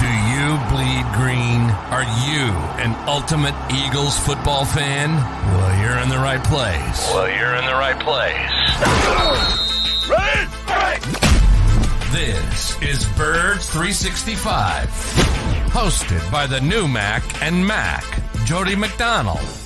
Do 0.00 0.08
you 0.32 0.58
bleed 0.70 1.06
green? 1.14 1.70
Are 1.90 2.04
you 2.26 2.52
an 2.82 2.94
ultimate 3.08 3.54
Eagles 3.72 4.18
football 4.18 4.64
fan? 4.64 5.14
Well, 5.14 5.80
you're 5.80 5.98
in 5.98 6.08
the 6.08 6.18
right 6.18 6.42
place. 6.44 7.10
Well, 7.14 7.28
you're 7.28 7.54
in 7.54 7.64
the 7.64 7.74
right 7.74 7.98
place. 7.98 8.36
Ready? 10.08 10.46
This 12.12 12.80
is 12.80 13.04
Birds 13.16 13.68
365, 13.70 14.88
hosted 15.70 16.30
by 16.32 16.46
the 16.46 16.60
new 16.60 16.88
Mac 16.88 17.42
and 17.42 17.66
Mac, 17.66 18.04
Jody 18.46 18.74
McDonald 18.74 19.65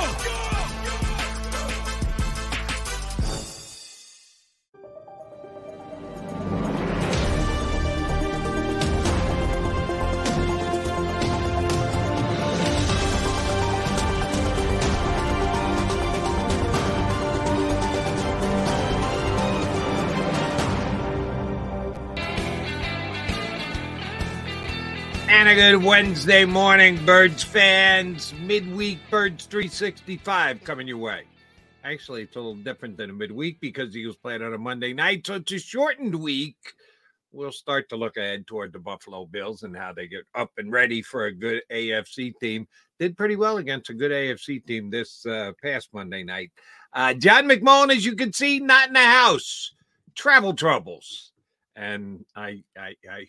A 25.51 25.55
good 25.55 25.83
Wednesday 25.83 26.45
morning, 26.45 27.05
Birds 27.05 27.43
fans. 27.43 28.33
Midweek 28.39 28.99
Birds 29.09 29.47
365 29.47 30.63
coming 30.63 30.87
your 30.87 30.97
way. 30.97 31.23
Actually, 31.83 32.21
it's 32.21 32.37
a 32.37 32.39
little 32.39 32.55
different 32.55 32.95
than 32.95 33.09
a 33.09 33.13
midweek 33.13 33.59
because 33.59 33.91
the 33.91 33.99
Eagles 33.99 34.15
played 34.15 34.41
on 34.41 34.53
a 34.53 34.57
Monday 34.57 34.93
night, 34.93 35.27
so 35.27 35.35
it's 35.35 35.51
a 35.51 35.59
shortened 35.59 36.15
week. 36.15 36.55
We'll 37.33 37.51
start 37.51 37.89
to 37.89 37.97
look 37.97 38.15
ahead 38.15 38.47
toward 38.47 38.71
the 38.71 38.79
Buffalo 38.79 39.25
Bills 39.25 39.63
and 39.63 39.75
how 39.75 39.91
they 39.91 40.07
get 40.07 40.23
up 40.35 40.51
and 40.57 40.71
ready 40.71 41.01
for 41.01 41.25
a 41.25 41.33
good 41.33 41.63
AFC 41.69 42.33
team. 42.39 42.65
Did 42.97 43.17
pretty 43.17 43.35
well 43.35 43.57
against 43.57 43.89
a 43.89 43.93
good 43.93 44.11
AFC 44.11 44.65
team 44.65 44.89
this 44.89 45.25
uh, 45.25 45.51
past 45.61 45.89
Monday 45.91 46.23
night. 46.23 46.51
Uh, 46.93 47.13
John 47.13 47.49
McMullen, 47.49 47.93
as 47.93 48.05
you 48.05 48.15
can 48.15 48.31
see, 48.31 48.59
not 48.59 48.87
in 48.87 48.93
the 48.93 48.99
house. 48.99 49.73
Travel 50.15 50.53
troubles, 50.53 51.33
and 51.75 52.23
I, 52.37 52.63
I, 52.77 52.95
I 53.09 53.25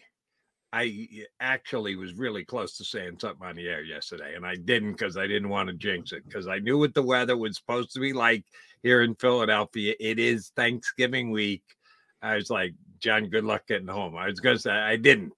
I 0.73 1.09
actually 1.39 1.97
was 1.97 2.15
really 2.15 2.45
close 2.45 2.79
to 2.79 2.85
saying 2.85 3.19
something 3.21 3.47
on 3.47 3.57
the 3.57 3.69
air 3.69 3.83
yesterday, 3.83 4.35
and 4.37 4.47
I 4.47 4.55
didn't 4.57 4.93
because 4.93 5.19
I 5.19 5.27
didn't 5.27 5.51
want 5.51 5.69
to 5.69 5.75
jinx 5.75 6.13
it 6.13 6.25
because 6.27 6.49
I 6.49 6.61
knew 6.61 6.79
what 6.79 6.95
the 6.95 7.03
weather 7.03 7.37
was 7.37 7.57
supposed 7.57 7.93
to 7.93 8.01
be 8.01 8.15
like 8.15 8.45
here 8.83 9.03
in 9.03 9.15
Philadelphia. 9.15 9.95
It 10.01 10.19
is 10.19 10.51
Thanksgiving 10.57 11.31
week. 11.31 11.63
I 12.23 12.37
was 12.37 12.49
like, 12.49 12.75
John, 13.01 13.27
good 13.29 13.45
luck 13.45 13.67
getting 13.67 13.89
home. 13.89 14.17
I 14.17 14.29
was 14.29 14.41
going 14.41 14.57
to 14.57 14.63
say, 14.63 14.71
I 14.71 14.97
didn't. 14.97 15.35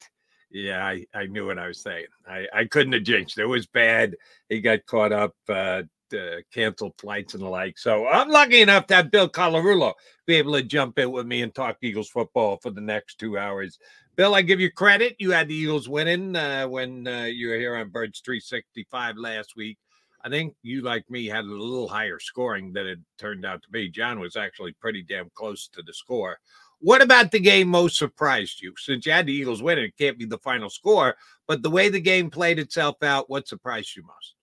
Yeah, 0.50 0.86
I, 0.86 1.04
I 1.12 1.26
knew 1.26 1.46
what 1.46 1.58
I 1.58 1.66
was 1.66 1.80
saying. 1.80 2.06
I, 2.28 2.46
I 2.54 2.64
couldn't 2.66 2.92
have 2.92 3.02
jinxed 3.02 3.38
it. 3.38 3.42
It 3.42 3.46
was 3.46 3.66
bad. 3.66 4.14
He 4.48 4.60
got 4.60 4.86
caught 4.86 5.12
up, 5.12 5.34
uh, 5.48 5.82
uh, 6.12 6.40
canceled 6.52 6.94
flights 6.98 7.34
and 7.34 7.42
the 7.42 7.48
like. 7.48 7.78
So 7.78 8.06
I'm 8.06 8.28
lucky 8.28 8.60
enough 8.60 8.86
to 8.88 8.96
have 8.96 9.10
Bill 9.10 9.28
Colarulo 9.28 9.92
be 10.26 10.34
able 10.34 10.52
to 10.54 10.62
jump 10.62 10.98
in 10.98 11.10
with 11.10 11.26
me 11.26 11.42
and 11.42 11.54
talk 11.54 11.76
Eagles 11.82 12.08
football 12.08 12.58
for 12.62 12.70
the 12.70 12.80
next 12.80 13.18
two 13.18 13.38
hours. 13.38 13.78
Bill, 14.16 14.34
I 14.34 14.42
give 14.42 14.60
you 14.60 14.70
credit. 14.70 15.16
You 15.18 15.32
had 15.32 15.48
the 15.48 15.54
Eagles 15.54 15.88
winning 15.88 16.36
uh, 16.36 16.66
when 16.68 17.06
uh, 17.06 17.24
you 17.24 17.48
were 17.48 17.56
here 17.56 17.76
on 17.76 17.90
Birds 17.90 18.20
365 18.24 19.16
last 19.16 19.56
week. 19.56 19.78
I 20.24 20.30
think 20.30 20.54
you, 20.62 20.80
like 20.80 21.08
me, 21.10 21.26
had 21.26 21.44
a 21.44 21.48
little 21.48 21.88
higher 21.88 22.18
scoring 22.18 22.72
than 22.72 22.86
it 22.86 22.98
turned 23.18 23.44
out 23.44 23.62
to 23.62 23.70
be. 23.70 23.90
John 23.90 24.20
was 24.20 24.36
actually 24.36 24.72
pretty 24.80 25.02
damn 25.02 25.30
close 25.34 25.68
to 25.68 25.82
the 25.82 25.92
score. 25.92 26.38
What 26.80 27.02
about 27.02 27.30
the 27.30 27.40
game 27.40 27.68
most 27.68 27.98
surprised 27.98 28.62
you? 28.62 28.72
Since 28.78 29.04
you 29.04 29.12
had 29.12 29.26
the 29.26 29.32
Eagles 29.32 29.62
winning, 29.62 29.84
it 29.84 29.98
can't 29.98 30.18
be 30.18 30.24
the 30.24 30.38
final 30.38 30.70
score, 30.70 31.16
but 31.46 31.62
the 31.62 31.70
way 31.70 31.88
the 31.88 32.00
game 32.00 32.30
played 32.30 32.58
itself 32.58 33.02
out, 33.02 33.28
what 33.28 33.48
surprised 33.48 33.96
you 33.96 34.02
most? 34.02 34.33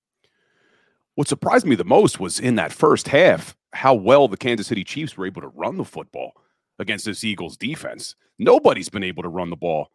What 1.15 1.27
surprised 1.27 1.65
me 1.65 1.75
the 1.75 1.83
most 1.83 2.19
was 2.19 2.39
in 2.39 2.55
that 2.55 2.71
first 2.71 3.07
half 3.07 3.55
how 3.73 3.93
well 3.93 4.27
the 4.27 4.37
Kansas 4.37 4.67
City 4.67 4.83
Chiefs 4.83 5.17
were 5.17 5.25
able 5.25 5.41
to 5.41 5.47
run 5.49 5.77
the 5.77 5.85
football 5.85 6.33
against 6.79 7.05
this 7.05 7.23
Eagles 7.23 7.57
defense. 7.57 8.15
Nobody's 8.39 8.89
been 8.89 9.03
able 9.03 9.23
to 9.23 9.29
run 9.29 9.49
the 9.49 9.55
ball 9.55 9.89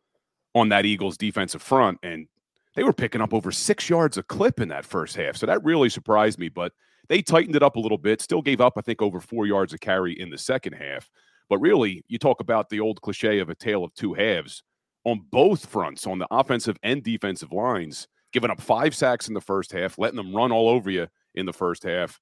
on 0.55 0.69
that 0.71 0.87
Eagles 0.87 1.17
defensive 1.17 1.63
front, 1.63 1.99
and 2.03 2.27
they 2.75 2.83
were 2.83 2.93
picking 2.93 3.21
up 3.21 3.35
over 3.35 3.51
six 3.51 3.89
yards 3.89 4.17
a 4.17 4.23
clip 4.23 4.61
in 4.61 4.69
that 4.69 4.85
first 4.85 5.17
half. 5.17 5.37
So 5.37 5.47
that 5.47 5.65
really 5.65 5.89
surprised 5.89 6.39
me, 6.39 6.49
but 6.49 6.73
they 7.09 7.23
tightened 7.23 7.57
it 7.57 7.63
up 7.63 7.77
a 7.77 7.81
little 7.81 7.99
bit, 7.99 8.21
still 8.21 8.43
gave 8.43 8.61
up, 8.61 8.75
I 8.77 8.81
think, 8.81 9.03
over 9.03 9.21
four 9.21 9.47
yards 9.47 9.73
a 9.73 9.79
carry 9.79 10.19
in 10.19 10.31
the 10.31 10.39
second 10.39 10.75
half. 10.75 11.11
But 11.49 11.59
really, 11.59 12.05
you 12.09 12.19
talk 12.19 12.41
about 12.41 12.69
the 12.69 12.81
old 12.81 13.01
cliche 13.01 13.39
of 13.39 13.49
a 13.49 13.55
tale 13.55 13.85
of 13.85 13.95
two 13.95 14.15
halves 14.15 14.63
on 15.05 15.25
both 15.31 15.67
fronts, 15.67 16.07
on 16.07 16.19
the 16.19 16.27
offensive 16.31 16.77
and 16.83 17.03
defensive 17.03 17.53
lines, 17.53 18.09
giving 18.33 18.51
up 18.51 18.61
five 18.61 18.95
sacks 18.95 19.29
in 19.29 19.35
the 19.35 19.41
first 19.41 19.73
half, 19.73 19.99
letting 19.99 20.17
them 20.17 20.35
run 20.35 20.53
all 20.53 20.69
over 20.69 20.91
you 20.91 21.09
in 21.35 21.47
the 21.47 21.53
first 21.53 21.83
half. 21.83 22.21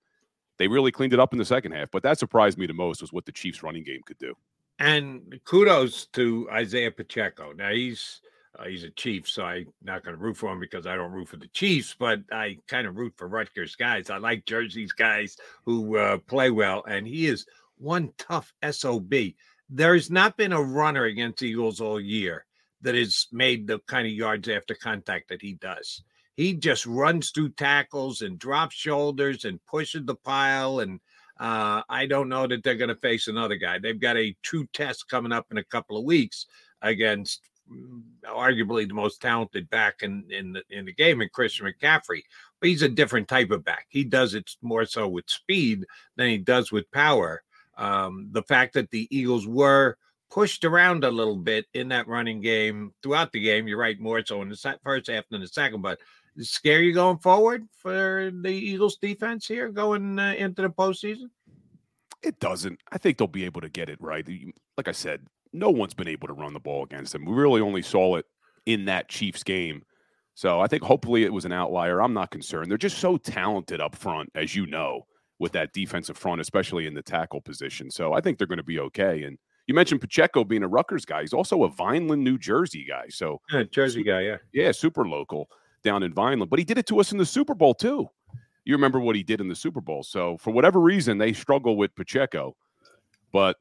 They 0.59 0.69
really 0.69 0.93
cleaned 0.93 1.13
it 1.13 1.21
up 1.21 1.33
in 1.33 1.39
the 1.39 1.45
second 1.45 1.73
half, 1.73 1.91
but 1.91 2.03
that 2.05 2.19
surprised 2.19 2.59
me 2.59 2.67
the 2.67 2.75
most 2.75 3.01
was 3.01 3.13
what 3.13 3.25
the 3.27 3.33
Chiefs 3.33 3.63
running 3.63 3.85
game 3.85 4.01
could 4.07 4.19
do. 4.19 4.35
And 4.79 5.41
kudos 5.45 6.07
to 6.07 6.49
Isaiah 6.51 6.91
Pacheco. 6.91 7.53
Now 7.53 7.71
he's 7.73 8.21
Uh, 8.57 8.67
he's 8.67 8.85
a 8.85 8.91
Chief, 8.91 9.29
so 9.29 9.43
I'm 9.43 9.67
not 9.83 10.05
going 10.05 10.17
to 10.17 10.23
root 10.23 10.37
for 10.37 10.53
him 10.53 10.61
because 10.61 10.87
I 10.87 10.95
don't 10.95 11.11
root 11.11 11.29
for 11.29 11.39
the 11.39 11.49
Chiefs, 11.49 11.97
but 11.99 12.21
I 12.31 12.59
kind 12.69 12.87
of 12.87 12.97
root 12.97 13.15
for 13.17 13.27
Rutgers 13.27 13.75
guys. 13.75 14.11
I 14.11 14.19
like 14.19 14.47
Jersey's 14.47 14.93
guys 14.93 15.37
who 15.65 15.97
uh, 15.97 16.19
play 16.19 16.51
well, 16.53 16.85
and 16.87 17.05
he 17.05 17.27
is 17.27 17.47
one 17.79 18.13
tough 18.17 18.55
SOB. 18.71 19.13
There's 19.69 20.09
not 20.09 20.37
been 20.37 20.53
a 20.53 20.63
runner 20.63 21.07
against 21.07 21.43
Eagles 21.43 21.81
all 21.81 22.01
year 22.01 22.47
that 22.85 22.95
has 22.95 23.27
made 23.33 23.67
the 23.67 23.81
kind 23.87 24.07
of 24.07 24.13
yards 24.13 24.49
after 24.49 24.75
contact 24.75 25.29
that 25.31 25.43
he 25.43 25.55
does. 25.55 26.03
He 26.37 26.55
just 26.55 26.87
runs 26.87 27.31
through 27.31 27.51
tackles 27.51 28.21
and 28.23 28.39
drops 28.39 28.75
shoulders 28.75 29.45
and 29.45 29.65
pushes 29.67 30.05
the 30.05 30.17
pile. 30.17 30.81
And 30.81 31.01
uh, 31.41 31.83
I 31.89 32.07
don't 32.07 32.29
know 32.29 32.47
that 32.47 32.63
they're 32.63 32.75
going 32.75 32.89
to 32.89 32.97
face 32.97 33.27
another 33.27 33.57
guy. 33.57 33.79
They've 33.79 34.01
got 34.01 34.17
a 34.17 34.37
true 34.43 34.67
test 34.73 35.09
coming 35.09 35.33
up 35.33 35.47
in 35.51 35.59
a 35.59 35.65
couple 35.65 35.97
of 35.97 36.05
weeks 36.05 36.47
against 36.83 37.41
mm, 37.73 38.03
arguably 38.27 38.87
the 38.87 38.95
most 38.95 39.23
talented 39.23 39.71
back 39.71 40.03
in 40.03 40.25
in 40.29 40.53
the, 40.53 40.63
in 40.71 40.85
the 40.85 40.93
game 40.93 41.23
in 41.23 41.29
Christian 41.33 41.67
McCaffrey. 41.67 42.23
But 42.61 42.69
he's 42.69 42.83
a 42.83 42.89
different 42.89 43.29
type 43.29 43.51
of 43.51 43.65
back. 43.65 43.87
He 43.89 44.05
does 44.05 44.35
it 44.35 44.51
more 44.61 44.85
so 44.85 45.09
with 45.09 45.31
speed 45.31 45.85
than 46.17 46.29
he 46.29 46.39
does 46.39 46.71
with 46.71 46.91
power. 46.91 47.43
Um, 47.77 48.29
the 48.33 48.43
fact 48.43 48.75
that 48.75 48.91
the 48.91 49.09
Eagles 49.17 49.47
were 49.47 49.97
pushed 50.35 50.65
around 50.65 51.05
a 51.05 51.11
little 51.11 51.37
bit 51.37 51.65
in 51.75 51.89
that 51.89 52.09
running 52.09 52.41
game 52.41 52.93
throughout 53.03 53.31
the 53.31 53.41
game. 53.41 53.69
You're 53.69 53.79
right, 53.79 54.01
more 54.01 54.21
so 54.27 54.43
in 54.43 54.49
the 54.49 54.79
first 54.83 55.09
half 55.09 55.25
than 55.31 55.41
the 55.41 55.47
second, 55.47 55.81
but 55.81 56.01
scare 56.39 56.83
you 56.83 56.93
going 56.93 57.19
forward 57.19 57.69
for 57.79 58.33
the 58.43 58.49
Eagles 58.49 58.97
defense 58.97 59.47
here 59.47 59.71
going 59.71 60.19
uh, 60.19 60.35
into 60.37 60.63
the 60.63 60.71
postseason? 60.71 61.31
It 62.21 62.41
doesn't. 62.41 62.81
I 62.91 62.99
think 62.99 63.17
they'll 63.17 63.29
be 63.29 63.45
able 63.45 63.61
to 63.61 63.69
get 63.69 63.89
it 63.89 64.01
right. 64.01 64.27
Like 64.77 64.89
I 64.89 64.93
said, 64.93 65.21
no 65.53 65.71
one's 65.71 65.95
been 65.95 66.09
able 66.09 66.27
to 66.27 66.35
run 66.35 66.53
the 66.53 66.59
ball 66.59 66.83
against 66.83 67.13
them. 67.13 67.25
We 67.25 67.33
really 67.33 67.61
only 67.61 67.83
saw 67.83 68.17
it 68.17 68.27
in 68.67 68.87
that 68.87 69.09
Chiefs 69.09 69.45
game. 69.45 69.85
So 70.35 70.61
I 70.61 70.67
think 70.67 70.83
hopefully 70.83 71.23
it 71.23 71.33
was 71.33 71.45
an 71.45 71.53
outlier. 71.53 72.03
I'm 72.03 72.15
not 72.15 72.33
concerned. 72.33 72.69
They're 72.69 72.77
just 72.77 72.99
so 72.99 73.19
talented 73.19 73.81
up 73.81 73.95
front, 73.95 74.31
as 74.35 74.57
you 74.57 74.67
know, 74.67 75.07
with 75.39 75.53
that 75.53 75.73
defensive 75.73 76.17
front, 76.17 76.41
especially 76.41 76.89
in 76.89 76.95
the 76.95 77.03
tackle 77.03 77.41
position. 77.41 77.89
So 77.89 78.15
I 78.15 78.21
think 78.21 78.39
they're 78.39 78.49
going 78.49 78.57
to 78.57 78.65
be 78.65 78.81
okay. 78.81 79.23
And 79.23 79.39
you 79.67 79.75
mentioned 79.75 80.01
Pacheco 80.01 80.45
being 80.45 80.63
a 80.63 80.69
Rutgers 80.69 81.05
guy. 81.05 81.23
He's 81.23 81.33
also 81.33 81.65
a 81.65 81.71
Vineland, 81.71 82.23
New 82.23 82.39
Jersey 82.39 82.85
guy. 82.89 83.07
So 83.09 83.41
yeah, 83.53 83.65
Jersey 83.65 84.03
guy, 84.03 84.23
yeah. 84.23 84.37
Yeah, 84.53 84.73
super 84.73 85.07
local 85.07 85.49
down 85.83 86.03
in 86.03 86.13
Vineland. 86.13 86.51
But 86.51 86.59
he 86.59 86.65
did 86.65 86.79
it 86.79 86.87
to 86.87 87.01
us 87.01 87.13
in 87.13 87.19
the 87.19 87.27
Super 87.27 87.55
Bowl 87.55 87.75
too. 87.75 88.09
You 88.65 88.75
remember 88.75 89.01
what 89.01 89.17
he 89.17 89.23
did 89.23 89.41
in 89.41 89.49
the 89.49 89.55
Super 89.55 89.81
Bowl. 89.81 90.03
So 90.03 90.39
for 90.39 90.53
whatever 90.53 90.81
reason, 90.81 91.19
they 91.19 91.33
struggle 91.33 91.77
with 91.77 91.95
Pacheco. 91.95 92.57
But 93.33 93.57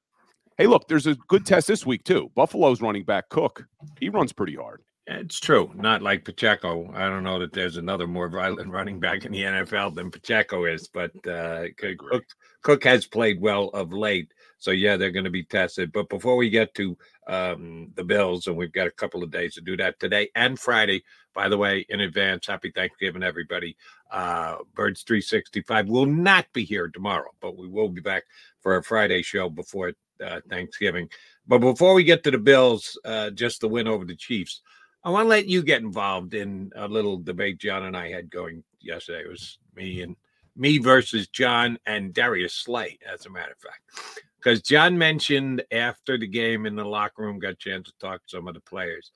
hey, 0.57 0.67
look, 0.67 0.87
there's 0.87 1.07
a 1.07 1.15
good 1.27 1.45
test 1.45 1.67
this 1.67 1.85
week 1.85 2.03
too. 2.03 2.31
Buffalo's 2.35 2.81
running 2.81 3.03
back 3.03 3.29
Cook. 3.29 3.65
He 3.99 4.09
runs 4.09 4.33
pretty 4.33 4.55
hard. 4.55 4.81
It's 5.05 5.39
true. 5.39 5.69
Not 5.75 6.01
like 6.01 6.23
Pacheco. 6.23 6.89
I 6.95 7.09
don't 7.09 7.23
know 7.23 7.37
that 7.39 7.51
there's 7.51 7.75
another 7.75 8.07
more 8.07 8.29
violent 8.29 8.71
running 8.71 9.01
back 9.01 9.25
in 9.25 9.33
the 9.33 9.41
NFL 9.41 9.95
than 9.95 10.09
Pacheco 10.09 10.63
is, 10.63 10.87
but 10.87 11.11
uh, 11.27 11.65
Cook, 11.77 12.23
Cook 12.61 12.83
has 12.85 13.05
played 13.05 13.41
well 13.41 13.67
of 13.69 13.91
late. 13.91 14.31
So 14.63 14.71
yeah, 14.71 14.95
they're 14.95 15.11
going 15.11 15.25
to 15.25 15.29
be 15.29 15.43
tested. 15.43 15.91
But 15.91 16.07
before 16.07 16.37
we 16.37 16.49
get 16.49 16.73
to 16.75 16.97
um, 17.27 17.91
the 17.95 18.03
Bills, 18.05 18.47
and 18.47 18.55
we've 18.55 18.71
got 18.71 18.87
a 18.87 18.91
couple 18.91 19.21
of 19.21 19.29
days 19.29 19.55
to 19.55 19.61
do 19.61 19.75
that 19.75 19.99
today 19.99 20.29
and 20.35 20.57
Friday. 20.57 21.03
By 21.33 21.49
the 21.49 21.57
way, 21.57 21.85
in 21.89 21.99
advance, 21.99 22.47
happy 22.47 22.71
Thanksgiving, 22.71 23.23
everybody. 23.23 23.75
Uh, 24.09 24.59
Birds 24.73 25.03
365 25.03 25.89
will 25.89 26.05
not 26.05 26.45
be 26.53 26.63
here 26.63 26.87
tomorrow, 26.87 27.31
but 27.41 27.57
we 27.57 27.67
will 27.67 27.89
be 27.89 27.99
back 27.99 28.23
for 28.61 28.77
a 28.77 28.83
Friday 28.83 29.21
show 29.21 29.49
before 29.49 29.91
uh, 30.25 30.39
Thanksgiving. 30.49 31.09
But 31.45 31.59
before 31.59 31.93
we 31.93 32.05
get 32.05 32.23
to 32.23 32.31
the 32.31 32.37
Bills, 32.37 32.97
uh, 33.03 33.31
just 33.31 33.59
the 33.59 33.67
win 33.67 33.89
over 33.89 34.05
the 34.05 34.15
Chiefs, 34.15 34.61
I 35.03 35.09
want 35.09 35.25
to 35.25 35.29
let 35.29 35.45
you 35.45 35.61
get 35.61 35.81
involved 35.81 36.35
in 36.35 36.71
a 36.77 36.87
little 36.87 37.17
debate 37.17 37.57
John 37.57 37.83
and 37.83 37.97
I 37.97 38.11
had 38.11 38.31
going 38.31 38.63
yesterday. 38.79 39.25
It 39.25 39.29
was 39.29 39.59
me 39.75 40.03
and 40.03 40.15
me 40.55 40.77
versus 40.77 41.27
John 41.27 41.77
and 41.85 42.13
Darius 42.13 42.53
Slay, 42.53 42.97
as 43.13 43.25
a 43.25 43.29
matter 43.29 43.51
of 43.51 43.57
fact 43.57 44.23
because 44.43 44.61
John 44.61 44.97
mentioned 44.97 45.63
after 45.71 46.17
the 46.17 46.27
game 46.27 46.65
in 46.65 46.75
the 46.75 46.85
locker 46.85 47.23
room, 47.23 47.39
got 47.39 47.53
a 47.53 47.55
chance 47.55 47.87
to 47.87 47.93
talk 47.99 48.21
to 48.21 48.29
some 48.29 48.47
of 48.47 48.53
the 48.53 48.61
players, 48.61 49.11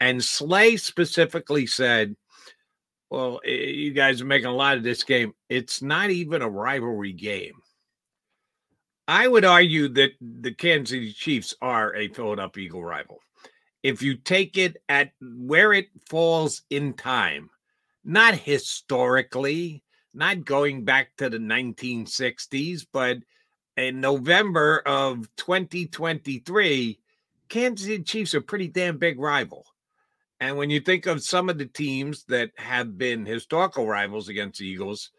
and 0.00 0.22
Slay 0.22 0.76
specifically 0.76 1.66
said, 1.66 2.16
"Well, 3.10 3.40
you 3.44 3.92
guys 3.92 4.20
are 4.20 4.26
making 4.26 4.46
a 4.46 4.54
lot 4.54 4.76
of 4.76 4.82
this 4.82 5.02
game. 5.02 5.34
It's 5.48 5.82
not 5.82 6.10
even 6.10 6.42
a 6.42 6.48
rivalry 6.48 7.12
game." 7.12 7.60
I 9.08 9.26
would 9.26 9.44
argue 9.44 9.88
that 9.88 10.12
the 10.20 10.52
Kansas 10.52 10.90
City 10.90 11.12
Chiefs 11.12 11.54
are 11.62 11.94
a 11.94 12.08
Philadelphia 12.08 12.66
Eagle 12.66 12.84
rival. 12.84 13.20
If 13.82 14.02
you 14.02 14.16
take 14.16 14.58
it 14.58 14.76
at 14.88 15.12
where 15.20 15.72
it 15.72 15.88
falls 16.10 16.62
in 16.68 16.92
time, 16.92 17.48
not 18.04 18.34
historically, 18.34 19.82
not 20.12 20.44
going 20.44 20.84
back 20.84 21.16
to 21.16 21.30
the 21.30 21.38
1960s, 21.38 22.86
but 22.92 23.18
in 23.78 24.00
November 24.00 24.82
of 24.84 25.28
2023, 25.36 26.98
Kansas 27.48 27.86
City 27.86 28.02
Chiefs 28.02 28.34
are 28.34 28.40
pretty 28.40 28.66
damn 28.66 28.98
big 28.98 29.20
rival. 29.20 29.64
And 30.40 30.56
when 30.56 30.68
you 30.68 30.80
think 30.80 31.06
of 31.06 31.22
some 31.22 31.48
of 31.48 31.58
the 31.58 31.66
teams 31.66 32.24
that 32.24 32.50
have 32.56 32.98
been 32.98 33.24
historical 33.24 33.86
rivals 33.86 34.28
against 34.28 34.58
the 34.58 34.66
Eagles, 34.66 35.10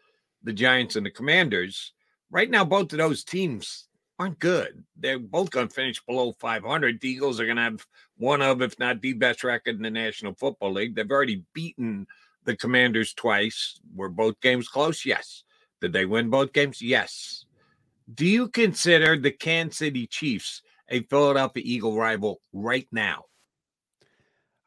the 0.42 0.52
Giants 0.52 0.96
and 0.96 1.04
the 1.04 1.10
Commanders, 1.10 1.92
right 2.30 2.50
now 2.50 2.64
both 2.64 2.92
of 2.92 2.98
those 2.98 3.24
teams 3.24 3.88
aren't 4.18 4.38
good. 4.38 4.84
They're 4.94 5.18
both 5.18 5.50
going 5.50 5.68
to 5.68 5.74
finish 5.74 6.00
below 6.04 6.32
500. 6.32 7.00
The 7.00 7.08
Eagles 7.08 7.40
are 7.40 7.46
going 7.46 7.56
to 7.56 7.62
have 7.62 7.86
one 8.18 8.42
of, 8.42 8.60
if 8.60 8.78
not 8.78 9.00
the 9.00 9.14
best 9.14 9.42
record 9.42 9.76
in 9.76 9.82
the 9.82 9.90
National 9.90 10.34
Football 10.34 10.72
League. 10.74 10.94
They've 10.94 11.10
already 11.10 11.44
beaten 11.54 12.06
the 12.44 12.56
Commanders 12.56 13.14
twice. 13.14 13.80
Were 13.94 14.10
both 14.10 14.38
games 14.42 14.68
close? 14.68 15.06
Yes. 15.06 15.44
Did 15.80 15.94
they 15.94 16.04
win 16.04 16.28
both 16.28 16.52
games? 16.52 16.82
Yes. 16.82 17.46
Do 18.14 18.26
you 18.26 18.48
consider 18.48 19.16
the 19.16 19.30
Kansas 19.30 19.78
City 19.78 20.06
Chiefs 20.06 20.62
a 20.88 21.02
Philadelphia 21.04 21.62
Eagle 21.64 21.96
rival 21.96 22.40
right 22.52 22.88
now? 22.90 23.24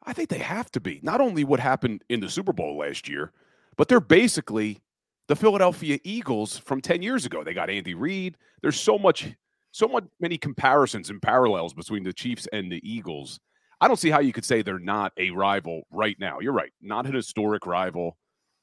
I 0.04 0.12
think 0.12 0.28
they 0.28 0.38
have 0.38 0.70
to 0.72 0.80
be. 0.80 1.00
Not 1.02 1.20
only 1.20 1.44
what 1.44 1.60
happened 1.60 2.04
in 2.08 2.20
the 2.20 2.28
Super 2.28 2.52
Bowl 2.52 2.78
last 2.78 3.08
year, 3.08 3.32
but 3.76 3.88
they're 3.88 4.00
basically 4.00 4.80
the 5.28 5.36
Philadelphia 5.36 5.98
Eagles 6.04 6.58
from 6.58 6.80
10 6.80 7.02
years 7.02 7.26
ago. 7.26 7.42
They 7.42 7.54
got 7.54 7.70
Andy 7.70 7.94
Reid. 7.94 8.36
There's 8.62 8.78
so 8.78 8.98
much, 8.98 9.34
so 9.72 9.88
much 9.88 10.04
many 10.20 10.38
comparisons 10.38 11.10
and 11.10 11.20
parallels 11.20 11.74
between 11.74 12.04
the 12.04 12.12
Chiefs 12.12 12.46
and 12.52 12.70
the 12.70 12.80
Eagles. 12.88 13.40
I 13.80 13.88
don't 13.88 13.98
see 13.98 14.10
how 14.10 14.20
you 14.20 14.32
could 14.32 14.44
say 14.44 14.62
they're 14.62 14.78
not 14.78 15.12
a 15.16 15.30
rival 15.30 15.82
right 15.90 16.16
now. 16.18 16.38
You're 16.40 16.52
right. 16.52 16.72
Not 16.80 17.06
an 17.06 17.14
historic 17.14 17.66
rival, 17.66 18.16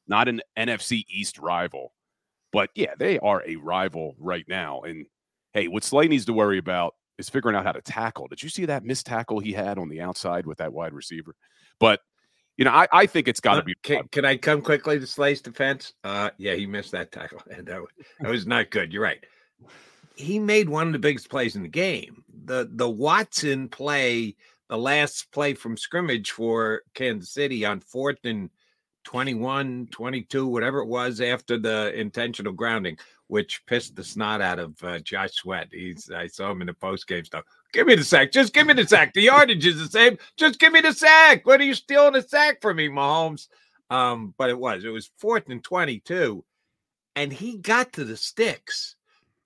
not 0.08 0.28
an 0.28 0.42
NFC 0.58 1.04
East 1.10 1.40
rival. 1.40 1.94
But 2.52 2.70
yeah, 2.76 2.94
they 2.98 3.20
are 3.20 3.44
a 3.46 3.56
rival 3.56 4.16
right 4.20 4.46
now. 4.48 4.82
And 4.82 5.06
hey, 5.54 5.68
what 5.68 5.84
Slay 5.84 6.08
needs 6.08 6.26
to 6.26 6.34
worry 6.34 6.58
about 6.58 6.96
is 7.18 7.30
figuring 7.30 7.56
out 7.56 7.66
how 7.66 7.72
to 7.72 7.82
tackle. 7.82 8.28
Did 8.28 8.44
you 8.44 8.50
see 8.50 8.66
that 8.66 8.84
missed 8.84 9.06
tackle 9.06 9.40
he 9.40 9.54
had 9.54 9.78
on 9.78 9.90
the 9.90 10.02
outside 10.02 10.46
with 10.46 10.58
that 10.58 10.74
wide 10.74 10.94
receiver? 10.94 11.36
But 11.80 12.02
you 12.58 12.66
know, 12.66 12.72
I, 12.72 12.88
I 12.92 13.06
think 13.06 13.28
it's 13.28 13.40
got 13.40 13.56
to 13.56 13.64
be. 13.64 13.74
Can, 13.82 14.08
can, 14.10 14.26
I 14.26 14.38
come 14.38 14.62
quickly 14.62 15.00
to 15.00 15.08
Slay's 15.08 15.42
defense? 15.42 15.94
Uh, 16.04 16.32
yeah, 16.38 16.54
he 16.54 16.66
missed 16.66 16.92
that 16.92 17.12
tackle, 17.12 17.42
and 17.50 17.66
that, 17.68 17.82
that 18.20 18.30
was 18.30 18.46
not 18.46 18.70
good. 18.70 18.92
You're 18.94 19.04
right. 19.04 19.24
He 20.16 20.38
made 20.38 20.70
one 20.70 20.88
of 20.88 20.94
the 20.94 21.00
biggest 21.00 21.30
plays 21.30 21.56
in 21.56 21.64
the 21.64 21.70
game. 21.70 22.24
The 22.46 22.70
the 22.72 22.90
Watson 22.90 23.70
play, 23.70 24.36
the 24.70 24.78
last 24.78 25.32
play 25.32 25.54
from 25.54 25.78
scrimmage 25.78 26.32
for 26.32 26.84
Kansas 26.94 27.32
City 27.32 27.66
on 27.66 27.80
fourth 27.80 28.20
and 28.26 28.50
21, 29.04 29.88
22, 29.92 30.48
whatever 30.48 30.80
it 30.80 30.88
was 30.88 31.22
after 31.22 31.58
the 31.58 31.94
intentional 32.00 32.54
grounding, 32.54 32.98
which 33.28 33.66
pissed 33.66 33.96
the 33.96 34.04
snot 34.04 34.42
out 34.42 34.60
of 34.60 34.84
uh, 34.84 35.00
Josh 35.00 35.34
Sweat. 35.34 35.70
He's 35.72 36.12
I 36.12 36.28
saw 36.28 36.52
him 36.52 36.62
in 36.62 36.68
the 36.68 36.74
post 36.74 37.08
game 37.08 37.26
stuff. 37.26 37.46
Give 37.74 37.88
me 37.88 37.96
the 37.96 38.04
sack. 38.04 38.32
Just 38.32 38.54
give 38.54 38.68
me 38.68 38.74
the 38.74 38.86
sack. 38.86 39.14
The 39.14 39.22
yardage 39.22 39.66
is 39.66 39.80
the 39.80 39.88
same. 39.88 40.18
Just 40.38 40.60
give 40.60 40.74
me 40.74 40.82
the 40.82 40.94
sack. 40.94 41.46
What 41.46 41.62
are 41.62 41.66
you 41.66 41.74
stealing 41.74 42.14
the 42.14 42.22
sack 42.22 42.62
from 42.62 42.78
me, 42.78 42.90
Mahomes? 42.90 43.48
Um, 43.90 44.34
but 44.38 44.50
it 44.50 44.60
was. 44.60 44.84
It 44.84 44.90
was 44.90 45.12
fourth 45.18 45.50
and 45.50 45.64
22. 45.64 46.44
And 47.16 47.32
he 47.32 47.58
got 47.58 47.94
to 47.94 48.06
the 48.06 48.18
sticks. 48.18 48.96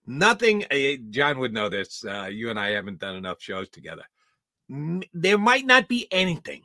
Nothing, 0.07 0.65
uh, 0.71 1.01
John 1.09 1.39
would 1.39 1.53
know 1.53 1.69
this. 1.69 2.05
Uh, 2.05 2.29
you 2.31 2.51
and 2.51 2.59
I 2.59 2.69
haven't 2.71 2.99
done 2.99 3.15
enough 3.15 3.41
shows 3.41 3.69
together. 3.69 4.03
There 5.13 5.37
might 5.37 5.65
not 5.65 5.87
be 5.87 6.07
anything 6.11 6.61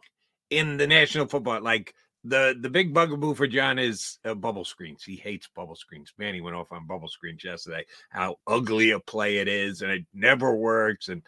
in 0.51 0.77
the 0.77 0.87
National 0.87 1.27
Football, 1.27 1.63
like 1.63 1.95
the 2.25 2.57
the 2.61 2.71
big 2.71 2.93
bugaboo 2.93 3.35
for 3.35 3.47
John 3.47 3.79
is 3.79 4.19
uh, 4.25 4.35
bubble 4.35 4.65
screens. 4.65 5.03
He 5.03 5.17
hates 5.17 5.49
bubble 5.55 5.77
screens. 5.77 6.13
Man, 6.19 6.35
he 6.35 6.41
went 6.41 6.57
off 6.57 6.73
on 6.73 6.87
bubble 6.87 7.09
screens 7.09 7.43
yesterday. 7.43 7.85
How 8.11 8.37
ugly 8.47 8.91
a 8.91 9.01
play 9.01 9.39
it 9.39 9.49
is, 9.49 9.83
and 9.83 9.91
it 9.91 10.05
never 10.13 10.55
works. 10.55 11.09
And 11.09 11.23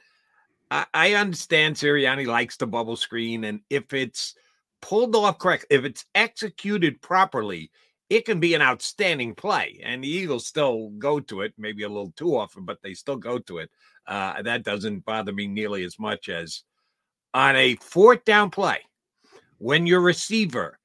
I, 0.71 0.87
I 0.93 1.15
understand 1.15 1.77
Sirianni 1.77 2.27
likes 2.27 2.57
the 2.57 2.67
bubble 2.67 2.97
screen, 2.97 3.45
and 3.45 3.61
if 3.71 3.93
it's 3.95 4.35
pulled 4.83 5.17
off 5.17 5.39
correct, 5.39 5.67
if 5.71 5.85
it's 5.85 6.05
executed 6.15 7.01
properly, 7.01 7.71
it 8.11 8.27
can 8.27 8.41
be 8.41 8.53
an 8.53 8.61
outstanding 8.61 9.35
play. 9.35 9.81
And 9.83 10.05
the 10.05 10.09
Eagles 10.09 10.47
still 10.47 10.91
go 10.99 11.21
to 11.21 11.41
it, 11.41 11.55
maybe 11.57 11.85
a 11.85 11.89
little 11.89 12.13
too 12.17 12.37
often, 12.37 12.67
but 12.67 12.83
they 12.83 12.93
still 12.93 13.17
go 13.17 13.39
to 13.39 13.59
it. 13.59 13.71
Uh, 14.07 14.43
that 14.43 14.65
doesn't 14.65 15.07
bother 15.07 15.33
me 15.33 15.47
nearly 15.47 15.85
as 15.85 15.99
much 15.99 16.29
as 16.29 16.65
on 17.33 17.57
a 17.57 17.77
fourth 17.77 18.25
down 18.27 18.51
play 18.51 18.81
when 19.57 19.87
your 19.87 20.01
receiver 20.01 20.79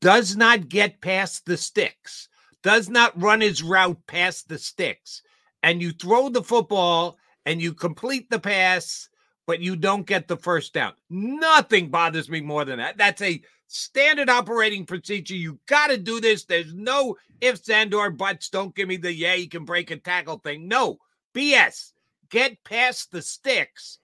does 0.00 0.36
not 0.36 0.68
get 0.68 1.00
past 1.00 1.46
the 1.46 1.56
sticks, 1.56 2.28
does 2.62 2.88
not 2.88 3.20
run 3.20 3.40
his 3.40 3.62
route 3.62 3.98
past 4.06 4.48
the 4.48 4.58
sticks, 4.58 5.22
and 5.62 5.82
you 5.82 5.92
throw 5.92 6.28
the 6.28 6.42
football 6.42 7.18
and 7.46 7.60
you 7.60 7.74
complete 7.74 8.30
the 8.30 8.38
pass, 8.38 9.08
but 9.46 9.60
you 9.60 9.76
don't 9.76 10.06
get 10.06 10.28
the 10.28 10.36
first 10.36 10.72
down. 10.72 10.92
Nothing 11.10 11.90
bothers 11.90 12.30
me 12.30 12.40
more 12.40 12.64
than 12.64 12.78
that. 12.78 12.96
That's 12.96 13.22
a 13.22 13.42
standard 13.66 14.30
operating 14.30 14.86
procedure. 14.86 15.34
You 15.34 15.58
got 15.66 15.88
to 15.88 15.98
do 15.98 16.20
this. 16.20 16.44
There's 16.44 16.74
no 16.74 17.16
ifs 17.40 17.68
and 17.68 17.92
or 17.94 18.10
buts. 18.10 18.48
Don't 18.48 18.74
give 18.74 18.88
me 18.88 18.96
the 18.96 19.12
yeah, 19.12 19.34
you 19.34 19.48
can 19.48 19.64
break 19.64 19.90
a 19.90 19.96
tackle 19.96 20.38
thing. 20.38 20.68
No, 20.68 20.98
BS. 21.34 21.92
Get 22.30 22.62
past 22.64 23.10
the 23.10 23.22
sticks. 23.22 23.98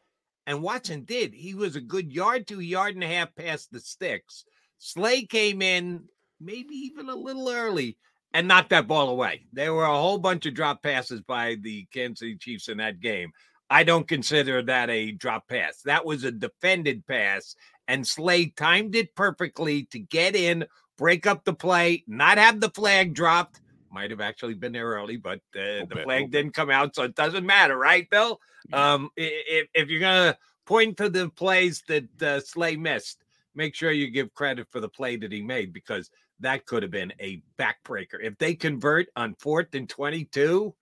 And 0.47 0.63
Watson 0.63 1.05
did. 1.05 1.35
He 1.35 1.55
was 1.55 1.77
a 1.77 1.81
good 1.81 2.11
yard 2.13 2.47
to 2.49 2.61
a 2.61 2.63
yard 2.63 2.95
and 2.95 3.05
a 3.05 3.07
half 3.07 3.35
past 3.35 3.71
the 3.71 3.81
sticks. 3.81 4.45
Slay 4.79 5.25
came 5.25 5.63
in 5.63 6.05
maybe 6.41 6.75
even 6.75 7.09
a 7.09 7.15
little 7.15 7.49
early 7.49 7.97
and 8.33 8.47
knocked 8.47 8.71
that 8.71 8.87
ball 8.87 9.09
away. 9.09 9.47
There 9.53 9.75
were 9.75 9.85
a 9.85 9.97
whole 9.97 10.19
bunch 10.19 10.47
of 10.47 10.55
drop 10.55 10.83
passes 10.83 11.21
by 11.21 11.57
the 11.61 11.87
Kansas 11.93 12.21
City 12.21 12.37
Chiefs 12.37 12.69
in 12.69 12.79
that 12.79 13.01
game. 13.01 13.33
I 13.71 13.85
don't 13.85 14.09
consider 14.09 14.63
that 14.63 14.89
a 14.89 15.13
drop 15.13 15.49
pass. 15.49 15.83
That 15.83 16.05
was 16.05 16.25
a 16.25 16.33
defended 16.33 17.07
pass, 17.07 17.55
and 17.87 18.07
Slay 18.07 18.47
timed 18.47 18.95
it 18.95 19.15
perfectly 19.15 19.85
to 19.91 19.99
get 19.99 20.35
in, 20.35 20.65
break 20.97 21.27
up 21.27 21.45
the 21.45 21.53
play, 21.53 22.05
not 22.07 22.39
have 22.39 22.61
the 22.61 22.71
flag 22.71 23.15
dropped. 23.15 23.61
Might 23.91 24.11
have 24.11 24.21
actually 24.21 24.55
been 24.55 24.73
there 24.73 24.89
early, 24.89 25.17
but 25.17 25.41
uh, 25.55 25.85
the 25.89 25.95
bit, 25.95 26.05
flag 26.05 26.31
didn't 26.31 26.55
come 26.55 26.71
out, 26.71 26.95
so 26.95 27.03
it 27.03 27.15
doesn't 27.15 27.45
matter, 27.45 27.77
right, 27.77 28.09
Bill? 28.09 28.41
Um, 28.73 29.11
if, 29.17 29.69
if 29.75 29.89
you're 29.89 30.01
gonna 30.01 30.37
point 30.65 30.97
to 30.99 31.09
the 31.09 31.29
plays 31.31 31.83
that 31.89 32.23
uh, 32.23 32.41
Slay 32.41 32.77
missed, 32.77 33.25
make 33.59 33.75
sure 33.75 33.91
you 33.91 34.09
give 34.09 34.33
credit 34.33 34.69
for 34.71 34.81
the 34.81 34.89
play 34.89 35.17
that 35.17 35.33
he 35.33 35.43
made 35.43 35.73
because 35.73 36.09
that 36.41 36.65
could 36.65 36.83
have 36.83 36.93
been 36.93 37.13
a 37.21 37.43
backbreaker. 37.59 38.23
If 38.23 38.39
they 38.39 38.55
convert 38.55 39.09
on 39.17 39.35
fourth 39.35 39.75
and 39.75 39.89
22, 39.89 40.75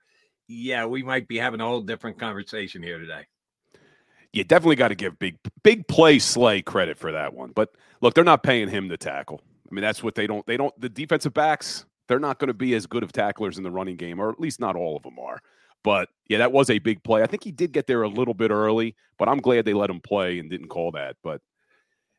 yeah, 0.47 0.85
we 0.85 1.03
might 1.03 1.27
be 1.27 1.39
having 1.39 1.61
a 1.61 1.65
whole 1.65 1.81
different 1.81 2.19
conversation 2.21 2.83
here 2.83 2.99
today. 2.99 3.27
You 4.33 4.45
definitely 4.45 4.77
got 4.77 4.89
to 4.89 4.95
give 4.95 5.19
big 5.19 5.39
big 5.65 5.89
play 5.89 6.19
Slay 6.19 6.61
credit 6.61 6.99
for 6.99 7.11
that 7.13 7.33
one. 7.33 7.53
But 7.55 7.71
look, 8.03 8.15
they're 8.15 8.23
not 8.23 8.43
paying 8.43 8.69
him 8.69 8.91
to 8.91 8.99
tackle. 8.99 9.41
I 9.69 9.75
mean, 9.75 9.83
that's 9.83 10.03
what 10.03 10.15
they 10.15 10.27
don't 10.27 10.47
they 10.47 10.59
don't 10.59 10.79
the 10.79 10.91
defensive 10.91 11.33
backs, 11.33 11.87
they're 12.07 12.19
not 12.19 12.39
going 12.39 12.49
to 12.49 12.55
be 12.55 12.75
as 12.75 12.87
good 12.87 13.03
of 13.03 13.13
tacklers 13.13 13.57
in 13.57 13.65
the 13.65 13.71
running 13.71 13.97
game, 13.97 14.21
or 14.21 14.29
at 14.29 14.39
least 14.39 14.61
not 14.61 14.77
all 14.77 14.97
of 14.97 15.03
them 15.03 15.19
are. 15.19 15.41
But 15.83 16.11
yeah, 16.29 16.39
that 16.39 16.53
was 16.53 16.69
a 16.69 16.79
big 16.79 17.03
play. 17.03 17.23
I 17.23 17.27
think 17.27 17.45
he 17.45 17.53
did 17.53 17.73
get 17.73 17.87
there 17.87 18.03
a 18.03 18.09
little 18.09 18.35
bit 18.35 18.51
early, 18.51 18.95
but 19.19 19.29
I'm 19.29 19.41
glad 19.41 19.65
they 19.65 19.73
let 19.73 19.89
him 19.89 20.01
play 20.01 20.39
and 20.39 20.51
didn't 20.51 20.69
call 20.69 20.91
that. 20.93 21.17
But 21.23 21.41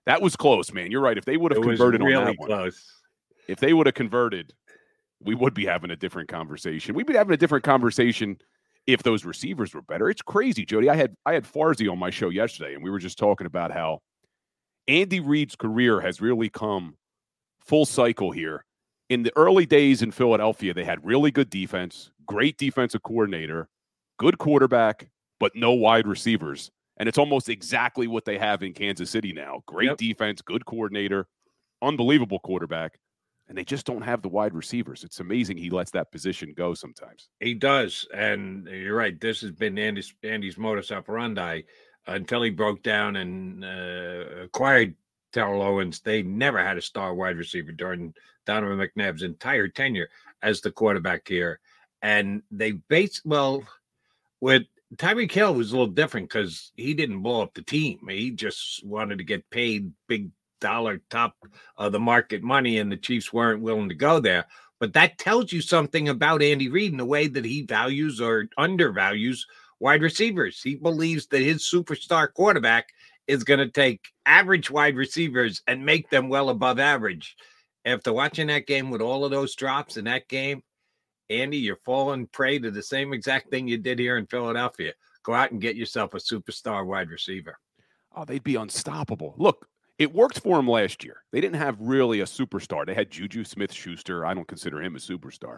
that 0.08 0.22
was 0.22 0.36
close, 0.36 0.74
man. 0.74 0.90
You're 0.90 1.02
right. 1.02 1.18
If 1.18 1.26
they 1.26 1.38
would 1.38 1.52
have 1.52 1.62
converted 1.62 2.02
really 2.02 2.16
on 2.16 2.26
that 2.26 2.38
close. 2.38 2.50
one, 2.50 2.72
if 3.48 3.60
they 3.60 3.74
would 3.74 3.88
have 3.88 3.96
converted, 3.96 4.54
we 5.22 5.36
would 5.36 5.54
be 5.54 5.66
having 5.66 5.92
a 5.92 5.96
different 5.96 6.30
conversation. 6.30 6.96
We'd 6.96 7.06
be 7.06 7.16
having 7.16 7.34
a 7.34 7.38
different 7.38 7.64
conversation 7.64 8.38
if 8.88 9.04
those 9.04 9.26
receivers 9.26 9.74
were 9.74 9.82
better. 9.82 10.10
It's 10.10 10.22
crazy, 10.22 10.66
Jody. 10.66 10.90
I 10.90 10.96
had 10.96 11.14
I 11.26 11.34
had 11.34 11.44
Farzy 11.44 11.92
on 11.92 12.00
my 12.00 12.10
show 12.10 12.30
yesterday, 12.30 12.74
and 12.74 12.84
we 12.84 12.90
were 12.90 13.00
just 13.00 13.18
talking 13.18 13.46
about 13.46 13.72
how 13.72 14.00
Andy 14.88 15.20
Reid's 15.20 15.56
career 15.56 16.00
has 16.00 16.22
really 16.22 16.50
come 16.50 16.96
full 17.60 17.86
cycle 17.86 18.32
here. 18.32 18.64
In 19.10 19.24
the 19.24 19.34
early 19.36 19.66
days 19.66 20.02
in 20.02 20.12
Philadelphia, 20.12 20.74
they 20.74 20.84
had 20.86 21.06
really 21.06 21.32
good 21.32 21.50
defense, 21.50 22.12
great 22.26 22.58
defensive 22.58 23.04
coordinator, 23.04 23.68
good 24.18 24.38
quarterback, 24.38 25.10
but 25.40 25.56
no 25.56 25.74
wide 25.74 26.08
receivers. 26.08 26.72
And 26.98 27.08
it's 27.08 27.18
almost 27.18 27.48
exactly 27.50 28.08
what 28.08 28.26
they 28.26 28.38
have 28.38 28.64
in 28.64 28.74
Kansas 28.74 29.10
City 29.10 29.32
now. 29.32 29.62
Great 29.68 29.90
Yep. 29.90 29.98
defense, 29.98 30.42
good 30.42 30.66
coordinator, 30.66 31.28
unbelievable 31.82 32.40
quarterback, 32.40 33.00
and 33.48 33.58
they 33.58 33.64
just 33.64 33.86
don't 33.86 34.02
have 34.02 34.22
the 34.22 34.28
wide 34.30 34.54
receivers. 34.54 35.04
It's 35.04 35.20
amazing 35.20 35.58
he 35.58 35.70
lets 35.70 35.92
that 35.92 36.12
position 36.12 36.54
go 36.58 36.74
sometimes. 36.74 37.30
He 37.40 37.54
does, 37.54 38.08
and 38.14 38.68
you're 38.68 38.96
right. 38.96 39.20
This 39.20 39.42
has 39.42 39.52
been 39.52 39.78
Andy's 39.78 40.14
Andy's 40.24 40.58
modus 40.58 40.92
operandi 40.92 41.62
until 42.08 42.42
he 42.42 42.50
broke 42.50 42.82
down 42.84 43.16
and 43.18 43.64
uh, 43.64 44.44
acquired 44.44 44.96
Terrell 45.34 45.62
Owens. 45.62 46.00
They 46.00 46.24
never 46.24 46.58
had 46.64 46.78
a 46.78 46.82
star 46.82 47.14
wide 47.14 47.38
receiver 47.38 47.72
during 47.72 48.14
Donovan 48.46 48.80
McNabb's 48.80 49.24
entire 49.24 49.68
tenure 49.68 50.10
as 50.42 50.62
the 50.62 50.72
quarterback 50.72 51.28
here, 51.28 51.60
and 52.02 52.42
they 52.50 52.72
base 52.72 53.22
well 53.24 53.64
with 54.42 54.64
Tyreek 54.96 55.32
Hill 55.32 55.54
was 55.54 55.72
a 55.72 55.78
little 55.78 55.94
different 55.94 56.30
because 56.30 56.72
he 56.76 56.94
didn't 56.94 57.22
blow 57.22 57.42
up 57.42 57.54
the 57.54 57.62
team. 57.62 58.00
He 58.08 58.32
just 58.32 58.86
wanted 58.86 59.18
to 59.18 59.24
get 59.24 59.50
paid 59.50 59.92
big 60.08 60.32
dollar 60.62 61.02
top 61.10 61.36
of 61.76 61.92
the 61.92 62.00
market 62.00 62.42
money, 62.42 62.80
and 62.80 62.92
the 62.92 62.98
Chiefs 62.98 63.34
weren't 63.34 63.62
willing 63.62 63.90
to 63.90 63.96
go 63.96 64.20
there. 64.20 64.46
But 64.80 64.94
that 64.94 65.18
tells 65.18 65.52
you 65.52 65.62
something 65.62 66.08
about 66.08 66.42
Andy 66.42 66.70
Reid 66.70 66.92
and 66.92 67.00
the 67.00 67.06
way 67.06 67.28
that 67.28 67.46
he 67.46 67.64
values 67.64 68.22
or 68.22 68.48
undervalues 68.58 69.46
wide 69.80 70.02
receivers. 70.02 70.62
He 70.62 70.76
believes 70.76 71.28
that 71.28 71.42
his 71.42 71.64
superstar 71.64 72.32
quarterback 72.32 72.88
is 73.28 73.44
going 73.44 73.60
to 73.60 73.70
take 73.70 74.08
average 74.26 74.72
wide 74.72 74.96
receivers 74.96 75.62
and 75.68 75.86
make 75.86 76.10
them 76.10 76.30
well 76.30 76.50
above 76.50 76.80
average. 76.80 77.36
After 77.86 78.14
watching 78.14 78.48
that 78.48 78.68
game 78.68 78.90
with 78.90 79.02
all 79.02 79.26
of 79.26 79.32
those 79.32 79.56
drops 79.56 79.98
in 79.98 80.06
that 80.06 80.28
game, 80.28 80.62
Andy, 81.30 81.58
you're 81.58 81.80
falling 81.86 82.28
prey 82.28 82.60
to 82.60 82.72
the 82.72 82.84
same 82.84 83.14
exact 83.14 83.50
thing 83.50 83.68
you 83.68 83.78
did 83.78 84.00
here 84.00 84.18
in 84.18 84.28
Philadelphia. 84.28 84.94
Go 85.24 85.34
out 85.34 85.52
and 85.52 85.62
get 85.62 85.76
yourself 85.76 86.14
a 86.14 86.18
superstar 86.18 86.86
wide 86.86 87.10
receiver. 87.10 87.58
Oh, 88.16 88.26
they'd 88.26 88.44
be 88.44 88.56
unstoppable. 88.56 89.36
Look, 89.38 89.68
it 90.00 90.14
worked 90.14 90.40
for 90.40 90.56
them 90.56 90.68
last 90.68 91.04
year. 91.04 91.24
They 91.32 91.42
didn't 91.42 91.60
have 91.60 91.80
really 91.80 92.22
a 92.22 92.26
superstar. 92.26 92.86
They 92.86 92.94
had 92.94 93.12
Juju 93.12 93.44
Smith 93.44 93.74
Schuster. 93.74 94.26
I 94.26 94.34
don't 94.34 94.48
consider 94.48 94.82
him 94.82 94.96
a 94.96 95.00
superstar, 95.00 95.58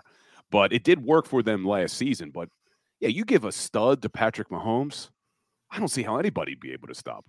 but 0.50 0.74
it 0.74 0.84
did 0.84 1.04
work 1.04 1.28
for 1.28 1.44
them 1.44 1.66
last 1.66 1.98
season. 1.98 2.32
But 2.32 2.50
yeah, 3.00 3.10
you 3.10 3.26
give 3.26 3.46
a 3.46 3.52
stud 3.52 4.02
to 4.02 4.10
Patrick 4.10 4.50
Mahomes, 4.50 5.10
I 5.72 5.78
don't 5.78 5.88
see 5.88 6.04
how 6.04 6.18
anybody'd 6.18 6.60
be 6.60 6.74
able 6.74 6.88
to 6.88 6.96
stop. 6.96 7.26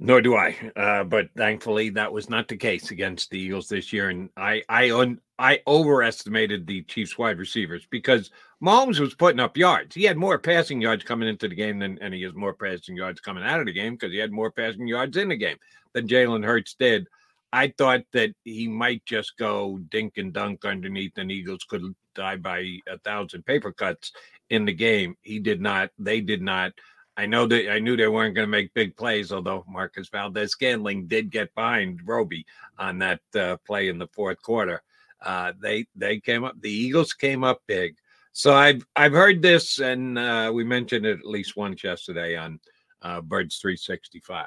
Nor 0.00 0.22
do 0.22 0.36
I. 0.36 0.56
Uh, 0.76 1.02
but 1.02 1.28
thankfully, 1.36 1.90
that 1.90 2.12
was 2.12 2.30
not 2.30 2.46
the 2.46 2.56
case 2.56 2.92
against 2.92 3.30
the 3.30 3.38
Eagles 3.40 3.68
this 3.68 3.92
year. 3.92 4.10
And 4.10 4.30
I, 4.36 4.62
I, 4.68 4.92
un, 4.92 5.20
I 5.38 5.60
overestimated 5.66 6.66
the 6.66 6.82
Chiefs 6.82 7.18
wide 7.18 7.38
receivers 7.38 7.84
because 7.90 8.30
Mahomes 8.62 9.00
was 9.00 9.14
putting 9.14 9.40
up 9.40 9.56
yards. 9.56 9.96
He 9.96 10.04
had 10.04 10.16
more 10.16 10.38
passing 10.38 10.80
yards 10.80 11.02
coming 11.02 11.28
into 11.28 11.48
the 11.48 11.56
game 11.56 11.80
than, 11.80 11.98
and 12.00 12.14
he 12.14 12.22
has 12.22 12.34
more 12.34 12.54
passing 12.54 12.96
yards 12.96 13.20
coming 13.20 13.42
out 13.42 13.58
of 13.58 13.66
the 13.66 13.72
game 13.72 13.94
because 13.94 14.12
he 14.12 14.18
had 14.18 14.30
more 14.30 14.52
passing 14.52 14.86
yards 14.86 15.16
in 15.16 15.28
the 15.28 15.36
game 15.36 15.56
than 15.94 16.06
Jalen 16.06 16.44
Hurts 16.44 16.74
did. 16.74 17.08
I 17.52 17.72
thought 17.76 18.02
that 18.12 18.30
he 18.44 18.68
might 18.68 19.04
just 19.04 19.36
go 19.36 19.78
dink 19.90 20.18
and 20.18 20.32
dunk 20.32 20.64
underneath, 20.64 21.12
and 21.16 21.32
Eagles 21.32 21.64
could 21.68 21.82
die 22.14 22.36
by 22.36 22.78
a 22.86 22.98
thousand 22.98 23.46
paper 23.46 23.72
cuts 23.72 24.12
in 24.50 24.64
the 24.64 24.72
game. 24.72 25.16
He 25.22 25.38
did 25.38 25.60
not. 25.60 25.90
They 25.98 26.20
did 26.20 26.42
not. 26.42 26.72
I 27.18 27.26
know 27.26 27.48
that 27.48 27.72
I 27.72 27.80
knew 27.80 27.96
they 27.96 28.06
weren't 28.06 28.36
going 28.36 28.46
to 28.46 28.50
make 28.50 28.72
big 28.74 28.96
plays, 28.96 29.32
although 29.32 29.64
Marquez 29.68 30.08
Valdes 30.08 30.52
Scantling 30.52 31.08
did 31.08 31.30
get 31.30 31.52
behind 31.56 32.06
Roby 32.06 32.46
on 32.78 32.98
that 33.00 33.20
uh, 33.34 33.56
play 33.66 33.88
in 33.88 33.98
the 33.98 34.06
fourth 34.06 34.40
quarter. 34.40 34.84
Uh, 35.20 35.52
they 35.60 35.84
they 35.96 36.20
came 36.20 36.44
up. 36.44 36.54
The 36.60 36.70
Eagles 36.70 37.12
came 37.12 37.42
up 37.42 37.60
big. 37.66 37.96
So 38.32 38.54
I've 38.54 38.86
I've 38.94 39.12
heard 39.12 39.42
this, 39.42 39.80
and 39.80 40.16
uh, 40.16 40.52
we 40.54 40.62
mentioned 40.62 41.06
it 41.06 41.18
at 41.18 41.26
least 41.26 41.56
once 41.56 41.82
yesterday 41.82 42.36
on 42.36 42.60
uh, 43.02 43.20
Birds 43.20 43.58
365. 43.58 44.46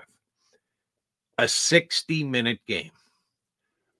A 1.39 1.47
60 1.49 2.23
minute 2.23 2.61
game. 2.65 2.91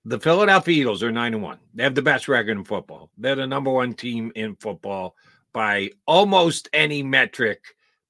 The 0.05 0.19
Philadelphia 0.19 0.79
Eagles 0.79 1.03
are 1.03 1.11
nine 1.11 1.33
and 1.33 1.43
one. 1.43 1.59
They 1.73 1.83
have 1.83 1.95
the 1.95 2.01
best 2.01 2.29
record 2.29 2.57
in 2.57 2.63
football. 2.63 3.09
They're 3.17 3.35
the 3.35 3.45
number 3.45 3.69
one 3.69 3.95
team 3.95 4.31
in 4.33 4.55
football 4.55 5.15
by 5.51 5.89
almost 6.07 6.69
any 6.71 7.03
metric. 7.03 7.59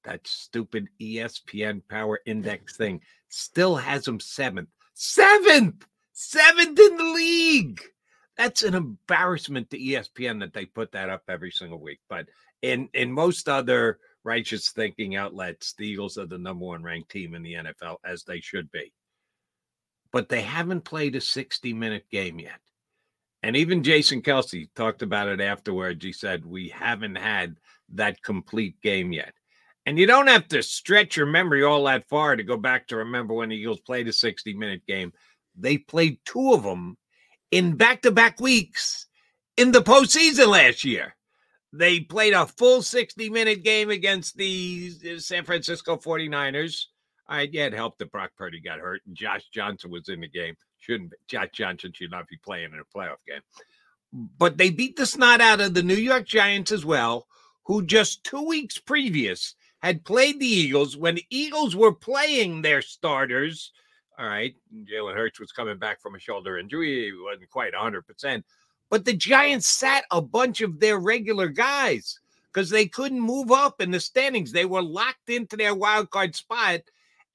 That 0.04 0.26
stupid 0.26 0.88
ESPN 1.00 1.82
Power 1.88 2.20
Index 2.26 2.76
thing 2.76 3.00
still 3.28 3.76
has 3.76 4.04
them 4.04 4.20
seventh. 4.20 4.68
Seventh, 4.94 5.86
seventh 6.12 6.78
in 6.78 6.96
the 6.96 7.04
league. 7.04 7.80
That's 8.36 8.62
an 8.62 8.74
embarrassment 8.74 9.70
to 9.70 9.78
ESPN 9.78 10.40
that 10.40 10.52
they 10.52 10.66
put 10.66 10.92
that 10.92 11.10
up 11.10 11.22
every 11.28 11.50
single 11.50 11.80
week. 11.80 12.00
But 12.08 12.26
in 12.62 12.88
in 12.94 13.12
most 13.12 13.48
other 13.48 13.98
righteous 14.24 14.70
thinking 14.70 15.16
outlets, 15.16 15.74
the 15.74 15.86
Eagles 15.86 16.18
are 16.18 16.26
the 16.26 16.38
number 16.38 16.64
one 16.64 16.82
ranked 16.82 17.10
team 17.10 17.34
in 17.34 17.42
the 17.42 17.54
NFL, 17.54 17.96
as 18.04 18.24
they 18.24 18.40
should 18.40 18.70
be. 18.70 18.92
But 20.12 20.28
they 20.28 20.42
haven't 20.42 20.84
played 20.84 21.16
a 21.16 21.20
60 21.20 21.72
minute 21.72 22.06
game 22.10 22.38
yet. 22.38 22.60
And 23.42 23.56
even 23.56 23.82
Jason 23.82 24.22
Kelce 24.22 24.68
talked 24.74 25.02
about 25.02 25.28
it 25.28 25.40
afterwards. 25.40 26.04
He 26.04 26.12
said, 26.12 26.44
We 26.44 26.68
haven't 26.68 27.16
had 27.16 27.56
that 27.94 28.22
complete 28.22 28.80
game 28.82 29.12
yet. 29.12 29.34
And 29.84 29.98
you 29.98 30.06
don't 30.06 30.28
have 30.28 30.46
to 30.48 30.62
stretch 30.62 31.16
your 31.16 31.26
memory 31.26 31.64
all 31.64 31.84
that 31.84 32.08
far 32.08 32.36
to 32.36 32.42
go 32.42 32.56
back 32.56 32.86
to 32.88 32.96
remember 32.96 33.34
when 33.34 33.48
the 33.48 33.56
Eagles 33.56 33.80
played 33.80 34.08
a 34.08 34.12
60 34.12 34.54
minute 34.54 34.86
game. 34.86 35.12
They 35.56 35.78
played 35.78 36.18
two 36.24 36.52
of 36.52 36.62
them 36.62 36.96
in 37.50 37.76
back 37.76 38.02
to 38.02 38.10
back 38.10 38.40
weeks 38.40 39.06
in 39.56 39.72
the 39.72 39.82
postseason 39.82 40.48
last 40.48 40.84
year. 40.84 41.16
They 41.72 42.00
played 42.00 42.34
a 42.34 42.46
full 42.46 42.82
60 42.82 43.28
minute 43.30 43.64
game 43.64 43.90
against 43.90 44.36
the 44.36 45.18
San 45.18 45.44
Francisco 45.44 45.96
49ers 45.96 46.86
I 47.32 47.48
yeah, 47.50 47.66
it 47.66 47.72
helped 47.72 47.98
that 47.98 48.12
Brock 48.12 48.32
Purdy 48.36 48.60
got 48.60 48.78
hurt 48.78 49.00
and 49.06 49.16
Josh 49.16 49.44
Johnson 49.52 49.90
was 49.90 50.08
in 50.08 50.20
the 50.20 50.28
game. 50.28 50.54
Shouldn't 50.78 51.10
be. 51.10 51.16
Josh 51.28 51.48
Johnson 51.54 51.92
should 51.94 52.10
not 52.10 52.28
be 52.28 52.36
playing 52.36 52.72
in 52.72 52.80
a 52.80 52.98
playoff 52.98 53.16
game. 53.26 53.40
But 54.12 54.58
they 54.58 54.70
beat 54.70 54.96
the 54.96 55.06
snot 55.06 55.40
out 55.40 55.60
of 55.60 55.72
the 55.72 55.82
New 55.82 55.94
York 55.94 56.26
Giants 56.26 56.72
as 56.72 56.84
well, 56.84 57.26
who 57.64 57.86
just 57.86 58.24
two 58.24 58.46
weeks 58.46 58.76
previous 58.76 59.54
had 59.82 60.04
played 60.04 60.38
the 60.38 60.46
Eagles 60.46 60.96
when 60.96 61.16
the 61.16 61.26
Eagles 61.30 61.74
were 61.74 61.92
playing 61.92 62.62
their 62.62 62.82
starters. 62.82 63.72
All 64.18 64.26
right, 64.26 64.54
Jalen 64.72 65.14
Hurts 65.14 65.40
was 65.40 65.52
coming 65.52 65.78
back 65.78 66.00
from 66.00 66.14
a 66.14 66.20
shoulder 66.20 66.58
injury. 66.58 67.06
He 67.06 67.12
wasn't 67.12 67.50
quite 67.50 67.72
100%. 67.72 68.44
But 68.90 69.04
the 69.04 69.14
Giants 69.14 69.66
sat 69.66 70.04
a 70.10 70.20
bunch 70.20 70.60
of 70.60 70.78
their 70.78 70.98
regular 70.98 71.48
guys 71.48 72.20
because 72.52 72.68
they 72.68 72.86
couldn't 72.86 73.20
move 73.20 73.50
up 73.50 73.80
in 73.80 73.90
the 73.90 73.98
standings. 73.98 74.52
They 74.52 74.66
were 74.66 74.82
locked 74.82 75.30
into 75.30 75.56
their 75.56 75.74
wild 75.74 76.10
card 76.10 76.34
spot 76.36 76.82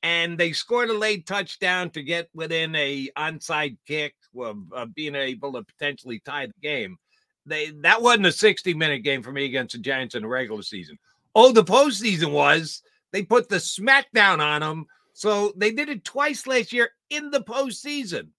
and 0.04 0.38
they 0.38 0.52
scored 0.52 0.90
a 0.90 0.94
late 0.98 1.26
touchdown 1.26 1.90
to 1.90 2.04
get 2.04 2.30
within 2.34 2.76
a 2.76 3.10
onside 3.18 3.78
kick 3.88 4.14
of, 4.40 4.72
of 4.72 4.94
being 4.94 5.16
able 5.16 5.54
to 5.54 5.64
potentially 5.64 6.22
tie 6.24 6.46
the 6.46 6.54
game. 6.62 6.98
They 7.46 7.72
that 7.82 8.02
wasn't 8.02 8.28
a 8.28 8.32
60 8.32 8.74
minute 8.76 9.00
game 9.00 9.24
for 9.24 9.32
me 9.32 9.46
against 9.46 9.74
the 9.74 9.82
Giants 9.82 10.16
in 10.16 10.22
the 10.22 10.28
regular 10.28 10.62
season. 10.62 11.00
Oh, 11.40 11.52
the 11.52 11.64
postseason 11.64 12.32
was 12.32 12.82
they 13.14 13.22
put 13.22 13.48
the 13.48 13.58
smackdown 13.58 14.40
on 14.40 14.62
them. 14.62 14.88
So 15.14 15.54
they 15.56 15.72
did 15.72 15.88
it 15.88 16.04
twice 16.04 16.48
last 16.48 16.74
year 16.74 16.90
in 17.12 17.30
the 17.30 17.42
postseason. 17.42 18.30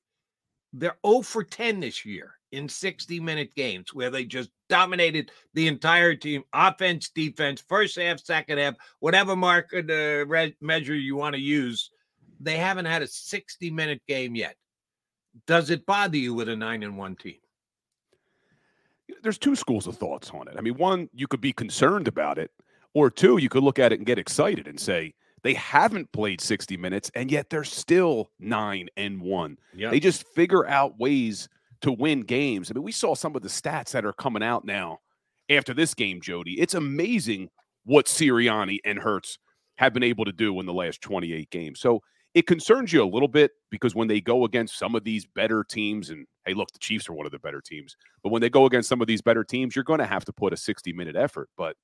They're 0.72 0.98
0 1.06 1.22
for 1.22 1.44
10 1.44 1.78
this 1.78 2.04
year 2.04 2.34
in 2.50 2.68
60 2.68 3.20
minute 3.20 3.54
games 3.54 3.94
where 3.94 4.10
they 4.10 4.24
just 4.24 4.50
dominated 4.68 5.30
the 5.54 5.68
entire 5.68 6.16
team 6.16 6.42
offense, 6.52 7.10
defense, 7.10 7.62
first 7.68 7.96
half, 7.96 8.18
second 8.18 8.58
half, 8.58 8.74
whatever 8.98 9.36
market 9.36 9.88
uh, 9.88 10.26
re- 10.26 10.56
measure 10.60 10.96
you 10.96 11.14
want 11.14 11.36
to 11.36 11.40
use. 11.40 11.90
They 12.40 12.56
haven't 12.56 12.86
had 12.86 13.02
a 13.02 13.06
60 13.06 13.70
minute 13.70 14.02
game 14.08 14.34
yet. 14.34 14.56
Does 15.46 15.70
it 15.70 15.86
bother 15.86 16.16
you 16.16 16.34
with 16.34 16.48
a 16.48 16.56
nine 16.56 16.82
and 16.82 16.98
one 16.98 17.14
team? 17.14 17.38
There's 19.22 19.38
two 19.38 19.54
schools 19.54 19.86
of 19.86 19.96
thoughts 19.96 20.32
on 20.34 20.48
it. 20.48 20.54
I 20.58 20.62
mean, 20.62 20.74
one, 20.74 21.08
you 21.14 21.28
could 21.28 21.40
be 21.40 21.52
concerned 21.52 22.08
about 22.08 22.38
it, 22.38 22.50
or 22.94 23.10
two, 23.10 23.38
you 23.38 23.48
could 23.48 23.62
look 23.62 23.78
at 23.78 23.92
it 23.92 23.98
and 23.98 24.06
get 24.06 24.18
excited 24.18 24.66
and 24.66 24.78
say, 24.78 25.14
they 25.42 25.54
haven't 25.54 26.10
played 26.12 26.40
60 26.40 26.76
minutes 26.76 27.10
and 27.14 27.30
yet 27.30 27.48
they're 27.48 27.64
still 27.64 28.30
nine 28.40 28.88
and 28.96 29.20
one. 29.20 29.58
Yep. 29.74 29.92
They 29.92 30.00
just 30.00 30.26
figure 30.26 30.66
out 30.66 30.98
ways 30.98 31.48
to 31.82 31.92
win 31.92 32.22
games. 32.22 32.70
I 32.70 32.74
mean, 32.74 32.82
we 32.82 32.92
saw 32.92 33.14
some 33.14 33.36
of 33.36 33.42
the 33.42 33.48
stats 33.48 33.92
that 33.92 34.04
are 34.04 34.12
coming 34.12 34.42
out 34.42 34.64
now 34.64 34.98
after 35.48 35.72
this 35.72 35.94
game, 35.94 36.20
Jody. 36.20 36.60
It's 36.60 36.74
amazing 36.74 37.50
what 37.84 38.06
Sirianni 38.06 38.78
and 38.84 38.98
Hurts 38.98 39.38
have 39.76 39.94
been 39.94 40.02
able 40.02 40.24
to 40.24 40.32
do 40.32 40.58
in 40.58 40.66
the 40.66 40.74
last 40.74 41.00
28 41.00 41.50
games. 41.50 41.80
So 41.80 42.02
it 42.34 42.46
concerns 42.46 42.92
you 42.92 43.02
a 43.02 43.06
little 43.06 43.28
bit 43.28 43.52
because 43.70 43.94
when 43.94 44.08
they 44.08 44.20
go 44.20 44.44
against 44.44 44.78
some 44.78 44.94
of 44.94 45.04
these 45.04 45.24
better 45.24 45.64
teams, 45.64 46.10
and 46.10 46.26
hey, 46.44 46.54
look, 46.54 46.70
the 46.72 46.78
Chiefs 46.78 47.08
are 47.08 47.12
one 47.12 47.26
of 47.26 47.32
the 47.32 47.38
better 47.38 47.60
teams, 47.60 47.96
but 48.22 48.30
when 48.30 48.42
they 48.42 48.50
go 48.50 48.66
against 48.66 48.88
some 48.88 49.00
of 49.00 49.06
these 49.06 49.22
better 49.22 49.44
teams, 49.44 49.74
you're 49.74 49.84
going 49.84 50.00
to 50.00 50.06
have 50.06 50.24
to 50.24 50.32
put 50.32 50.52
a 50.52 50.56
60 50.56 50.92
minute 50.92 51.16
effort. 51.16 51.48
But 51.56 51.76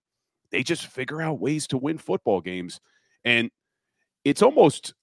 they 0.54 0.62
just 0.62 0.86
figure 0.86 1.20
out 1.20 1.40
ways 1.40 1.66
to 1.66 1.76
win 1.76 1.98
football 1.98 2.40
games. 2.40 2.80
And 3.24 3.50
it's 4.24 4.40
almost 4.40 4.94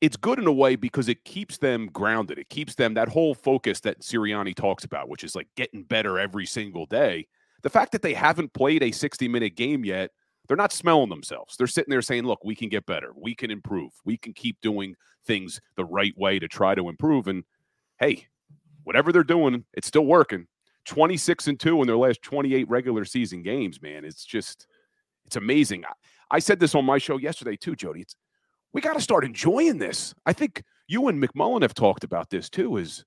it's 0.00 0.16
good 0.16 0.40
in 0.40 0.46
a 0.48 0.52
way 0.52 0.74
because 0.74 1.08
it 1.08 1.24
keeps 1.24 1.58
them 1.58 1.88
grounded. 1.92 2.36
It 2.36 2.48
keeps 2.48 2.74
them 2.74 2.94
that 2.94 3.08
whole 3.08 3.32
focus 3.32 3.78
that 3.80 4.00
Sirianni 4.00 4.56
talks 4.56 4.82
about, 4.82 5.08
which 5.08 5.22
is 5.22 5.36
like 5.36 5.46
getting 5.56 5.84
better 5.84 6.18
every 6.18 6.46
single 6.46 6.84
day. 6.86 7.28
The 7.62 7.70
fact 7.70 7.92
that 7.92 8.02
they 8.02 8.12
haven't 8.12 8.52
played 8.52 8.82
a 8.82 8.90
60 8.90 9.28
minute 9.28 9.54
game 9.54 9.84
yet, 9.84 10.10
they're 10.48 10.56
not 10.56 10.72
smelling 10.72 11.10
themselves. 11.10 11.56
They're 11.56 11.68
sitting 11.68 11.90
there 11.90 12.02
saying, 12.02 12.24
look, 12.24 12.44
we 12.44 12.56
can 12.56 12.68
get 12.68 12.86
better. 12.86 13.12
We 13.14 13.36
can 13.36 13.52
improve. 13.52 13.92
We 14.04 14.16
can 14.16 14.32
keep 14.32 14.60
doing 14.60 14.96
things 15.26 15.60
the 15.76 15.84
right 15.84 16.16
way 16.18 16.40
to 16.40 16.48
try 16.48 16.74
to 16.74 16.88
improve. 16.88 17.28
And 17.28 17.44
hey, 18.00 18.26
whatever 18.82 19.12
they're 19.12 19.22
doing, 19.22 19.64
it's 19.74 19.86
still 19.86 20.06
working. 20.06 20.48
26 20.86 21.48
and 21.48 21.60
2 21.60 21.80
in 21.80 21.86
their 21.86 21.96
last 21.96 22.22
28 22.22 22.68
regular 22.68 23.04
season 23.04 23.42
games, 23.42 23.80
man. 23.82 24.04
It's 24.04 24.24
just, 24.24 24.66
it's 25.26 25.36
amazing. 25.36 25.84
I, 25.84 25.92
I 26.30 26.38
said 26.38 26.60
this 26.60 26.74
on 26.74 26.84
my 26.84 26.98
show 26.98 27.18
yesterday 27.18 27.56
too, 27.56 27.76
Jody. 27.76 28.00
It's, 28.02 28.16
we 28.72 28.80
got 28.80 28.94
to 28.94 29.00
start 29.00 29.24
enjoying 29.24 29.78
this. 29.78 30.14
I 30.26 30.32
think 30.32 30.62
you 30.86 31.08
and 31.08 31.22
McMullen 31.22 31.62
have 31.62 31.74
talked 31.74 32.04
about 32.04 32.30
this 32.30 32.48
too. 32.48 32.76
Is 32.76 33.04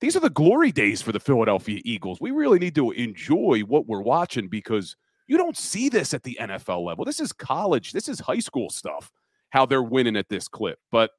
these 0.00 0.16
are 0.16 0.20
the 0.20 0.30
glory 0.30 0.72
days 0.72 1.02
for 1.02 1.12
the 1.12 1.20
Philadelphia 1.20 1.80
Eagles. 1.84 2.20
We 2.20 2.30
really 2.30 2.58
need 2.58 2.74
to 2.76 2.90
enjoy 2.92 3.60
what 3.66 3.86
we're 3.86 4.02
watching 4.02 4.48
because 4.48 4.96
you 5.26 5.36
don't 5.36 5.56
see 5.56 5.88
this 5.88 6.14
at 6.14 6.22
the 6.22 6.36
NFL 6.40 6.84
level. 6.84 7.04
This 7.04 7.20
is 7.20 7.32
college. 7.32 7.92
This 7.92 8.08
is 8.08 8.20
high 8.20 8.40
school 8.40 8.70
stuff. 8.70 9.10
How 9.50 9.66
they're 9.66 9.82
winning 9.82 10.16
at 10.16 10.28
this 10.28 10.48
clip. 10.48 10.78
But 10.90 11.10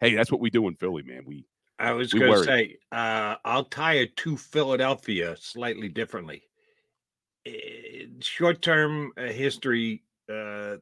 hey, 0.00 0.14
that's 0.14 0.32
what 0.32 0.40
we 0.40 0.50
do 0.50 0.66
in 0.68 0.76
Philly, 0.76 1.02
man. 1.02 1.24
We 1.26 1.44
I 1.78 1.92
was 1.92 2.12
going 2.12 2.32
to 2.32 2.44
say 2.44 2.76
uh, 2.92 3.36
I'll 3.44 3.64
tie 3.64 3.94
it 3.94 4.16
to 4.18 4.36
Philadelphia 4.36 5.36
slightly 5.38 5.88
differently. 5.88 6.42
Eh, 7.46 8.06
Short 8.20 8.62
term 8.62 9.12
uh, 9.16 9.22
history. 9.22 10.02
Uh, 10.30 10.76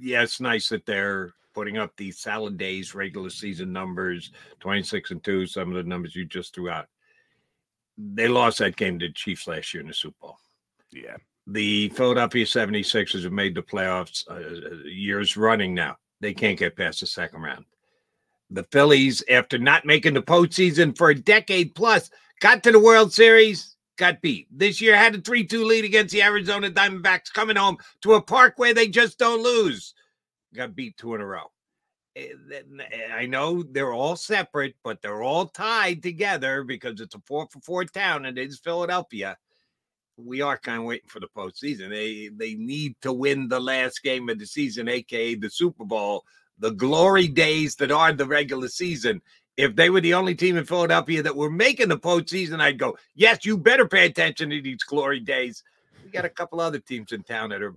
yeah, 0.00 0.22
it's 0.22 0.40
nice 0.40 0.68
that 0.70 0.86
they're 0.86 1.34
putting 1.54 1.76
up 1.76 1.94
these 1.96 2.18
salad 2.18 2.56
days 2.56 2.94
regular 2.94 3.28
season 3.28 3.72
numbers 3.72 4.32
26 4.60 5.10
and 5.10 5.22
2 5.22 5.46
some 5.46 5.68
of 5.68 5.74
the 5.74 5.82
numbers 5.82 6.16
you 6.16 6.24
just 6.24 6.54
threw 6.54 6.70
out. 6.70 6.86
They 7.98 8.28
lost 8.28 8.58
that 8.58 8.76
game 8.76 8.98
to 8.98 9.08
the 9.08 9.12
chiefs 9.12 9.46
last 9.46 9.74
year 9.74 9.82
in 9.82 9.88
the 9.88 9.94
super 9.94 10.16
bowl. 10.20 10.38
Yeah. 10.90 11.16
The 11.46 11.90
philadelphia 11.90 12.46
76ers 12.46 13.24
have 13.24 13.32
made 13.32 13.54
the 13.54 13.62
playoffs 13.62 14.24
uh, 14.30 14.34
uh, 14.34 14.84
years 14.84 15.36
running 15.36 15.74
now. 15.74 15.98
They 16.20 16.32
can't 16.32 16.58
get 16.58 16.76
past 16.76 17.00
the 17.00 17.06
second 17.06 17.42
round 17.42 17.66
the 18.54 18.64
phillies 18.64 19.22
after 19.30 19.58
not 19.58 19.84
making 19.84 20.14
the 20.14 20.22
postseason 20.22 20.96
for 20.96 21.10
a 21.10 21.14
decade 21.14 21.74
plus 21.74 22.10
got 22.40 22.62
to 22.62 22.72
the 22.72 22.78
world 22.78 23.12
series 23.12 23.76
got 23.96 24.20
beat. 24.20 24.46
This 24.50 24.80
year 24.80 24.96
had 24.96 25.14
a 25.14 25.20
3 25.20 25.46
2 25.46 25.64
lead 25.64 25.84
against 25.84 26.12
the 26.12 26.22
Arizona 26.22 26.70
Diamondbacks 26.70 27.32
coming 27.32 27.56
home 27.56 27.78
to 28.02 28.14
a 28.14 28.22
park 28.22 28.54
where 28.56 28.74
they 28.74 28.88
just 28.88 29.18
don't 29.18 29.42
lose. 29.42 29.94
Got 30.54 30.74
beat 30.74 30.96
two 30.96 31.14
in 31.14 31.20
a 31.20 31.26
row. 31.26 31.50
Eh, 32.14 32.28
eh, 32.52 33.14
I 33.14 33.26
know 33.26 33.62
they're 33.62 33.92
all 33.92 34.16
separate, 34.16 34.74
but 34.84 35.00
they're 35.00 35.22
all 35.22 35.46
tied 35.46 36.02
together 36.02 36.62
because 36.62 37.00
it's 37.00 37.14
a 37.14 37.22
four 37.26 37.48
for 37.50 37.60
four 37.60 37.84
town 37.84 38.26
and 38.26 38.36
it 38.36 38.48
is 38.48 38.58
Philadelphia. 38.58 39.38
We 40.18 40.42
are 40.42 40.58
kind 40.58 40.80
of 40.80 40.84
waiting 40.84 41.08
for 41.08 41.20
the 41.20 41.28
postseason. 41.34 41.88
They 41.88 42.28
they 42.28 42.54
need 42.54 42.96
to 43.00 43.12
win 43.12 43.48
the 43.48 43.60
last 43.60 44.02
game 44.02 44.28
of 44.28 44.38
the 44.38 44.46
season, 44.46 44.88
aka 44.88 45.36
the 45.36 45.48
Super 45.48 45.86
Bowl, 45.86 46.24
the 46.62 46.70
glory 46.70 47.28
days 47.28 47.76
that 47.76 47.90
are 47.90 48.12
the 48.12 48.24
regular 48.24 48.68
season 48.68 49.20
if 49.56 49.76
they 49.76 49.90
were 49.90 50.00
the 50.00 50.14
only 50.14 50.34
team 50.34 50.56
in 50.56 50.64
Philadelphia 50.64 51.22
that 51.22 51.36
were 51.36 51.50
making 51.50 51.88
the 51.88 51.98
postseason, 51.98 52.60
I'd 52.60 52.78
go, 52.78 52.96
yes, 53.14 53.44
you 53.44 53.58
better 53.58 53.86
pay 53.86 54.06
attention 54.06 54.50
to 54.50 54.62
these 54.62 54.82
glory 54.82 55.20
days. 55.20 55.62
We 56.04 56.10
got 56.10 56.24
a 56.24 56.30
couple 56.30 56.60
other 56.60 56.78
teams 56.78 57.12
in 57.12 57.22
town 57.22 57.50
that 57.50 57.62
are 57.62 57.74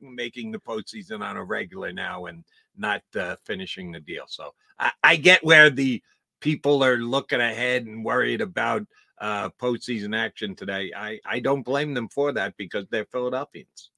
making 0.00 0.52
the 0.52 0.58
postseason 0.58 1.22
on 1.22 1.36
a 1.36 1.44
regular 1.44 1.92
now 1.92 2.26
and 2.26 2.44
not 2.76 3.02
uh, 3.18 3.36
finishing 3.44 3.90
the 3.90 4.00
deal. 4.00 4.24
So 4.26 4.54
I, 4.78 4.92
I, 5.02 5.16
get 5.16 5.42
where 5.42 5.70
the 5.70 6.02
people 6.40 6.84
are 6.84 6.98
looking 6.98 7.40
ahead 7.40 7.86
and 7.86 8.04
worried 8.04 8.42
about 8.42 8.82
uh, 9.18 9.48
postseason 9.60 10.14
action 10.14 10.54
today. 10.54 10.92
I, 10.94 11.20
I 11.24 11.40
don't 11.40 11.62
blame 11.62 11.94
them 11.94 12.08
for 12.08 12.32
that 12.32 12.54
because 12.58 12.86
they're 12.90 13.06
Philadelphians. 13.06 13.90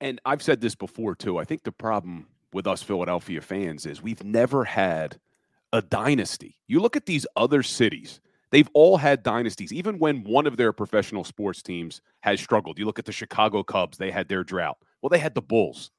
And 0.00 0.20
I've 0.24 0.42
said 0.42 0.60
this 0.60 0.74
before 0.74 1.14
too. 1.14 1.38
I 1.38 1.44
think 1.44 1.62
the 1.62 1.70
problem 1.70 2.26
with 2.52 2.66
us 2.66 2.82
Philadelphia 2.82 3.40
fans 3.40 3.86
is 3.86 4.02
we've 4.02 4.24
never 4.24 4.64
had– 4.64 5.18
a 5.72 5.82
dynasty. 5.82 6.58
You 6.68 6.80
look 6.80 6.96
at 6.96 7.06
these 7.06 7.26
other 7.36 7.62
cities, 7.62 8.20
they've 8.50 8.68
all 8.74 8.98
had 8.98 9.22
dynasties, 9.22 9.72
even 9.72 9.98
when 9.98 10.22
one 10.24 10.46
of 10.46 10.56
their 10.56 10.72
professional 10.72 11.24
sports 11.24 11.62
teams 11.62 12.00
has 12.20 12.40
struggled. 12.40 12.78
You 12.78 12.84
look 12.84 12.98
at 12.98 13.06
the 13.06 13.12
Chicago 13.12 13.62
Cubs, 13.62 13.98
they 13.98 14.10
had 14.10 14.28
their 14.28 14.44
drought. 14.44 14.78
Well, 15.00 15.10
they 15.10 15.18
had 15.18 15.34
the 15.34 15.42
Bulls. 15.42 15.90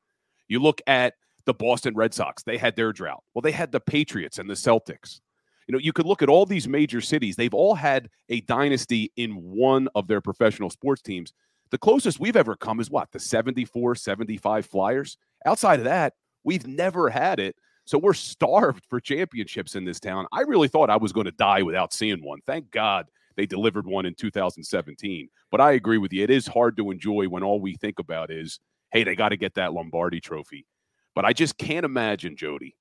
You 0.48 0.60
look 0.60 0.82
at 0.88 1.16
the 1.46 1.54
Boston 1.54 1.96
Red 1.96 2.14
Sox, 2.14 2.44
they 2.44 2.58
had 2.58 2.76
their 2.76 2.94
drought. 2.94 3.24
Well, 3.34 3.42
they 3.42 3.52
had 3.52 3.72
the 3.72 3.80
Patriots 3.80 4.38
and 4.38 4.50
the 4.50 4.54
Celtics. 4.54 5.20
You 5.68 5.74
know, 5.74 5.80
you 5.80 5.94
could 5.94 6.06
look 6.06 6.22
at 6.22 6.30
all 6.30 6.46
these 6.46 6.68
major 6.68 7.02
cities, 7.02 7.36
they've 7.36 7.54
all 7.54 7.76
had 7.76 8.10
a 8.30 8.42
dynasty 8.42 9.12
in 9.16 9.32
one 9.32 9.88
of 9.96 10.08
their 10.08 10.22
professional 10.22 10.70
sports 10.70 11.02
teams. 11.02 11.34
The 11.72 11.78
closest 11.78 12.20
we've 12.20 12.36
ever 12.36 12.56
come 12.56 12.80
is 12.80 12.92
what, 12.92 13.12
the 13.12 13.20
74, 13.20 13.96
75 13.96 14.66
Flyers? 14.66 15.18
Outside 15.46 15.80
of 15.80 15.86
that, 15.86 16.14
we've 16.44 16.68
never 16.68 17.10
had 17.10 17.40
it 17.40 17.56
so 17.86 17.98
we're 17.98 18.14
starved 18.14 18.86
for 18.90 19.00
championships 19.00 19.76
in 19.76 19.84
this 19.84 20.00
town. 20.00 20.26
I 20.32 20.42
really 20.42 20.68
thought 20.68 20.90
I 20.90 20.98
was 20.98 21.12
going 21.12 21.26
to 21.26 21.32
die 21.32 21.62
without 21.62 21.94
seeing 21.94 22.24
one. 22.24 22.40
Thank 22.46 22.72
God 22.72 23.08
they 23.36 23.46
delivered 23.46 23.86
one 23.86 24.06
in 24.06 24.16
2017. 24.16 25.28
But 25.52 25.62
I 25.62 25.74
agree 25.74 25.98
with 25.98 26.14
you. 26.14 26.24
It 26.24 26.30
is 26.30 26.48
hard 26.48 26.78
to 26.78 26.92
enjoy 26.92 27.28
when 27.28 27.44
all 27.44 27.60
we 27.60 27.76
think 27.76 28.00
about 28.00 28.32
is, 28.32 28.60
hey, 28.92 29.04
they 29.04 29.16
got 29.16 29.30
to 29.30 29.38
get 29.38 29.56
that 29.56 29.74
Lombardi 29.74 30.22
trophy. 30.22 30.66
But 31.14 31.26
I 31.26 31.34
just 31.34 31.58
can't 31.58 31.86
imagine, 31.86 32.38
Jody, 32.38 32.76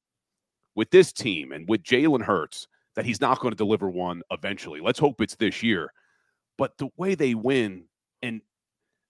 with 0.74 0.90
this 0.90 1.12
team 1.12 1.52
and 1.52 1.68
with 1.68 1.82
Jalen 1.82 2.22
Hurts, 2.22 2.68
that 2.94 3.04
he's 3.04 3.20
not 3.20 3.40
going 3.40 3.52
to 3.52 3.56
deliver 3.56 3.90
one 3.90 4.22
eventually. 4.30 4.80
Let's 4.80 4.98
hope 4.98 5.20
it's 5.20 5.36
this 5.36 5.62
year. 5.62 5.92
But 6.58 6.76
the 6.78 6.88
way 6.96 7.14
they 7.14 7.34
win, 7.34 7.84
and 8.20 8.40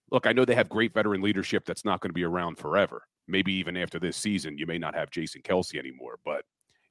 look, 0.09 0.25
I 0.25 0.31
know 0.31 0.45
they 0.45 0.55
have 0.55 0.69
great 0.69 0.93
veteran 0.93 1.21
leadership 1.21 1.65
that's 1.65 1.85
not 1.85 1.99
going 1.99 2.09
to 2.09 2.13
be 2.13 2.23
around 2.23 2.57
forever. 2.57 3.03
Maybe 3.27 3.53
even 3.53 3.77
after 3.77 3.99
this 3.99 4.17
season, 4.17 4.57
you 4.57 4.65
may 4.65 4.77
not 4.77 4.95
have 4.95 5.09
Jason 5.09 5.41
Kelce 5.41 5.77
anymore. 5.77 6.19
But 6.25 6.43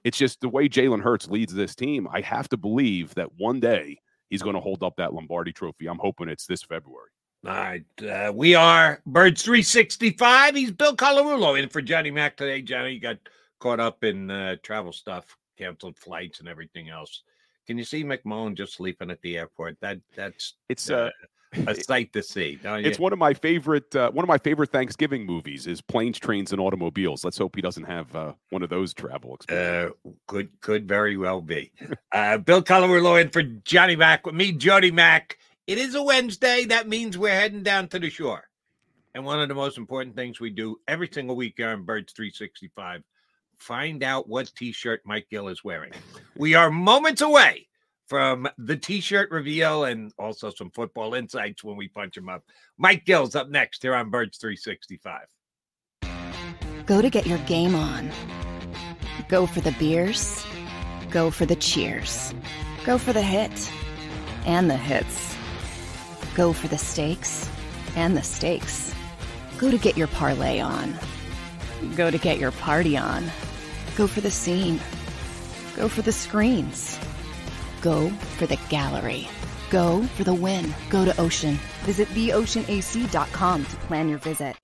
it's 0.04 0.18
just 0.18 0.40
the 0.40 0.48
way 0.48 0.68
Jalen 0.68 1.02
Hurts 1.02 1.28
leads 1.28 1.54
this 1.54 1.74
team. 1.74 2.08
I 2.10 2.20
have 2.20 2.48
to 2.50 2.56
believe 2.56 3.14
that 3.14 3.34
one 3.36 3.60
day 3.60 3.98
he's 4.30 4.42
going 4.42 4.54
to 4.54 4.60
hold 4.60 4.82
up 4.82 4.96
that 4.96 5.12
Lombardi 5.12 5.52
trophy. 5.52 5.86
I'm 5.86 5.98
hoping 5.98 6.28
it's 6.28 6.46
this 6.46 6.62
February. 6.62 7.10
All 7.44 7.52
right. 7.52 7.84
Uh, 8.00 8.32
we 8.32 8.54
are 8.54 9.02
Birds 9.04 9.42
365. 9.42 10.54
He's 10.54 10.70
Bill 10.70 10.96
Colarulo 10.96 11.60
in 11.60 11.68
for 11.68 11.82
Johnny 11.82 12.10
Mack 12.10 12.36
today. 12.36 12.62
Johnny 12.62 12.92
you 12.92 13.00
got 13.00 13.18
caught 13.58 13.80
up 13.80 14.04
in 14.04 14.30
uh, 14.30 14.56
travel 14.62 14.92
stuff, 14.92 15.36
canceled 15.58 15.98
flights 15.98 16.38
and 16.38 16.48
everything 16.48 16.88
else. 16.88 17.22
Can 17.66 17.78
you 17.78 17.84
see 17.84 18.04
McMullen 18.04 18.56
just 18.56 18.74
sleeping 18.74 19.10
at 19.10 19.20
the 19.22 19.38
airport? 19.38 19.76
That 19.80 19.98
that's 20.16 20.54
it's 20.68 20.88
uh, 20.90 21.10
a 21.66 21.74
sight 21.74 22.12
to 22.14 22.22
see. 22.22 22.58
It's 22.64 22.98
one 22.98 23.12
of 23.12 23.18
my 23.18 23.34
favorite 23.34 23.94
uh, 23.94 24.10
one 24.10 24.24
of 24.24 24.28
my 24.28 24.38
favorite 24.38 24.70
Thanksgiving 24.70 25.26
movies 25.26 25.66
is 25.66 25.80
Planes, 25.80 26.18
Trains, 26.18 26.52
and 26.52 26.60
Automobiles. 26.60 27.24
Let's 27.24 27.38
hope 27.38 27.56
he 27.56 27.62
doesn't 27.62 27.84
have 27.84 28.14
uh, 28.16 28.32
one 28.50 28.62
of 28.62 28.70
those 28.70 28.94
travel 28.94 29.34
experiences. 29.34 29.94
Uh, 30.04 30.10
could 30.26 30.48
could 30.60 30.88
very 30.88 31.16
well 31.16 31.40
be. 31.40 31.72
uh, 32.12 32.38
Bill 32.38 32.62
Colarulo 32.62 33.20
in 33.20 33.28
for 33.30 33.42
Johnny 33.42 33.96
Mack 33.96 34.26
with 34.26 34.34
me, 34.34 34.52
Jody 34.52 34.90
Mack. 34.90 35.38
It 35.66 35.78
is 35.78 35.94
a 35.94 36.02
Wednesday. 36.02 36.64
That 36.64 36.88
means 36.88 37.18
we're 37.18 37.34
heading 37.34 37.62
down 37.62 37.88
to 37.88 37.98
the 37.98 38.10
shore. 38.10 38.44
And 39.14 39.24
one 39.24 39.40
of 39.40 39.48
the 39.48 39.54
most 39.54 39.76
important 39.76 40.16
things 40.16 40.40
we 40.40 40.50
do 40.50 40.76
every 40.88 41.08
single 41.12 41.36
week 41.36 41.54
here 41.58 41.68
on 41.68 41.84
Birds 41.84 42.12
365 42.14 43.02
find 43.58 44.02
out 44.02 44.28
what 44.28 44.50
t 44.56 44.72
shirt 44.72 45.02
Mike 45.04 45.26
Gill 45.30 45.48
is 45.48 45.62
wearing. 45.62 45.92
We 46.36 46.54
are 46.54 46.70
moments 46.70 47.20
away 47.20 47.68
from 48.06 48.48
the 48.58 48.76
t-shirt 48.76 49.30
reveal 49.30 49.84
and 49.84 50.12
also 50.18 50.50
some 50.50 50.70
football 50.70 51.14
insights 51.14 51.64
when 51.64 51.76
we 51.76 51.88
punch 51.88 52.16
him 52.16 52.28
up. 52.28 52.44
Mike 52.78 53.04
Gill's 53.04 53.34
up 53.34 53.48
next 53.48 53.82
here 53.82 53.94
on 53.94 54.10
Birds 54.10 54.38
365. 54.38 55.22
Go 56.86 57.00
to 57.00 57.10
get 57.10 57.26
your 57.26 57.38
game 57.38 57.74
on. 57.74 58.10
Go 59.28 59.46
for 59.46 59.60
the 59.60 59.72
beers. 59.72 60.44
Go 61.10 61.30
for 61.30 61.46
the 61.46 61.56
cheers. 61.56 62.34
Go 62.84 62.98
for 62.98 63.12
the 63.12 63.22
hit 63.22 63.72
and 64.46 64.68
the 64.68 64.76
hits. 64.76 65.36
Go 66.34 66.52
for 66.52 66.68
the 66.68 66.78
stakes 66.78 67.48
and 67.94 68.16
the 68.16 68.22
stakes. 68.22 68.94
Go 69.58 69.70
to 69.70 69.78
get 69.78 69.96
your 69.96 70.08
parlay 70.08 70.60
on. 70.60 70.98
Go 71.94 72.10
to 72.10 72.18
get 72.18 72.38
your 72.38 72.52
party 72.52 72.96
on. 72.96 73.30
Go 73.96 74.06
for 74.06 74.20
the 74.20 74.30
scene. 74.30 74.80
Go 75.76 75.88
for 75.88 76.02
the 76.02 76.12
screens 76.12 76.98
Go 77.82 78.08
for 78.38 78.46
the 78.46 78.58
gallery. 78.68 79.28
Go 79.68 80.02
for 80.16 80.24
the 80.24 80.32
win. 80.32 80.74
Go 80.88 81.04
to 81.04 81.20
Ocean. 81.20 81.58
Visit 81.82 82.08
theoceanac.com 82.08 83.66
to 83.66 83.76
plan 83.76 84.08
your 84.08 84.18
visit. 84.18 84.56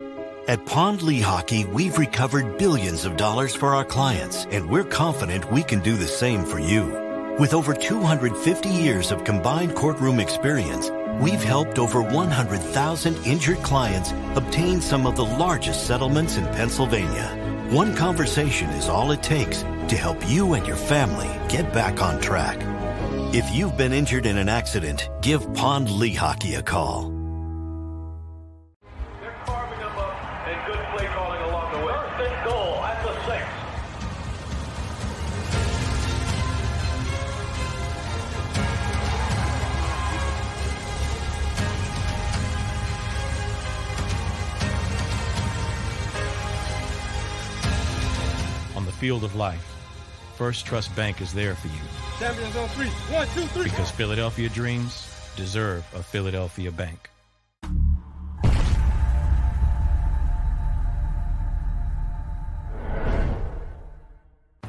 At 0.46 0.64
Pond 0.64 1.00
Lehocky, 1.00 1.70
we've 1.70 1.98
recovered 1.98 2.57
billions 2.57 3.04
of 3.04 3.18
dollars 3.18 3.54
for 3.54 3.74
our 3.74 3.85
clients, 3.85 4.46
and 4.46 4.70
we're 4.70 4.85
confident 4.85 5.52
we 5.52 5.62
can 5.62 5.81
do 5.81 5.94
the 5.94 6.07
same 6.07 6.42
for 6.42 6.59
you. 6.59 6.87
With 7.38 7.52
over 7.52 7.74
250 7.74 8.68
years 8.70 9.11
of 9.11 9.24
combined 9.24 9.74
courtroom 9.74 10.20
experience, 10.20 10.90
we've 11.20 11.42
helped 11.42 11.78
over 11.78 12.00
100,000 12.00 13.26
injured 13.26 13.62
clients 13.62 14.12
obtain 14.37 14.81
some 14.81 15.07
of 15.07 15.16
the 15.16 15.26
largest 15.26 15.87
settlements 15.87 16.38
in 16.38 16.46
Pennsylvania. 16.46 17.28
One 17.70 17.94
conversation 17.94 18.70
is 18.70 18.88
all 18.88 19.11
it 19.11 19.22
takes 19.22 19.62
to 19.62 19.96
help 19.96 20.18
you 20.31 20.54
and 20.54 20.66
your 20.66 20.76
family 20.76 21.28
get 21.48 21.74
back 21.74 22.00
on 22.00 22.20
track. 22.22 22.59
If 23.31 23.55
you've 23.55 23.77
been 23.77 23.93
injured 23.93 24.25
in 24.25 24.38
an 24.38 24.49
accident, 24.49 25.11
give 25.21 25.53
Pond 25.53 25.88
Lehocky 25.88 26.57
a 26.57 26.62
call. 26.62 27.11
They're 29.21 29.37
carving 29.45 29.79
them 29.79 29.99
up 29.99 30.49
and 30.49 30.67
good 30.67 30.83
play 30.97 31.07
calling 31.09 31.43
along 31.43 31.73
the 31.73 31.81
way. 31.87 31.93
First 31.93 32.33
and 32.33 32.49
goal 32.49 32.83
at 32.85 33.03
the 33.05 33.12
six. 33.27 33.45
On 48.75 48.87
the 48.87 48.93
field 48.93 49.23
of 49.23 49.35
life, 49.35 49.77
First 50.37 50.64
Trust 50.64 50.97
Bank 50.97 51.21
is 51.21 51.35
there 51.35 51.55
for 51.55 51.69
you 51.69 51.97
Champions 52.18 52.57
on 52.57 52.68
three. 52.70 52.88
One, 53.14 53.28
two, 53.28 53.46
three. 53.46 53.64
because 53.64 53.90
Philadelphia 53.92 54.48
dreams 54.48 55.09
deserve 55.37 55.85
a 55.94 56.02
Philadelphia 56.02 56.72
bank. 56.72 57.11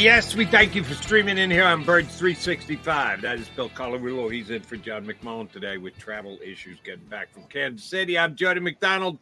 Yes, 0.00 0.34
we 0.34 0.46
thank 0.46 0.74
you 0.74 0.82
for 0.82 0.94
streaming 0.94 1.36
in 1.36 1.50
here 1.50 1.66
on 1.66 1.84
Birds 1.84 2.16
365. 2.16 3.20
That 3.20 3.38
is 3.38 3.50
Bill 3.50 3.68
Colarulo. 3.68 4.32
He's 4.32 4.48
in 4.48 4.62
for 4.62 4.76
John 4.76 5.04
McMullen 5.04 5.52
today 5.52 5.76
with 5.76 5.94
travel 5.98 6.38
issues 6.42 6.78
getting 6.82 7.04
back 7.04 7.30
from 7.34 7.42
Kansas 7.50 7.86
City. 7.86 8.18
I'm 8.18 8.34
Jody 8.34 8.60
McDonald. 8.60 9.18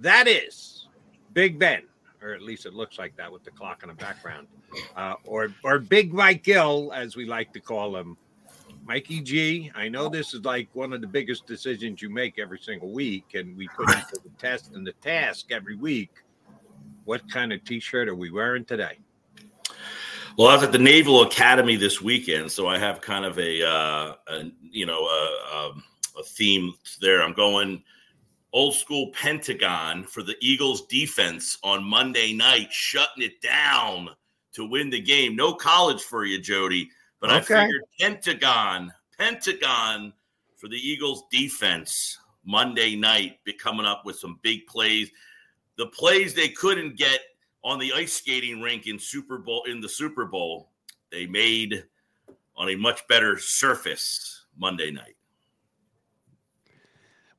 That 0.00 0.26
is 0.26 0.88
Big 1.32 1.60
Ben, 1.60 1.82
or 2.20 2.32
at 2.32 2.42
least 2.42 2.66
it 2.66 2.74
looks 2.74 2.98
like 2.98 3.16
that 3.18 3.30
with 3.30 3.44
the 3.44 3.52
clock 3.52 3.84
in 3.84 3.88
the 3.88 3.94
background, 3.94 4.48
uh, 4.96 5.14
or 5.26 5.54
or 5.62 5.78
Big 5.78 6.12
Mike 6.12 6.42
Gill, 6.42 6.90
as 6.92 7.14
we 7.14 7.24
like 7.24 7.52
to 7.52 7.60
call 7.60 7.96
him. 7.96 8.16
Mikey 8.84 9.20
G, 9.20 9.70
I 9.76 9.88
know 9.88 10.08
this 10.08 10.34
is 10.34 10.44
like 10.44 10.68
one 10.72 10.92
of 10.92 11.02
the 11.02 11.06
biggest 11.06 11.46
decisions 11.46 12.02
you 12.02 12.10
make 12.10 12.40
every 12.40 12.58
single 12.58 12.90
week, 12.90 13.34
and 13.34 13.56
we 13.56 13.68
put 13.68 13.88
into 13.90 14.18
the 14.24 14.30
test 14.40 14.72
and 14.74 14.84
the 14.84 14.94
task 14.94 15.52
every 15.52 15.76
week. 15.76 16.10
What 17.04 17.30
kind 17.30 17.52
of 17.52 17.62
T-shirt 17.62 18.08
are 18.08 18.16
we 18.16 18.32
wearing 18.32 18.64
today? 18.64 18.98
Well, 20.36 20.48
I 20.48 20.54
was 20.54 20.64
at 20.64 20.72
the 20.72 20.78
Naval 20.78 21.22
Academy 21.22 21.76
this 21.76 22.02
weekend, 22.02 22.52
so 22.52 22.68
I 22.68 22.76
have 22.76 23.00
kind 23.00 23.24
of 23.24 23.38
a, 23.38 23.66
uh, 23.66 24.14
a 24.28 24.50
you 24.60 24.84
know 24.84 25.06
a, 25.06 25.30
a, 25.54 25.74
a 26.18 26.22
theme 26.22 26.74
there. 27.00 27.22
I'm 27.22 27.32
going 27.32 27.82
old 28.52 28.74
school 28.74 29.12
Pentagon 29.12 30.04
for 30.04 30.22
the 30.22 30.36
Eagles 30.42 30.86
defense 30.88 31.56
on 31.62 31.82
Monday 31.82 32.34
night, 32.34 32.70
shutting 32.70 33.22
it 33.22 33.40
down 33.40 34.10
to 34.52 34.66
win 34.66 34.90
the 34.90 35.00
game. 35.00 35.36
No 35.36 35.54
college 35.54 36.02
for 36.02 36.26
you, 36.26 36.38
Jody, 36.38 36.90
but 37.18 37.30
okay. 37.30 37.36
I 37.36 37.60
figured 37.62 37.82
Pentagon, 37.98 38.92
Pentagon 39.18 40.12
for 40.56 40.68
the 40.68 40.76
Eagles 40.76 41.24
defense 41.30 42.18
Monday 42.44 42.94
night, 42.94 43.38
be 43.44 43.54
coming 43.54 43.86
up 43.86 44.02
with 44.04 44.18
some 44.18 44.38
big 44.42 44.66
plays. 44.66 45.10
The 45.78 45.86
plays 45.86 46.34
they 46.34 46.48
couldn't 46.50 46.96
get 46.96 47.20
on 47.66 47.80
the 47.80 47.92
ice 47.92 48.12
skating 48.12 48.62
rink 48.62 48.86
in 48.86 48.96
Super 48.96 49.38
Bowl 49.38 49.64
in 49.64 49.80
the 49.80 49.88
Super 49.88 50.24
Bowl, 50.24 50.70
they 51.10 51.26
made 51.26 51.84
on 52.56 52.70
a 52.70 52.76
much 52.76 53.06
better 53.08 53.36
surface 53.36 54.46
Monday 54.56 54.92
night. 54.92 55.16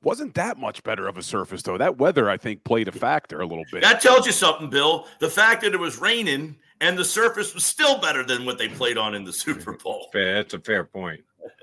Wasn't 0.04 0.36
that 0.36 0.58
much 0.58 0.84
better 0.84 1.08
of 1.08 1.18
a 1.18 1.24
surface 1.24 1.62
though. 1.64 1.78
That 1.78 1.98
weather, 1.98 2.30
I 2.30 2.36
think, 2.36 2.66
played 2.66 2.90
a 2.90 2.92
factor 2.92 3.40
a 3.40 3.48
little 3.48 3.64
bit. 3.72 3.82
That 3.82 4.02
tells 4.02 4.26
you 4.26 4.34
something, 4.34 4.70
Bill. 4.70 5.08
The 5.20 5.30
fact 5.30 5.62
that 5.62 5.74
it 5.74 5.80
was 5.80 5.98
raining 5.98 6.58
and 6.82 6.98
the 6.98 7.06
surface 7.06 7.54
was 7.54 7.64
still 7.64 7.98
better 8.00 8.24
than 8.24 8.46
what 8.46 8.58
they 8.58 8.68
played 8.68 8.98
on 8.98 9.16
in 9.16 9.24
the 9.24 9.34
Super 9.34 9.74
Bowl. 9.74 10.10
Fair, 10.12 10.36
that's 10.36 10.54
a 10.54 10.60
fair 10.60 10.84
point. 10.84 11.22
yeah. 11.42 11.54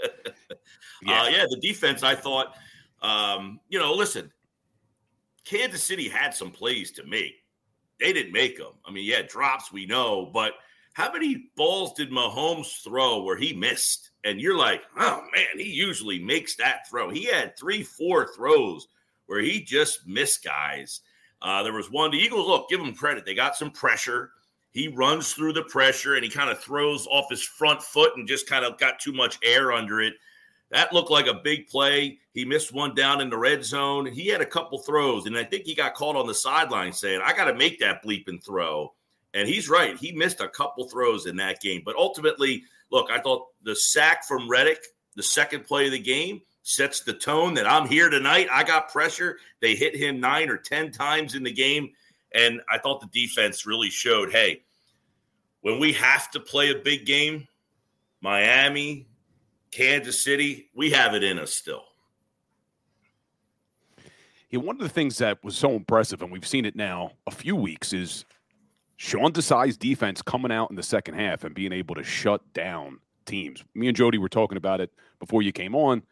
Uh, 1.07 1.29
yeah, 1.29 1.45
the 1.51 1.59
defense. 1.61 2.03
I 2.03 2.15
thought, 2.15 2.55
um, 3.03 3.61
you 3.69 3.79
know, 3.79 3.93
listen, 3.93 4.33
Kansas 5.45 5.83
City 5.83 6.09
had 6.09 6.33
some 6.33 6.51
plays 6.51 6.93
to 6.93 7.05
make. 7.05 7.44
They 8.01 8.13
didn't 8.13 8.33
make 8.33 8.59
them. 8.59 8.73
I 8.85 8.91
mean, 8.91 9.05
yeah, 9.05 9.23
drops 9.23 9.73
we 9.73 9.87
know, 9.87 10.31
but 10.33 10.53
how 10.95 11.13
many 11.13 11.51
balls 11.57 11.93
did 11.95 12.11
Mahomes 12.11 12.83
throw 12.83 13.23
where 13.23 13.37
he 13.37 13.53
missed? 13.53 14.11
And 14.25 14.41
you're 14.41 14.57
like, 14.57 14.83
oh 14.99 15.23
man, 15.35 15.59
he 15.59 15.71
usually 15.71 16.19
makes 16.23 16.57
that 16.57 16.89
throw. 16.89 17.11
He 17.11 17.25
had 17.25 17.59
three, 17.59 17.83
four 17.83 18.33
throws 18.35 18.87
where 19.27 19.41
he 19.41 19.61
just 19.61 20.07
missed 20.07 20.45
guys. 20.45 21.01
Uh, 21.43 21.63
there 21.63 21.73
was 21.73 21.91
one. 21.91 22.11
The 22.11 22.19
Eagles, 22.19 22.47
look, 22.47 22.69
give 22.69 22.81
them 22.81 22.95
credit. 22.95 23.27
They 23.27 23.35
got 23.35 23.57
some 23.57 23.71
pressure. 23.71 24.31
He 24.71 24.89
runs 24.89 25.33
through 25.33 25.53
the 25.53 25.65
pressure 25.65 26.15
and 26.15 26.25
he 26.25 26.31
kind 26.31 26.51
of 26.51 26.59
throws 26.59 27.07
off 27.07 27.31
his 27.31 27.43
front 27.43 27.83
foot 27.83 28.17
and 28.17 28.27
just 28.27 28.49
kind 28.49 28.65
of 28.65 28.79
got 28.79 28.99
too 28.99 29.13
much 29.13 29.39
air 29.43 29.73
under 29.73 30.01
it. 30.01 30.15
That 30.75 30.93
looked 30.93 31.11
like 31.13 31.29
a 31.29 31.35
big 31.35 31.69
play. 31.69 32.19
He 32.33 32.45
missed 32.45 32.73
one 32.73 32.97
down 32.97 33.21
in 33.21 33.31
the 33.31 33.39
red 33.39 33.65
zone. 33.65 34.07
He 34.07 34.27
had 34.27 34.41
a 34.41 34.47
couple 34.47 34.79
throws, 34.79 35.27
and 35.27 35.39
I 35.39 35.45
think 35.45 35.67
he 35.67 35.75
got 35.75 35.95
caught 35.95 36.17
on 36.17 36.27
the 36.27 36.35
sideline 36.35 36.93
saying, 36.93 37.21
I 37.25 37.33
got 37.33 37.45
to 37.45 37.55
make 37.55 37.79
that 37.79 38.05
bleeping 38.05 38.45
throw. 38.45 38.93
And 39.35 39.49
he's 39.49 39.69
right. 39.69 39.97
He 39.97 40.11
missed 40.11 40.41
a 40.41 40.49
couple 40.49 40.89
throws 40.89 41.27
in 41.27 41.37
that 41.37 41.61
game. 41.61 41.83
But 41.85 41.95
ultimately, 41.95 42.65
look, 42.91 43.09
I 43.09 43.21
thought 43.21 43.47
the 43.63 43.77
sack 43.77 44.25
from 44.25 44.51
Reddick, 44.51 44.85
the 45.15 45.23
second 45.23 45.65
play 45.65 45.87
of 45.87 45.93
the 45.93 45.99
game, 46.01 46.43
sets 46.65 47.03
the 47.03 47.15
tone 47.15 47.55
that 47.55 47.69
I'm 47.69 47.87
here 47.87 48.11
tonight. 48.11 48.49
I 48.51 48.65
got 48.65 48.91
pressure. 48.91 49.39
They 49.61 49.77
hit 49.77 49.95
him 49.95 50.19
nine 50.19 50.51
or 50.51 50.57
10 50.57 50.91
times 50.91 51.37
in 51.37 51.45
the 51.45 51.53
game. 51.53 51.91
And 52.35 52.61
I 52.69 52.79
thought 52.79 53.01
the 53.01 53.27
defense 53.27 53.65
really 53.65 53.91
showed 53.91 54.33
hey, 54.33 54.63
when 55.61 55.79
we 55.79 55.93
have 55.93 56.33
to 56.33 56.41
play 56.41 56.73
a 56.73 56.83
big 56.83 57.07
game, 57.07 57.47
Miami, 58.21 59.07
Kansas 59.75 60.23
City, 60.23 60.71
we 60.73 60.93
have 60.93 61.15
it 61.15 61.25
in 61.25 61.37
us 61.37 61.53
still. 61.53 61.83
Yeah, 64.49 64.61
one 64.61 64.77
of 64.77 64.83
the 64.83 64.89
things 64.89 65.19
that 65.19 65.43
was 65.43 65.57
so 65.57 65.73
impressive, 65.73 66.23
and 66.23 66.31
we've 66.31 66.47
seen 66.47 66.65
it 66.65 66.77
now 66.77 67.11
a 67.27 67.33
few 67.33 67.57
weeks, 67.57 67.93
is 67.93 68.25
Sean 68.97 69.33
Desai's 69.33 69.77
defense 69.77 70.23
coming 70.23 70.53
out 70.53 70.71
in 70.71 70.77
the 70.77 70.83
second 70.85 71.15
half 71.15 71.43
and 71.43 71.57
being 71.57 71.73
able 71.73 71.97
to 71.97 72.05
shut 72.05 72.41
down 72.53 73.01
teams. 73.27 73.65
Me 73.75 73.89
and 73.89 73.97
Jody 73.97 74.17
were 74.17 74.29
talking 74.29 74.57
about 74.57 74.81
it 74.81 74.93
before 75.19 75.43
you 75.43 75.51
came 75.51 75.75
on. 75.75 76.05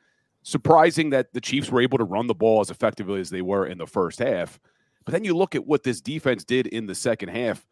Surprising 0.43 1.11
that 1.11 1.33
the 1.33 1.41
Chiefs 1.41 1.71
were 1.71 1.81
able 1.81 1.99
to 1.99 2.05
run 2.05 2.27
the 2.27 2.35
ball 2.35 2.63
as 2.63 2.71
effectively 2.71 3.21
as 3.21 3.31
they 3.31 3.43
were 3.43 3.67
in 3.67 3.79
the 3.79 3.87
first 3.87 4.19
half. 4.19 4.59
But 5.05 5.13
then 5.13 5.23
you 5.23 5.37
look 5.37 5.55
at 5.55 5.69
what 5.69 5.85
this 5.85 6.01
defense 6.01 6.45
did 6.45 6.67
in 6.67 6.87
the 6.87 6.97
second 6.97 7.29
half. 7.29 7.65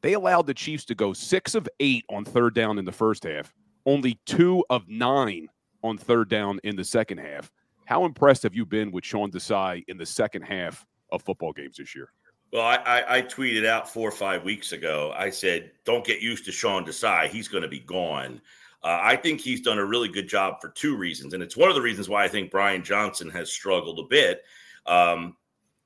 They 0.00 0.14
allowed 0.14 0.48
the 0.48 0.54
Chiefs 0.54 0.84
to 0.86 0.96
go 0.96 1.12
six 1.12 1.54
of 1.54 1.68
eight 1.78 2.04
on 2.10 2.24
third 2.24 2.56
down 2.56 2.76
in 2.76 2.84
the 2.84 2.90
first 2.90 3.22
half, 3.22 3.54
only 3.86 4.18
two 4.26 4.64
of 4.70 4.88
nine 4.88 5.48
on 5.82 5.98
third 5.98 6.28
down 6.28 6.60
in 6.64 6.76
the 6.76 6.84
second 6.84 7.18
half. 7.18 7.50
How 7.84 8.04
impressed 8.04 8.44
have 8.44 8.54
you 8.54 8.64
been 8.64 8.90
with 8.90 9.04
Sean 9.04 9.30
Desai 9.30 9.84
in 9.88 9.98
the 9.98 10.06
second 10.06 10.42
half 10.42 10.86
of 11.10 11.22
football 11.22 11.52
games 11.52 11.76
this 11.76 11.94
year? 11.94 12.08
Well, 12.52 12.62
I, 12.62 12.76
I, 12.76 13.16
I, 13.16 13.22
tweeted 13.22 13.66
out 13.66 13.88
four 13.88 14.06
or 14.06 14.12
five 14.12 14.44
weeks 14.44 14.72
ago. 14.72 15.12
I 15.16 15.30
said, 15.30 15.72
"Don't 15.84 16.04
get 16.04 16.20
used 16.20 16.44
to 16.44 16.52
Sean 16.52 16.84
Desai; 16.84 17.28
he's 17.28 17.48
going 17.48 17.62
to 17.62 17.68
be 17.68 17.80
gone." 17.80 18.42
Uh, 18.82 18.98
I 19.00 19.16
think 19.16 19.40
he's 19.40 19.62
done 19.62 19.78
a 19.78 19.84
really 19.84 20.08
good 20.08 20.28
job 20.28 20.60
for 20.60 20.68
two 20.70 20.96
reasons, 20.96 21.32
and 21.32 21.42
it's 21.42 21.56
one 21.56 21.70
of 21.70 21.74
the 21.74 21.80
reasons 21.80 22.08
why 22.08 22.24
I 22.24 22.28
think 22.28 22.50
Brian 22.50 22.82
Johnson 22.82 23.30
has 23.30 23.50
struggled 23.50 24.00
a 24.00 24.08
bit. 24.08 24.42
Um, 24.86 25.36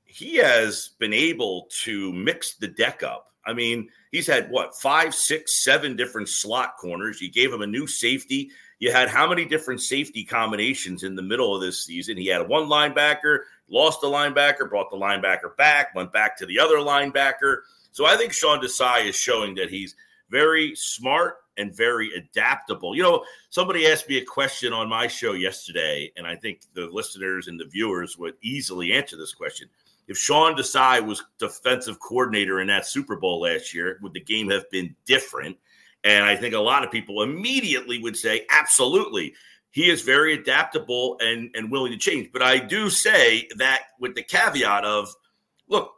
he 0.03 0.35
has 0.37 0.89
been 0.99 1.13
able 1.13 1.69
to 1.83 2.11
mix 2.11 2.55
the 2.55 2.67
deck 2.67 3.03
up. 3.03 3.31
I 3.47 3.53
mean, 3.53 3.89
he's 4.11 4.27
had 4.27 4.51
what 4.51 4.75
five, 4.75 5.15
six, 5.15 5.63
seven 5.63 5.95
different 5.95 6.29
slot 6.29 6.77
corners. 6.77 7.21
You 7.21 7.31
gave 7.31 7.51
him 7.51 7.61
a 7.61 7.67
new 7.67 7.87
safety. 7.87 8.51
You 8.79 8.91
had 8.91 9.09
how 9.09 9.27
many 9.27 9.45
different 9.45 9.81
safety 9.81 10.23
combinations 10.23 11.03
in 11.03 11.15
the 11.15 11.23
middle 11.23 11.55
of 11.55 11.61
this 11.61 11.85
season? 11.85 12.17
He 12.17 12.27
had 12.27 12.47
one 12.47 12.65
linebacker, 12.65 13.39
lost 13.69 14.01
the 14.01 14.07
linebacker, 14.07 14.69
brought 14.69 14.91
the 14.91 14.97
linebacker 14.97 15.55
back, 15.57 15.95
went 15.95 16.11
back 16.13 16.37
to 16.37 16.45
the 16.45 16.59
other 16.59 16.77
linebacker. 16.77 17.61
So 17.91 18.05
I 18.05 18.17
think 18.17 18.33
Sean 18.33 18.59
Desai 18.59 19.07
is 19.07 19.15
showing 19.15 19.55
that 19.55 19.69
he's 19.69 19.95
very 20.29 20.75
smart 20.75 21.37
and 21.57 21.75
very 21.75 22.11
adaptable. 22.13 22.95
You 22.95 23.03
know, 23.03 23.23
somebody 23.49 23.87
asked 23.87 24.07
me 24.07 24.17
a 24.17 24.25
question 24.25 24.73
on 24.73 24.87
my 24.87 25.07
show 25.07 25.33
yesterday, 25.33 26.11
and 26.15 26.27
I 26.27 26.35
think 26.35 26.61
the 26.73 26.87
listeners 26.91 27.47
and 27.47 27.59
the 27.59 27.65
viewers 27.65 28.17
would 28.17 28.35
easily 28.43 28.93
answer 28.93 29.17
this 29.17 29.33
question. 29.33 29.69
If 30.07 30.17
Sean 30.17 30.55
Desai 30.55 31.05
was 31.05 31.23
defensive 31.37 31.99
coordinator 31.99 32.61
in 32.61 32.67
that 32.67 32.85
Super 32.85 33.17
Bowl 33.17 33.41
last 33.41 33.73
year, 33.73 33.99
would 34.01 34.13
the 34.13 34.21
game 34.21 34.49
have 34.49 34.69
been 34.69 34.95
different? 35.05 35.57
And 36.03 36.23
I 36.23 36.35
think 36.35 36.53
a 36.53 36.59
lot 36.59 36.83
of 36.83 36.91
people 36.91 37.23
immediately 37.23 37.99
would 37.99 38.15
say, 38.15 38.45
absolutely 38.49 39.33
he 39.77 39.91
is 39.91 40.01
very 40.01 40.33
adaptable 40.33 41.17
and, 41.19 41.51
and 41.53 41.69
willing 41.69 41.91
to 41.91 41.97
change. 41.99 42.31
But 42.33 42.41
I 42.41 42.57
do 42.57 42.89
say 42.89 43.47
that 43.57 43.81
with 43.99 44.15
the 44.15 44.23
caveat 44.23 44.83
of, 44.83 45.13
look, 45.67 45.93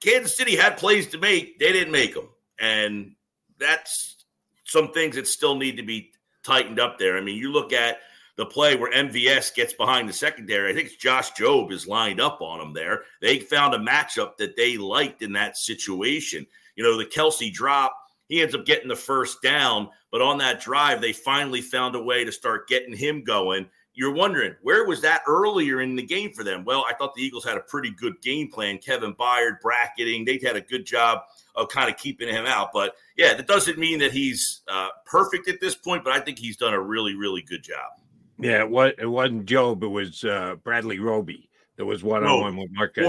Kansas 0.00 0.36
City 0.36 0.56
had 0.56 0.76
plays 0.76 1.06
to 1.08 1.18
make, 1.18 1.60
they 1.60 1.72
didn't 1.72 1.92
make 1.92 2.14
them. 2.14 2.28
And 2.58 3.14
that's 3.60 4.24
some 4.64 4.90
things 4.90 5.14
that 5.14 5.28
still 5.28 5.54
need 5.54 5.76
to 5.76 5.84
be 5.84 6.10
tightened 6.42 6.80
up 6.80 6.98
there. 6.98 7.16
I 7.16 7.20
mean, 7.20 7.36
you 7.36 7.52
look 7.52 7.72
at 7.72 7.98
the 8.36 8.46
play 8.46 8.76
where 8.76 8.92
MVS 8.92 9.54
gets 9.54 9.72
behind 9.72 10.08
the 10.08 10.12
secondary. 10.12 10.70
I 10.70 10.74
think 10.74 10.88
it's 10.88 10.96
Josh 10.96 11.32
Jobe 11.32 11.72
is 11.72 11.86
lined 11.86 12.20
up 12.20 12.40
on 12.40 12.60
him 12.60 12.72
there. 12.72 13.02
They 13.20 13.38
found 13.38 13.74
a 13.74 13.78
matchup 13.78 14.36
that 14.38 14.56
they 14.56 14.76
liked 14.76 15.22
in 15.22 15.32
that 15.34 15.56
situation. 15.56 16.46
You 16.76 16.84
know, 16.84 16.98
the 16.98 17.06
Kelce 17.06 17.52
drop 17.52 17.96
he 18.28 18.40
ends 18.40 18.54
up 18.54 18.64
getting 18.64 18.88
the 18.88 18.96
first 18.96 19.42
down. 19.42 19.88
But 20.10 20.22
on 20.22 20.38
that 20.38 20.60
drive, 20.60 21.00
they 21.00 21.12
finally 21.12 21.60
found 21.60 21.94
a 21.94 22.02
way 22.02 22.24
to 22.24 22.32
start 22.32 22.68
getting 22.68 22.96
him 22.96 23.24
going. 23.24 23.66
You're 23.94 24.12
wondering, 24.12 24.56
where 24.62 24.86
was 24.86 25.00
that 25.02 25.22
earlier 25.26 25.80
in 25.80 25.94
the 25.94 26.02
game 26.02 26.32
for 26.32 26.42
them? 26.42 26.64
Well, 26.64 26.84
I 26.88 26.94
thought 26.94 27.14
the 27.14 27.22
Eagles 27.22 27.44
had 27.44 27.56
a 27.56 27.60
pretty 27.60 27.90
good 27.90 28.20
game 28.22 28.50
plan. 28.50 28.78
Kevin 28.78 29.14
Byard 29.14 29.60
bracketing, 29.60 30.24
they 30.24 30.40
had 30.42 30.56
a 30.56 30.60
good 30.60 30.84
job 30.84 31.20
of 31.54 31.68
kind 31.68 31.88
of 31.88 31.96
keeping 31.96 32.28
him 32.28 32.44
out. 32.44 32.70
But 32.72 32.96
yeah, 33.16 33.34
that 33.34 33.46
doesn't 33.46 33.78
mean 33.78 34.00
that 34.00 34.10
he's 34.10 34.62
uh, 34.66 34.88
perfect 35.04 35.48
at 35.48 35.60
this 35.60 35.76
point, 35.76 36.02
but 36.02 36.12
I 36.12 36.18
think 36.18 36.38
he's 36.38 36.56
done 36.56 36.74
a 36.74 36.80
really, 36.80 37.14
really 37.14 37.42
good 37.42 37.62
job. 37.62 37.92
Yeah, 38.38 38.60
it, 38.60 38.70
was, 38.70 38.92
it 38.98 39.06
wasn't 39.06 39.46
Jobe. 39.46 39.84
it 39.84 39.88
was 39.88 40.24
uh, 40.24 40.56
Bradley 40.62 40.98
Roby. 40.98 41.48
There 41.76 41.86
was 41.86 42.02
one 42.02 42.24
on 42.24 42.40
one 42.40 42.56
with 42.56 42.70
Marquez 42.72 43.06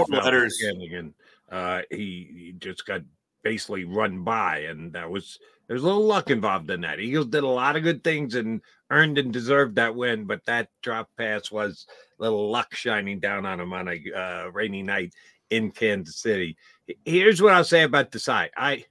and 0.92 1.14
uh, 1.50 1.82
he, 1.90 2.28
he 2.32 2.54
just 2.58 2.84
got 2.86 3.02
basically 3.42 3.84
run 3.84 4.24
by, 4.24 4.58
and 4.60 4.92
that 4.92 5.08
was 5.08 5.38
there's 5.68 5.82
a 5.82 5.86
little 5.86 6.04
luck 6.04 6.30
involved 6.30 6.70
in 6.70 6.80
that. 6.82 7.00
Eagles 7.00 7.26
did 7.26 7.44
a 7.44 7.48
lot 7.48 7.76
of 7.76 7.82
good 7.82 8.02
things 8.02 8.34
and 8.34 8.60
earned 8.90 9.18
and 9.18 9.32
deserved 9.32 9.76
that 9.76 9.94
win, 9.94 10.24
but 10.24 10.44
that 10.46 10.68
drop 10.82 11.08
pass 11.16 11.50
was 11.50 11.86
a 12.18 12.22
little 12.22 12.50
luck 12.50 12.74
shining 12.74 13.20
down 13.20 13.46
on 13.46 13.60
him 13.60 13.72
on 13.72 13.88
a 13.88 14.00
uh, 14.12 14.50
rainy 14.50 14.82
night 14.82 15.12
in 15.50 15.70
Kansas 15.70 16.16
City. 16.16 16.56
Here's 17.04 17.42
what 17.42 17.52
I'll 17.52 17.64
say 17.64 17.82
about 17.82 18.10
the 18.10 18.18
Desai. 18.18 18.48
I 18.56 18.84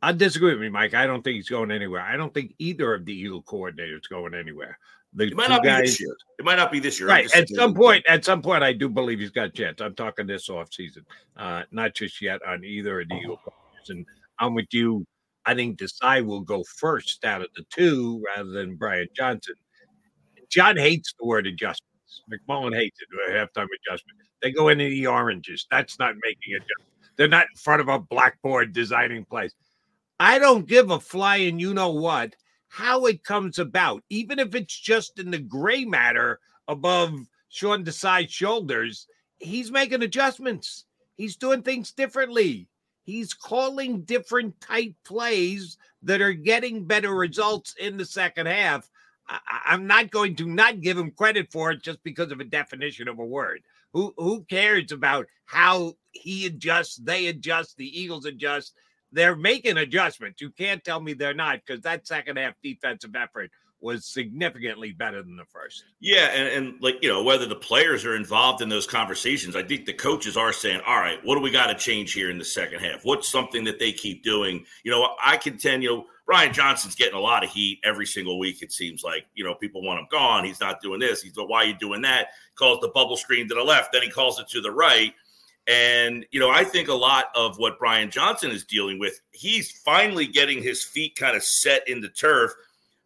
I 0.00 0.12
disagree 0.12 0.52
with 0.52 0.60
me, 0.60 0.68
Mike. 0.68 0.94
I 0.94 1.06
don't 1.06 1.22
think 1.22 1.36
he's 1.36 1.48
going 1.48 1.70
anywhere. 1.70 2.00
I 2.00 2.16
don't 2.16 2.32
think 2.32 2.54
either 2.58 2.94
of 2.94 3.04
the 3.04 3.12
Eagle 3.12 3.42
coordinators 3.42 4.08
going 4.08 4.34
anywhere. 4.34 4.78
The 5.14 5.28
it 5.28 5.36
might 5.36 5.48
not 5.48 5.64
guys, 5.64 5.80
be 5.80 5.86
this 5.86 6.00
year. 6.00 6.16
It 6.38 6.44
might 6.44 6.56
not 6.56 6.70
be 6.70 6.80
this 6.80 7.00
year. 7.00 7.08
Right. 7.08 7.34
At 7.34 7.48
some 7.48 7.74
point, 7.74 8.04
at 8.08 8.24
some 8.24 8.42
point, 8.42 8.62
I 8.62 8.72
do 8.72 8.88
believe 8.88 9.20
he's 9.20 9.30
got 9.30 9.46
a 9.46 9.50
chance. 9.50 9.80
I'm 9.80 9.94
talking 9.94 10.26
this 10.26 10.48
off 10.48 10.72
season, 10.72 11.04
uh, 11.36 11.62
not 11.70 11.94
just 11.94 12.20
yet 12.20 12.40
on 12.46 12.64
either 12.64 13.00
of 13.00 13.08
the 13.08 13.16
Eagle 13.16 13.40
and 13.88 14.06
I'm 14.38 14.54
with 14.54 14.72
you. 14.72 15.06
I 15.46 15.54
think 15.54 15.78
Desai 15.78 16.24
will 16.24 16.40
go 16.40 16.62
first 16.76 17.24
out 17.24 17.40
of 17.40 17.48
the 17.56 17.64
two 17.74 18.22
rather 18.26 18.50
than 18.50 18.76
Brian 18.76 19.08
Johnson. 19.16 19.54
John 20.50 20.76
hates 20.76 21.14
the 21.18 21.26
word 21.26 21.46
adjustments. 21.46 22.22
McMullen 22.30 22.74
hates 22.74 22.98
it, 23.00 23.08
halftime 23.32 23.66
adjustment. 23.86 24.18
They 24.42 24.50
go 24.50 24.68
into 24.68 24.84
the 24.84 25.06
oranges. 25.06 25.66
That's 25.70 25.98
not 25.98 26.14
making 26.22 26.54
a 26.54 26.60
difference. 26.60 27.12
They're 27.16 27.28
not 27.28 27.46
in 27.50 27.56
front 27.56 27.80
of 27.80 27.88
a 27.88 27.98
blackboard 27.98 28.72
designing 28.72 29.24
plays. 29.24 29.54
I 30.20 30.38
don't 30.38 30.66
give 30.66 30.90
a 30.90 31.00
flying 31.00 31.58
you 31.58 31.74
know 31.74 31.90
what 31.90 32.34
how 32.68 33.06
it 33.06 33.24
comes 33.24 33.58
about, 33.58 34.02
even 34.10 34.38
if 34.38 34.54
it's 34.54 34.78
just 34.78 35.18
in 35.18 35.30
the 35.30 35.38
gray 35.38 35.84
matter 35.84 36.40
above 36.68 37.14
Sean 37.48 37.84
Desai's 37.84 38.30
shoulders. 38.30 39.06
He's 39.38 39.70
making 39.70 40.02
adjustments. 40.02 40.84
He's 41.16 41.36
doing 41.36 41.62
things 41.62 41.92
differently. 41.92 42.68
he's 43.02 43.32
calling 43.32 44.02
different 44.02 44.60
type 44.60 44.92
plays 45.02 45.78
that 46.02 46.20
are 46.20 46.34
getting 46.34 46.84
better 46.84 47.14
results 47.14 47.74
in 47.80 47.96
the 47.96 48.04
second 48.04 48.46
half. 48.46 48.90
I, 49.28 49.74
am 49.74 49.86
not 49.86 50.10
going 50.10 50.36
to 50.36 50.46
not 50.46 50.80
give 50.80 50.98
him 50.98 51.10
credit 51.12 51.50
for 51.50 51.70
it 51.70 51.82
just 51.82 52.02
because 52.02 52.32
of 52.32 52.40
a 52.40 52.44
definition 52.44 53.08
of 53.08 53.18
a 53.18 53.24
word. 53.24 53.62
Who 53.94 54.12
who 54.18 54.44
cares 54.44 54.92
about 54.92 55.26
how 55.46 55.94
he 56.12 56.46
adjusts, 56.46 56.96
they 56.96 57.28
adjust, 57.28 57.76
the 57.76 58.00
Eagles 58.00 58.26
adjust. 58.26 58.74
They're 59.12 59.36
making 59.36 59.78
adjustments. 59.78 60.40
You 60.40 60.50
can't 60.50 60.84
tell 60.84 61.00
me 61.00 61.14
they're 61.14 61.34
not 61.34 61.60
because 61.64 61.82
that 61.82 62.06
second 62.06 62.36
half 62.36 62.54
defensive 62.62 63.14
effort 63.16 63.50
was 63.80 64.04
significantly 64.06 64.92
better 64.92 65.22
than 65.22 65.36
the 65.36 65.44
first. 65.44 65.84
Yeah, 66.00 66.26
and, 66.26 66.48
and 66.48 66.82
like 66.82 66.98
you 67.02 67.08
know, 67.08 67.22
whether 67.22 67.46
the 67.46 67.56
players 67.56 68.04
are 68.04 68.16
involved 68.16 68.60
in 68.60 68.68
those 68.68 68.86
conversations, 68.86 69.54
I 69.54 69.62
think 69.62 69.86
the 69.86 69.92
coaches 69.92 70.36
are 70.36 70.52
saying, 70.52 70.80
"All 70.86 70.98
right, 70.98 71.18
what 71.24 71.36
do 71.36 71.40
we 71.40 71.50
got 71.50 71.68
to 71.68 71.74
change 71.74 72.12
here 72.12 72.30
in 72.30 72.38
the 72.38 72.44
second 72.44 72.80
half? 72.80 73.04
What's 73.04 73.28
something 73.28 73.64
that 73.64 73.78
they 73.78 73.92
keep 73.92 74.24
doing?" 74.24 74.64
You 74.82 74.90
know, 74.90 75.14
I 75.24 75.36
contend, 75.36 75.82
you 75.82 75.90
know, 75.90 76.06
Brian 76.26 76.52
Johnson's 76.52 76.94
getting 76.94 77.16
a 77.16 77.20
lot 77.20 77.44
of 77.44 77.50
heat 77.50 77.80
every 77.84 78.06
single 78.06 78.38
week. 78.38 78.62
It 78.62 78.72
seems 78.72 79.04
like 79.04 79.26
you 79.34 79.44
know 79.44 79.54
people 79.54 79.82
want 79.82 80.00
him 80.00 80.06
gone. 80.10 80.44
He's 80.44 80.60
not 80.60 80.82
doing 80.82 81.00
this. 81.00 81.22
He's 81.22 81.36
like, 81.36 81.48
"Why 81.48 81.58
are 81.58 81.66
you 81.66 81.78
doing 81.78 82.02
that?" 82.02 82.28
Calls 82.56 82.80
the 82.80 82.88
bubble 82.88 83.16
screen 83.16 83.48
to 83.48 83.54
the 83.54 83.62
left, 83.62 83.92
then 83.92 84.02
he 84.02 84.10
calls 84.10 84.40
it 84.40 84.48
to 84.48 84.60
the 84.60 84.70
right. 84.70 85.14
And, 85.68 86.24
you 86.30 86.40
know, 86.40 86.50
I 86.50 86.64
think 86.64 86.88
a 86.88 86.94
lot 86.94 87.26
of 87.34 87.58
what 87.58 87.78
Brian 87.78 88.10
Johnson 88.10 88.50
is 88.50 88.64
dealing 88.64 88.98
with, 88.98 89.20
he's 89.32 89.70
finally 89.70 90.26
getting 90.26 90.62
his 90.62 90.82
feet 90.82 91.14
kind 91.14 91.36
of 91.36 91.42
set 91.42 91.86
in 91.86 92.00
the 92.00 92.08
turf 92.08 92.52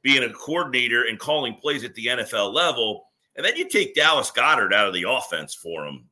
being 0.02 0.22
a 0.22 0.32
coordinator 0.32 1.04
and 1.04 1.18
calling 1.18 1.54
plays 1.54 1.82
at 1.82 1.94
the 1.94 2.06
NFL 2.06 2.54
level. 2.54 3.06
And 3.34 3.44
then 3.44 3.56
you 3.56 3.68
take 3.68 3.96
Dallas 3.96 4.30
Goedert 4.30 4.72
out 4.72 4.86
of 4.86 4.94
the 4.94 5.06
offense 5.08 5.54
for 5.54 5.86
him 5.86 6.04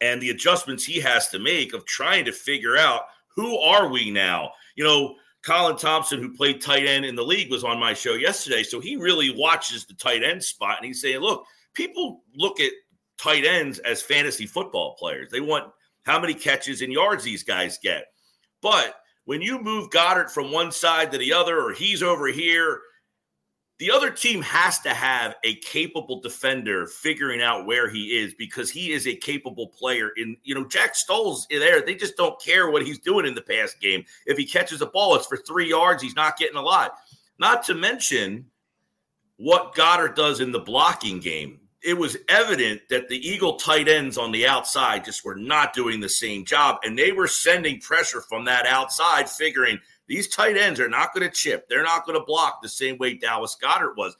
and 0.00 0.20
the 0.20 0.30
adjustments 0.30 0.84
he 0.84 0.98
has 1.00 1.28
to 1.28 1.38
make 1.38 1.74
of 1.74 1.84
trying 1.84 2.24
to 2.24 2.32
figure 2.32 2.76
out 2.76 3.02
who 3.28 3.58
are 3.58 3.88
we 3.88 4.10
now? 4.10 4.52
You 4.76 4.84
know, 4.84 5.16
Colin 5.42 5.76
Thompson, 5.76 6.20
who 6.20 6.34
played 6.34 6.60
tight 6.60 6.86
end 6.86 7.04
in 7.04 7.16
the 7.16 7.24
league, 7.24 7.50
was 7.50 7.64
on 7.64 7.78
my 7.78 7.94
show 7.94 8.14
yesterday. 8.14 8.62
So 8.62 8.80
he 8.80 8.96
really 8.96 9.34
watches 9.36 9.84
the 9.84 9.94
tight 9.94 10.22
end 10.22 10.42
spot 10.42 10.78
and 10.78 10.86
he's 10.86 11.00
saying, 11.00 11.20
look, 11.20 11.44
people 11.74 12.22
look 12.34 12.60
at 12.60 12.72
tight 13.18 13.44
ends 13.44 13.78
as 13.80 14.02
fantasy 14.02 14.46
football 14.46 14.94
players. 14.98 15.30
They 15.30 15.40
want 15.40 15.72
how 16.04 16.20
many 16.20 16.34
catches 16.34 16.82
and 16.82 16.92
yards 16.92 17.24
these 17.24 17.42
guys 17.42 17.78
get. 17.82 18.06
But 18.60 18.96
when 19.24 19.40
you 19.40 19.60
move 19.60 19.90
Goedert 19.90 20.30
from 20.30 20.52
one 20.52 20.72
side 20.72 21.12
to 21.12 21.18
the 21.18 21.32
other, 21.32 21.60
or 21.60 21.72
he's 21.72 22.02
over 22.02 22.28
here, 22.28 22.80
the 23.78 23.90
other 23.90 24.10
team 24.10 24.42
has 24.42 24.78
to 24.80 24.90
have 24.90 25.34
a 25.42 25.56
capable 25.56 26.20
defender 26.20 26.86
figuring 26.86 27.42
out 27.42 27.66
where 27.66 27.88
he 27.88 28.18
is 28.22 28.32
because 28.34 28.70
he 28.70 28.92
is 28.92 29.08
a 29.08 29.16
capable 29.16 29.68
player. 29.68 30.10
In 30.16 30.36
you 30.44 30.54
know, 30.54 30.64
Jack 30.66 30.94
Stoll's 30.94 31.46
there. 31.50 31.80
They 31.82 31.96
just 31.96 32.16
don't 32.16 32.40
care 32.40 32.70
what 32.70 32.86
he's 32.86 33.00
doing 33.00 33.26
in 33.26 33.34
the 33.34 33.42
pass 33.42 33.74
game. 33.74 34.04
If 34.26 34.38
he 34.38 34.46
catches 34.46 34.82
a 34.82 34.86
ball, 34.86 35.16
it's 35.16 35.26
for 35.26 35.36
three 35.36 35.68
yards. 35.68 36.00
He's 36.00 36.14
not 36.14 36.36
getting 36.36 36.56
a 36.56 36.62
lot. 36.62 36.98
Not 37.38 37.64
to 37.64 37.74
mention 37.74 38.46
what 39.36 39.74
Goedert 39.74 40.14
does 40.14 40.38
in 40.38 40.52
the 40.52 40.60
blocking 40.60 41.18
game. 41.18 41.58
It 41.82 41.98
was 41.98 42.16
evident 42.28 42.82
that 42.90 43.08
the 43.08 43.28
Eagle 43.28 43.56
tight 43.56 43.88
ends 43.88 44.16
on 44.16 44.30
the 44.32 44.46
outside 44.46 45.04
just 45.04 45.24
were 45.24 45.34
not 45.34 45.72
doing 45.72 46.00
the 46.00 46.08
same 46.08 46.44
job, 46.44 46.78
and 46.84 46.98
they 46.98 47.12
were 47.12 47.26
sending 47.26 47.80
pressure 47.80 48.20
from 48.20 48.44
that 48.46 48.66
outside, 48.66 49.28
figuring– 49.28 49.78
these 50.12 50.28
tight 50.28 50.56
ends 50.58 50.80
are 50.80 50.90
not 50.90 51.14
going 51.14 51.26
to 51.26 51.34
chip. 51.34 51.68
They're 51.68 51.82
not 51.82 52.04
going 52.04 52.18
to 52.18 52.24
block 52.26 52.60
the 52.60 52.68
same 52.68 52.98
way 52.98 53.14
Dallas 53.14 53.56
Goedert 53.60 53.96
was. 53.96 54.14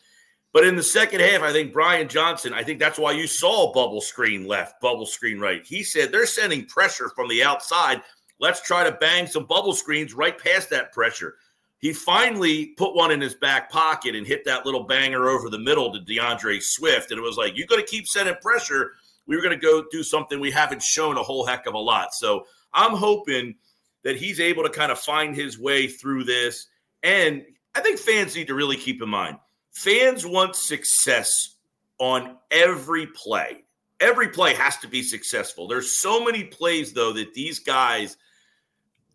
But 0.53 0.65
in 0.65 0.77
the 0.77 0.83
second 0.83 1.21
half, 1.21 1.43
I 1.43 1.53
think 1.53 1.73
Brian 1.73 2.09
Johnson, 2.09 2.55
I 2.55 2.63
think 2.63 2.79
that's 2.79 2.99
why 2.99 3.13
you 3.13 3.27
saw 3.27 3.73
bubble 3.73 4.01
screen 4.01 4.47
left, 4.47 4.81
bubble 4.81 5.07
screen 5.07 5.39
right. 5.39 5.63
He 5.67 5.83
said 5.83 6.11
they're 6.11 6.27
sending 6.27 6.67
pressure 6.67 7.11
from 7.11 7.29
the 7.29 7.43
outside. 7.43 8.03
Let's 8.39 8.63
try 8.63 8.85
to 8.85 8.93
bang 8.93 9.27
some 9.27 9.45
bubble 9.45 9.75
screens 9.75 10.15
right 10.15 10.39
past 10.39 10.71
that 10.71 10.93
pressure. 10.93 11.37
He 11.83 11.93
finally 11.93 12.69
put 12.79 12.95
one 12.95 13.11
in 13.11 13.21
his 13.21 13.35
back 13.35 13.71
pocket 13.71 14.17
and 14.17 14.27
hit 14.27 14.47
that 14.47 14.65
little 14.65 14.85
banger 14.85 15.29
over 15.29 15.51
the 15.51 15.59
middle 15.59 15.93
to 15.93 15.99
DeAndre 16.01 16.63
Swift. 16.63 17.11
And 17.11 17.19
it 17.19 17.23
was 17.23 17.37
like, 17.37 17.59
you're 17.59 17.67
going 17.67 17.83
to 17.83 17.87
keep 17.87 18.07
sending 18.07 18.37
pressure. 18.41 18.93
We 19.27 19.37
were 19.37 19.43
going 19.43 19.59
to 19.59 19.61
go 19.61 19.85
do 19.91 20.03
something 20.03 20.41
we 20.41 20.51
haven't 20.51 20.83
shown 20.83 21.19
a 21.19 21.23
whole 21.23 21.45
heck 21.45 21.67
of 21.67 21.75
a 21.75 21.79
lot. 21.79 22.15
So 22.15 22.47
I'm 22.73 22.97
hoping– 22.97 23.57
that 24.03 24.17
he's 24.17 24.41
able 24.41 24.63
to 24.63 24.69
kind 24.69 24.93
of 24.93 24.99
find 24.99 25.35
his 25.35 25.59
way 25.59 25.87
through 25.87 26.25
this. 26.25 26.67
And 27.03 27.45
I 27.75 27.81
think 27.81 27.99
fans 27.99 28.35
need 28.37 28.49
to 28.49 28.55
really 28.55 28.77
keep 28.77 29.03
in 29.03 29.09
mind 29.09 29.39
fans 29.71 30.27
want 30.27 30.55
success 30.55 31.57
on 31.99 32.37
every 32.51 33.07
play. 33.07 33.65
Every 34.01 34.29
play 34.29 34.55
has 34.55 34.77
to 34.79 34.89
be 34.89 35.03
successful. 35.03 35.67
There's 35.67 35.99
so 35.99 36.23
many 36.23 36.45
plays, 36.45 36.93
though, 36.93 37.13
that 37.13 37.33
these 37.33 37.61
guys 37.61 38.17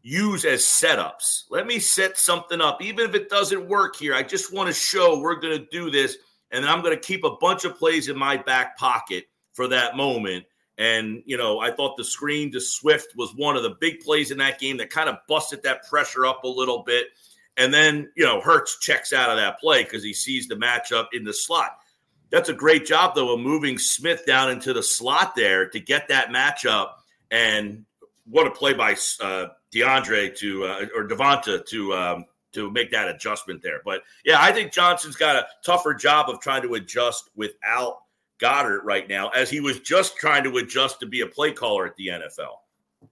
use 0.08 0.46
as 0.46 0.62
setups. 0.62 1.43
Let 1.50 1.67
me 1.67 1.80
set 1.80 2.17
something 2.17 2.62
up. 2.62 2.82
Even 2.82 3.10
if 3.10 3.13
it 3.13 3.30
doesn't 3.30 3.67
work 3.67 3.98
here, 3.98 4.15
I 4.15 4.24
just 4.24 4.54
want 4.54 4.67
to 4.67 4.74
show 4.74 5.20
we're 5.20 5.36
going 5.36 5.60
to 5.60 5.67
do 5.70 5.91
this. 5.91 6.17
And 6.52 6.65
I'm 6.65 6.82
going 6.82 6.96
to 6.96 7.02
keep 7.02 7.26
a 7.26 7.36
bunch 7.41 7.65
of 7.65 7.78
plays 7.78 8.08
in 8.08 8.17
my 8.17 8.38
back 8.38 8.78
pocket 8.78 9.26
for 9.52 9.67
that 9.67 9.98
moment. 9.98 10.46
And, 10.78 11.24
you 11.26 11.36
know, 11.36 11.60
I 11.60 11.72
thought 11.72 11.98
the 11.98 12.06
screen 12.06 12.54
to 12.54 12.62
Swift 12.62 13.17
was 13.17 13.34
one 13.36 13.58
of 13.58 13.63
the 13.63 13.76
big 13.82 14.00
plays 14.00 14.32
in 14.32 14.38
that 14.38 14.60
game 14.60 14.78
that 14.78 14.89
kind 14.89 15.10
of 15.10 15.17
busted 15.28 15.62
that 15.63 15.86
pressure 15.89 16.26
up 16.26 16.46
a 16.46 16.48
little 16.48 16.84
bit. 16.84 17.08
And 17.58 17.74
then, 17.74 18.10
you 18.15 18.24
know, 18.24 18.39
Hurts 18.39 18.80
checks 18.80 19.12
out 19.12 19.30
of 19.30 19.38
that 19.38 19.60
play 19.60 19.84
because 19.84 20.04
he 20.04 20.13
sees 20.13 20.48
the 20.48 20.56
matchup 20.56 21.08
in 21.12 21.26
the 21.26 21.34
slot. 21.34 21.80
That's 22.30 22.50
a 22.50 22.54
great 22.54 22.86
job, 22.86 23.13
though, 23.13 23.34
of 23.34 23.41
moving 23.41 23.78
Smith 23.78 24.26
down 24.26 24.52
into 24.52 24.72
the 24.72 24.84
slot 24.84 25.36
there 25.36 25.67
to 25.70 25.80
get 25.82 26.08
that 26.08 26.30
matchup. 26.30 26.91
And 27.30 27.86
what 28.30 28.48
a 28.48 28.52
play 28.52 28.74
by 28.74 28.94
uh, 29.22 29.48
DeAndre 29.74 30.36
to 30.38 30.66
uh, 30.66 30.86
or 30.96 31.08
DeVonta 31.08 31.66
to 31.66 31.94
um, 31.94 32.26
to 32.54 32.72
make 32.72 32.92
that 32.92 33.08
adjustment 33.08 33.62
there. 33.62 33.82
But 33.86 34.02
yeah, 34.26 34.42
I 34.42 34.52
think 34.52 34.72
Johnson's 34.72 35.16
got 35.16 35.36
a 35.36 35.48
tougher 35.66 35.94
job 35.94 36.30
of 36.30 36.40
trying 36.40 36.62
to 36.63 36.74
adjust 36.76 37.30
without 37.36 38.00
Goedert 38.40 38.84
right 38.84 39.08
now, 39.08 39.30
as 39.30 39.50
he 39.50 39.60
was 39.60 39.80
just 39.80 40.18
trying 40.18 40.44
to 40.44 40.58
adjust 40.58 41.00
to 41.00 41.06
be 41.06 41.22
a 41.22 41.28
play 41.28 41.52
caller 41.52 41.86
at 41.86 41.96
the 41.96 42.08
NFL. 42.08 43.10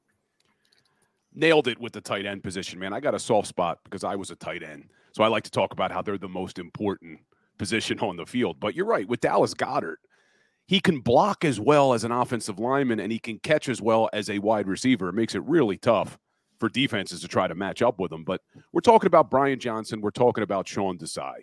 Nailed 1.34 1.68
it 1.68 1.80
with 1.80 1.94
the 1.94 2.02
tight 2.02 2.26
end 2.26 2.44
position, 2.44 2.80
man. 2.80 2.94
I 2.94 3.00
got 3.00 3.14
a 3.14 3.20
soft 3.20 3.48
spot 3.48 3.80
because 3.84 4.04
I 4.04 4.16
was 4.16 4.32
a 4.32 4.36
tight 4.36 4.64
end. 4.64 4.90
So 5.12 5.24
I 5.24 5.28
like 5.28 5.44
to 5.44 5.52
talk 5.52 5.74
about 5.74 5.92
how 5.92 6.02
they're 6.02 6.18
the 6.18 6.30
most 6.30 6.60
important 6.60 7.20
position 7.58 8.00
on 8.00 8.16
the 8.16 8.26
field. 8.26 8.60
But 8.60 8.76
you're 8.76 8.86
right, 8.86 9.08
with 9.08 9.22
Dallas 9.22 9.54
Goedert, 9.54 9.98
he 10.68 10.80
can 10.80 11.00
block 11.00 11.46
as 11.46 11.60
well 11.60 11.94
as 11.94 12.04
an 12.04 12.12
offensive 12.12 12.60
lineman 12.60 13.00
and 13.00 13.12
he 13.12 13.20
can 13.20 13.40
catch 13.40 13.70
as 13.70 13.82
well 13.82 14.10
as 14.14 14.30
a 14.30 14.40
wide 14.40 14.68
receiver. 14.68 15.10
It 15.10 15.14
makes 15.14 15.36
it 15.36 15.44
really 15.44 15.78
tough 15.78 16.18
for 16.60 16.70
defenses 16.70 17.22
to 17.22 17.28
try 17.28 17.48
to 17.48 17.56
match 17.56 17.82
up 17.82 18.00
with 18.00 18.12
him. 18.12 18.24
But 18.24 18.42
we're 18.72 18.82
talking 18.82 19.08
about 19.08 19.30
Brian 19.30 19.60
Johnson. 19.60 20.02
We're 20.02 20.12
talking 20.12 20.44
about 20.44 20.68
Sean 20.68 20.98
Desai. 20.98 21.36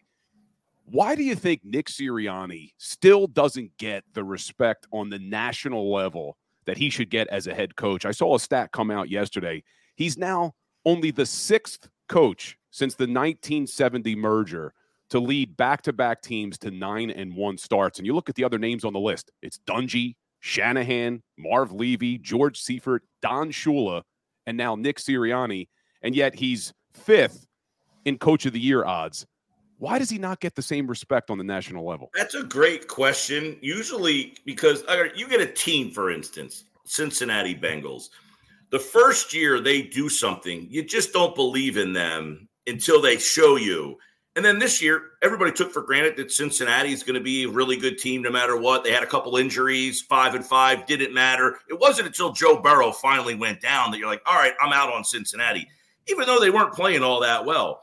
Why 0.84 1.14
do 1.14 1.22
you 1.22 1.36
think 1.36 1.64
Nick 1.64 1.86
Sirianni 1.86 2.72
still 2.78 3.26
doesn't 3.26 3.76
get 3.78 4.04
the 4.14 4.24
respect 4.24 4.86
on 4.92 5.10
the 5.10 5.18
national 5.18 5.92
level 5.92 6.36
that 6.64 6.76
he 6.76 6.90
should 6.90 7.08
get 7.08 7.28
as 7.28 7.46
a 7.46 7.54
head 7.54 7.76
coach? 7.76 8.04
I 8.04 8.10
saw 8.10 8.34
a 8.34 8.40
stat 8.40 8.72
come 8.72 8.90
out 8.90 9.08
yesterday. 9.08 9.62
He's 9.94 10.18
now 10.18 10.54
only 10.84 11.12
the 11.12 11.26
sixth 11.26 11.88
coach 12.08 12.58
since 12.70 12.94
the 12.94 13.04
1970 13.04 14.16
merger 14.16 14.74
to 15.12 15.20
lead 15.20 15.56
back-to-back 15.58 16.22
teams 16.22 16.56
to 16.56 16.70
nine 16.70 17.10
and 17.10 17.36
one 17.36 17.58
starts. 17.58 17.98
And 17.98 18.06
you 18.06 18.14
look 18.14 18.30
at 18.30 18.34
the 18.34 18.44
other 18.44 18.58
names 18.58 18.82
on 18.82 18.94
the 18.94 18.98
list: 18.98 19.30
it's 19.42 19.58
Dungy, 19.66 20.14
Shanahan, 20.40 21.22
Marv 21.38 21.70
Levy, 21.70 22.16
George 22.16 22.58
Seifert, 22.58 23.02
Don 23.20 23.52
Shula, 23.52 24.02
and 24.46 24.56
now 24.56 24.74
Nick 24.74 24.96
Sirianni. 24.96 25.68
And 26.00 26.16
yet 26.16 26.34
he's 26.34 26.72
fifth 26.94 27.46
in 28.06 28.16
Coach 28.16 28.46
of 28.46 28.54
the 28.54 28.58
Year 28.58 28.86
odds. 28.86 29.26
Why 29.76 29.98
does 29.98 30.08
he 30.08 30.16
not 30.16 30.40
get 30.40 30.54
the 30.54 30.62
same 30.62 30.86
respect 30.86 31.28
on 31.28 31.36
the 31.36 31.44
national 31.44 31.84
level? 31.84 32.08
That's 32.14 32.34
a 32.34 32.44
great 32.44 32.88
question. 32.88 33.58
Usually, 33.60 34.34
because 34.46 34.82
you 35.14 35.28
get 35.28 35.40
a 35.40 35.46
team, 35.46 35.90
for 35.90 36.10
instance, 36.10 36.64
Cincinnati 36.86 37.54
Bengals. 37.54 38.04
The 38.70 38.78
first 38.78 39.34
year 39.34 39.60
they 39.60 39.82
do 39.82 40.08
something, 40.08 40.66
you 40.70 40.82
just 40.82 41.12
don't 41.12 41.34
believe 41.34 41.76
in 41.76 41.92
them 41.92 42.48
until 42.66 43.02
they 43.02 43.18
show 43.18 43.56
you. 43.56 43.98
And 44.34 44.44
then 44.44 44.58
this 44.58 44.80
year, 44.80 45.10
everybody 45.20 45.52
took 45.52 45.72
for 45.72 45.82
granted 45.82 46.16
that 46.16 46.32
Cincinnati 46.32 46.90
is 46.90 47.02
going 47.02 47.16
to 47.16 47.20
be 47.20 47.44
a 47.44 47.48
really 47.48 47.76
good 47.76 47.98
team 47.98 48.22
no 48.22 48.30
matter 48.30 48.56
what. 48.56 48.82
They 48.82 48.90
had 48.90 49.02
a 49.02 49.06
couple 49.06 49.36
injuries, 49.36 50.00
five 50.00 50.34
and 50.34 50.44
five, 50.44 50.86
didn't 50.86 51.12
matter. 51.12 51.58
It 51.68 51.78
wasn't 51.78 52.06
until 52.06 52.32
Joe 52.32 52.58
Burrow 52.58 52.92
finally 52.92 53.34
went 53.34 53.60
down 53.60 53.90
that 53.90 53.98
you're 53.98 54.08
like, 54.08 54.22
all 54.24 54.36
right, 54.36 54.54
I'm 54.60 54.72
out 54.72 54.90
on 54.90 55.04
Cincinnati, 55.04 55.68
even 56.08 56.24
though 56.24 56.40
they 56.40 56.48
weren't 56.48 56.72
playing 56.72 57.02
all 57.02 57.20
that 57.20 57.44
well. 57.44 57.82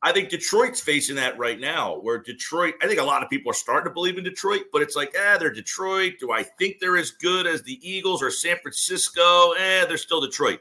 I 0.00 0.12
think 0.12 0.28
Detroit's 0.30 0.80
facing 0.80 1.16
that 1.16 1.36
right 1.38 1.58
now, 1.58 1.96
where 1.96 2.18
Detroit, 2.18 2.74
I 2.80 2.86
think 2.86 3.00
a 3.00 3.04
lot 3.04 3.22
of 3.22 3.28
people 3.28 3.50
are 3.50 3.54
starting 3.54 3.90
to 3.90 3.92
believe 3.92 4.16
in 4.16 4.24
Detroit, 4.24 4.62
but 4.72 4.80
it's 4.80 4.94
like, 4.94 5.12
ah, 5.18 5.36
they're 5.38 5.52
Detroit. 5.52 6.14
Do 6.20 6.30
I 6.30 6.44
think 6.44 6.78
they're 6.78 6.96
as 6.96 7.10
good 7.10 7.46
as 7.46 7.62
the 7.62 7.78
Eagles 7.82 8.22
or 8.22 8.30
San 8.30 8.56
Francisco? 8.58 9.52
Eh, 9.52 9.84
they're 9.86 9.96
still 9.98 10.20
Detroit. 10.20 10.60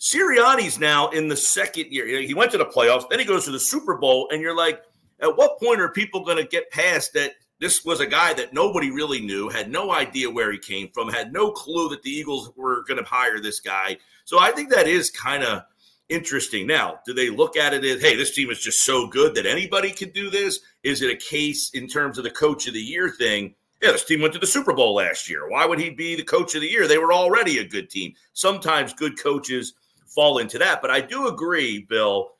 Sirianni's 0.00 0.78
now 0.78 1.08
in 1.08 1.28
the 1.28 1.36
second 1.36 1.86
year. 1.90 2.06
He 2.06 2.34
went 2.34 2.50
to 2.52 2.58
the 2.58 2.66
playoffs, 2.66 3.08
then 3.08 3.18
he 3.18 3.24
goes 3.24 3.44
to 3.46 3.50
the 3.50 3.58
Super 3.58 3.96
Bowl, 3.96 4.28
and 4.30 4.42
you're 4.42 4.56
like, 4.56 4.82
at 5.20 5.36
what 5.36 5.58
point 5.60 5.80
are 5.80 5.88
people 5.88 6.24
going 6.24 6.36
to 6.36 6.44
get 6.44 6.70
past 6.70 7.12
that 7.14 7.32
This 7.60 7.84
was 7.84 8.00
a 8.00 8.06
guy 8.06 8.34
that 8.34 8.52
nobody 8.52 8.90
really 8.90 9.20
knew, 9.20 9.48
had 9.48 9.70
no 9.70 9.92
idea 9.92 10.28
where 10.28 10.50
he 10.50 10.58
came 10.58 10.90
from, 10.92 11.08
had 11.08 11.32
no 11.32 11.50
clue 11.50 11.88
that 11.90 12.02
the 12.02 12.10
Eagles 12.10 12.50
were 12.56 12.82
going 12.84 13.02
to 13.02 13.08
hire 13.08 13.40
this 13.40 13.60
guy. 13.60 13.96
So 14.24 14.40
I 14.40 14.50
think 14.50 14.70
that 14.70 14.88
is 14.88 15.10
kind 15.10 15.44
of 15.44 15.62
interesting. 16.08 16.66
Now, 16.66 16.98
do 17.06 17.14
they 17.14 17.30
look 17.30 17.56
at 17.56 17.72
it 17.72 17.84
as, 17.84 18.02
hey, 18.02 18.16
this 18.16 18.34
team 18.34 18.50
is 18.50 18.60
just 18.60 18.80
so 18.80 19.06
good 19.06 19.34
that 19.36 19.46
anybody 19.46 19.92
can 19.92 20.10
do 20.10 20.30
this? 20.30 20.60
Is 20.82 21.00
it 21.00 21.10
a 21.10 21.16
case 21.16 21.70
in 21.74 21.86
terms 21.86 22.18
of 22.18 22.24
the 22.24 22.30
coach 22.30 22.66
of 22.66 22.74
the 22.74 22.80
year 22.80 23.08
thing? 23.08 23.54
Yeah, 23.80 23.92
this 23.92 24.04
team 24.04 24.20
went 24.20 24.34
to 24.34 24.40
the 24.40 24.46
Super 24.46 24.72
Bowl 24.72 24.96
last 24.96 25.30
year. 25.30 25.48
Why 25.48 25.64
would 25.64 25.78
he 25.78 25.90
be 25.90 26.16
the 26.16 26.24
coach 26.24 26.54
of 26.54 26.60
the 26.60 26.70
year? 26.70 26.88
They 26.88 26.98
were 26.98 27.12
already 27.12 27.58
a 27.58 27.68
good 27.68 27.88
team. 27.88 28.14
Sometimes 28.32 28.92
good 28.92 29.18
coaches 29.18 29.74
fall 30.14 30.38
into 30.38 30.58
that. 30.58 30.80
But 30.80 30.90
I 30.90 31.00
do 31.00 31.28
agree, 31.28 31.86
Bill, 31.88 32.32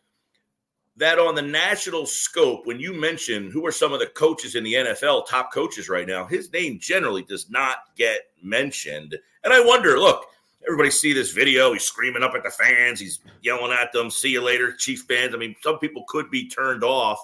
that 0.97 1.18
on 1.18 1.35
the 1.35 1.43
national 1.43 2.07
scope, 2.07 2.66
when 2.66 2.79
you 2.79 2.93
mention 2.93 3.51
who 3.51 3.66
are 3.66 3.72
some 3.72 3.93
of 3.93 4.01
the 4.01 4.07
coaches 4.07 4.55
in 4.55 4.64
the 4.64 4.75
NFL, 4.75 5.27
top 5.27 5.53
coaches 5.53 5.89
right 5.89 6.07
now, 6.07 6.25
his 6.25 6.53
name 6.53 6.79
generally 6.81 7.22
does 7.22 7.51
not 7.51 7.79
get 7.97 8.20
mentioned. 8.43 9.16
And 9.43 9.53
I 9.53 9.61
wonder, 9.61 9.99
look, 9.99 10.27
everybody 10.66 10.91
see 10.91 11.12
this 11.12 11.33
video. 11.33 11.72
He's 11.72 11.83
screaming 11.83 12.22
up 12.22 12.35
at 12.35 12.45
the 12.45 12.51
fans. 12.51 13.01
He's 13.01 13.20
yelling 13.43 13.72
at 13.72 13.93
them, 13.93 14.11
see 14.11 14.31
you 14.31 14.43
later, 14.43 14.72
Chief 14.72 15.05
fans. 15.09 15.35
I 15.35 15.39
mean, 15.39 15.57
some 15.62 15.79
people 15.79 16.05
could 16.09 16.31
be 16.31 16.49
turned 16.49 16.85
off 16.85 17.18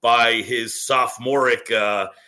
by 0.00 0.34
his 0.34 0.84
sophomoric 0.84 1.70
uh,– 1.70 2.08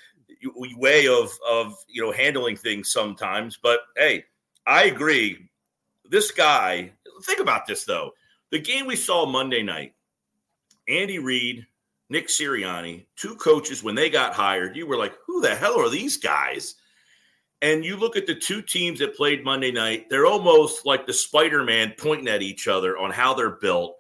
way 0.55 1.07
of 1.07 1.31
of 1.49 1.75
you 1.89 2.03
know 2.03 2.13
handling 2.13 2.57
things 2.57 2.93
sometimes. 2.93 3.59
But 3.63 3.81
hey, 3.97 4.25
I 4.67 4.85
agree. 4.85 5.49
This 6.11 6.31
guy, 6.31 6.93
think 7.25 7.41
about 7.41 7.67
this 7.67 7.85
though. 7.85 8.13
The 8.51 8.59
game 8.59 8.87
we 8.87 8.97
saw 8.97 9.27
Monday 9.27 9.63
night, 9.63 9.95
Andy 10.89 11.19
Reid, 11.19 11.67
Nick 12.09 12.29
Sirianni, 12.29 13.07
two 13.17 13.35
coaches 13.37 13.83
when 13.83 13.95
they 13.95 14.09
got 14.09 14.33
hired, 14.33 14.77
you 14.77 14.87
were 14.87 14.97
like, 14.97 15.15
who 15.27 15.41
the 15.41 15.55
hell 15.55 15.79
are 15.79 15.91
these 15.91 16.17
guys? 16.17 16.77
And 17.61 17.85
you 17.85 17.97
look 17.97 18.17
at 18.17 18.27
the 18.27 18.35
two 18.35 18.63
teams 18.63 19.01
that 19.01 19.17
played 19.17 19.45
Monday 19.45 19.73
night, 19.73 20.09
they're 20.09 20.27
almost 20.27 20.87
like 20.87 21.07
the 21.07 21.13
Spider 21.13 21.65
Man 21.65 21.93
pointing 21.99 22.29
at 22.29 22.41
each 22.43 22.69
other 22.69 22.97
on 22.97 23.11
how 23.11 23.35
they're 23.35 23.51
built. 23.51 23.97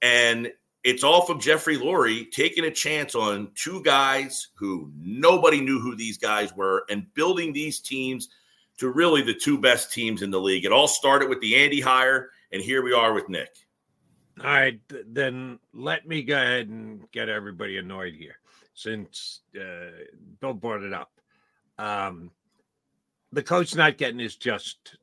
And 0.00 0.50
it's 0.84 1.04
all 1.04 1.26
from 1.26 1.40
Jeffrey 1.40 1.76
Lurie 1.76 2.30
taking 2.30 2.64
a 2.64 2.70
chance 2.70 3.14
on 3.14 3.50
two 3.54 3.82
guys 3.82 4.48
who 4.54 4.90
nobody 4.96 5.60
knew 5.60 5.80
who 5.80 5.94
these 5.94 6.16
guys 6.16 6.54
were 6.56 6.84
and 6.88 7.12
building 7.14 7.52
these 7.52 7.80
teams 7.80 8.30
to 8.78 8.88
really 8.88 9.20
the 9.20 9.34
two 9.34 9.58
best 9.58 9.92
teams 9.92 10.22
in 10.22 10.30
the 10.30 10.40
league. 10.40 10.64
It 10.64 10.72
all 10.72 10.88
started 10.88 11.28
with 11.28 11.40
the 11.40 11.56
Andy 11.56 11.80
hire, 11.80 12.30
and 12.52 12.62
here 12.62 12.82
we 12.82 12.92
are 12.92 13.12
with 13.12 13.28
Nick. 13.28 13.50
All 14.38 14.46
right, 14.46 14.80
then 15.06 15.58
let 15.74 16.06
me 16.08 16.22
go 16.22 16.36
ahead 16.36 16.68
and 16.68 17.10
get 17.10 17.28
everybody 17.28 17.76
annoyed 17.76 18.14
here 18.14 18.36
since 18.74 19.40
uh, 19.54 19.90
Bill 20.40 20.54
brought 20.54 20.82
it 20.82 20.94
up. 20.94 21.10
Um, 21.78 22.30
the 23.32 23.42
coach 23.42 23.74
not 23.76 23.98
getting 23.98 24.18
his 24.18 24.36
just 24.36 24.96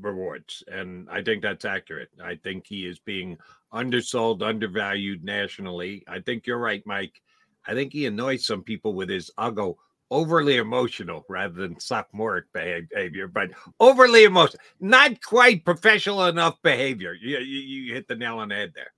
rewards, 0.00 0.62
and 0.68 1.08
I 1.10 1.22
think 1.22 1.42
that's 1.42 1.64
accurate. 1.64 2.10
I 2.22 2.36
think 2.36 2.66
he 2.66 2.86
is 2.86 2.98
being 2.98 3.38
undersold, 3.72 4.42
undervalued 4.42 5.24
nationally. 5.24 6.04
I 6.06 6.20
think 6.20 6.46
you're 6.46 6.58
right, 6.58 6.82
Mike. 6.86 7.22
I 7.66 7.72
think 7.72 7.92
he 7.92 8.06
annoys 8.06 8.44
some 8.44 8.62
people 8.62 8.92
with 8.92 9.08
his, 9.08 9.30
I'll 9.38 9.50
go 9.50 9.78
overly 10.10 10.56
emotional 10.56 11.24
rather 11.28 11.54
than 11.54 11.80
sophomoric 11.80 12.44
behavior, 12.52 13.26
but 13.26 13.50
overly 13.80 14.24
emotional, 14.24 14.62
not 14.80 15.20
quite 15.22 15.64
professional 15.64 16.26
enough 16.26 16.60
behavior. 16.62 17.14
You, 17.14 17.38
you, 17.38 17.60
you 17.60 17.94
hit 17.94 18.06
the 18.06 18.16
nail 18.16 18.38
on 18.38 18.48
the 18.48 18.54
head 18.54 18.72
there. 18.74 18.92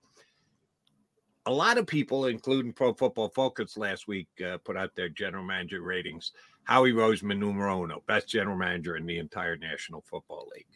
A 1.46 1.52
lot 1.52 1.78
of 1.78 1.86
people, 1.86 2.26
including 2.26 2.72
Pro 2.72 2.92
Football 2.92 3.28
Focus 3.28 3.76
last 3.76 4.08
week, 4.08 4.28
uh, 4.44 4.58
put 4.58 4.76
out 4.76 4.96
their 4.96 5.08
general 5.08 5.44
manager 5.44 5.80
ratings. 5.80 6.32
Howie 6.64 6.92
Roseman, 6.92 7.38
numero 7.38 7.84
uno, 7.84 8.02
best 8.08 8.28
general 8.28 8.56
manager 8.56 8.96
in 8.96 9.06
the 9.06 9.18
entire 9.18 9.56
National 9.56 10.02
Football 10.10 10.48
League. 10.54 10.66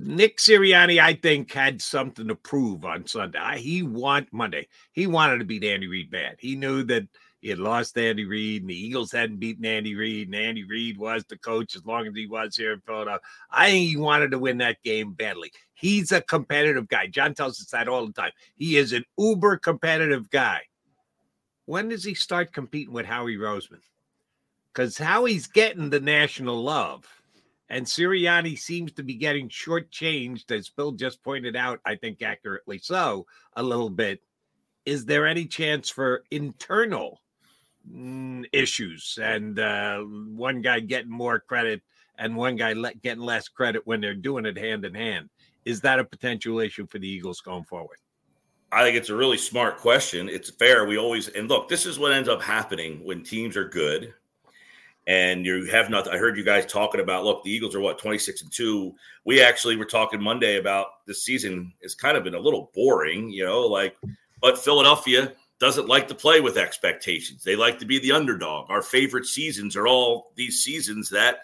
Nick 0.00 0.38
Sirianni, 0.38 1.00
I 1.00 1.14
think, 1.14 1.52
had 1.52 1.80
something 1.80 2.26
to 2.26 2.34
prove 2.34 2.84
on 2.84 3.06
Sunday. 3.06 3.60
He 3.60 3.84
want 3.84 4.32
Monday. 4.32 4.66
He 4.90 5.06
wanted 5.06 5.38
to 5.38 5.44
beat 5.44 5.62
Andy 5.62 5.86
Reid 5.86 6.10
bad. 6.10 6.34
He 6.40 6.56
knew 6.56 6.82
that 6.84 7.06
he 7.44 7.50
had 7.50 7.58
lost 7.58 7.98
Andy 7.98 8.24
Reid, 8.24 8.62
and 8.62 8.70
the 8.70 8.74
Eagles 8.74 9.12
hadn't 9.12 9.36
beaten 9.36 9.66
Andy 9.66 9.94
Reid, 9.94 10.28
and 10.28 10.34
Andy 10.34 10.64
Reid 10.64 10.96
was 10.96 11.26
the 11.26 11.36
coach 11.36 11.76
as 11.76 11.84
long 11.84 12.06
as 12.06 12.14
he 12.14 12.26
was 12.26 12.56
here 12.56 12.72
in 12.72 12.80
Philadelphia. 12.80 13.20
I 13.50 13.70
think 13.70 13.90
he 13.90 13.98
wanted 13.98 14.30
to 14.30 14.38
win 14.38 14.56
that 14.58 14.82
game 14.82 15.12
badly. 15.12 15.52
He's 15.74 16.10
a 16.10 16.22
competitive 16.22 16.88
guy. 16.88 17.06
John 17.08 17.34
tells 17.34 17.60
us 17.60 17.66
that 17.66 17.86
all 17.86 18.06
the 18.06 18.14
time. 18.14 18.30
He 18.56 18.78
is 18.78 18.94
an 18.94 19.04
uber 19.18 19.58
competitive 19.58 20.30
guy. 20.30 20.62
When 21.66 21.90
does 21.90 22.02
he 22.02 22.14
start 22.14 22.54
competing 22.54 22.94
with 22.94 23.04
Howie 23.04 23.36
Roseman? 23.36 23.82
Because 24.72 24.96
Howie's 24.96 25.46
getting 25.46 25.90
the 25.90 26.00
national 26.00 26.62
love 26.62 27.06
and 27.68 27.84
Sirianni 27.84 28.58
seems 28.58 28.92
to 28.92 29.02
be 29.02 29.16
getting 29.16 29.50
shortchanged, 29.50 30.50
as 30.50 30.70
Bill 30.70 30.92
just 30.92 31.22
pointed 31.22 31.56
out, 31.56 31.80
I 31.84 31.96
think 31.96 32.22
accurately 32.22 32.78
so, 32.78 33.26
a 33.54 33.62
little 33.62 33.90
bit. 33.90 34.22
Is 34.86 35.04
there 35.04 35.26
any 35.26 35.44
chance 35.44 35.90
for 35.90 36.24
internal 36.30 37.20
issues 38.52 39.18
and 39.22 39.58
uh, 39.58 40.00
one 40.00 40.62
guy 40.62 40.80
getting 40.80 41.10
more 41.10 41.38
credit 41.38 41.82
and 42.18 42.36
one 42.36 42.56
guy 42.56 42.72
le- 42.72 42.94
getting 42.94 43.22
less 43.22 43.48
credit 43.48 43.82
when 43.86 44.00
they're 44.00 44.14
doing 44.14 44.46
it 44.46 44.56
hand 44.56 44.84
in 44.84 44.94
hand? 44.94 45.28
Is 45.64 45.80
that 45.80 45.98
a 45.98 46.04
potential 46.04 46.60
issue 46.60 46.86
for 46.86 46.98
the 46.98 47.08
Eagles 47.08 47.40
going 47.40 47.64
forward? 47.64 47.98
I 48.72 48.82
think 48.82 48.96
it's 48.96 49.10
a 49.10 49.16
really 49.16 49.38
smart 49.38 49.78
question. 49.78 50.28
It's 50.28 50.50
fair. 50.50 50.84
We 50.84 50.98
always, 50.98 51.28
and 51.28 51.48
look, 51.48 51.68
this 51.68 51.86
is 51.86 51.98
what 51.98 52.12
ends 52.12 52.28
up 52.28 52.42
happening 52.42 53.04
when 53.04 53.22
teams 53.22 53.56
are 53.56 53.68
good 53.68 54.14
and 55.06 55.44
you 55.44 55.66
have 55.66 55.90
nothing. 55.90 56.12
I 56.12 56.18
heard 56.18 56.36
you 56.36 56.44
guys 56.44 56.66
talking 56.66 57.00
about 57.00 57.24
look, 57.24 57.44
the 57.44 57.50
Eagles 57.50 57.74
are 57.74 57.80
what 57.80 57.98
26 57.98 58.42
and 58.42 58.52
2. 58.52 58.94
We 59.24 59.42
actually 59.42 59.76
were 59.76 59.84
talking 59.84 60.22
Monday 60.22 60.56
about 60.56 61.06
this 61.06 61.22
season 61.22 61.72
has 61.82 61.94
kind 61.94 62.16
of 62.16 62.24
been 62.24 62.34
a 62.34 62.40
little 62.40 62.70
boring, 62.74 63.30
you 63.30 63.44
know, 63.44 63.60
like 63.60 63.96
but 64.40 64.58
Philadelphia 64.58 65.32
doesn't 65.60 65.88
like 65.88 66.08
to 66.08 66.14
play 66.14 66.40
with 66.40 66.56
expectations. 66.56 67.44
They 67.44 67.56
like 67.56 67.78
to 67.78 67.86
be 67.86 67.98
the 67.98 68.12
underdog. 68.12 68.70
Our 68.70 68.82
favorite 68.82 69.26
seasons 69.26 69.76
are 69.76 69.86
all 69.86 70.32
these 70.34 70.62
seasons 70.62 71.10
that 71.10 71.38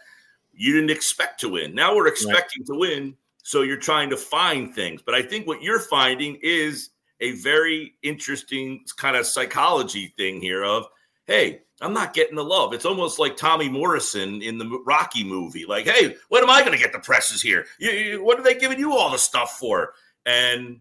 you 0.53 0.73
didn't 0.73 0.91
expect 0.91 1.41
to 1.41 1.49
win. 1.49 1.75
Now 1.75 1.95
we're 1.95 2.09
expecting 2.09 2.63
right. 2.63 2.75
to 2.75 2.79
win, 2.79 3.17
so 3.43 3.63
you're 3.63 3.77
trying 3.77 4.11
to 4.11 4.17
find 4.17 4.75
things. 4.75 5.01
But 5.03 5.15
I 5.15 5.23
think 5.23 5.47
what 5.47 5.63
you're 5.63 5.81
finding 5.81 6.39
is 6.43 6.91
a 7.21 7.33
very 7.37 7.95
interesting 8.03 8.85
kind 8.97 9.17
of 9.17 9.27
psychology 9.27 10.13
thing 10.17 10.41
here 10.41 10.65
of, 10.65 10.87
hey, 11.27 11.61
I'm 11.81 11.95
not 11.95 12.13
getting 12.13 12.37
the 12.37 12.45
love. 12.45 12.75
It's 12.75 12.85
almost 12.85 13.19
like 13.19 13.37
Tommy 13.37 13.69
Morrison 13.69 14.43
in 14.43 14.59
the 14.59 14.83
Rocky 14.85 15.25
movie. 15.25 15.65
Like, 15.65 15.87
hey, 15.87 16.17
when 16.29 16.43
am 16.43 16.51
I 16.51 16.61
going 16.61 16.73
to 16.73 16.79
get 16.79 16.93
the 16.93 16.99
presses 16.99 17.41
here? 17.41 17.67
You, 17.79 17.91
you, 17.91 18.25
what 18.25 18.39
are 18.39 18.43
they 18.43 18.55
giving 18.55 18.79
you 18.79 18.93
all 18.93 19.11
the 19.11 19.19
stuff 19.19 19.53
for? 19.59 19.95
And 20.27 20.81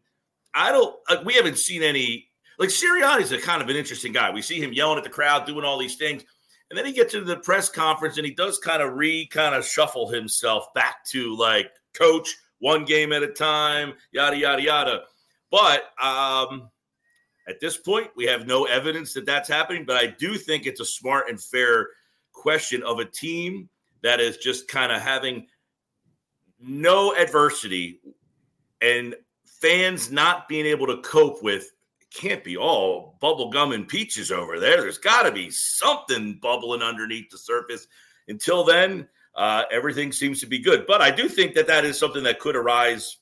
I 0.54 0.72
don't. 0.72 0.96
Uh, 1.08 1.18
we 1.24 1.36
haven't 1.36 1.58
seen 1.58 1.84
any. 1.84 2.29
Like 2.60 2.70
Sirianni's 2.70 3.32
a 3.32 3.40
kind 3.40 3.62
of 3.62 3.70
an 3.70 3.78
interesting 3.78 4.12
guy. 4.12 4.30
We 4.30 4.42
see 4.42 4.62
him 4.62 4.74
yelling 4.74 4.98
at 4.98 5.06
the 5.06 5.10
crowd, 5.10 5.48
doing 5.48 5.64
all 5.64 5.78
these 5.78 5.96
things, 5.96 6.24
and 6.70 6.78
then 6.78 6.86
he 6.86 6.92
gets 6.92 7.14
into 7.14 7.26
the 7.26 7.38
press 7.38 7.70
conference 7.70 8.18
and 8.18 8.26
he 8.26 8.34
does 8.34 8.60
kind 8.60 8.84
of 8.84 8.94
re 8.94 9.26
kind 9.28 9.56
of 9.56 9.66
shuffle 9.66 10.10
himself 10.10 10.72
back 10.76 11.06
to 11.06 11.36
like 11.36 11.72
coach 11.94 12.36
one 12.60 12.84
game 12.84 13.14
at 13.14 13.24
a 13.24 13.30
time, 13.30 13.94
yada 14.12 14.38
yada 14.38 14.62
yada. 14.62 15.02
But 15.50 15.86
um, 16.04 16.70
at 17.48 17.60
this 17.62 17.78
point, 17.78 18.10
we 18.16 18.26
have 18.26 18.46
no 18.46 18.66
evidence 18.66 19.14
that 19.14 19.26
that's 19.26 19.50
happening, 19.50 19.86
but 19.86 19.96
I 19.96 20.08
do 20.08 20.36
think 20.36 20.66
it's 20.66 20.82
a 20.82 20.86
smart 20.86 21.30
and 21.30 21.42
fair 21.42 21.88
question 22.34 22.84
of 22.84 23.00
a 23.00 23.06
team 23.06 23.70
that 24.04 24.20
is 24.20 24.38
just 24.38 24.68
kind 24.68 24.92
of 24.92 25.02
having 25.02 25.48
no 26.60 27.16
adversity 27.16 28.02
and 28.82 29.16
fans 29.46 30.12
not 30.12 30.48
being 30.48 30.66
able 30.66 30.88
to 30.88 30.98
cope 30.98 31.42
with 31.42 31.72
can't 32.14 32.44
be 32.44 32.58
all 32.58 33.18
bubble 33.22 33.50
gum 33.50 33.72
and 33.72 33.88
peaches 33.88 34.32
over 34.32 34.60
there. 34.60 34.82
There's 34.82 34.98
got 34.98 35.24
to 35.24 35.32
be 35.32 35.50
something 35.50 36.40
bubbling 36.42 36.82
underneath 36.82 37.30
the 37.30 37.38
surface. 37.38 37.88
Until 38.28 38.64
then, 38.64 39.08
uh, 39.36 39.64
everything 39.72 40.12
seems 40.12 40.40
to 40.42 40.48
be 40.48 40.60
good. 40.60 40.86
But 40.88 41.02
I 41.02 41.12
do 41.12 41.28
think 41.30 41.54
that 41.56 41.68
that 41.68 41.86
is 41.86 41.98
something 41.98 42.24
that 42.24 42.40
could 42.40 42.56
arise 42.56 43.18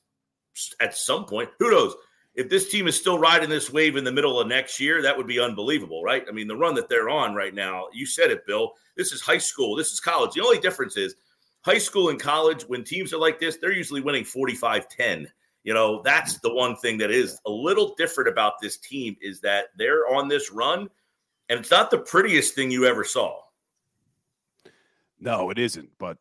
at 0.80 0.96
some 0.96 1.26
point. 1.26 1.50
Who 1.58 1.70
knows? 1.70 1.94
if 2.38 2.48
this 2.48 2.68
team 2.68 2.86
is 2.86 2.94
still 2.94 3.18
riding 3.18 3.50
this 3.50 3.68
wave 3.68 3.96
in 3.96 4.04
the 4.04 4.12
middle 4.12 4.38
of 4.38 4.46
next 4.46 4.78
year, 4.78 5.02
that 5.02 5.16
would 5.16 5.26
be 5.26 5.40
unbelievable, 5.40 6.04
right? 6.04 6.24
I 6.28 6.30
mean, 6.30 6.46
the 6.46 6.56
run 6.56 6.76
that 6.76 6.88
they're 6.88 7.08
on 7.08 7.34
right 7.34 7.52
now, 7.52 7.88
you 7.92 8.06
said 8.06 8.30
it, 8.30 8.46
Bill. 8.46 8.74
This 8.96 9.10
is 9.10 9.20
high 9.20 9.38
school, 9.38 9.74
this 9.74 9.90
is 9.90 9.98
college. 9.98 10.34
The 10.34 10.44
only 10.44 10.60
difference 10.60 10.96
is 10.96 11.16
high 11.62 11.78
school 11.78 12.10
and 12.10 12.20
college, 12.20 12.62
when 12.62 12.84
teams 12.84 13.12
are 13.12 13.18
like 13.18 13.40
this, 13.40 13.56
they're 13.56 13.72
usually 13.72 14.00
winning 14.02 14.24
45 14.24 14.88
10. 14.88 15.28
You 15.64 15.74
know, 15.74 16.02
that's 16.02 16.38
the 16.38 16.52
one 16.52 16.76
thing 16.76 16.98
that 16.98 17.10
is 17.10 17.38
a 17.46 17.50
little 17.50 17.94
different 17.96 18.28
about 18.28 18.54
this 18.60 18.78
team 18.78 19.16
is 19.20 19.40
that 19.40 19.66
they're 19.76 20.08
on 20.08 20.28
this 20.28 20.50
run, 20.50 20.88
and 21.48 21.60
it's 21.60 21.70
not 21.70 21.90
the 21.90 21.98
prettiest 21.98 22.54
thing 22.54 22.70
you 22.70 22.86
ever 22.86 23.04
saw. 23.04 23.40
No, 25.20 25.50
it 25.50 25.58
isn't. 25.58 25.90
But 25.98 26.16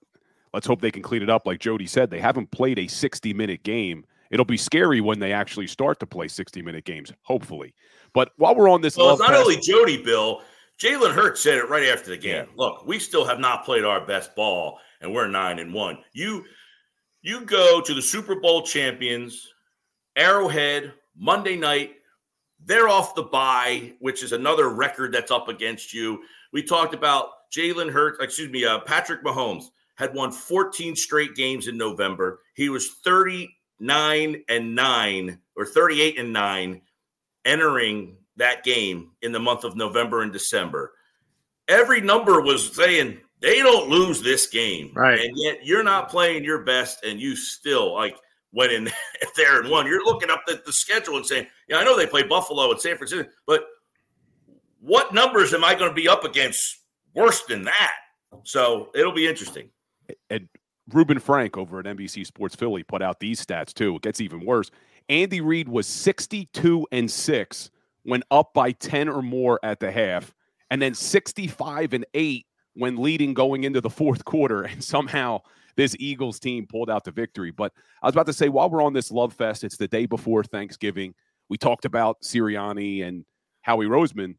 let's 0.53 0.67
hope 0.67 0.81
they 0.81 0.91
can 0.91 1.03
clean 1.03 1.21
it 1.21 1.29
up. 1.29 1.45
Like 1.45 1.59
Jody 1.59 1.85
said, 1.85 2.09
they 2.09 2.19
haven't 2.19 2.51
played 2.51 2.79
a 2.79 2.87
60 2.87 3.33
minute 3.33 3.63
game 3.63 4.05
it'll 4.31 4.45
be 4.45 4.57
scary 4.57 5.01
when 5.01 5.19
they 5.19 5.33
actually 5.33 5.67
start 5.67 5.99
to 5.99 6.05
play 6.05 6.27
60 6.27 6.61
minute 6.61 6.85
games, 6.85 7.11
hopefully. 7.21 7.73
But 8.13 8.31
while 8.37 8.55
we're 8.55 8.69
on 8.69 8.81
this, 8.81 8.97
well, 8.97 9.11
it's 9.11 9.19
not 9.19 9.33
only 9.33 9.57
Jody, 9.57 10.01
Bill. 10.01 10.41
Jalen 10.79 11.13
Hurts 11.13 11.41
said 11.41 11.57
it 11.57 11.69
right 11.69 11.87
after 11.87 12.11
the 12.11 12.17
game. 12.17 12.45
Look, 12.55 12.85
we 12.85 12.99
still 12.99 13.25
have 13.25 13.39
not 13.39 13.65
played 13.65 13.83
our 13.83 14.05
best 14.05 14.35
ball, 14.35 14.79
and 15.01 15.11
we're 15.11 15.27
nine 15.27 15.57
and 15.57 15.73
one. 15.73 15.97
You 16.13 16.45
you 17.21 17.41
go 17.41 17.81
to 17.81 17.93
the 17.93 18.01
Super 18.01 18.35
Bowl 18.39 18.61
champions, 18.61 19.47
Arrowhead, 20.15 20.93
Monday 21.15 21.55
night. 21.55 21.95
They're 22.65 22.89
off 22.89 23.15
the 23.15 23.23
bye, 23.23 23.93
which 23.99 24.23
is 24.23 24.31
another 24.31 24.69
record 24.69 25.13
that's 25.13 25.31
up 25.31 25.47
against 25.47 25.93
you. 25.93 26.23
We 26.53 26.63
talked 26.63 26.93
about 26.93 27.29
Jalen 27.55 27.91
Hurts, 27.91 28.17
excuse 28.21 28.49
me, 28.49 28.65
uh, 28.65 28.79
Patrick 28.79 29.23
Mahomes 29.23 29.65
had 29.95 30.13
won 30.13 30.31
14 30.31 30.95
straight 30.95 31.35
games 31.35 31.67
in 31.67 31.77
November. 31.77 32.41
He 32.53 32.69
was 32.69 32.95
39 33.03 34.43
and 34.49 34.75
9 34.75 35.39
or 35.55 35.65
38 35.65 36.19
and 36.19 36.33
9 36.33 36.81
entering 37.45 38.17
that 38.35 38.63
game 38.63 39.11
in 39.21 39.31
the 39.31 39.39
month 39.39 39.63
of 39.63 39.75
November 39.75 40.21
and 40.21 40.31
December. 40.31 40.93
Every 41.67 42.01
number 42.01 42.41
was 42.41 42.75
saying 42.75 43.19
they 43.39 43.57
don't 43.59 43.89
lose 43.89 44.21
this 44.21 44.47
game. 44.47 44.91
Right. 44.95 45.19
And 45.19 45.33
yet 45.35 45.65
you're 45.65 45.83
not 45.83 46.09
playing 46.09 46.43
your 46.43 46.63
best 46.63 47.03
and 47.05 47.19
you 47.19 47.35
still 47.35 47.93
like 47.93 48.15
went 48.51 48.71
in 48.71 48.89
there 49.35 49.61
and 49.61 49.69
won. 49.69 49.85
You're 49.85 50.03
looking 50.03 50.29
up 50.29 50.43
the, 50.47 50.61
the 50.65 50.73
schedule 50.73 51.17
and 51.17 51.25
saying, 51.25 51.47
yeah, 51.67 51.77
I 51.77 51.83
know 51.83 51.95
they 51.95 52.07
play 52.07 52.23
Buffalo 52.23 52.71
and 52.71 52.79
San 52.79 52.97
Francisco, 52.97 53.29
but 53.45 53.65
what 54.79 55.13
numbers 55.13 55.53
am 55.53 55.63
I 55.63 55.75
going 55.75 55.89
to 55.89 55.95
be 55.95 56.07
up 56.07 56.23
against 56.23 56.79
worse 57.13 57.43
than 57.43 57.63
that? 57.63 57.93
So 58.43 58.89
it'll 58.95 59.13
be 59.13 59.27
interesting. 59.27 59.69
And 60.29 60.47
Reuben 60.91 61.19
Frank 61.19 61.57
over 61.57 61.79
at 61.79 61.85
NBC 61.85 62.25
Sports 62.25 62.55
Philly 62.55 62.83
put 62.83 63.01
out 63.01 63.19
these 63.19 63.45
stats 63.45 63.73
too. 63.73 63.97
It 63.97 64.01
gets 64.01 64.21
even 64.21 64.45
worse. 64.45 64.71
Andy 65.09 65.41
Reid 65.41 65.69
was 65.69 65.87
62 65.87 66.87
and 66.91 67.09
6 67.09 67.71
when 68.03 68.23
up 68.31 68.53
by 68.53 68.71
10 68.71 69.09
or 69.09 69.21
more 69.21 69.59
at 69.63 69.79
the 69.79 69.91
half, 69.91 70.33
and 70.71 70.81
then 70.81 70.93
65 70.93 71.93
and 71.93 72.05
8 72.13 72.45
when 72.77 72.95
leading 72.97 73.33
going 73.33 73.63
into 73.63 73.81
the 73.81 73.89
fourth 73.89 74.23
quarter. 74.23 74.63
And 74.63 74.83
somehow 74.83 75.41
this 75.75 75.95
Eagles 75.99 76.39
team 76.39 76.67
pulled 76.67 76.89
out 76.89 77.03
the 77.03 77.11
victory. 77.11 77.51
But 77.51 77.73
I 78.01 78.07
was 78.07 78.15
about 78.15 78.27
to 78.27 78.33
say, 78.33 78.49
while 78.49 78.69
we're 78.69 78.83
on 78.83 78.93
this 78.93 79.11
love 79.11 79.33
fest, 79.33 79.63
it's 79.63 79.77
the 79.77 79.87
day 79.87 80.05
before 80.05 80.43
Thanksgiving. 80.43 81.13
We 81.49 81.57
talked 81.57 81.85
about 81.85 82.21
Sirianni 82.21 83.03
and 83.03 83.25
Howie 83.61 83.85
Roseman. 83.85 84.35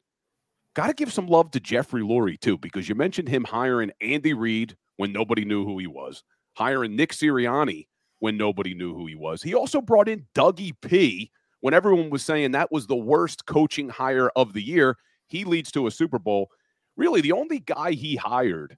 Got 0.75 0.89
to 0.89 0.95
give 0.95 1.13
some 1.13 1.27
love 1.27 1.51
to 1.53 1.61
Jeffrey 1.61 2.03
Lurie, 2.03 2.39
too, 2.39 2.59
because 2.59 2.89
you 2.89 2.95
mentioned 2.95 3.29
him 3.29 3.45
hiring 3.45 3.91
Andy 4.01 4.35
Reid 4.35 4.77
when 4.97 5.13
nobody 5.13 5.45
knew 5.45 5.65
who 5.65 5.79
he 5.79 5.87
was, 5.87 6.23
hiring 6.55 6.95
Nick 6.95 7.13
Sirianni 7.13 7.89
when 8.21 8.37
nobody 8.37 8.75
knew 8.75 8.95
who 8.95 9.07
he 9.07 9.15
was. 9.15 9.43
He 9.43 9.55
also 9.55 9.81
brought 9.81 10.09
in 10.09 10.27
Dougie 10.35 10.75
P 10.81 11.31
when 11.61 11.75
everyone 11.75 12.11
was 12.11 12.25
saying 12.25 12.53
that 12.53 12.71
was 12.71 12.87
the 12.87 12.97
worst 12.97 13.47
coaching 13.47 13.89
hire 13.89 14.31
of 14.37 14.53
the 14.53 14.63
year. 14.63 14.97
He 15.27 15.45
leads 15.45 15.71
to 15.73 15.87
a 15.87 15.91
Super 15.91 16.19
Bowl. 16.19 16.51
Really, 16.99 17.23
the 17.23 17.33
only 17.33 17.61
guy 17.61 17.93
he 17.93 18.17
hired 18.17 18.77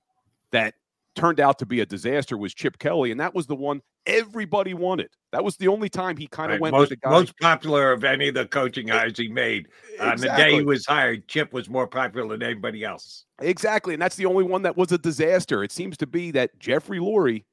that 0.53 0.75
turned 1.17 1.41
out 1.41 1.59
to 1.59 1.67
be 1.67 1.81
a 1.81 1.87
disaster 1.87 2.37
was 2.39 2.55
Chip 2.55 2.79
Kelly, 2.79 3.11
and 3.11 3.19
that 3.19 3.35
was 3.35 3.47
the 3.47 3.57
one 3.57 3.83
everybody 4.07 4.75
wanted. 4.75 5.09
That 5.33 5.43
was 5.43 5.57
the 5.57 5.69
only 5.69 5.89
time 5.89 6.17
he 6.17 6.27
kind 6.27 6.53
of 6.53 6.57
Right, 6.57 6.61
went 6.61 6.73
most, 6.75 6.91
with 6.91 7.01
the 7.01 7.09
guy. 7.09 7.11
most 7.11 7.39
popular 7.41 7.93
of 7.93 8.05
any 8.05 8.29
of 8.29 8.35
the 8.35 8.47
coaching 8.47 8.89
hires 8.89 9.19
he 9.19 9.29
made. 9.29 9.69
On 10.01 10.17
the 10.17 10.29
day 10.29 10.55
he 10.55 10.63
was 10.63 10.87
hired, 10.87 11.27
Chip 11.29 11.53
was 11.53 11.69
more 11.69 11.87
popular 11.87 12.37
than 12.37 12.43
anybody 12.47 12.85
else. 12.85 13.25
Exactly. 13.41 13.95
And 13.95 14.03
that's 14.03 14.17
the 14.17 14.27
only 14.27 14.45
one 14.45 14.63
that 14.63 14.77
was 14.77 14.93
a 14.93 14.99
disaster. 14.99 15.65
It 15.65 15.73
seems 15.73 15.97
to 15.99 16.07
be 16.07 16.31
that 16.33 16.59
Jeffrey 16.59 16.99
Lurie, 16.99 17.45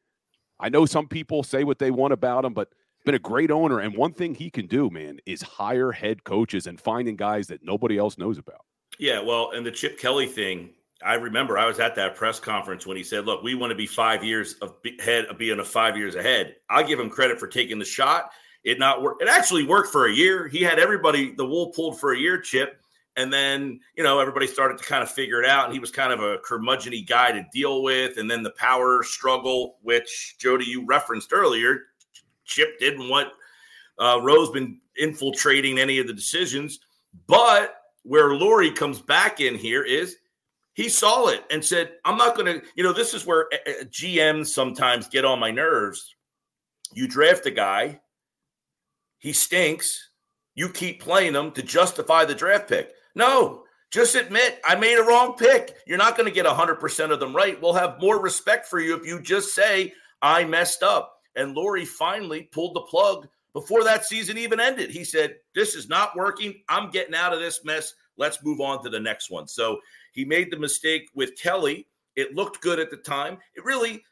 I 0.60 0.70
know 0.70 0.86
some 0.86 1.08
people 1.08 1.44
say 1.44 1.64
what 1.64 1.80
they 1.80 1.92
want 1.92 2.14
about 2.14 2.46
him, 2.46 2.54
but 2.54 2.70
been 3.06 3.16
a 3.16 3.20
great 3.20 3.52
owner. 3.52 3.80
And 3.80 3.96
one 3.96 4.14
thing 4.14 4.36
he 4.36 4.50
can 4.50 4.68
do, 4.68 4.90
man, 4.90 5.20
is 5.26 5.42
hire 5.42 5.94
head 5.94 6.26
coaches 6.26 6.68
and 6.68 6.80
finding 6.80 7.16
guys 7.16 7.48
that 7.48 7.64
nobody 7.64 7.98
else 7.98 8.18
knows 8.18 8.38
about. 8.38 8.66
Yeah, 9.00 9.22
well, 9.22 9.52
and 9.52 9.66
the 9.66 9.72
Chip 9.72 10.00
Kelly 10.00 10.26
thing, 10.26 10.72
I 11.04 11.16
remember 11.16 11.58
I 11.58 11.68
was 11.68 11.80
at 11.80 11.96
that 11.96 12.16
press 12.16 12.40
conference 12.40 12.88
when 12.88 12.98
he 12.98 13.04
said, 13.04 13.26
"Look, 13.26 13.44
we 13.44 13.54
want 13.54 13.70
to 13.72 13.76
be 13.76 13.86
five 13.86 14.24
years 14.24 14.56
ahead 15.00 15.26
of 15.26 15.38
being 15.38 15.60
a 15.60 15.64
five 15.64 15.96
years 15.96 16.16
ahead." 16.16 16.56
I 16.70 16.84
give 16.84 17.00
him 17.00 17.10
credit 17.10 17.40
for 17.40 17.48
taking 17.48 17.78
the 17.78 17.86
shot. 17.86 18.32
It 18.64 18.80
not 18.80 19.02
work. 19.02 19.22
It 19.22 19.28
actually 19.28 19.64
worked 19.64 19.92
for 19.92 20.08
a 20.08 20.12
year. 20.12 20.48
He 20.48 20.64
had 20.64 20.80
everybody 20.80 21.34
the 21.36 21.46
wool 21.46 21.72
pulled 21.72 22.00
for 22.00 22.14
a 22.14 22.18
year, 22.18 22.42
Chip, 22.42 22.82
and 23.16 23.32
then 23.32 23.80
you 23.96 24.04
know 24.04 24.20
everybody 24.20 24.48
started 24.48 24.80
to 24.80 24.84
kind 24.84 25.04
of 25.04 25.12
figure 25.12 25.42
it 25.42 25.48
out. 25.48 25.66
And 25.66 25.74
he 25.74 25.80
was 25.80 25.92
kind 25.92 26.12
of 26.12 26.20
a 26.20 26.40
curmudgeony 26.40 27.08
guy 27.08 27.32
to 27.32 27.46
deal 27.54 27.84
with. 27.84 28.18
And 28.18 28.30
then 28.30 28.42
the 28.42 28.52
power 28.52 29.04
struggle, 29.04 29.78
which 29.84 30.36
Jody 30.40 30.66
you 30.66 30.84
referenced 30.86 31.32
earlier, 31.32 31.82
Chip 32.46 32.80
didn't 32.80 33.08
want 33.08 33.30
uh, 34.00 34.18
Roseman 34.18 34.78
infiltrating 34.96 35.78
any 35.78 36.00
of 36.00 36.08
the 36.08 36.14
decisions, 36.14 36.80
but 37.28 37.76
where 38.08 38.30
Lurie 38.30 38.74
comes 38.74 39.02
back 39.02 39.42
in 39.42 39.56
here 39.56 39.84
is 39.84 40.16
he 40.74 40.88
saw 40.88 41.28
it 41.28 41.44
and 41.52 41.64
said, 41.64 41.92
I'm 42.06 42.18
not 42.18 42.36
going 42.36 42.46
to, 42.46 42.66
you 42.76 42.84
know, 42.84 42.94
this 42.94 43.14
is 43.14 43.26
where 43.26 43.48
uh, 43.52 43.70
uh, 43.70 43.84
GMs 43.86 44.48
sometimes 44.48 45.10
get 45.10 45.26
on 45.26 45.40
my 45.40 45.52
nerves. 45.52 46.16
You 46.94 47.08
draft 47.08 47.46
a 47.48 47.52
guy, 47.52 48.00
he 49.18 49.34
stinks, 49.34 50.12
you 50.56 50.70
keep 50.70 51.02
playing 51.02 51.36
him 51.36 51.52
to 51.52 51.62
justify 51.62 52.24
the 52.24 52.34
draft 52.34 52.70
pick. 52.70 52.94
No, 53.14 53.64
just 53.92 54.16
admit 54.16 54.62
I 54.64 54.76
made 54.76 54.98
a 54.98 55.04
wrong 55.04 55.36
pick. 55.36 55.76
You're 55.86 55.98
not 55.98 56.16
going 56.16 56.30
to 56.30 56.36
get 56.36 56.46
100% 56.46 57.12
of 57.12 57.20
them 57.20 57.36
right. 57.36 57.62
We'll 57.62 57.74
have 57.74 58.00
more 58.00 58.22
respect 58.22 58.68
for 58.68 58.80
you 58.80 58.96
if 58.96 59.06
you 59.06 59.22
just 59.22 59.54
say, 59.54 59.94
I 60.22 60.46
messed 60.46 60.82
up. 60.82 61.14
And 61.36 61.56
Lurie 61.56 61.86
finally 61.86 62.44
pulled 62.44 62.76
the 62.76 62.82
plug 62.82 63.28
before 63.58 63.84
that 63.84 64.06
season 64.06 64.38
even 64.38 64.60
ended. 64.60 64.92
He 64.92 65.04
said, 65.04 65.38
This 65.56 65.74
is 65.74 65.90
not 65.90 66.16
working. 66.16 66.62
I'm 66.70 66.92
getting 66.92 67.16
out 67.16 67.34
of 67.34 67.40
this 67.40 67.66
mess. 67.66 67.96
Let's 68.16 68.44
move 68.44 68.62
on 68.62 68.84
to 68.84 68.90
the 68.92 69.00
next 69.00 69.32
one. 69.32 69.48
So 69.48 69.80
he 70.14 70.24
made 70.24 70.52
the 70.52 70.60
mistake 70.60 71.10
with 71.16 71.36
Kelly. 71.42 71.88
It 72.16 72.36
looked 72.36 72.62
good 72.62 72.78
at 72.78 72.92
the 72.92 72.98
time. 72.98 73.40
It 73.56 73.66
really, 73.66 74.04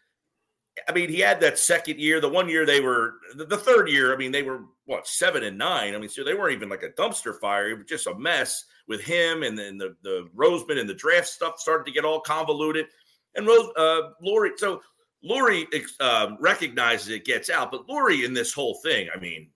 I 0.89 0.93
mean, 0.93 1.09
he 1.09 1.19
had 1.19 1.39
that 1.41 1.59
second 1.59 1.99
year. 1.99 2.19
The 2.19 2.27
one 2.27 2.49
year 2.49 2.65
they 2.65 2.81
were, 2.81 3.17
the, 3.35 3.57
third 3.57 3.87
year, 3.87 4.15
I 4.15 4.17
mean, 4.17 4.31
they 4.31 4.41
were 4.41 4.61
what, 4.85 5.07
seven 5.07 5.43
and 5.43 5.59
nine? 5.59 5.93
I 5.93 5.99
mean, 5.99 6.09
so 6.09 6.23
they 6.23 6.33
weren't 6.33 6.53
even 6.53 6.69
like 6.69 6.83
a 6.83 6.89
dumpster 6.89 7.39
fire. 7.39 7.69
It 7.69 7.77
was 7.77 7.87
just 7.87 8.07
a 8.07 8.15
mess 8.15 8.65
with 8.87 9.01
him 9.01 9.43
and 9.43 9.55
then 9.55 9.77
the, 9.77 9.95
the 10.01 10.27
Roseman 10.35 10.79
and 10.79 10.89
the 10.89 10.95
draft 10.95 11.27
stuff 11.27 11.59
started 11.59 11.85
to 11.85 11.91
get 11.91 12.03
all 12.03 12.19
convoluted. 12.19 12.87
And 13.35 13.45
Rose, 13.45 13.69
uh, 13.77 14.01
Lurie, 14.25 14.57
so 14.57 14.81
Lurie 15.26 15.65
uh, 15.99 16.36
recognizes 16.39 17.09
it, 17.09 17.26
gets 17.26 17.49
out, 17.49 17.71
but 17.71 17.88
Lurie 17.88 18.26
in 18.26 18.34
this 18.34 18.53
whole 18.53 18.76
thing, 18.84 19.09
I 19.13 19.19
mean, 19.19 19.49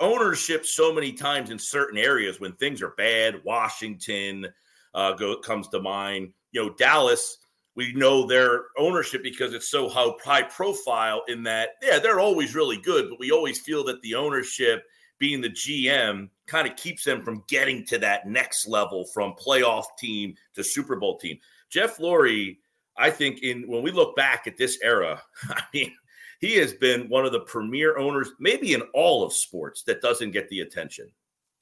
ownership 0.00 0.66
so 0.66 0.92
many 0.92 1.12
times 1.12 1.50
in 1.50 1.58
certain 1.58 1.98
areas 1.98 2.40
when 2.40 2.52
things 2.52 2.82
are 2.82 2.94
bad. 2.96 3.42
Washington 3.44 4.46
uh, 4.94 5.12
go, 5.12 5.36
comes 5.38 5.68
to 5.68 5.80
mind. 5.80 6.32
You 6.52 6.64
know, 6.64 6.74
Dallas. 6.74 7.38
We 7.74 7.92
know 7.92 8.26
their 8.26 8.64
ownership 8.78 9.22
because 9.22 9.52
it's 9.52 9.70
so 9.70 9.86
high, 9.86 10.10
high 10.24 10.42
profile. 10.44 11.22
In 11.28 11.42
that, 11.42 11.70
yeah, 11.82 11.98
they're 11.98 12.20
always 12.20 12.54
really 12.54 12.78
good, 12.78 13.10
but 13.10 13.20
we 13.20 13.30
always 13.30 13.60
feel 13.60 13.84
that 13.84 14.00
the 14.00 14.14
ownership, 14.14 14.84
being 15.18 15.42
the 15.42 15.50
GM, 15.50 16.30
kind 16.46 16.66
of 16.66 16.74
keeps 16.76 17.04
them 17.04 17.20
from 17.20 17.44
getting 17.48 17.84
to 17.86 17.98
that 17.98 18.26
next 18.26 18.66
level 18.66 19.04
from 19.12 19.34
playoff 19.34 19.84
team 19.98 20.34
to 20.54 20.64
Super 20.64 20.96
Bowl 20.96 21.18
team. 21.18 21.38
Jeff 21.68 21.98
Lurie, 21.98 22.56
I 22.98 23.10
think, 23.10 23.42
in 23.42 23.68
when 23.68 23.82
we 23.82 23.90
look 23.90 24.16
back 24.16 24.46
at 24.46 24.56
this 24.56 24.78
era, 24.82 25.22
I 25.48 25.62
mean, 25.72 25.92
he 26.40 26.56
has 26.56 26.72
been 26.74 27.08
one 27.08 27.24
of 27.24 27.32
the 27.32 27.40
premier 27.40 27.98
owners, 27.98 28.30
maybe 28.38 28.74
in 28.74 28.82
all 28.94 29.24
of 29.24 29.32
sports, 29.32 29.82
that 29.84 30.02
doesn't 30.02 30.32
get 30.32 30.48
the 30.48 30.60
attention. 30.60 31.10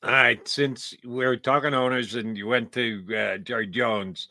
All 0.03 0.11
right, 0.11 0.47
since 0.47 0.95
we're 1.05 1.37
talking 1.37 1.72
owners 1.72 2.14
and 2.14 2.37
you 2.37 2.47
went 2.47 2.72
to 2.72 3.05
uh, 3.16 3.39
Jerry 3.39 3.66
Jones, 3.66 4.28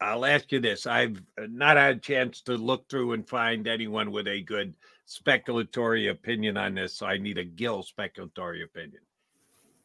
I'll 0.00 0.24
ask 0.24 0.50
you 0.50 0.58
this. 0.60 0.86
I've 0.86 1.22
not 1.38 1.76
had 1.76 1.96
a 1.96 2.00
chance 2.00 2.40
to 2.42 2.56
look 2.56 2.88
through 2.88 3.12
and 3.12 3.28
find 3.28 3.68
anyone 3.68 4.10
with 4.10 4.26
a 4.26 4.42
good 4.42 4.74
speculatory 5.08 6.10
opinion 6.10 6.56
on 6.56 6.74
this, 6.74 6.94
so 6.94 7.06
I 7.06 7.18
need 7.18 7.38
a 7.38 7.44
Gill 7.44 7.84
speculatory 7.84 8.64
opinion. 8.64 9.02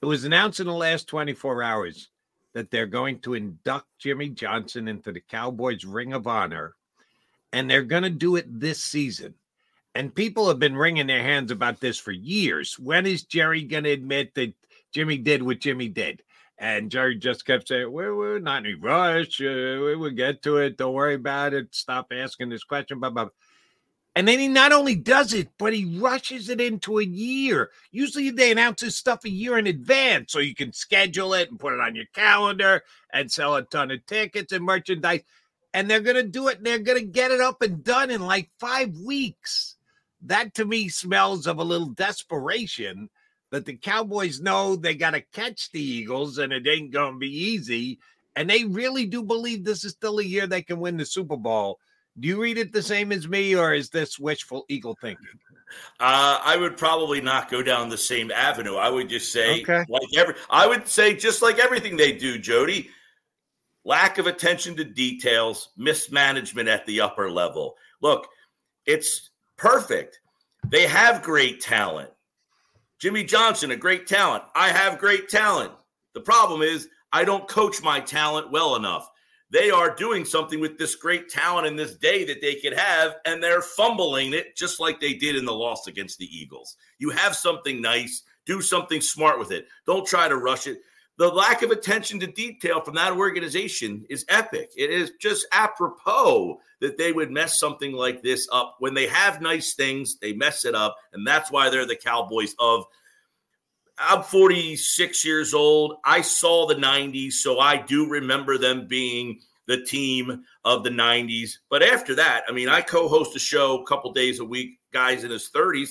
It 0.01 0.05
was 0.05 0.23
announced 0.23 0.59
in 0.59 0.67
the 0.67 0.73
last 0.73 1.07
24 1.07 1.61
hours 1.61 2.09
that 2.53 2.71
they're 2.71 2.87
going 2.87 3.19
to 3.19 3.33
induct 3.33 3.87
Jimmy 3.99 4.29
Johnson 4.29 4.87
into 4.87 5.11
the 5.11 5.21
Cowboys 5.21 5.85
Ring 5.85 6.13
of 6.13 6.27
Honor, 6.27 6.75
and 7.53 7.69
they're 7.69 7.83
going 7.83 8.03
to 8.03 8.09
do 8.09 8.35
it 8.35 8.59
this 8.59 8.83
season. 8.83 9.35
And 9.95 10.13
people 10.13 10.47
have 10.47 10.59
been 10.59 10.75
wringing 10.75 11.07
their 11.07 11.23
hands 11.23 11.51
about 11.51 11.79
this 11.79 11.97
for 11.97 12.11
years. 12.11 12.77
When 12.77 13.05
is 13.05 13.23
Jerry 13.23 13.63
going 13.63 13.85
to 13.85 13.91
admit 13.91 14.35
that 14.35 14.53
Jimmy 14.93 15.17
did 15.17 15.41
what 15.41 15.59
Jimmy 15.59 15.89
did? 15.89 16.23
And 16.57 16.91
Jerry 16.91 17.15
just 17.15 17.45
kept 17.45 17.69
saying, 17.69 17.91
"We're, 17.91 18.15
we're 18.15 18.39
not 18.39 18.65
in 18.65 18.73
a 18.73 18.77
rush. 18.77 19.39
Uh, 19.41 19.79
we 19.83 19.95
will 19.95 20.09
get 20.09 20.43
to 20.43 20.57
it. 20.57 20.77
Don't 20.77 20.93
worry 20.93 21.15
about 21.15 21.53
it. 21.53 21.73
Stop 21.73 22.07
asking 22.11 22.49
this 22.49 22.65
question." 22.65 22.99
Blah, 22.99 23.11
blah. 23.11 23.25
blah." 23.25 23.31
And 24.15 24.27
then 24.27 24.39
he 24.39 24.47
not 24.47 24.73
only 24.73 24.95
does 24.95 25.33
it, 25.33 25.49
but 25.57 25.71
he 25.71 25.97
rushes 25.99 26.49
it 26.49 26.59
into 26.59 26.99
a 26.99 27.03
year. 27.03 27.69
Usually 27.91 28.31
they 28.31 28.51
announce 28.51 28.81
this 28.81 28.95
stuff 28.95 29.23
a 29.23 29.29
year 29.29 29.57
in 29.57 29.67
advance 29.67 30.31
so 30.31 30.39
you 30.39 30.55
can 30.55 30.73
schedule 30.73 31.33
it 31.33 31.49
and 31.49 31.59
put 31.59 31.73
it 31.73 31.79
on 31.79 31.95
your 31.95 32.07
calendar 32.13 32.81
and 33.13 33.31
sell 33.31 33.55
a 33.55 33.61
ton 33.61 33.91
of 33.91 34.05
tickets 34.07 34.51
and 34.51 34.65
merchandise. 34.65 35.21
And 35.73 35.89
they're 35.89 35.99
going 36.01 36.15
to 36.15 36.23
do 36.23 36.47
it 36.47 36.57
and 36.57 36.65
they're 36.65 36.79
going 36.79 36.99
to 36.99 37.05
get 37.05 37.31
it 37.31 37.39
up 37.39 37.61
and 37.61 37.83
done 37.83 38.09
in 38.09 38.21
like 38.21 38.49
five 38.59 38.97
weeks. 38.97 39.75
That 40.23 40.55
to 40.55 40.65
me 40.65 40.89
smells 40.89 41.47
of 41.47 41.59
a 41.59 41.63
little 41.63 41.89
desperation 41.89 43.09
that 43.51 43.65
the 43.65 43.77
Cowboys 43.77 44.41
know 44.41 44.75
they 44.75 44.95
got 44.95 45.11
to 45.11 45.21
catch 45.21 45.71
the 45.71 45.81
Eagles 45.81 46.39
and 46.39 46.51
it 46.51 46.67
ain't 46.67 46.91
going 46.91 47.13
to 47.13 47.19
be 47.19 47.29
easy. 47.51 47.99
and 48.35 48.49
they 48.49 48.63
really 48.63 49.05
do 49.05 49.23
believe 49.23 49.63
this 49.63 49.83
is 49.83 49.91
still 49.91 50.19
a 50.19 50.23
year 50.23 50.47
they 50.47 50.61
can 50.61 50.79
win 50.79 50.97
the 50.97 51.05
Super 51.05 51.37
Bowl. 51.37 51.79
Do 52.19 52.27
you 52.27 52.41
read 52.41 52.57
it 52.57 52.73
the 52.73 52.81
same 52.81 53.11
as 53.11 53.27
me, 53.27 53.55
or 53.55 53.73
is 53.73 53.89
this 53.89 54.17
wishful 54.19 54.65
eagle 54.69 54.97
thinking? 55.01 55.27
Uh, 55.99 56.39
I 56.43 56.57
would 56.57 56.77
probably 56.77 57.21
not 57.21 57.49
go 57.51 57.61
down 57.61 57.89
the 57.89 57.97
same 57.97 58.31
avenue. 58.31 58.75
I 58.75 58.89
would 58.89 59.07
just 59.09 59.31
say, 59.31 59.61
Okay. 59.61 59.85
like 59.87 60.07
every, 60.17 60.33
I 60.49 60.65
would 60.67 60.87
say, 60.87 61.13
just 61.15 61.41
like 61.41 61.59
everything 61.59 61.95
they 61.95 62.11
do, 62.11 62.39
Jody, 62.39 62.89
lack 63.85 64.17
of 64.17 64.27
attention 64.27 64.75
to 64.77 64.83
details, 64.83 65.69
mismanagement 65.77 66.67
at 66.67 66.85
the 66.85 67.01
upper 67.01 67.29
level. 67.29 67.75
Look, 68.01 68.27
it's 68.85 69.29
perfect. 69.57 70.19
They 70.67 70.87
have 70.87 71.21
great 71.21 71.61
talent. 71.61 72.09
Jimmy 72.97 73.23
Johnson, 73.23 73.71
a 73.71 73.77
great 73.77 74.07
talent. 74.07 74.43
I 74.55 74.69
have 74.69 74.99
great 74.99 75.29
talent. 75.29 75.71
The 76.13 76.21
problem 76.21 76.61
is, 76.61 76.89
I 77.13 77.23
don't 77.23 77.47
coach 77.47 77.81
my 77.81 77.99
talent 77.99 78.51
well 78.51 78.75
enough. 78.75 79.09
They 79.51 79.71
are 79.71 79.95
doing 79.95 80.25
something 80.25 80.59
with 80.59 80.77
this 80.77 80.95
great 80.95 81.27
talent 81.27 81.65
in 81.65 81.75
this 81.75 81.95
day 81.95 82.23
that 82.25 82.39
they 82.39 82.55
could 82.55 82.73
have, 82.73 83.15
and 83.25 83.41
they're 83.41 83.63
fumbling 83.63 84.33
it 84.33 84.55
just 84.55 84.79
like 84.79 84.99
they 84.99 85.13
did 85.13 85.35
in 85.35 85.45
the 85.45 85.53
loss 85.53 85.87
against 85.87 86.19
the 86.19 86.25
Eagles. 86.25 86.77
You 86.99 87.09
have 87.09 87.35
something 87.35 87.81
nice, 87.81 88.21
do 88.45 88.61
something 88.61 89.01
smart 89.01 89.39
with 89.39 89.51
it. 89.51 89.67
Don't 89.87 90.05
try 90.05 90.27
to 90.27 90.37
rush 90.37 90.67
it. 90.67 90.79
The 91.17 91.27
lack 91.27 91.63
of 91.63 91.71
attention 91.71 92.19
to 92.21 92.27
detail 92.27 92.79
from 92.79 92.95
that 92.95 93.11
organization 93.11 94.05
is 94.09 94.23
epic. 94.29 94.71
It 94.77 94.89
is 94.89 95.11
just 95.19 95.47
apropos 95.51 96.61
that 96.79 96.97
they 96.97 97.11
would 97.11 97.29
mess 97.29 97.59
something 97.59 97.91
like 97.91 98.21
this 98.21 98.47
up. 98.53 98.77
When 98.79 98.93
they 98.93 99.07
have 99.07 99.41
nice 99.41 99.73
things, 99.73 100.17
they 100.21 100.31
mess 100.31 100.63
it 100.63 100.75
up. 100.75 100.95
And 101.11 101.27
that's 101.27 101.51
why 101.51 101.69
they're 101.69 101.85
the 101.85 101.97
Cowboys 101.97 102.55
of 102.57 102.85
I'm 103.99 104.23
46 104.23 105.25
years 105.25 105.53
old. 105.53 105.97
I 106.05 106.21
saw 106.21 106.67
the 106.67 106.75
90s, 106.75 107.33
so 107.33 107.59
I 107.59 107.77
do 107.77 108.09
remember 108.09 108.57
them 108.57 108.87
being 108.87 109.39
the 109.67 109.83
team 109.83 110.43
of 110.65 110.83
the 110.83 110.89
90s. 110.89 111.51
But 111.69 111.83
after 111.83 112.15
that, 112.15 112.43
I 112.47 112.51
mean, 112.51 112.69
I 112.69 112.81
co 112.81 113.07
host 113.07 113.35
a 113.35 113.39
show 113.39 113.81
a 113.81 113.85
couple 113.85 114.11
days 114.13 114.39
a 114.39 114.45
week, 114.45 114.79
guys 114.93 115.23
in 115.23 115.31
his 115.31 115.51
30s. 115.53 115.89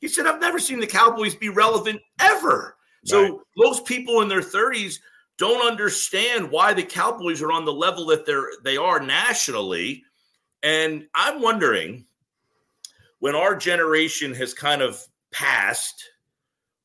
He 0.00 0.08
said, 0.08 0.26
I've 0.26 0.40
never 0.40 0.58
seen 0.58 0.80
the 0.80 0.86
Cowboys 0.86 1.34
be 1.34 1.48
relevant 1.48 2.00
ever. 2.20 2.76
So 3.06 3.42
most 3.56 3.84
people 3.84 4.20
in 4.22 4.28
their 4.28 4.40
30s 4.40 4.98
don't 5.38 5.66
understand 5.66 6.50
why 6.50 6.74
the 6.74 6.82
Cowboys 6.82 7.40
are 7.40 7.52
on 7.52 7.64
the 7.64 7.72
level 7.72 8.06
that 8.06 8.26
they're 8.26 8.48
they 8.64 8.76
are 8.76 9.00
nationally. 9.00 10.02
And 10.62 11.06
I'm 11.14 11.40
wondering 11.40 12.06
when 13.20 13.34
our 13.34 13.54
generation 13.54 14.34
has 14.34 14.54
kind 14.54 14.82
of 14.82 15.00
passed, 15.32 16.02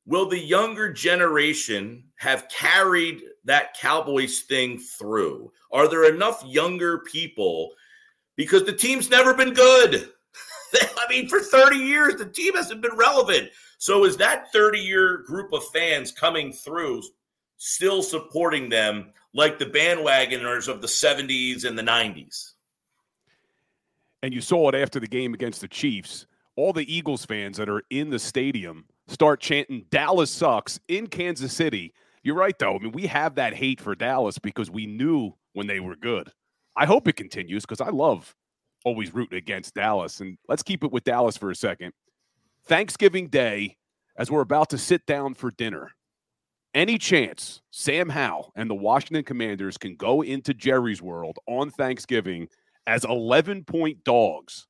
will 0.06 0.28
the 0.28 0.39
younger 0.39 0.91
generation 0.91 2.04
have 2.16 2.49
carried 2.49 3.22
that 3.45 3.76
Cowboys 3.80 4.41
thing 4.41 4.80
through? 4.80 5.52
Are 5.72 5.88
there 5.88 6.14
enough 6.14 6.43
younger 6.45 6.99
people? 6.99 7.72
Because 8.36 8.64
the 8.64 8.74
team's 8.74 9.10
never 9.10 9.34
been 9.34 9.54
good. 9.54 10.10
I 10.74 11.06
mean, 11.10 11.28
for 11.28 11.39
30 11.39 11.78
years, 11.78 12.16
the 12.16 12.26
team 12.26 12.56
hasn't 12.56 12.82
been 12.82 12.95
relevant. 12.95 13.49
So 13.78 14.06
is 14.06 14.18
that 14.18 14.52
30 14.52 14.80
year 14.80 15.18
group 15.26 15.54
of 15.54 15.64
fans 15.74 16.12
coming 16.12 16.52
through 16.52 17.02
still 17.58 18.02
supporting 18.02 18.70
them 18.70 19.12
like 19.34 19.60
the 19.60 19.66
bandwagoners 19.66 20.68
of 20.68 20.82
the 20.82 20.88
70s 20.88 21.66
and 21.66 21.78
the 21.78 21.84
90s? 21.84 22.52
And 24.24 24.34
you 24.34 24.41
saw 24.41 24.70
it 24.70 24.76
after 24.76 24.99
the 24.99 25.08
game 25.08 25.34
against 25.34 25.62
the 25.62 25.68
Chiefs. 25.68 26.28
All 26.56 26.74
the 26.74 26.93
Eagles 26.93 27.26
fans 27.26 27.58
that 27.58 27.70
are 27.70 27.84
in 27.89 28.10
the 28.10 28.20
stadium 28.20 28.86
start 29.12 29.41
chanting 29.41 29.86
Dallas 29.89 30.32
sucks 30.32 30.80
in 30.88 31.07
Kansas 31.07 31.53
City. 31.53 31.93
You're 32.24 32.36
right, 32.36 32.57
though. 32.57 32.76
I 32.76 32.80
mean, 32.80 32.91
we 32.91 33.07
have 33.07 33.36
that 33.36 33.53
hate 33.53 33.82
for 33.82 33.95
Dallas 33.95 34.39
because 34.39 34.72
we 34.72 34.86
knew 34.86 35.34
when 35.53 35.68
they 35.68 35.80
were 35.80 35.95
good. 35.95 36.32
I 36.76 36.86
hope 36.86 37.07
it 37.07 37.16
continues 37.16 37.64
because 37.64 37.82
I 37.82 37.89
love 37.89 38.34
always 38.86 39.14
rooting 39.14 39.38
against 39.38 39.76
Dallas. 39.76 40.22
And 40.22 40.38
let's 40.47 40.64
keep 40.64 40.84
it 40.84 40.91
with 40.91 41.03
Dallas 41.03 41.38
for 41.38 41.51
a 41.51 41.55
second. 41.55 41.91
Thanksgiving 42.66 43.28
Day, 43.28 43.78
as 44.18 44.32
we're 44.32 44.41
about 44.41 44.70
to 44.70 44.78
sit 44.78 45.05
down 45.05 45.34
for 45.34 45.51
dinner, 45.51 45.91
any 46.74 46.97
chance 46.97 47.62
Sam 47.72 48.07
Howell 48.07 48.53
and 48.55 48.70
the 48.70 48.76
Washington 48.76 49.26
Commanders 49.26 49.78
can 49.78 49.95
go 49.95 50.22
into 50.22 50.53
Jerry's 50.53 51.01
world 51.01 51.38
on 51.47 51.70
Thanksgiving 51.70 52.47
as 52.88 53.03
11 53.03 53.66
point 53.66 54.03
dogs 54.03 54.68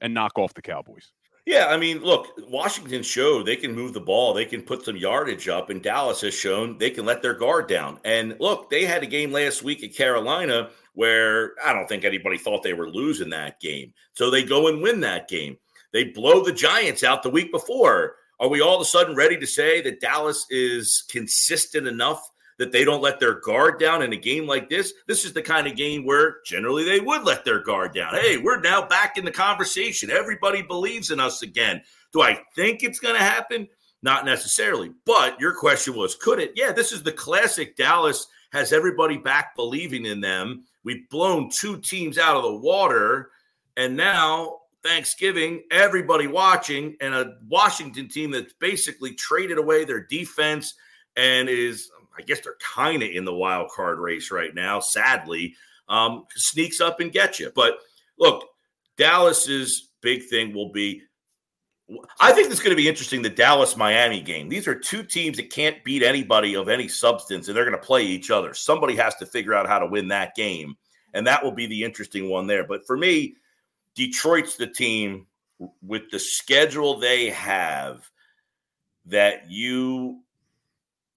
and 0.00 0.14
knock 0.14 0.38
off 0.38 0.54
the 0.54 0.62
Cowboys? 0.62 1.12
Yeah, 1.48 1.68
I 1.68 1.78
mean, 1.78 2.00
look, 2.00 2.38
Washington 2.46 3.02
showed 3.02 3.46
they 3.46 3.56
can 3.56 3.74
move 3.74 3.94
the 3.94 4.00
ball, 4.00 4.34
they 4.34 4.44
can 4.44 4.60
put 4.60 4.84
some 4.84 4.98
yardage 4.98 5.48
up, 5.48 5.70
and 5.70 5.82
Dallas 5.82 6.20
has 6.20 6.34
shown 6.34 6.76
they 6.76 6.90
can 6.90 7.06
let 7.06 7.22
their 7.22 7.32
guard 7.32 7.68
down. 7.68 7.98
And 8.04 8.36
look, 8.38 8.68
they 8.68 8.84
had 8.84 9.02
a 9.02 9.06
game 9.06 9.32
last 9.32 9.62
week 9.62 9.82
at 9.82 9.94
Carolina 9.94 10.68
where 10.92 11.54
I 11.64 11.72
don't 11.72 11.88
think 11.88 12.04
anybody 12.04 12.36
thought 12.36 12.62
they 12.62 12.74
were 12.74 12.90
losing 12.90 13.30
that 13.30 13.60
game. 13.60 13.94
So 14.12 14.30
they 14.30 14.42
go 14.42 14.68
and 14.68 14.82
win 14.82 15.00
that 15.00 15.26
game. 15.26 15.56
They 15.90 16.04
blow 16.04 16.44
the 16.44 16.52
Giants 16.52 17.02
out 17.02 17.22
the 17.22 17.30
week 17.30 17.50
before. 17.50 18.16
Are 18.38 18.48
we 18.48 18.60
all 18.60 18.76
of 18.76 18.82
a 18.82 18.84
sudden 18.84 19.16
ready 19.16 19.38
to 19.38 19.46
say 19.46 19.80
that 19.80 20.02
Dallas 20.02 20.44
is 20.50 21.04
consistent 21.10 21.86
enough 21.86 22.30
that 22.58 22.72
they 22.72 22.84
don't 22.84 23.02
let 23.02 23.20
their 23.20 23.40
guard 23.40 23.80
down 23.80 24.02
in 24.02 24.12
a 24.12 24.16
game 24.16 24.46
like 24.46 24.68
this? 24.68 24.92
This 25.06 25.24
is 25.24 25.32
the 25.32 25.42
kind 25.42 25.66
of 25.66 25.76
game 25.76 26.04
where 26.04 26.38
generally 26.44 26.84
they 26.84 27.00
would 27.00 27.24
let 27.24 27.44
their 27.44 27.60
guard 27.60 27.94
down. 27.94 28.14
Hey, 28.14 28.36
we're 28.36 28.60
now 28.60 28.86
back 28.86 29.16
in 29.16 29.24
the 29.24 29.30
conversation. 29.30 30.10
Everybody 30.10 30.62
believes 30.62 31.10
in 31.10 31.20
us 31.20 31.42
again. 31.42 31.82
Do 32.12 32.22
I 32.22 32.40
think 32.54 32.82
it's 32.82 33.00
going 33.00 33.14
to 33.14 33.22
happen? 33.22 33.68
Not 34.02 34.24
necessarily. 34.24 34.92
But 35.04 35.40
your 35.40 35.54
question 35.54 35.96
was, 35.96 36.14
could 36.14 36.38
it? 36.38 36.52
Yeah, 36.54 36.72
this 36.72 36.92
is 36.92 37.02
the 37.02 37.12
classic 37.12 37.76
Dallas 37.76 38.26
has 38.52 38.72
everybody 38.72 39.16
back 39.16 39.54
believing 39.56 40.06
in 40.06 40.20
them. 40.20 40.64
We've 40.84 41.08
blown 41.10 41.50
two 41.50 41.78
teams 41.80 42.18
out 42.18 42.36
of 42.36 42.42
the 42.42 42.54
water. 42.54 43.30
And 43.76 43.96
now 43.96 44.60
Thanksgiving, 44.82 45.64
everybody 45.70 46.26
watching, 46.26 46.96
and 47.00 47.14
a 47.14 47.36
Washington 47.48 48.08
team 48.08 48.30
that's 48.30 48.54
basically 48.54 49.14
traded 49.14 49.58
away 49.58 49.84
their 49.84 50.04
defense 50.06 50.74
and 51.16 51.48
is, 51.48 51.90
I 52.18 52.22
guess, 52.22 52.40
they're 52.40 52.56
kind 52.60 53.02
of 53.02 53.10
in 53.10 53.24
the 53.24 53.34
wild 53.34 53.70
card 53.70 53.98
race 53.98 54.30
right 54.30 54.54
now. 54.54 54.80
Sadly, 54.80 55.54
um, 55.88 56.26
sneaks 56.34 56.80
up 56.80 57.00
and 57.00 57.12
gets 57.12 57.38
you. 57.40 57.50
But 57.54 57.78
look, 58.18 58.44
Dallas's 58.96 59.90
big 60.00 60.24
thing 60.24 60.54
will 60.54 60.72
be. 60.72 61.02
I 62.20 62.32
think 62.32 62.50
it's 62.50 62.60
going 62.60 62.76
to 62.76 62.76
be 62.76 62.88
interesting 62.88 63.22
the 63.22 63.30
Dallas 63.30 63.74
Miami 63.74 64.20
game. 64.20 64.50
These 64.50 64.68
are 64.68 64.74
two 64.74 65.02
teams 65.02 65.38
that 65.38 65.50
can't 65.50 65.82
beat 65.84 66.02
anybody 66.02 66.54
of 66.54 66.68
any 66.68 66.86
substance, 66.86 67.48
and 67.48 67.56
they're 67.56 67.64
going 67.64 67.80
to 67.80 67.86
play 67.86 68.04
each 68.04 68.30
other. 68.30 68.52
Somebody 68.52 68.94
has 68.96 69.14
to 69.16 69.26
figure 69.26 69.54
out 69.54 69.66
how 69.66 69.78
to 69.78 69.86
win 69.86 70.08
that 70.08 70.34
game, 70.34 70.76
and 71.14 71.26
that 71.26 71.42
will 71.42 71.52
be 71.52 71.66
the 71.66 71.82
interesting 71.82 72.28
one 72.28 72.46
there. 72.46 72.66
But 72.66 72.86
for 72.86 72.98
me, 72.98 73.36
Detroit's 73.94 74.56
the 74.56 74.66
team 74.66 75.26
with 75.82 76.10
the 76.10 76.18
schedule 76.18 76.98
they 76.98 77.30
have 77.30 78.08
that 79.06 79.50
you 79.50 80.20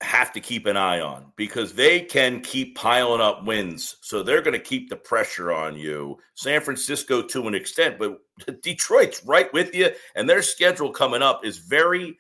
have 0.02 0.32
to 0.34 0.40
keep 0.40 0.66
an 0.66 0.78
eye 0.78 1.00
on 1.00 1.32
because 1.36 1.74
they 1.74 2.02
can 2.02 2.42
keep 2.42 2.76
piling 2.76 3.22
up 3.22 3.46
wins. 3.46 3.98
So 4.02 4.24
they're 4.24 4.42
going 4.42 4.54
to 4.54 4.60
keep 4.60 4.90
the 4.90 4.96
pressure 4.96 5.52
on 5.52 5.78
you. 5.78 6.18
San 6.34 6.62
Francisco 6.62 7.22
to 7.22 7.48
an 7.48 7.56
extent, 7.56 8.00
but 8.00 8.20
Detroit's 8.62 9.24
right 9.26 9.52
with 9.54 9.76
you. 9.76 9.90
And 10.16 10.30
their 10.30 10.42
schedule 10.42 10.92
coming 10.92 11.22
up 11.22 11.46
is 11.46 11.58
very 11.58 12.18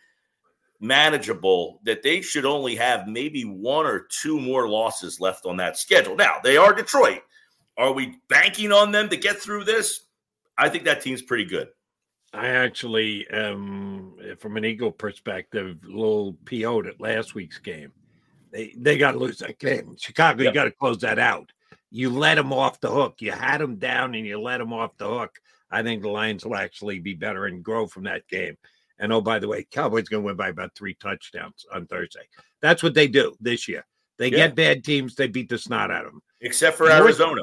manageable 0.79 1.79
that 1.83 2.03
they 2.03 2.21
should 2.21 2.45
only 2.45 2.75
have 2.75 3.07
maybe 3.07 3.43
one 3.43 3.85
or 3.85 4.07
two 4.09 4.39
more 4.39 4.67
losses 4.67 5.19
left 5.19 5.45
on 5.45 5.57
that 5.57 5.77
schedule. 5.77 6.15
Now, 6.15 6.37
they 6.43 6.57
are 6.57 6.73
Detroit. 6.73 7.21
Are 7.77 7.93
we 7.93 8.17
banking 8.29 8.71
on 8.71 8.91
them 8.91 9.09
to 9.09 9.17
get 9.17 9.37
through 9.37 9.63
this? 9.63 10.01
I 10.57 10.69
think 10.69 10.83
that 10.85 11.01
team's 11.01 11.21
pretty 11.21 11.45
good. 11.45 11.69
I 12.33 12.47
actually, 12.49 13.27
um, 13.29 14.15
from 14.39 14.57
an 14.57 14.63
Eagle 14.65 14.91
perspective, 14.91 15.77
a 15.83 15.87
little 15.87 16.33
PO'd 16.45 16.87
at 16.87 17.01
last 17.01 17.35
week's 17.35 17.57
game. 17.57 17.91
They 18.51 18.73
they 18.77 18.97
got 18.97 19.13
to 19.13 19.17
lose 19.17 19.39
that 19.39 19.59
game. 19.59 19.95
Chicago, 19.97 20.43
Yep. 20.43 20.51
you 20.51 20.55
got 20.55 20.63
to 20.65 20.71
close 20.71 20.99
that 20.99 21.19
out. 21.19 21.51
You 21.89 22.09
let 22.09 22.35
them 22.35 22.53
off 22.53 22.79
the 22.79 22.89
hook. 22.89 23.15
You 23.19 23.31
had 23.31 23.59
them 23.59 23.75
down 23.77 24.15
and 24.15 24.25
you 24.25 24.39
let 24.39 24.59
them 24.59 24.71
off 24.73 24.95
the 24.97 25.07
hook. 25.07 25.39
I 25.69 25.83
think 25.83 26.01
the 26.01 26.09
Lions 26.09 26.45
will 26.45 26.55
actually 26.55 26.99
be 26.99 27.13
better 27.13 27.45
and 27.45 27.63
grow 27.63 27.87
from 27.87 28.03
that 28.03 28.27
game. 28.27 28.57
And 28.99 29.11
oh, 29.11 29.21
by 29.21 29.39
the 29.39 29.47
way, 29.47 29.65
Cowboys 29.71 30.07
going 30.09 30.23
to 30.23 30.27
win 30.27 30.35
by 30.35 30.49
about 30.49 30.75
three 30.75 30.93
touchdowns 30.95 31.65
on 31.73 31.87
Thursday. 31.87 32.27
That's 32.61 32.83
what 32.83 32.93
they 32.93 33.07
do 33.07 33.35
this 33.41 33.67
year. 33.67 33.85
They 34.17 34.27
Yeah. 34.29 34.37
get 34.47 34.55
bad 34.55 34.83
teams, 34.83 35.15
they 35.15 35.27
beat 35.27 35.49
the 35.49 35.57
snot 35.57 35.91
out 35.91 36.05
of 36.05 36.11
them. 36.11 36.21
Except 36.41 36.77
for 36.77 36.89
Arizona. 36.91 37.41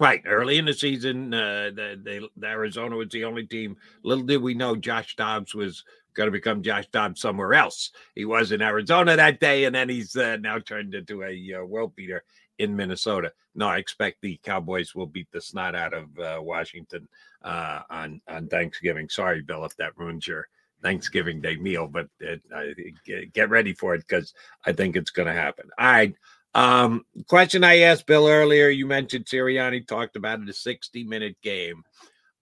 Right. 0.00 0.22
Early 0.26 0.58
in 0.58 0.64
the 0.64 0.72
season, 0.74 1.34
uh, 1.34 1.70
the, 1.74 2.28
the 2.36 2.46
Arizona 2.46 2.96
was 2.96 3.08
the 3.08 3.24
only 3.24 3.46
team. 3.46 3.76
Little 4.02 4.24
did 4.24 4.42
we 4.42 4.54
know 4.54 4.76
Josh 4.76 5.16
Dobbs 5.16 5.54
was 5.54 5.84
going 6.14 6.28
to 6.28 6.32
become 6.32 6.62
Josh 6.62 6.86
Dobbs 6.92 7.20
somewhere 7.20 7.54
else. 7.54 7.90
He 8.14 8.24
was 8.24 8.52
in 8.52 8.62
Arizona 8.62 9.16
that 9.16 9.40
day, 9.40 9.64
and 9.64 9.74
then 9.74 9.88
he's 9.88 10.14
uh, 10.16 10.36
now 10.40 10.58
turned 10.58 10.94
into 10.94 11.22
a 11.24 11.54
uh, 11.54 11.64
world 11.64 11.94
beater 11.96 12.22
in 12.58 12.76
Minnesota. 12.76 13.32
No, 13.54 13.66
I 13.68 13.78
expect 13.78 14.18
the 14.20 14.38
Cowboys 14.42 14.94
will 14.94 15.06
beat 15.06 15.28
the 15.32 15.40
snot 15.40 15.74
out 15.74 15.94
of 15.94 16.18
uh, 16.18 16.38
Washington 16.40 17.08
uh, 17.42 17.80
on 17.90 18.20
on 18.28 18.48
Thanksgiving. 18.48 19.08
Sorry, 19.08 19.42
Bill, 19.42 19.64
if 19.64 19.76
that 19.76 19.96
ruins 19.96 20.26
your 20.26 20.48
Thanksgiving 20.82 21.40
Day 21.40 21.56
meal, 21.56 21.88
but 21.88 22.08
I, 22.54 22.74
get- 23.04 23.32
get 23.32 23.50
ready 23.50 23.72
for 23.72 23.94
it 23.94 24.04
because 24.06 24.32
I 24.64 24.72
think 24.72 24.96
it's 24.96 25.10
going 25.10 25.26
to 25.26 25.32
happen. 25.34 25.68
All 25.78 25.86
right. 25.86 26.14
Um, 26.54 27.04
question 27.28 27.64
I 27.64 27.80
asked 27.80 28.06
Bill 28.06 28.26
earlier. 28.26 28.68
You 28.68 28.86
mentioned 28.86 29.26
Sirianni 29.26 29.86
talked 29.86 30.16
about 30.16 30.40
it 30.40 30.48
a 30.48 30.52
60 30.52 31.04
minute 31.04 31.36
game. 31.42 31.84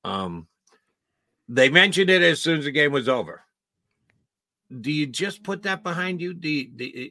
Um, 0.04 0.46
they 1.48 1.68
mentioned 1.68 2.10
it 2.10 2.22
as 2.22 2.40
soon 2.40 2.58
as 2.58 2.64
the 2.64 2.70
game 2.70 2.92
was 2.92 3.08
over. 3.08 3.42
Do 4.80 4.90
you 4.90 5.06
just 5.06 5.42
put 5.42 5.62
that 5.62 5.82
behind 5.82 6.20
you? 6.20 6.28
You, 6.40 6.68
do 6.68 6.84
you, 6.84 7.10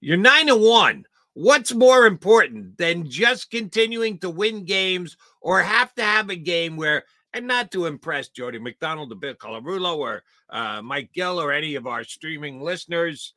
you're 0.00 0.16
nine 0.16 0.48
and 0.48 0.60
one. 0.60 1.04
What's 1.34 1.74
more 1.74 2.06
important 2.06 2.78
than 2.78 3.10
just 3.10 3.50
continuing 3.50 4.18
to 4.20 4.30
win 4.30 4.64
games 4.64 5.16
or 5.40 5.60
have 5.62 5.94
to 5.96 6.02
have 6.02 6.30
a 6.30 6.36
game 6.36 6.76
where, 6.76 7.04
and 7.34 7.46
not 7.46 7.70
to 7.72 7.86
impress 7.86 8.28
Jody 8.28 8.58
McDonald, 8.58 9.10
the 9.10 9.16
Bill 9.16 9.34
Colarulo, 9.34 9.98
or 9.98 10.22
uh, 10.48 10.80
Mike 10.80 11.10
Gill, 11.12 11.38
or 11.38 11.52
any 11.52 11.74
of 11.74 11.86
our 11.86 12.04
streaming 12.04 12.62
listeners? 12.62 13.34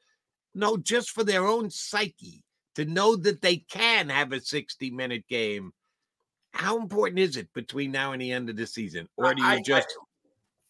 No, 0.56 0.78
just 0.78 1.12
for 1.12 1.26
their 1.26 1.46
own 1.46 1.70
psyche 1.70 2.44
to 2.80 2.86
know 2.86 3.16
that 3.18 3.42
they 3.42 3.58
can 3.58 4.08
have 4.08 4.32
a 4.32 4.40
60 4.40 4.92
minute 4.92 5.28
game. 5.28 5.74
How 6.54 6.80
important 6.80 7.20
is 7.20 7.36
it 7.36 7.54
between 7.54 7.92
now 7.92 8.14
and 8.14 8.22
the 8.22 8.32
end 8.32 8.50
of 8.50 8.56
the 8.56 8.66
season? 8.66 9.08
Or 9.18 9.34
do 9.34 9.42
you 9.42 9.48
I- 9.48 9.62
just. 9.62 9.88
I- 9.90 10.06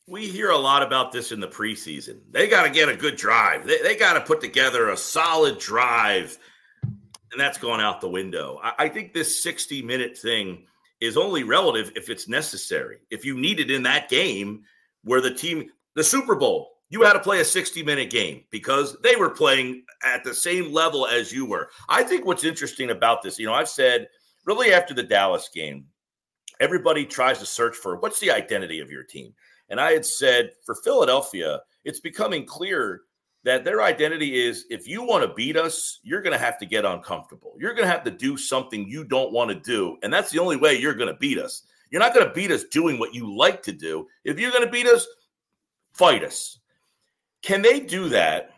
we 0.07 0.28
hear 0.28 0.49
a 0.49 0.57
lot 0.57 0.82
about 0.82 1.12
this 1.12 1.32
in 1.32 1.39
the 1.39 1.47
preseason. 1.47 2.22
They 2.32 2.47
got 2.47 2.64
to 2.64 2.72
get 2.72 2.89
a 2.89 2.95
good 2.95 3.16
drive. 3.16 3.68
They, 3.68 3.80
they 3.84 3.95
got 3.95 4.14
to 4.14 4.22
put 4.22 4.41
together 4.41 4.89
a 4.89 4.97
solid 4.97 5.60
drive, 5.60 6.36
and 6.82 7.39
that's 7.39 7.60
going 7.60 7.80
out 7.80 8.01
the 8.01 8.10
window. 8.10 8.60
I, 8.64 8.74
I 8.80 8.89
think 8.89 9.14
this 9.14 9.43
60 9.43 9.84
minute 9.84 10.18
thing 10.18 10.66
is 10.99 11.16
only 11.16 11.43
relative 11.43 11.91
if 11.95 12.10
it's 12.10 12.28
necessary. 12.28 12.97
If 13.12 13.24
you 13.24 13.38
need 13.38 13.60
it 13.60 13.70
in 13.70 13.84
that 13.84 14.10
game 14.10 14.64
where 15.03 15.22
the 15.22 15.32
team, 15.32 15.70
the 15.93 16.03
Super 16.03 16.34
Bowl, 16.34 16.78
you 16.89 17.03
had 17.03 17.13
to 17.13 17.19
play 17.19 17.39
a 17.39 17.45
60 17.45 17.83
minute 17.83 18.09
game 18.09 18.43
because 18.49 18.97
they 19.03 19.15
were 19.15 19.29
playing 19.29 19.83
at 20.03 20.23
the 20.23 20.33
same 20.33 20.73
level 20.73 21.07
as 21.07 21.31
you 21.31 21.45
were. 21.45 21.69
I 21.87 22.03
think 22.03 22.25
what's 22.25 22.43
interesting 22.43 22.89
about 22.89 23.21
this, 23.21 23.37
you 23.37 23.45
know, 23.45 23.53
I've 23.53 23.69
said 23.69 24.07
really 24.45 24.73
after 24.73 24.93
the 24.93 25.03
Dallas 25.03 25.49
game, 25.53 25.85
everybody 26.59 27.05
tries 27.05 27.39
to 27.39 27.45
search 27.45 27.75
for 27.75 27.97
what's 27.97 28.19
the 28.19 28.31
identity 28.31 28.79
of 28.79 28.91
your 28.91 29.03
team. 29.03 29.33
And 29.69 29.79
I 29.79 29.91
had 29.91 30.05
said 30.05 30.51
for 30.65 30.75
Philadelphia, 30.75 31.61
it's 31.85 31.99
becoming 31.99 32.45
clear 32.45 33.01
that 33.43 33.63
their 33.63 33.81
identity 33.81 34.45
is 34.45 34.65
if 34.69 34.87
you 34.87 35.03
want 35.03 35.23
to 35.23 35.33
beat 35.33 35.55
us, 35.55 35.99
you're 36.03 36.21
going 36.21 36.33
to 36.33 36.43
have 36.43 36.57
to 36.59 36.65
get 36.65 36.85
uncomfortable. 36.85 37.53
You're 37.57 37.73
going 37.73 37.87
to 37.87 37.91
have 37.91 38.03
to 38.03 38.11
do 38.11 38.35
something 38.35 38.87
you 38.87 39.03
don't 39.05 39.31
want 39.31 39.49
to 39.49 39.55
do. 39.55 39.97
And 40.03 40.11
that's 40.11 40.31
the 40.31 40.39
only 40.39 40.57
way 40.57 40.77
you're 40.77 40.93
going 40.93 41.13
to 41.13 41.19
beat 41.19 41.37
us. 41.37 41.63
You're 41.89 42.01
not 42.01 42.13
going 42.13 42.27
to 42.27 42.33
beat 42.33 42.51
us 42.51 42.65
doing 42.65 42.99
what 42.99 43.13
you 43.13 43.33
like 43.35 43.63
to 43.63 43.71
do. 43.71 44.07
If 44.25 44.39
you're 44.39 44.51
going 44.51 44.65
to 44.65 44.71
beat 44.71 44.87
us, 44.87 45.07
fight 45.93 46.23
us. 46.23 46.59
Can 47.41 47.61
they 47.61 47.79
do 47.79 48.09
that? 48.09 48.51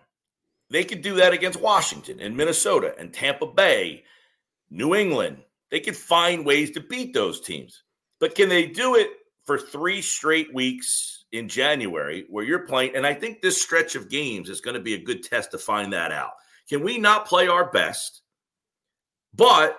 They 0.69 0.83
could 0.83 1.01
do 1.01 1.15
that 1.15 1.33
against 1.33 1.59
Washington 1.59 2.19
and 2.21 2.35
Minnesota 2.35 2.95
and 2.97 3.13
Tampa 3.13 3.45
Bay, 3.45 4.05
New 4.69 4.95
England. 4.95 5.37
They 5.69 5.81
could 5.81 5.97
find 5.97 6.45
ways 6.45 6.71
to 6.71 6.79
beat 6.79 7.13
those 7.13 7.41
teams. 7.41 7.83
But 8.19 8.35
can 8.35 8.49
they 8.49 8.67
do 8.67 8.95
it 8.95 9.09
for 9.45 9.57
three 9.57 10.01
straight 10.01 10.53
weeks 10.53 11.25
in 11.31 11.49
January 11.49 12.25
where 12.29 12.45
you're 12.45 12.67
playing? 12.67 12.95
And 12.95 13.05
I 13.05 13.13
think 13.13 13.41
this 13.41 13.61
stretch 13.61 13.95
of 13.95 14.09
games 14.09 14.49
is 14.49 14.61
going 14.61 14.75
to 14.75 14.81
be 14.81 14.93
a 14.93 15.03
good 15.03 15.23
test 15.23 15.51
to 15.51 15.57
find 15.57 15.91
that 15.93 16.11
out. 16.11 16.31
Can 16.69 16.83
we 16.83 16.97
not 16.97 17.25
play 17.25 17.47
our 17.47 17.69
best, 17.69 18.21
but 19.33 19.77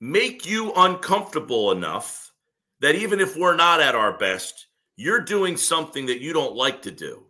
make 0.00 0.44
you 0.44 0.72
uncomfortable 0.76 1.72
enough 1.72 2.32
that 2.80 2.94
even 2.94 3.20
if 3.20 3.36
we're 3.36 3.56
not 3.56 3.80
at 3.80 3.94
our 3.94 4.18
best, 4.18 4.66
you're 4.96 5.20
doing 5.20 5.56
something 5.56 6.06
that 6.06 6.20
you 6.20 6.32
don't 6.32 6.56
like 6.56 6.82
to 6.82 6.90
do? 6.90 7.24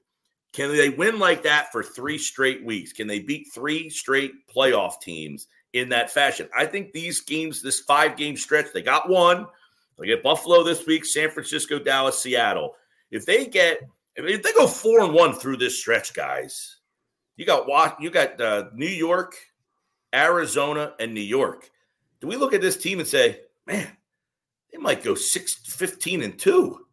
Can 0.52 0.72
they 0.72 0.88
win 0.88 1.18
like 1.18 1.42
that 1.44 1.70
for 1.70 1.82
three 1.82 2.18
straight 2.18 2.64
weeks? 2.64 2.92
Can 2.92 3.06
they 3.06 3.20
beat 3.20 3.52
three 3.52 3.88
straight 3.88 4.32
playoff 4.52 5.00
teams 5.00 5.46
in 5.72 5.88
that 5.90 6.10
fashion? 6.10 6.48
I 6.56 6.66
think 6.66 6.92
these 6.92 7.20
games, 7.20 7.62
this 7.62 7.80
five 7.80 8.16
game 8.16 8.36
stretch, 8.36 8.66
they 8.72 8.82
got 8.82 9.08
one. 9.08 9.46
They 9.98 10.06
get 10.06 10.22
Buffalo 10.22 10.64
this 10.64 10.86
week, 10.86 11.04
San 11.04 11.30
Francisco, 11.30 11.78
Dallas, 11.78 12.18
Seattle. 12.18 12.74
If 13.10 13.26
they 13.26 13.46
get, 13.46 13.80
if 14.16 14.42
they 14.42 14.52
go 14.52 14.66
four 14.66 15.00
and 15.04 15.12
one 15.12 15.34
through 15.34 15.58
this 15.58 15.78
stretch, 15.78 16.14
guys, 16.14 16.78
you 17.36 17.44
got? 17.46 18.02
You 18.02 18.10
got 18.10 18.40
uh, 18.40 18.70
New 18.74 18.86
York, 18.86 19.36
Arizona, 20.14 20.94
and 20.98 21.14
New 21.14 21.20
York. 21.20 21.70
Do 22.20 22.26
we 22.26 22.36
look 22.36 22.54
at 22.54 22.60
this 22.60 22.76
team 22.76 22.98
and 22.98 23.08
say, 23.08 23.40
man, 23.66 23.88
they 24.72 24.78
might 24.78 25.04
go 25.04 25.14
six, 25.14 25.54
15 25.54 26.22
and 26.22 26.38
two? 26.38 26.86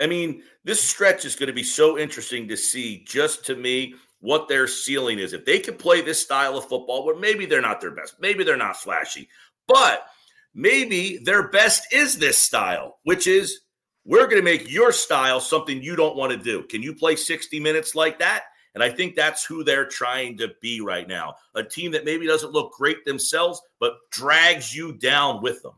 I 0.00 0.06
mean, 0.06 0.42
this 0.64 0.82
stretch 0.82 1.24
is 1.24 1.36
going 1.36 1.48
to 1.48 1.52
be 1.52 1.62
so 1.62 1.98
interesting 1.98 2.48
to 2.48 2.56
see, 2.56 3.04
just 3.06 3.44
to 3.46 3.56
me, 3.56 3.94
what 4.20 4.48
their 4.48 4.66
ceiling 4.66 5.18
is. 5.18 5.32
If 5.32 5.44
they 5.44 5.58
can 5.58 5.76
play 5.76 6.00
this 6.00 6.20
style 6.20 6.56
of 6.56 6.66
football, 6.66 7.04
where 7.04 7.16
maybe 7.16 7.46
they're 7.46 7.60
not 7.60 7.80
their 7.80 7.90
best, 7.90 8.16
maybe 8.20 8.44
they're 8.44 8.56
not 8.56 8.76
flashy, 8.76 9.28
but 9.66 10.06
maybe 10.54 11.18
their 11.18 11.48
best 11.48 11.92
is 11.92 12.18
this 12.18 12.42
style, 12.42 12.98
which 13.04 13.26
is 13.26 13.60
we're 14.04 14.26
going 14.26 14.36
to 14.36 14.42
make 14.42 14.70
your 14.70 14.92
style 14.92 15.40
something 15.40 15.82
you 15.82 15.96
don't 15.96 16.16
want 16.16 16.32
to 16.32 16.38
do. 16.38 16.62
Can 16.64 16.82
you 16.82 16.94
play 16.94 17.16
60 17.16 17.60
minutes 17.60 17.94
like 17.94 18.18
that? 18.18 18.44
And 18.74 18.84
I 18.84 18.90
think 18.90 19.16
that's 19.16 19.44
who 19.44 19.64
they're 19.64 19.86
trying 19.86 20.38
to 20.38 20.52
be 20.62 20.80
right 20.80 21.06
now. 21.06 21.34
A 21.54 21.62
team 21.62 21.90
that 21.92 22.04
maybe 22.04 22.26
doesn't 22.26 22.52
look 22.52 22.72
great 22.72 23.04
themselves, 23.04 23.60
but 23.80 23.94
drags 24.10 24.74
you 24.74 24.92
down 24.92 25.42
with 25.42 25.62
them. 25.62 25.74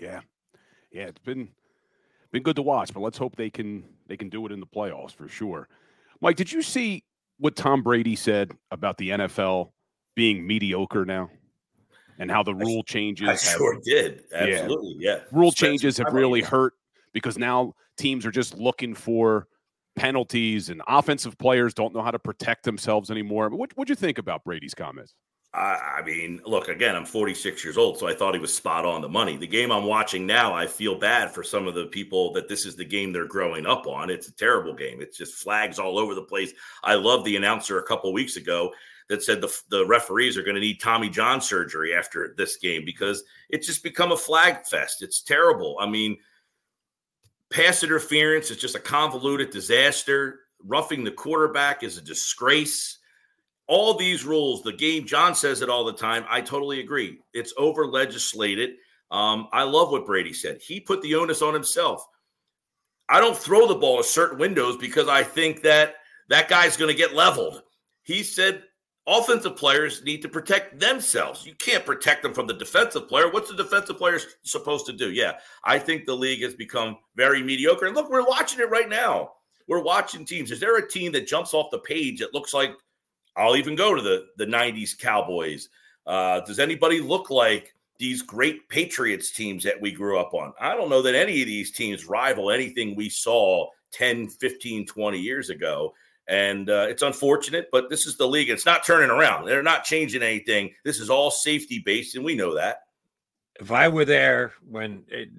Yeah. 0.00 0.20
Yeah, 0.90 1.04
it's 1.04 1.20
been 1.20 1.48
been 2.32 2.42
good 2.42 2.56
to 2.56 2.62
watch, 2.62 2.92
but 2.92 3.00
let's 3.00 3.18
hope 3.18 3.36
they 3.36 3.50
can 3.50 3.84
they 4.06 4.16
can 4.16 4.28
do 4.28 4.44
it 4.46 4.52
in 4.52 4.60
the 4.60 4.66
playoffs 4.66 5.14
for 5.14 5.28
sure. 5.28 5.68
Mike, 6.20 6.36
did 6.36 6.50
you 6.52 6.62
see 6.62 7.04
what 7.38 7.56
Tom 7.56 7.82
Brady 7.82 8.16
said 8.16 8.52
about 8.70 8.98
the 8.98 9.10
NFL 9.10 9.70
being 10.14 10.46
mediocre 10.46 11.04
now? 11.04 11.30
And 12.20 12.30
how 12.30 12.42
the 12.42 12.54
rule 12.54 12.82
changes 12.82 13.28
I 13.28 13.32
have- 13.32 13.40
sure 13.40 13.78
did. 13.84 14.24
Absolutely. 14.32 14.96
Yeah. 14.98 15.20
rule 15.30 15.52
Spent 15.52 15.70
changes 15.70 15.98
have 15.98 16.12
really 16.12 16.40
hurt 16.40 16.74
because 17.12 17.38
now 17.38 17.74
teams 17.96 18.26
are 18.26 18.32
just 18.32 18.56
looking 18.58 18.92
for 18.92 19.46
penalties 19.94 20.68
and 20.68 20.82
offensive 20.88 21.38
players 21.38 21.74
don't 21.74 21.94
know 21.94 22.02
how 22.02 22.10
to 22.10 22.18
protect 22.18 22.64
themselves 22.64 23.10
anymore. 23.10 23.48
What 23.50 23.76
what'd 23.76 23.88
you 23.88 23.94
think 23.94 24.18
about 24.18 24.42
Brady's 24.44 24.74
comments? 24.74 25.14
I, 25.54 25.98
I 25.98 26.02
mean, 26.04 26.40
look, 26.44 26.68
again, 26.68 26.94
I'm 26.94 27.06
46 27.06 27.64
years 27.64 27.78
old, 27.78 27.98
so 27.98 28.06
I 28.06 28.14
thought 28.14 28.34
he 28.34 28.40
was 28.40 28.54
spot 28.54 28.84
on 28.84 29.00
the 29.00 29.08
money. 29.08 29.36
The 29.36 29.46
game 29.46 29.72
I'm 29.72 29.86
watching 29.86 30.26
now, 30.26 30.52
I 30.52 30.66
feel 30.66 30.98
bad 30.98 31.32
for 31.32 31.42
some 31.42 31.66
of 31.66 31.74
the 31.74 31.86
people 31.86 32.32
that 32.34 32.48
this 32.48 32.66
is 32.66 32.76
the 32.76 32.84
game 32.84 33.12
they're 33.12 33.26
growing 33.26 33.64
up 33.64 33.86
on. 33.86 34.10
It's 34.10 34.28
a 34.28 34.36
terrible 34.36 34.74
game. 34.74 35.00
It's 35.00 35.16
just 35.16 35.34
flags 35.34 35.78
all 35.78 35.98
over 35.98 36.14
the 36.14 36.22
place. 36.22 36.52
I 36.84 36.94
love 36.94 37.24
the 37.24 37.36
announcer 37.36 37.78
a 37.78 37.86
couple 37.86 38.12
weeks 38.12 38.36
ago 38.36 38.72
that 39.08 39.22
said 39.22 39.40
the, 39.40 39.58
the 39.70 39.86
referees 39.86 40.36
are 40.36 40.42
going 40.42 40.54
to 40.54 40.60
need 40.60 40.80
Tommy 40.80 41.08
John 41.08 41.40
surgery 41.40 41.94
after 41.94 42.34
this 42.36 42.58
game 42.58 42.84
because 42.84 43.24
it's 43.48 43.66
just 43.66 43.82
become 43.82 44.12
a 44.12 44.16
flag 44.16 44.66
fest. 44.66 45.02
It's 45.02 45.22
terrible. 45.22 45.78
I 45.80 45.88
mean, 45.88 46.18
pass 47.50 47.82
interference 47.82 48.50
is 48.50 48.58
just 48.58 48.74
a 48.74 48.80
convoluted 48.80 49.50
disaster. 49.50 50.40
Roughing 50.62 51.04
the 51.04 51.10
quarterback 51.10 51.82
is 51.82 51.96
a 51.96 52.02
disgrace 52.02 52.97
all 53.68 53.94
these 53.94 54.24
rules, 54.24 54.62
the 54.62 54.72
game, 54.72 55.06
John 55.06 55.34
says 55.34 55.60
it 55.60 55.68
all 55.68 55.84
the 55.84 55.92
time. 55.92 56.24
I 56.28 56.40
totally 56.40 56.80
agree. 56.80 57.18
It's 57.34 57.52
over 57.56 57.86
legislated. 57.86 58.70
Um, 59.10 59.48
I 59.52 59.62
love 59.62 59.90
what 59.90 60.06
Brady 60.06 60.32
said. 60.32 60.60
He 60.60 60.80
put 60.80 61.02
the 61.02 61.14
onus 61.14 61.42
on 61.42 61.54
himself. 61.54 62.04
I 63.08 63.20
don't 63.20 63.36
throw 63.36 63.66
the 63.66 63.74
ball 63.74 63.98
to 63.98 64.04
certain 64.04 64.38
windows 64.38 64.76
because 64.76 65.08
I 65.08 65.22
think 65.22 65.62
that 65.62 65.96
that 66.28 66.48
guy's 66.48 66.76
going 66.76 66.90
to 66.90 66.96
get 66.96 67.14
leveled. 67.14 67.62
He 68.02 68.22
said 68.22 68.62
offensive 69.06 69.56
players 69.56 70.02
need 70.04 70.20
to 70.22 70.28
protect 70.28 70.78
themselves. 70.78 71.46
You 71.46 71.54
can't 71.54 71.86
protect 71.86 72.22
them 72.22 72.34
from 72.34 72.46
the 72.46 72.54
defensive 72.54 73.08
player. 73.08 73.30
What's 73.30 73.50
the 73.50 73.56
defensive 73.56 73.96
player 73.96 74.18
supposed 74.42 74.86
to 74.86 74.92
do? 74.92 75.10
Yeah, 75.10 75.34
I 75.64 75.78
think 75.78 76.04
the 76.04 76.14
league 76.14 76.42
has 76.42 76.54
become 76.54 76.98
very 77.16 77.42
mediocre. 77.42 77.86
And 77.86 77.96
look, 77.96 78.10
we're 78.10 78.26
watching 78.26 78.60
it 78.60 78.70
right 78.70 78.88
now. 78.88 79.32
We're 79.66 79.82
watching 79.82 80.24
teams. 80.24 80.50
Is 80.50 80.60
there 80.60 80.76
a 80.76 80.88
team 80.88 81.12
that 81.12 81.26
jumps 81.26 81.52
off 81.52 81.70
the 81.70 81.78
page 81.78 82.20
that 82.20 82.34
looks 82.34 82.54
like 82.54 82.72
I'll 83.36 83.56
even 83.56 83.76
go 83.76 83.94
to 83.94 84.02
the 84.02 84.26
the 84.36 84.46
90s 84.46 84.98
Cowboys. 84.98 85.68
Uh, 86.06 86.40
does 86.40 86.58
anybody 86.58 87.00
look 87.00 87.30
like 87.30 87.74
these 87.98 88.22
great 88.22 88.68
Patriots 88.68 89.30
teams 89.30 89.64
that 89.64 89.80
we 89.80 89.92
grew 89.92 90.18
up 90.18 90.34
on? 90.34 90.52
I 90.60 90.74
don't 90.74 90.88
know 90.88 91.02
that 91.02 91.14
any 91.14 91.40
of 91.40 91.46
these 91.46 91.70
teams 91.70 92.06
rival 92.06 92.50
anything 92.50 92.94
we 92.94 93.08
saw 93.10 93.68
10, 93.92 94.28
15, 94.28 94.86
20 94.86 95.18
years 95.18 95.50
ago. 95.50 95.94
And 96.26 96.68
uh, 96.68 96.86
it's 96.88 97.02
unfortunate, 97.02 97.68
but 97.72 97.88
this 97.88 98.06
is 98.06 98.16
the 98.16 98.28
league. 98.28 98.50
It's 98.50 98.66
not 98.66 98.84
turning 98.84 99.10
around. 99.10 99.46
They're 99.46 99.62
not 99.62 99.84
changing 99.84 100.22
anything. 100.22 100.74
This 100.84 101.00
is 101.00 101.08
all 101.08 101.30
safety 101.30 101.78
based, 101.78 102.16
and 102.16 102.24
we 102.24 102.34
know 102.34 102.54
that. 102.54 102.82
If 103.58 103.72
I 103.72 103.88
were 103.88 104.04
there 104.04 104.52
when 104.68 105.04
it, 105.08 105.30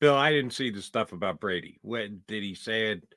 Bill, 0.00 0.14
I 0.14 0.30
didn't 0.30 0.52
see 0.52 0.70
the 0.70 0.82
stuff 0.82 1.12
about 1.12 1.40
Brady. 1.40 1.78
When 1.82 2.22
did 2.28 2.42
he 2.42 2.54
say 2.54 2.92
it 2.92 3.14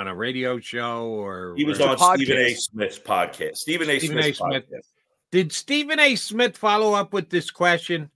on 0.00 0.08
a 0.08 0.14
radio 0.14 0.58
show 0.58 1.08
or 1.08 1.54
He 1.56 1.64
was 1.64 1.78
or- 1.80 1.90
on 1.90 2.16
Stephen 2.18 2.38
A. 2.38 2.54
Smith's 2.54 2.98
podcast. 2.98 3.56
Stephen 3.58 3.90
A. 3.90 3.98
Stephen 3.98 4.18
A. 4.18 4.32
Smith. 4.32 4.64
podcast. 4.70 4.86
Did 5.30 5.52
Stephen 5.52 6.00
A. 6.00 6.16
Smith 6.16 6.56
follow 6.56 6.94
up 6.94 7.12
with 7.12 7.28
this 7.28 7.50
question? 7.50 8.10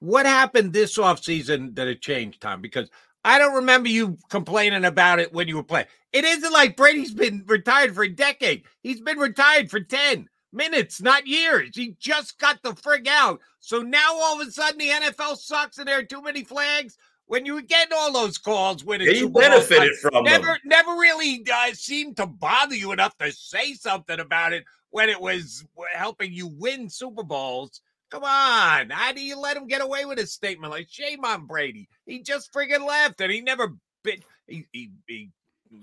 What 0.00 0.26
happened 0.26 0.72
this 0.72 0.98
offseason 0.98 1.76
that 1.76 1.86
it 1.86 2.02
changed, 2.02 2.40
Tom? 2.40 2.60
Because 2.60 2.90
I 3.24 3.38
don't 3.38 3.54
remember 3.54 3.88
you 3.88 4.18
complaining 4.30 4.84
about 4.84 5.20
it 5.20 5.32
when 5.32 5.46
you 5.46 5.54
were 5.56 5.62
playing. 5.62 5.86
It 6.12 6.24
isn't 6.24 6.52
like 6.52 6.76
Brady's 6.76 7.14
been 7.14 7.44
retired 7.46 7.94
for 7.94 8.02
a 8.02 8.08
decade. 8.08 8.64
He's 8.82 9.00
been 9.00 9.18
retired 9.18 9.70
for 9.70 9.78
10. 9.80 10.28
minutes, 10.54 11.00
not 11.00 11.26
years. 11.26 11.70
He 11.74 11.96
just 11.98 12.38
got 12.38 12.60
the 12.62 12.72
frig 12.72 13.06
out. 13.08 13.40
So 13.60 13.80
now 13.80 14.12
all 14.12 14.38
of 14.38 14.46
a 14.46 14.50
sudden 14.50 14.76
the 14.76 14.88
NFL 14.90 15.38
sucks 15.38 15.78
and 15.78 15.88
there 15.88 15.98
are 16.00 16.02
too 16.02 16.20
many 16.20 16.44
flags. 16.44 16.98
When 17.32 17.46
you 17.46 17.54
were 17.54 17.62
getting 17.62 17.96
all 17.96 18.12
those 18.12 18.36
calls, 18.36 18.84
when 18.84 19.00
Yeah, 19.00 19.12
you 19.12 19.30
benefited 19.30 19.94
from 20.02 20.26
it. 20.26 20.30
never, 20.30 20.48
them. 20.48 20.58
never 20.66 20.90
really 20.90 21.42
uh, 21.50 21.72
seemed 21.72 22.18
to 22.18 22.26
bother 22.26 22.74
you 22.74 22.92
enough 22.92 23.16
to 23.16 23.32
say 23.32 23.72
something 23.72 24.20
about 24.20 24.52
it 24.52 24.66
when 24.90 25.08
it 25.08 25.18
was 25.18 25.64
helping 25.94 26.30
you 26.30 26.48
win 26.48 26.90
Super 26.90 27.22
Bowls. 27.22 27.80
Come 28.10 28.22
on, 28.22 28.90
how 28.90 29.14
do 29.14 29.22
you 29.22 29.40
let 29.40 29.56
him 29.56 29.66
get 29.66 29.80
away 29.80 30.04
with 30.04 30.18
a 30.18 30.26
statement 30.26 30.72
like 30.72 30.90
shame 30.90 31.24
on 31.24 31.46
Brady? 31.46 31.88
He 32.04 32.22
just 32.22 32.52
friggin' 32.52 32.86
left, 32.86 33.22
and 33.22 33.32
he 33.32 33.40
never 33.40 33.76
bit. 34.04 34.22
He 34.46 34.66
he, 34.70 34.90
he 35.06 35.30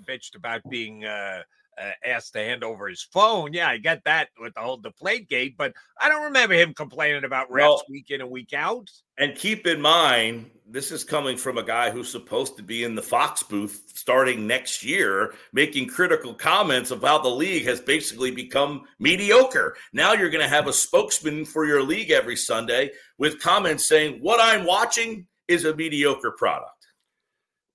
bitched 0.07 0.35
about 0.35 0.61
being 0.69 1.03
uh, 1.03 1.41
uh, 1.81 1.91
asked 2.05 2.33
to 2.33 2.39
hand 2.39 2.63
over 2.63 2.87
his 2.87 3.01
phone. 3.01 3.53
Yeah, 3.53 3.69
I 3.69 3.77
get 3.77 4.03
that 4.05 4.29
with 4.39 4.53
the 4.53 4.61
whole 4.61 4.77
deflate 4.77 5.29
gate, 5.29 5.55
but 5.57 5.73
I 5.99 6.09
don't 6.09 6.23
remember 6.23 6.55
him 6.55 6.73
complaining 6.73 7.23
about 7.23 7.49
refs 7.49 7.59
Well- 7.59 7.83
week 7.89 8.11
in 8.11 8.21
and 8.21 8.29
week 8.29 8.53
out. 8.53 8.89
And 9.17 9.35
keep 9.35 9.67
in 9.67 9.81
mind, 9.81 10.49
this 10.65 10.91
is 10.91 11.03
coming 11.03 11.35
from 11.35 11.57
a 11.57 11.63
guy 11.63 11.89
who's 11.91 12.09
supposed 12.09 12.55
to 12.55 12.63
be 12.63 12.85
in 12.85 12.95
the 12.95 13.01
Fox 13.01 13.43
booth 13.43 13.83
starting 13.93 14.47
next 14.47 14.81
year, 14.81 15.33
making 15.51 15.87
critical 15.87 16.33
comments 16.33 16.91
about 16.91 17.23
the 17.23 17.29
league 17.29 17.65
has 17.65 17.81
basically 17.81 18.31
become 18.31 18.85
mediocre. 18.97 19.75
Now 19.91 20.13
you're 20.13 20.29
going 20.29 20.43
to 20.43 20.47
have 20.47 20.67
a 20.67 20.73
spokesman 20.73 21.43
for 21.43 21.65
your 21.65 21.83
league 21.83 22.11
every 22.11 22.37
Sunday 22.37 22.91
with 23.17 23.41
comments 23.41 23.85
saying, 23.85 24.19
What 24.21 24.39
I'm 24.41 24.65
watching 24.65 25.27
is 25.49 25.65
a 25.65 25.75
mediocre 25.75 26.31
product. 26.31 26.87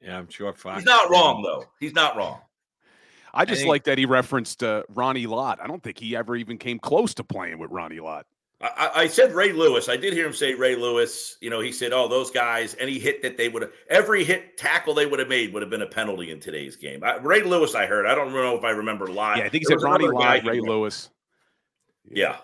Yeah, 0.01 0.19
I'm 0.19 0.29
sure 0.29 0.53
Fox. 0.55 0.79
He's 0.79 0.87
not 0.87 1.11
wrong, 1.11 1.43
though. 1.43 1.65
He's 1.81 1.95
not 1.95 2.17
wrong. 2.17 2.41
I 3.35 3.45
just 3.45 3.61
think- 3.61 3.69
like 3.69 3.85
that 3.85 3.99
he 3.99 4.07
referenced 4.07 4.63
uh, 4.63 4.85
Ronnie 4.89 5.27
Lott. 5.27 5.59
I 5.61 5.67
don't 5.67 5.83
think 5.83 5.99
he 5.99 6.17
ever 6.17 6.37
even 6.37 6.57
came 6.59 6.79
close 6.79 7.15
to 7.15 7.25
playing 7.25 7.59
with 7.59 7.71
Ronnie 7.71 8.01
Lott. 8.01 8.27
I, 8.61 8.67
I 8.67 9.01
I 9.03 9.07
said 9.09 9.35
Ray 9.35 9.53
Lewis. 9.53 9.89
I 9.89 9.97
did 9.97 10.13
hear 10.15 10.27
him 10.27 10.33
say 10.33 10.55
Ray 10.55 10.77
Lewis. 10.77 11.37
You 11.41 11.51
know, 11.51 11.61
he 11.61 11.73
said, 11.73 11.93
"Oh, 11.93 12.09
those 12.09 12.31
guys. 12.31 12.77
Any 12.79 12.99
hit 12.99 13.21
that 13.23 13.37
they 13.37 13.49
would 13.49 13.63
have, 13.63 13.73
every 13.91 14.25
hit 14.25 14.57
tackle 14.57 14.95
they 14.95 15.07
would 15.07 15.19
have 15.19 15.29
made 15.29 15.53
would 15.53 15.61
have 15.63 15.71
been 15.71 15.83
a 15.83 15.87
penalty 15.87 16.31
in 16.31 16.39
today's 16.41 16.77
game." 16.77 17.03
I, 17.03 17.17
Ray 17.17 17.43
Lewis, 17.43 17.75
I 17.75 17.87
heard. 17.87 18.07
I 18.07 18.15
don't 18.15 18.33
know 18.33 18.57
if 18.57 18.65
I 18.65 18.71
remember 18.71 19.09
live. 19.09 19.39
Yeah, 19.39 19.45
I 19.45 19.49
think 19.49 19.65
he 19.65 19.67
There 19.69 19.79
said 19.79 19.85
Ronnie 19.85 20.05
another 20.05 20.19
Lott, 20.19 20.45
Ray 20.45 20.61
Lewis. 20.61 21.11
Yeah, 22.11 22.37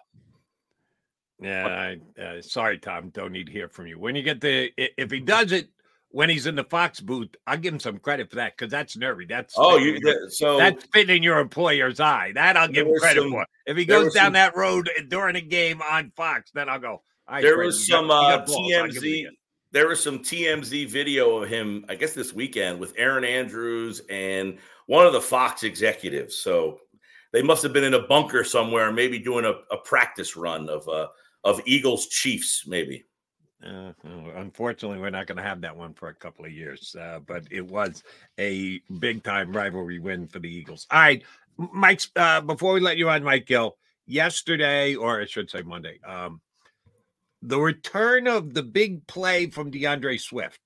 Yeah, 1.40 1.96
I, 2.18 2.20
uh, 2.22 2.42
sorry, 2.42 2.78
Tom. 2.78 3.10
Don't 3.10 3.32
need 3.32 3.46
to 3.46 3.52
hear 3.52 3.68
from 3.68 3.86
you. 3.86 3.98
When 3.98 4.14
you 4.14 4.22
get 4.22 4.40
the, 4.40 4.70
if 4.76 5.10
he 5.10 5.20
does 5.20 5.52
it 5.52 5.68
when 6.10 6.28
he's 6.28 6.46
in 6.46 6.54
the 6.56 6.64
Fox 6.64 7.00
booth, 7.00 7.28
I'll 7.46 7.56
give 7.56 7.72
him 7.74 7.80
some 7.80 7.98
credit 7.98 8.30
for 8.30 8.36
that 8.36 8.56
because 8.56 8.70
that's 8.70 8.96
nervy. 8.96 9.26
That's 9.26 9.54
Oh, 9.56 9.76
you- 9.76 9.98
your- 10.02 10.28
so- 10.30 10.56
that's 10.58 10.84
spitting 10.84 11.18
in 11.18 11.22
your 11.22 11.38
employer's 11.38 12.00
eye. 12.00 12.32
That 12.34 12.56
I'll 12.56 12.68
give 12.68 12.86
him 12.86 12.98
credit 12.98 13.22
some- 13.22 13.30
for. 13.30 13.46
If 13.66 13.76
he 13.76 13.84
goes 13.84 14.12
down 14.14 14.26
some- 14.26 14.32
that 14.34 14.56
road 14.56 14.90
during 15.08 15.36
a 15.36 15.40
game 15.40 15.80
on 15.82 16.10
Fox, 16.16 16.50
then 16.52 16.68
I'll 16.68 16.78
go. 16.80 17.02
Right, 17.30 17.42
there 17.42 17.58
was 17.58 17.78
got- 17.88 17.96
some 17.98 18.10
uh, 18.10 18.36
got 18.38 18.46
balls. 18.46 18.72
I'll 18.74 18.86
give 18.88 18.96
it 18.96 19.06
TMZ. 19.06 19.26
There 19.72 19.86
was 19.86 20.02
some 20.02 20.18
TMZ 20.18 20.84
video 20.86 21.42
of 21.42 21.48
him. 21.48 21.84
I 21.88 21.94
guess 21.94 22.12
this 22.12 22.32
weekend 22.32 22.80
with 22.80 22.92
Erin 22.96 23.24
Andrews 23.24 24.00
and 24.10 24.58
one 24.86 25.06
of 25.06 25.12
the 25.12 25.20
Fox 25.20 25.62
executives. 25.62 26.36
So 26.38 26.80
they 27.32 27.40
must 27.42 27.62
have 27.62 27.72
been 27.72 27.84
in 27.84 27.94
a 27.94 28.02
bunker 28.08 28.42
somewhere, 28.42 28.90
maybe 28.90 29.20
doing 29.20 29.44
a, 29.44 29.52
a 29.72 29.76
practice 29.84 30.34
run 30.36 30.68
of 30.68 30.88
uh, 30.88 31.06
of 31.44 31.60
Eagles 31.66 32.08
Chiefs, 32.08 32.64
maybe. 32.66 33.04
Uh, 33.64 33.92
unfortunately, 34.36 34.98
we're 34.98 35.10
not 35.10 35.26
going 35.26 35.36
to 35.36 35.42
have 35.42 35.60
that 35.60 35.76
one 35.76 35.92
for 35.92 36.08
a 36.08 36.14
couple 36.14 36.44
of 36.44 36.52
years, 36.52 36.96
uh, 36.98 37.18
but 37.26 37.44
it 37.50 37.60
was 37.66 38.02
a 38.38 38.80
big 38.98 39.22
time 39.22 39.52
rivalry 39.52 39.98
win 39.98 40.26
for 40.26 40.38
the 40.38 40.48
Eagles. 40.48 40.86
All 40.90 41.00
right, 41.00 41.22
Mike. 41.56 42.00
Uh, 42.16 42.40
before 42.40 42.72
we 42.72 42.80
let 42.80 42.96
you 42.96 43.10
on, 43.10 43.22
Mike 43.22 43.46
Gill, 43.46 43.76
yesterday, 44.06 44.94
or 44.94 45.20
I 45.20 45.26
should 45.26 45.50
say 45.50 45.60
Monday, 45.62 46.00
um, 46.06 46.40
the 47.42 47.60
return 47.60 48.26
of 48.26 48.54
the 48.54 48.62
big 48.62 49.06
play 49.06 49.46
from 49.46 49.70
DeAndre 49.70 50.20
Swift. 50.20 50.60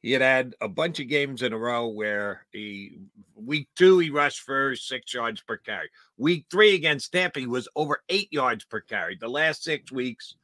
He 0.00 0.10
had 0.10 0.22
had 0.22 0.56
a 0.60 0.68
bunch 0.68 0.98
of 0.98 1.06
games 1.06 1.42
in 1.42 1.52
a 1.52 1.58
row 1.58 1.86
where 1.86 2.44
he 2.50 2.98
week 3.36 3.68
two 3.76 4.00
he 4.00 4.10
rushed 4.10 4.40
for 4.40 4.74
six 4.74 5.14
yards 5.14 5.40
per 5.40 5.56
carry. 5.56 5.90
Week 6.16 6.44
three 6.50 6.74
against 6.74 7.12
Tampa 7.12 7.38
he 7.38 7.46
was 7.46 7.68
over 7.76 8.02
eight 8.08 8.32
yards 8.32 8.64
per 8.64 8.80
carry. 8.80 9.16
The 9.16 9.28
last 9.28 9.62
six 9.62 9.92
weeks 9.92 10.34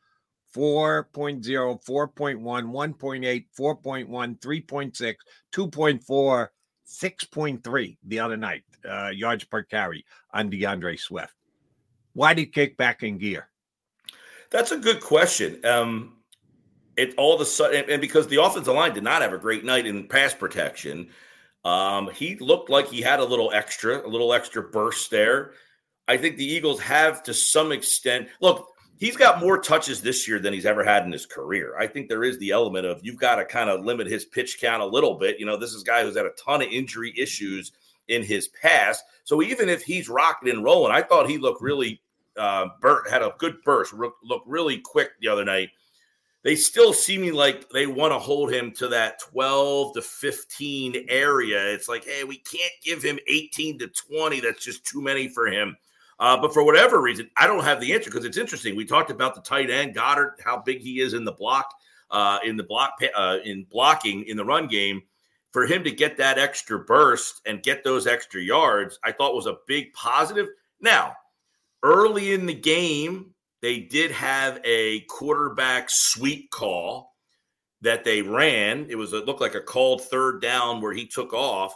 4.0, 0.54 1.42
4.1, 1.84 2.40
1.8, 2.40 3.44
4.1, 3.58 4.40
3.6, 4.40 5.14
2.4, 5.52 6.48
6.3 6.86 7.96
the 8.04 8.20
other 8.20 8.36
night, 8.36 8.62
uh, 8.88 9.08
yards 9.08 9.44
per 9.44 9.62
carry 9.62 10.04
on 10.32 10.50
DeAndre 10.50 10.98
Swift. 10.98 11.34
Why 12.14 12.34
did 12.34 12.40
he 12.40 12.46
kick 12.46 12.76
back 12.76 13.02
in 13.02 13.18
gear? 13.18 13.48
That's 14.50 14.72
a 14.72 14.78
good 14.78 15.00
question. 15.00 15.64
Um, 15.64 16.14
it 16.96 17.14
all 17.16 17.34
of 17.34 17.40
a 17.40 17.44
sudden, 17.44 17.84
and 17.88 18.00
because 18.00 18.26
the 18.26 18.42
offensive 18.42 18.74
line 18.74 18.94
did 18.94 19.04
not 19.04 19.22
have 19.22 19.32
a 19.32 19.38
great 19.38 19.64
night 19.64 19.86
in 19.86 20.08
pass 20.08 20.34
protection, 20.34 21.10
um, 21.64 22.10
he 22.10 22.36
looked 22.36 22.70
like 22.70 22.88
he 22.88 23.00
had 23.00 23.20
a 23.20 23.24
little 23.24 23.52
extra, 23.52 24.04
a 24.04 24.08
little 24.08 24.32
extra 24.32 24.62
burst 24.62 25.10
there. 25.10 25.52
I 26.08 26.16
think 26.16 26.36
the 26.36 26.44
Eagles 26.44 26.80
have 26.80 27.22
to 27.24 27.34
some 27.34 27.70
extent. 27.70 28.28
Look, 28.40 28.72
he's 28.98 29.16
got 29.16 29.40
more 29.40 29.58
touches 29.58 30.02
this 30.02 30.28
year 30.28 30.38
than 30.38 30.52
he's 30.52 30.66
ever 30.66 30.84
had 30.84 31.04
in 31.04 31.12
his 31.12 31.26
career. 31.26 31.76
I 31.78 31.86
think 31.86 32.08
there 32.08 32.24
is 32.24 32.38
the 32.38 32.50
element 32.50 32.86
of 32.86 33.00
you've 33.04 33.18
got 33.18 33.36
to 33.36 33.44
kind 33.44 33.70
of 33.70 33.84
limit 33.84 34.06
his 34.06 34.24
pitch 34.24 34.60
count 34.60 34.82
a 34.82 34.86
little 34.86 35.14
bit. 35.14 35.38
You 35.38 35.46
know, 35.46 35.56
this 35.56 35.72
is 35.72 35.82
a 35.82 35.86
guy 35.86 36.02
who's 36.02 36.16
had 36.16 36.26
a 36.26 36.32
ton 36.32 36.62
of 36.62 36.68
injury 36.68 37.14
issues 37.16 37.72
in 38.08 38.22
his 38.22 38.48
past. 38.48 39.04
So 39.24 39.42
even 39.42 39.68
if 39.68 39.82
he's 39.82 40.08
rocking 40.08 40.50
and 40.50 40.64
rolling, 40.64 40.92
I 40.92 41.02
thought 41.02 41.28
he 41.28 41.38
looked 41.38 41.62
really 41.62 42.00
uh, 42.38 42.68
Burt 42.80 43.10
had 43.10 43.22
a 43.22 43.34
good 43.38 43.62
burst, 43.64 43.92
re- 43.92 44.10
looked 44.22 44.46
really 44.46 44.78
quick 44.78 45.10
the 45.20 45.28
other 45.28 45.44
night. 45.44 45.70
They 46.44 46.54
still 46.54 46.92
seeming 46.92 47.34
like 47.34 47.68
they 47.70 47.86
want 47.86 48.12
to 48.12 48.18
hold 48.18 48.52
him 48.52 48.72
to 48.76 48.88
that 48.88 49.20
12 49.20 49.94
to 49.94 50.02
15 50.02 51.06
area. 51.08 51.66
It's 51.74 51.88
like, 51.88 52.04
hey, 52.04 52.22
we 52.24 52.38
can't 52.38 52.72
give 52.82 53.02
him 53.02 53.18
18 53.26 53.80
to 53.80 53.88
20. 53.88 54.40
That's 54.40 54.64
just 54.64 54.86
too 54.86 55.02
many 55.02 55.28
for 55.28 55.48
him. 55.48 55.76
Uh, 56.18 56.36
but 56.36 56.52
for 56.52 56.64
whatever 56.64 57.00
reason, 57.00 57.30
I 57.36 57.46
don't 57.46 57.62
have 57.64 57.80
the 57.80 57.92
answer 57.92 58.10
because 58.10 58.24
it's 58.24 58.36
interesting. 58.36 58.74
We 58.74 58.84
talked 58.84 59.10
about 59.10 59.34
the 59.34 59.40
tight 59.40 59.70
end 59.70 59.94
Goedert, 59.94 60.40
how 60.44 60.58
big 60.58 60.80
he 60.80 61.00
is 61.00 61.14
in 61.14 61.24
the 61.24 61.32
block, 61.32 61.72
uh, 62.10 62.38
in 62.44 62.56
the 62.56 62.64
block, 62.64 63.00
uh, 63.14 63.38
in 63.44 63.64
blocking 63.64 64.24
in 64.24 64.36
the 64.36 64.44
run 64.44 64.66
game. 64.66 65.02
For 65.52 65.64
him 65.64 65.82
to 65.84 65.90
get 65.90 66.18
that 66.18 66.38
extra 66.38 66.78
burst 66.78 67.40
and 67.46 67.62
get 67.62 67.82
those 67.82 68.06
extra 68.06 68.42
yards, 68.42 68.98
I 69.02 69.12
thought 69.12 69.34
was 69.34 69.46
a 69.46 69.58
big 69.66 69.92
positive. 69.94 70.48
Now, 70.80 71.14
early 71.82 72.32
in 72.32 72.46
the 72.46 72.54
game, 72.54 73.34
they 73.62 73.80
did 73.80 74.10
have 74.10 74.60
a 74.64 75.00
quarterback 75.02 75.86
sweep 75.88 76.50
call 76.50 77.14
that 77.80 78.04
they 78.04 78.22
ran. 78.22 78.86
It 78.90 78.96
was 78.96 79.12
it 79.12 79.24
looked 79.24 79.40
like 79.40 79.54
a 79.54 79.60
called 79.60 80.02
third 80.02 80.42
down 80.42 80.80
where 80.80 80.92
he 80.92 81.06
took 81.06 81.32
off. 81.32 81.74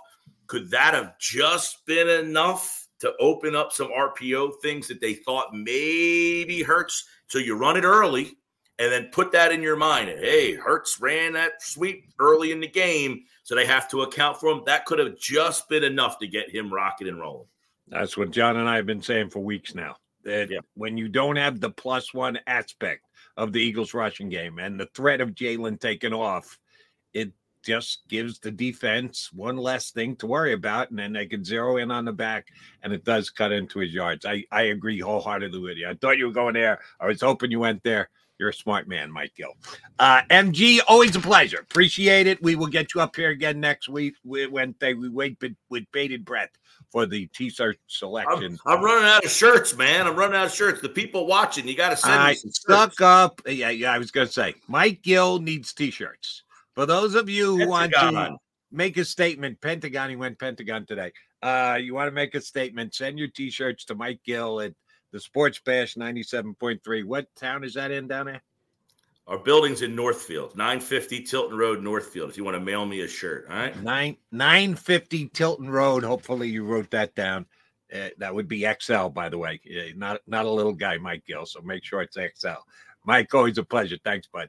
Could 0.49 0.71
that 0.71 0.95
have 0.95 1.19
just 1.19 1.85
been 1.87 2.09
enough 2.09 2.82
to 3.03 3.13
open 3.21 3.55
up 3.55 3.73
some 3.73 3.89
RPO 3.89 4.61
things 4.63 4.89
that 4.89 5.01
they 5.01 5.15
thought 5.15 5.55
maybe 5.55 6.63
Hurts? 6.63 7.05
So 7.27 7.39
you 7.39 7.57
run 7.57 7.77
it 7.77 7.85
early 7.85 8.37
and 8.79 8.91
then 8.91 9.11
put 9.13 9.33
that 9.33 9.53
in 9.53 9.63
your 9.63 9.77
mind. 9.77 10.09
Hey, 10.09 10.55
Hurts 10.55 11.01
ran 11.01 11.35
that 11.35 11.63
sweep 11.63 12.07
early 12.19 12.53
in 12.53 12.61
the 12.61 12.69
game, 12.69 13.25
so 13.43 13.55
they 13.55 13.67
have 13.67 13.89
to 13.91 14.03
account 14.03 14.41
for 14.41 14.51
him. 14.51 14.63
That 14.67 14.87
could 14.87 14.99
have 14.99 15.19
just 15.19 15.69
been 15.69 15.85
enough 15.85 16.19
to 16.21 16.27
get 16.27 16.51
him 16.51 16.73
rocking 16.73 17.09
and 17.09 17.21
rolling. 17.21 17.49
That's 17.89 18.17
what 18.17 18.31
John 18.31 18.57
and 18.57 18.69
I 18.69 18.77
have 18.77 18.87
been 18.87 19.03
saying 19.03 19.31
for 19.31 19.41
weeks 19.41 19.75
now. 19.75 19.97
That 20.25 20.51
when 20.75 20.97
you 20.97 21.09
don't 21.09 21.37
have 21.37 21.61
the 21.61 21.71
plus 21.71 22.15
one 22.15 22.39
aspect 22.47 23.05
of 23.37 23.53
the 23.53 23.61
Eagles 23.61 23.93
rushing 23.93 24.29
game 24.29 24.59
and 24.59 24.79
the 24.79 24.89
threat 24.95 25.21
of 25.21 25.35
Jalen 25.35 25.81
taking 25.81 26.13
off, 26.13 26.59
it 27.13 27.33
just 27.63 28.09
gives 28.09 28.39
the 28.39 28.51
defense 28.51 29.31
one 29.33 29.57
less 29.57 29.91
thing 29.91 30.17
to 30.17 30.27
worry 30.27 30.53
about. 30.53 30.91
And 30.91 30.99
then 30.99 31.13
they 31.13 31.27
can 31.27 31.45
zero 31.45 31.77
in 31.77 31.91
on 31.91 32.05
the 32.05 32.13
back 32.13 32.49
and 32.83 32.93
it 32.93 33.05
does 33.05 33.31
cut 33.31 33.53
into 33.53 33.79
his 33.79 33.93
yards. 33.93 34.27
I, 34.27 34.45
I 34.51 34.63
agree 34.63 35.01
wholeheartedly 35.01 35.61
with 35.61 35.77
you. 35.77 35.89
I 35.89 35.95
thought 35.95 36.19
you 36.19 36.27
were 36.27 36.33
going 36.33 36.55
there. 36.55 36.81
I 37.01 37.07
was 37.07 37.21
hoping 37.21 37.51
you 37.51 37.61
went 37.61 37.83
there. 37.83 38.09
You're 38.39 38.49
a 38.49 38.55
smart 38.55 38.89
man, 38.89 39.13
Mike 39.13 39.35
Gill. 39.37 39.53
Uh, 40.01 40.23
MG, 40.31 40.81
always 40.89 41.15
a 41.15 41.21
pleasure. 41.21 41.61
Appreciate 41.61 42.27
it. 42.27 42.43
We 42.43 42.57
will 42.57 42.67
get 42.67 42.93
you 42.93 43.01
up 43.01 43.15
here 43.15 43.31
again 43.31 43.61
next 43.61 43.89
week. 43.89 44.15
We, 44.25 44.49
Wednesday. 44.49 44.95
We 44.95 45.09
wait 45.11 45.37
with, 45.71 45.85
bated 45.93 46.25
breath 46.25 46.51
for 46.91 47.07
the 47.07 47.27
T-shirt 47.29 47.79
selection. 47.87 48.59
I'm, 48.67 48.79
I'm 48.79 48.85
running 48.85 49.09
out 49.09 49.25
of 49.25 49.31
shirts, 49.31 49.77
man. 49.77 50.09
I'm 50.09 50.17
running 50.17 50.37
out 50.37 50.47
of 50.47 50.53
shirts. 50.53 50.81
The 50.81 50.89
people 50.89 51.29
watching, 51.29 51.69
you 51.69 51.77
got 51.77 51.91
to 51.91 51.97
send 51.97 52.15
I 52.15 52.31
me 52.31 52.35
some 52.35 52.49
shirts. 52.49 52.61
stuck 52.63 53.01
up. 53.01 53.43
Yeah, 53.47 53.71
yeah, 53.71 53.93
I 53.93 53.99
was 53.99 54.11
going 54.11 54.27
to 54.27 54.33
say 54.33 54.57
Mike 54.67 55.03
Gill 55.03 55.39
needs 55.39 55.73
T-shirts. 55.73 56.43
For 56.75 56.87
those 56.87 57.15
of 57.15 57.29
you 57.29 57.57
who 57.57 57.69
want 57.69 57.93
to 57.93 58.37
make 58.71 58.97
a 58.97 59.05
statement, 59.05 59.61
Pentagon, 59.61 60.11
he 60.11 60.17
went 60.17 60.39
Pentagon 60.39 60.87
today. 60.87 61.13
Uh, 61.43 61.79
you 61.81 61.95
want 61.95 62.09
to 62.09 62.13
make 62.13 62.35
a 62.35 62.41
statement? 62.41 62.95
Send 62.95 63.19
your 63.19 63.29
T-shirts 63.29 63.85
to 63.87 63.95
Mike 63.95 64.21
Gill 64.25 64.61
at 64.61 64.73
the 65.11 65.21
Sports 65.21 65.61
Bash 65.65 65.95
97.3. 65.97 67.05
What 67.05 67.27
town 67.37 67.65
is 67.65 67.75
that 67.75 67.91
in 67.91 68.09
down 68.09 68.27
there? 68.27 68.43
Our 69.29 69.39
building's 69.39 69.83
in 69.83 69.95
Northfield, 69.95 70.57
950 70.57 71.23
Tilton 71.23 71.57
Road, 71.57 71.83
Northfield. 71.83 72.31
If 72.31 72.37
you 72.37 72.45
want 72.45 72.57
to 72.57 72.61
mail 72.61 72.85
me 72.85 73.03
a 73.03 73.09
shirt, 73.09 73.47
all 73.49 73.57
right? 73.57 73.81
Nine 73.81 74.17
nine 74.33 74.75
fifty 74.75 75.29
Tilton 75.29 75.71
Road. 75.71 76.03
Hopefully 76.03 76.49
you 76.49 76.65
wrote 76.65 76.91
that 76.91 77.15
down. 77.15 77.47
Uh, 77.95 78.09
that 78.19 78.35
would 78.35 78.49
be 78.49 78.67
XL, 78.81 79.09
by 79.09 79.29
the 79.29 79.39
way. 79.39 79.61
Uh, 79.71 79.93
not 79.97 80.21
not 80.27 80.45
a 80.45 80.51
little 80.51 80.73
guy, 80.73 80.99
Mike 80.99 81.23
Gill. 81.25 81.47
So 81.47 81.61
make 81.61 81.85
sure 81.85 82.03
it's 82.03 82.17
XL. 82.17 82.49
Mike, 83.05 83.33
always 83.33 83.59
a 83.59 83.63
pleasure. 83.63 83.97
Thanks, 84.03 84.27
bud. 84.27 84.49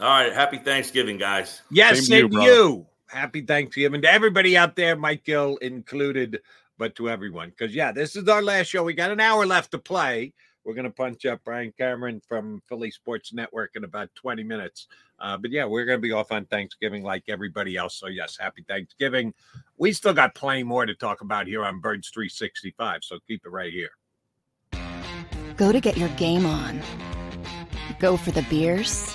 All 0.00 0.08
right. 0.08 0.32
Happy 0.32 0.56
Thanksgiving, 0.56 1.18
guys. 1.18 1.60
Yes, 1.70 2.06
same, 2.06 2.30
to 2.30 2.42
you. 2.42 2.86
Happy 3.06 3.42
Thanksgiving 3.42 4.00
to 4.00 4.10
everybody 4.10 4.56
out 4.56 4.74
there, 4.74 4.96
Mike 4.96 5.24
Gill 5.24 5.58
included, 5.58 6.40
but 6.78 6.94
to 6.94 7.10
everyone. 7.10 7.50
Because, 7.50 7.74
yeah, 7.74 7.92
this 7.92 8.16
is 8.16 8.26
our 8.26 8.40
last 8.40 8.68
show. 8.68 8.82
We 8.82 8.94
got 8.94 9.10
an 9.10 9.20
hour 9.20 9.44
left 9.44 9.72
to 9.72 9.78
play. 9.78 10.32
We're 10.64 10.72
going 10.72 10.84
to 10.84 10.90
punch 10.90 11.26
up 11.26 11.44
Bryan 11.44 11.72
Cameron 11.76 12.22
from 12.26 12.62
Philly 12.66 12.90
Sports 12.90 13.34
Network 13.34 13.72
in 13.74 13.84
about 13.84 14.08
20 14.14 14.42
minutes. 14.42 14.86
Uh, 15.18 15.36
but 15.36 15.50
yeah, 15.50 15.66
we're 15.66 15.84
going 15.84 15.98
to 15.98 16.02
be 16.02 16.12
off 16.12 16.32
on 16.32 16.46
Thanksgiving 16.46 17.02
like 17.02 17.24
everybody 17.28 17.76
else. 17.76 17.96
So, 17.96 18.06
yes, 18.06 18.38
happy 18.40 18.64
Thanksgiving. 18.66 19.34
We 19.76 19.92
still 19.92 20.14
got 20.14 20.34
plenty 20.34 20.62
more 20.62 20.86
to 20.86 20.94
talk 20.94 21.20
about 21.20 21.46
here 21.46 21.62
on 21.62 21.80
Birds 21.80 22.08
365. 22.08 23.00
So, 23.04 23.18
keep 23.28 23.44
it 23.44 23.50
right 23.50 23.72
here. 23.72 23.90
Go 25.58 25.72
to 25.72 25.80
get 25.80 25.98
your 25.98 26.08
game 26.10 26.46
on. 26.46 26.80
Go 27.98 28.16
for 28.16 28.30
the 28.30 28.42
beers. 28.42 29.14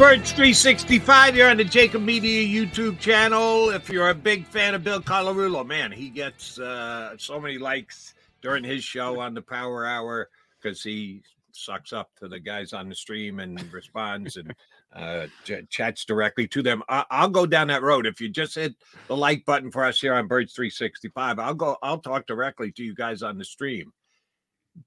Birds 0.00 0.32
365, 0.32 1.36
you're 1.36 1.50
on 1.50 1.58
the 1.58 1.64
JAKIB 1.64 2.02
Media 2.02 2.42
YouTube 2.42 2.98
channel. 3.00 3.68
If 3.68 3.90
you're 3.90 4.08
a 4.08 4.14
big 4.14 4.46
fan 4.46 4.74
of 4.74 4.82
Bill 4.82 5.02
Colarulo, 5.02 5.64
man, 5.66 5.92
he 5.92 6.08
gets 6.08 6.58
uh, 6.58 7.14
so 7.18 7.38
many 7.38 7.58
likes 7.58 8.14
during 8.40 8.64
his 8.64 8.82
show 8.82 9.20
on 9.20 9.34
the 9.34 9.42
Power 9.42 9.84
Hour 9.84 10.30
because 10.58 10.82
he 10.82 11.20
sucks 11.52 11.92
up 11.92 12.08
to 12.18 12.28
the 12.28 12.40
guys 12.40 12.72
on 12.72 12.88
the 12.88 12.94
stream 12.94 13.40
and 13.40 13.62
responds 13.70 14.38
and 14.38 14.54
uh, 14.96 15.26
ch- 15.44 15.68
chats 15.68 16.06
directly 16.06 16.48
to 16.48 16.62
them. 16.62 16.82
I- 16.88 17.04
I'll 17.10 17.28
go 17.28 17.44
down 17.44 17.66
that 17.66 17.82
road. 17.82 18.06
If 18.06 18.22
you 18.22 18.30
just 18.30 18.54
hit 18.54 18.76
the 19.06 19.16
like 19.18 19.44
button 19.44 19.70
for 19.70 19.84
us 19.84 20.00
here 20.00 20.14
on 20.14 20.28
Birds 20.28 20.54
365, 20.54 21.38
I'll 21.38 21.52
go. 21.52 21.76
I'll 21.82 21.98
talk 21.98 22.26
directly 22.26 22.72
to 22.72 22.82
you 22.82 22.94
guys 22.94 23.22
on 23.22 23.36
the 23.36 23.44
stream. 23.44 23.92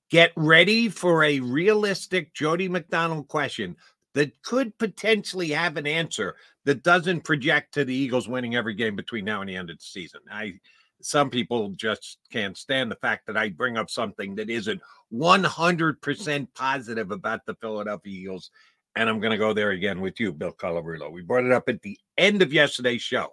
Get 0.10 0.32
ready 0.36 0.90
for 0.90 1.24
a 1.24 1.40
realistic 1.40 2.34
Jody 2.34 2.68
McDonald 2.68 3.28
question 3.28 3.76
that 4.14 4.42
could 4.44 4.78
potentially 4.78 5.50
have 5.50 5.78
an 5.78 5.88
answer 5.88 6.36
that 6.66 6.84
doesn't 6.84 7.24
project 7.24 7.74
to 7.74 7.86
the 7.86 7.96
Eagles 7.96 8.28
winning 8.28 8.56
every 8.56 8.74
game 8.74 8.96
between 8.96 9.26
now 9.26 9.42
and 9.42 9.50
the 9.50 9.56
end 9.56 9.70
of 9.70 9.78
the 9.78 9.84
season. 9.84 10.22
I 10.32 10.60
some 11.04 11.30
people 11.30 11.70
just 11.72 12.18
can't 12.32 12.58
stand 12.58 12.90
the 12.90 12.96
fact 12.96 13.28
that 13.28 13.36
I 13.36 13.50
bring 13.50 13.78
up 13.78 13.90
something 13.90 14.36
that 14.36 14.50
isn't 14.50 14.82
100% 15.14 16.48
positive 16.56 17.12
about 17.12 17.46
the 17.46 17.56
Philadelphia 17.56 18.14
Eagles. 18.14 18.52
And 18.96 19.10
I'm 19.10 19.20
going 19.20 19.32
to 19.32 19.38
go 19.38 19.54
there 19.54 19.72
again 19.72 20.00
with 20.00 20.20
you, 20.20 20.32
Bill 20.32 20.54
Colarulo. 20.54 21.12
We 21.12 21.22
brought 21.22 21.46
it 21.46 21.52
up 21.52 21.68
at 21.68 21.82
the 21.82 21.98
end 22.18 22.42
of 22.42 22.54
yesterday's 22.54 23.02
show. 23.02 23.28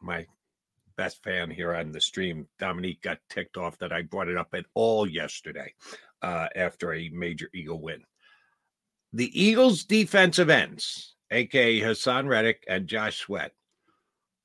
My 0.00 0.26
best 0.96 1.22
fan 1.24 1.50
here 1.50 1.74
on 1.74 1.90
the 1.90 2.00
stream, 2.00 2.46
Dominique, 2.60 3.02
got 3.02 3.18
ticked 3.28 3.56
off 3.56 3.78
that 3.78 3.92
I 3.92 4.02
brought 4.02 4.28
it 4.28 4.36
up 4.36 4.54
at 4.54 4.66
all 4.74 5.08
yesterday 5.08 5.74
uh, 6.22 6.46
after 6.54 6.92
a 6.92 7.08
major 7.08 7.48
Eagle 7.52 7.80
win. 7.80 8.04
The 9.14 9.30
Eagles' 9.40 9.84
defensive 9.84 10.50
ends, 10.50 11.14
aka 11.30 11.80
Haason 11.80 12.26
Reddick 12.26 12.64
and 12.66 12.88
Josh 12.88 13.18
Sweat, 13.18 13.52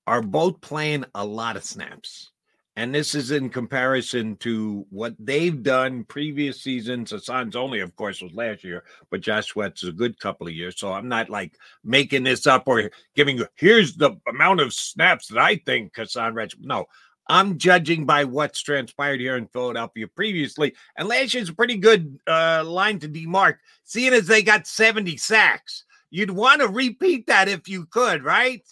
are 0.06 0.22
both 0.22 0.62
playing 0.62 1.06
a 1.16 1.26
lot 1.26 1.56
of 1.56 1.64
snaps. 1.64 2.30
And 2.76 2.94
this 2.94 3.16
is 3.16 3.32
in 3.32 3.50
comparison 3.50 4.36
to 4.38 4.86
what 4.92 5.16
they've 5.18 5.64
done 5.64 6.04
previous 6.04 6.62
seasons. 6.62 7.12
Haason's 7.12 7.56
only, 7.56 7.80
of 7.80 7.96
course, 7.96 8.22
was 8.22 8.32
last 8.34 8.64
year, 8.64 8.84
but 9.10 9.22
Josh 9.22 9.48
Sweat's 9.48 9.84
a 9.86 9.92
good 9.92 10.20
couple 10.20 10.46
of 10.46 10.54
years. 10.54 10.80
So 10.80 10.94
I'm 10.94 11.08
not 11.08 11.32
like 11.32 11.58
making 11.84 12.24
this 12.24 12.46
up 12.46 12.68
or 12.68 12.92
giving 13.16 13.40
you, 13.40 13.48
here's 13.56 13.96
the 13.96 14.12
amount 14.28 14.62
of 14.62 14.72
snaps 14.72 15.30
that 15.30 15.40
I 15.40 15.56
think 15.56 15.96
Haason 15.96 16.36
Reddick. 16.36 16.60
No, 16.62 16.86
I'm 17.30 17.60
judging 17.60 18.06
by 18.06 18.24
what's 18.24 18.62
transpired 18.62 19.20
here 19.20 19.38
in 19.38 19.48
Philadelphia 19.48 20.08
previously. 20.08 20.74
And 20.98 21.08
last 21.08 21.36
year's 21.36 21.50
a 21.50 21.54
pretty 21.54 21.78
good 21.78 22.20
uh, 22.28 22.64
line 22.66 22.98
to 23.00 23.08
demark, 23.08 23.58
seeing 23.84 24.14
as 24.14 24.26
they 24.26 24.42
got 24.42 24.66
70 24.66 25.16
sacks. 25.18 25.86
You'd 26.10 26.32
want 26.32 26.62
to 26.62 26.68
repeat 26.68 27.28
that 27.28 27.48
if 27.48 27.70
you 27.70 27.86
could, 27.86 28.24
right? 28.24 28.64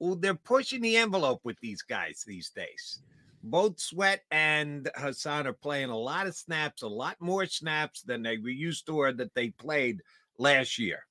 Well, 0.00 0.16
they're 0.16 0.34
pushing 0.34 0.80
the 0.80 0.96
envelope 0.96 1.42
with 1.44 1.58
these 1.60 1.82
guys 1.82 2.24
these 2.26 2.48
days. 2.48 3.02
Both 3.42 3.78
Sweat 3.78 4.22
and 4.30 4.88
Haason 4.96 5.44
are 5.44 5.52
playing 5.52 5.90
a 5.90 5.96
lot 5.96 6.26
of 6.26 6.34
snaps, 6.34 6.82
a 6.82 6.88
lot 6.88 7.16
more 7.20 7.44
snaps 7.44 8.00
than 8.00 8.22
they 8.22 8.38
were 8.38 8.48
used 8.48 8.86
to 8.86 8.96
or 8.96 9.12
that 9.12 9.34
they 9.34 9.50
played 9.50 10.00
last 10.38 10.78
year. 10.78 11.04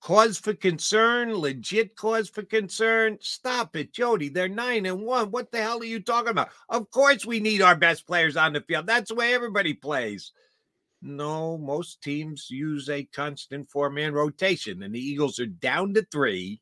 Cause 0.00 0.38
for 0.38 0.54
concern, 0.54 1.34
legit 1.34 1.96
cause 1.96 2.28
for 2.28 2.42
concern. 2.42 3.18
Stop 3.20 3.74
it, 3.74 3.92
Jody. 3.92 4.28
They're 4.28 4.48
nine 4.48 4.86
and 4.86 5.00
one. 5.00 5.30
What 5.30 5.50
the 5.50 5.60
hell 5.60 5.80
are 5.80 5.84
you 5.84 6.00
talking 6.00 6.30
about? 6.30 6.50
Of 6.68 6.90
course, 6.90 7.26
we 7.26 7.40
need 7.40 7.62
our 7.62 7.74
best 7.74 8.06
players 8.06 8.36
on 8.36 8.52
the 8.52 8.60
field. 8.60 8.86
That's 8.86 9.08
the 9.08 9.16
way 9.16 9.34
everybody 9.34 9.74
plays. 9.74 10.32
No, 11.02 11.58
most 11.58 12.02
teams 12.02 12.48
use 12.48 12.88
a 12.88 13.04
constant 13.04 13.70
four 13.70 13.90
man 13.90 14.12
rotation, 14.12 14.82
and 14.82 14.94
the 14.94 15.00
Eagles 15.00 15.38
are 15.40 15.46
down 15.46 15.94
to 15.94 16.06
three. 16.10 16.60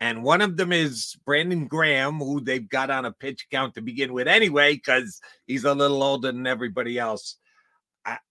And 0.00 0.24
one 0.24 0.40
of 0.40 0.56
them 0.56 0.72
is 0.72 1.16
Brandon 1.24 1.68
Graham, 1.68 2.18
who 2.18 2.40
they've 2.40 2.68
got 2.68 2.90
on 2.90 3.04
a 3.04 3.12
pitch 3.12 3.46
count 3.52 3.74
to 3.74 3.80
begin 3.80 4.12
with 4.12 4.26
anyway, 4.26 4.74
because 4.74 5.20
he's 5.46 5.64
a 5.64 5.74
little 5.74 6.02
older 6.02 6.32
than 6.32 6.46
everybody 6.46 6.98
else. 6.98 7.36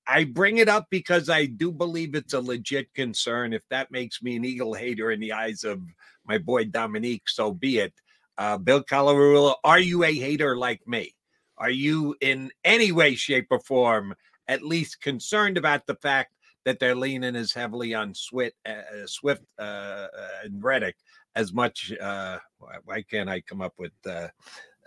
I, 0.07 0.25
bring 0.25 0.57
it 0.57 0.67
up 0.67 0.87
because 0.89 1.29
I 1.29 1.45
do 1.45 1.71
believe 1.71 2.15
it's 2.15 2.33
a 2.33 2.41
legit 2.41 2.93
concern. 2.93 3.53
If 3.53 3.61
that 3.69 3.91
makes 3.91 4.21
me 4.21 4.35
an 4.35 4.45
Eagle 4.45 4.73
hater 4.73 5.11
in 5.11 5.19
the 5.19 5.33
eyes 5.33 5.63
of 5.63 5.81
my 6.25 6.37
boy 6.37 6.65
Dominique, 6.65 7.29
so 7.29 7.53
be 7.53 7.79
it. 7.79 7.93
Uh, 8.37 8.57
Bill 8.57 8.83
Colarulo, 8.83 9.55
are 9.63 9.79
you 9.79 10.03
a 10.03 10.13
hater 10.13 10.57
like 10.57 10.85
me? 10.87 11.15
Are 11.57 11.69
you 11.69 12.15
in 12.21 12.51
any 12.63 12.91
way, 12.91 13.15
shape, 13.15 13.47
or 13.51 13.59
form 13.59 14.15
at 14.47 14.63
least 14.63 15.01
concerned 15.01 15.57
about 15.57 15.85
the 15.85 15.95
fact 15.95 16.33
that 16.65 16.79
they're 16.79 16.95
leaning 16.95 17.35
as 17.35 17.53
heavily 17.53 17.93
on 17.93 18.13
Swift, 18.13 18.55
uh, 18.67 19.05
Swift 19.05 19.43
uh, 19.59 20.07
and 20.43 20.63
Reddick 20.63 20.95
as 21.35 21.53
much? 21.53 21.93
Uh, 22.01 22.39
why 22.83 23.03
can't 23.03 23.29
I 23.29 23.41
come 23.41 23.61
up 23.61 23.73
with? 23.77 23.93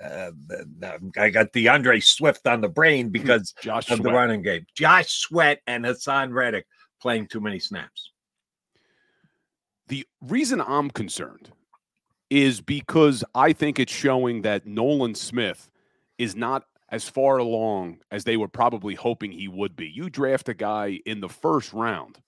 Uh, 0.03 0.31
I 1.17 1.31
got 1.31 1.53
DeAndre 1.53 2.03
Swift 2.03 2.47
on 2.47 2.61
the 2.61 2.69
brain 2.69 3.11
because 3.11 3.55
Josh 3.63 3.91
of 3.91 4.03
the 4.03 4.13
running 4.13 4.43
game. 4.43 4.67
Josh 4.75 5.09
Sweat 5.09 5.61
and 5.67 5.85
Haason 5.85 6.33
Reddick 6.33 6.67
playing 7.01 7.29
too 7.29 7.41
many 7.41 7.59
snaps. 7.59 8.11
The 9.89 10.07
reason 10.23 10.61
I'm 10.61 10.91
concerned 10.91 11.53
is 12.31 12.61
because 12.61 13.23
I 13.35 13.53
think 13.53 13.79
it's 13.79 13.93
showing 13.93 14.43
that 14.43 14.67
Nolan 14.67 15.15
Smith 15.15 15.71
is 16.19 16.35
not 16.35 16.65
as 16.89 17.09
far 17.09 17.39
along 17.39 17.99
as 18.11 18.25
they 18.25 18.37
were 18.37 18.49
probably 18.49 18.95
hoping 18.95 19.33
he 19.33 19.49
would 19.49 19.77
be. 19.77 19.87
You 19.87 20.09
draft 20.09 20.49
a 20.49 20.55
guy 20.55 21.01
in 21.07 21.21
the 21.21 21.29
first 21.29 21.73
round, 21.73 22.21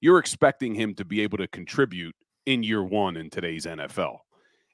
you're 0.00 0.18
expecting 0.18 0.74
him 0.74 0.94
to 0.94 1.04
be 1.04 1.20
able 1.22 1.38
to 1.38 1.48
contribute 1.48 2.14
in 2.46 2.62
year 2.62 2.82
one 2.82 3.16
in 3.16 3.30
today's 3.30 3.66
NFL. 3.66 4.18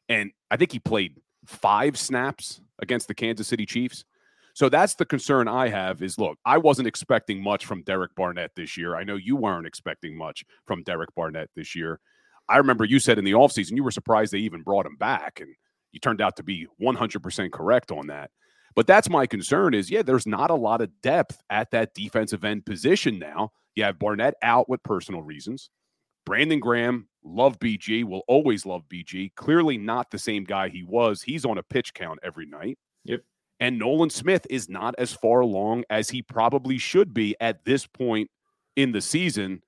And 0.09 0.33
I 0.51 0.57
think 0.57 0.73
he 0.73 0.79
played 0.79 1.21
five 1.47 1.97
snaps 1.99 2.61
against 2.81 3.09
the 3.09 3.15
Kansas 3.15 3.49
City 3.49 3.67
Chiefs. 3.67 4.05
So 4.55 4.71
that's 4.71 4.95
the 4.95 5.05
concern 5.05 5.49
I 5.49 5.69
have 5.69 6.03
is 6.03 6.19
look, 6.19 6.39
I 6.45 6.57
wasn't 6.59 6.89
expecting 6.89 7.43
much 7.43 7.67
from 7.67 7.83
Derek 7.83 8.15
Barnett 8.15 8.53
this 8.57 8.77
year. 8.77 8.97
I 8.97 9.05
know 9.05 9.17
you 9.17 9.37
weren't 9.37 9.67
expecting 9.67 10.17
much 10.17 10.45
from 10.67 10.83
Derek 10.83 11.15
Barnett 11.15 11.51
this 11.55 11.75
year. 11.75 12.01
I 12.49 12.57
remember 12.57 12.85
you 12.85 12.99
said 12.99 13.19
in 13.19 13.25
the 13.25 13.33
offseason 13.33 13.77
you 13.77 13.85
were 13.85 13.91
surprised 13.91 14.33
they 14.33 14.39
even 14.39 14.63
brought 14.63 14.87
him 14.87 14.97
back, 14.97 15.41
and 15.41 15.55
you 15.93 16.01
turned 16.01 16.23
out 16.23 16.37
to 16.37 16.43
be 16.43 16.67
100% 16.81 17.53
correct 17.53 17.91
on 17.91 18.07
that. 18.07 18.31
But 18.75 18.87
that's 18.87 19.11
my 19.11 19.27
concern 19.27 19.75
is 19.75 19.91
yeah, 19.91 20.03
there's 20.03 20.27
not 20.27 20.51
a 20.51 20.55
lot 20.55 20.81
of 20.81 20.91
depth 21.03 21.43
at 21.51 21.71
that 21.73 21.95
defensive 21.95 22.45
end 22.45 22.65
position 22.65 23.19
now. 23.19 23.53
You 23.75 23.85
have 23.85 23.99
Barnett 23.99 24.35
out 24.43 24.69
with 24.69 24.83
personal 24.83 25.23
reasons. 25.23 25.71
Brandon 26.25 26.61
Graham, 26.61 27.09
love 27.27 27.59
BG, 27.59 28.05
will 28.05 28.23
always 28.29 28.65
love 28.65 28.85
BG. 28.89 29.35
Clearly 29.35 29.77
not 29.77 30.11
the 30.11 30.19
same 30.19 30.45
guy 30.45 30.69
he 30.69 30.83
was. 30.83 31.23
He's 31.23 31.45
on 31.45 31.59
a 31.59 31.63
pitch 31.63 31.95
count 31.95 32.21
every 32.23 32.47
night. 32.47 32.79
Yep. 33.05 33.23
And 33.61 33.79
Nolan 33.79 34.11
Smith 34.11 34.47
is 34.51 34.69
not 34.69 34.95
as 34.99 35.13
far 35.13 35.41
along 35.41 35.85
as 35.91 36.11
he 36.11 36.23
probably 36.23 36.79
should 36.79 37.15
be 37.15 37.35
at 37.41 37.65
this 37.65 37.87
point 37.87 38.31
in 38.77 38.93
the 38.93 39.01
season. 39.01 39.63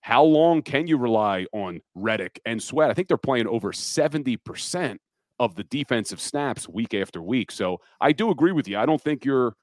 How 0.00 0.22
long 0.22 0.62
can 0.62 0.86
you 0.86 0.98
rely 0.98 1.46
on 1.52 1.80
Reddick 1.94 2.40
and 2.44 2.62
Sweat? 2.62 2.90
I 2.90 2.94
think 2.94 3.08
they're 3.08 3.16
playing 3.16 3.46
over 3.46 3.72
70% 3.72 4.98
of 5.40 5.56
the 5.56 5.64
defensive 5.64 6.20
snaps 6.20 6.68
week 6.68 6.94
after 6.94 7.20
week. 7.20 7.50
So 7.50 7.80
I 8.00 8.12
do 8.12 8.30
agree 8.30 8.52
with 8.52 8.68
you. 8.68 8.78
I 8.78 8.86
don't 8.86 9.00
think 9.00 9.24
you're 9.24 9.54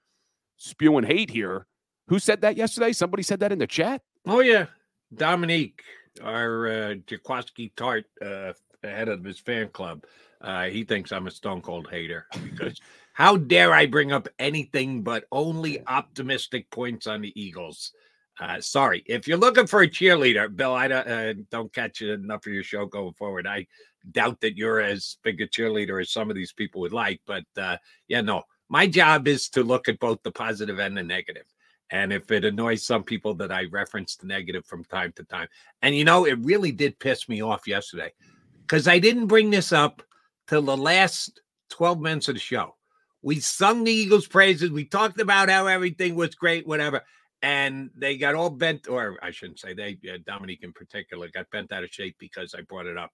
spewing 0.57 1.05
hate 1.05 1.30
here. 1.30 1.68
Who 2.07 2.19
said 2.19 2.41
that 2.41 2.57
yesterday? 2.57 2.91
Somebody 2.91 3.23
said 3.23 3.39
that 3.39 3.51
in 3.51 3.59
the 3.59 3.68
chat. 3.68 4.01
Oh, 4.26 4.41
yeah. 4.41 4.65
Dominique 5.13 5.84
our 6.23 6.67
uh, 6.67 6.95
Jaquaski 7.07 7.71
Tart, 7.75 8.05
uh, 8.21 8.53
head 8.83 9.09
of 9.09 9.23
his 9.23 9.39
fan 9.39 9.69
club, 9.69 10.03
uh, 10.41 10.65
he 10.65 10.83
thinks 10.83 11.11
I'm 11.11 11.27
a 11.27 11.31
stone 11.31 11.61
cold 11.61 11.88
hater 11.89 12.25
because 12.43 12.79
how 13.13 13.38
dare 13.38 13.73
I 13.73 13.85
bring 13.85 14.11
up 14.11 14.27
anything 14.39 15.03
but 15.03 15.25
only 15.31 15.85
optimistic 15.88 16.69
points 16.71 17.07
on 17.07 17.21
the 17.21 17.39
Eagles? 17.39 17.91
Uh, 18.39 18.59
sorry, 18.59 19.03
if 19.05 19.27
you're 19.27 19.38
looking 19.38 19.67
for 19.67 19.83
a 19.83 19.88
cheerleader, 19.88 20.53
Bill, 20.55 20.73
I 20.73 20.88
don't, 20.88 21.07
uh, 21.07 21.33
don't 21.51 21.73
catch 21.73 22.01
enough 22.01 22.47
of 22.47 22.53
your 22.53 22.63
show 22.63 22.85
going 22.85 23.13
forward. 23.13 23.45
I 23.45 23.67
doubt 24.11 24.41
that 24.41 24.57
you're 24.57 24.79
as 24.79 25.17
big 25.23 25.41
a 25.41 25.47
cheerleader 25.47 26.01
as 26.01 26.11
some 26.11 26.29
of 26.29 26.35
these 26.35 26.53
people 26.53 26.81
would 26.81 26.93
like, 26.93 27.21
but 27.27 27.43
uh, 27.57 27.77
yeah, 28.07 28.21
no, 28.21 28.41
my 28.69 28.88
job 28.88 29.27
is 29.27 29.49
to 29.49 29.63
look 29.63 29.88
at 29.89 29.99
both 29.99 30.23
the 30.23 30.31
positive 30.31 30.79
and 30.79 30.97
the 30.97 31.03
negative. 31.03 31.45
And 31.91 32.13
if 32.13 32.31
it 32.31 32.45
annoys 32.45 32.85
some 32.85 33.03
people 33.03 33.34
that 33.35 33.51
I 33.51 33.65
reference 33.65 34.15
the 34.15 34.26
negative 34.26 34.65
from 34.65 34.85
time 34.85 35.11
to 35.18 35.23
time, 35.26 35.47
and 35.81 35.95
you 35.95 36.05
know, 36.05 36.26
it 36.26 36.39
really 36.41 36.72
did 36.72 36.99
piss 36.99 37.27
me 37.27 37.43
off 37.43 37.68
yesterday 37.68 38.13
because 38.61 38.88
I 38.88 38.99
didn't 38.99 39.27
bring 39.27 39.49
this 39.49 39.73
up 39.73 40.01
till 40.47 40.61
the 40.61 40.77
last 40.77 41.41
12 41.69 41.99
minutes 41.99 42.30
of 42.30 42.35
the 42.35 42.39
show. 42.39 42.76
We 43.22 43.39
sung 43.39 43.84
the 43.84 43.91
Eagles' 43.91 44.27
praises. 44.27 44.72
We 44.72 44.85
talked 44.85 45.19
about 45.19 45.49
how 45.49 45.68
everything 45.68 46.15
was 46.15 46.34
great, 46.34 46.65
whatever. 46.65 47.01
And 47.41 47.89
they 47.95 48.18
got 48.18 48.35
all 48.35 48.49
bent, 48.49 48.88
or 48.88 49.18
I 49.22 49.31
shouldn't 49.31 49.59
say 49.59 49.73
they, 49.73 49.97
uh, 50.11 50.18
Dominique 50.26 50.63
in 50.63 50.73
particular, 50.73 51.27
got 51.27 51.49
bent 51.51 51.72
out 51.72 51.84
of 51.84 51.91
shape 51.91 52.15
because 52.19 52.55
I 52.55 52.61
brought 52.61 52.85
it 52.85 52.97
up. 52.97 53.11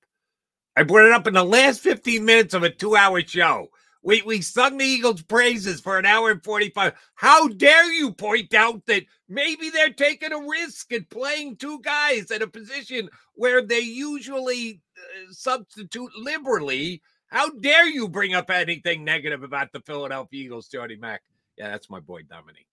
I 0.76 0.84
brought 0.84 1.08
it 1.08 1.12
up 1.12 1.28
in 1.28 1.34
the 1.34 1.44
last 1.44 1.80
15 1.80 2.24
minutes 2.24 2.54
of 2.54 2.64
a 2.64 2.70
two 2.70 2.96
hour 2.96 3.22
show. 3.22 3.70
We 4.08 4.22
we 4.22 4.42
sung 4.42 4.78
the 4.78 4.86
Eagles' 4.86 5.22
praises 5.22 5.82
for 5.82 6.00
an 6.00 6.06
hour 6.06 6.32
and 6.32 6.42
45. 6.42 6.94
How 7.16 7.50
dare 7.50 7.92
you 7.92 8.14
point 8.14 8.54
out 8.54 8.86
that 8.86 9.04
maybe 9.28 9.70
they're 9.70 9.92
taking 9.92 10.32
a 10.32 10.40
risk 10.40 10.94
at 10.94 11.10
playing 11.10 11.58
two 11.58 11.82
guys 11.82 12.32
at 12.32 12.42
a 12.42 12.48
position 12.48 13.10
where 13.36 13.62
they 13.62 13.82
usually 13.82 14.80
uh, 14.98 15.34
substitute 15.34 16.10
liberally? 16.18 17.02
How 17.28 17.50
dare 17.50 17.90
you 17.90 18.08
bring 18.08 18.34
up 18.34 18.50
anything 18.50 19.04
negative 19.04 19.44
about 19.44 19.74
the 19.74 19.82
Philadelphia 19.82 20.46
Eagles, 20.46 20.70
Jody 20.70 20.96
Mack? 20.96 21.24
Yeah, 21.58 21.72
that's 21.72 21.90
my 21.90 22.00
boy 22.00 22.22
Dominique. 22.22 22.68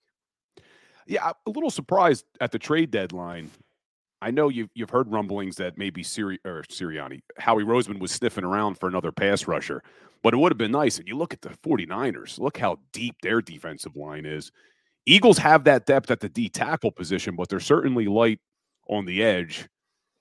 Yeah, 1.09 1.33
a 1.47 1.51
little 1.51 1.71
surprised 1.71 2.27
at 2.41 2.53
the 2.53 2.61
trade 2.61 2.93
deadline. 2.93 3.51
I 4.25 4.31
know 4.31 4.49
you've 4.49 4.71
you've 4.75 4.89
heard 4.89 5.13
rumblings 5.13 5.57
that 5.57 5.77
maybe 5.77 6.03
Siri 6.03 6.39
or 6.47 6.63
Sirianni, 6.71 7.21
Howie 7.37 7.63
Roseman 7.63 8.01
was 8.01 8.11
sniffing 8.11 8.43
around 8.43 8.79
for 8.79 8.89
another 8.89 9.13
pass 9.13 9.47
rusher. 9.47 9.83
But 10.23 10.33
it 10.33 10.39
would 10.39 10.51
have 10.51 10.59
been 10.59 10.71
nice. 10.71 10.99
And 10.99 11.07
you 11.07 11.15
look 11.15 11.35
at 11.35 11.43
the 11.43 11.51
49ers, 11.51 12.39
look 12.39 12.57
how 12.57 12.79
deep 12.95 13.17
their 13.23 13.43
defensive 13.43 13.97
line 13.97 14.25
is. 14.25 14.51
Eagles 15.05 15.37
have 15.37 15.65
that 15.65 15.85
depth 15.85 16.11
at 16.11 16.21
the 16.21 16.31
D 16.31 16.49
tackle 16.49 16.91
position, 16.91 17.37
but 17.37 17.51
they're 17.51 17.61
certainly 17.61 18.07
light 18.07 18.41
on 18.89 19.05
the 19.05 19.23
edge. 19.23 19.69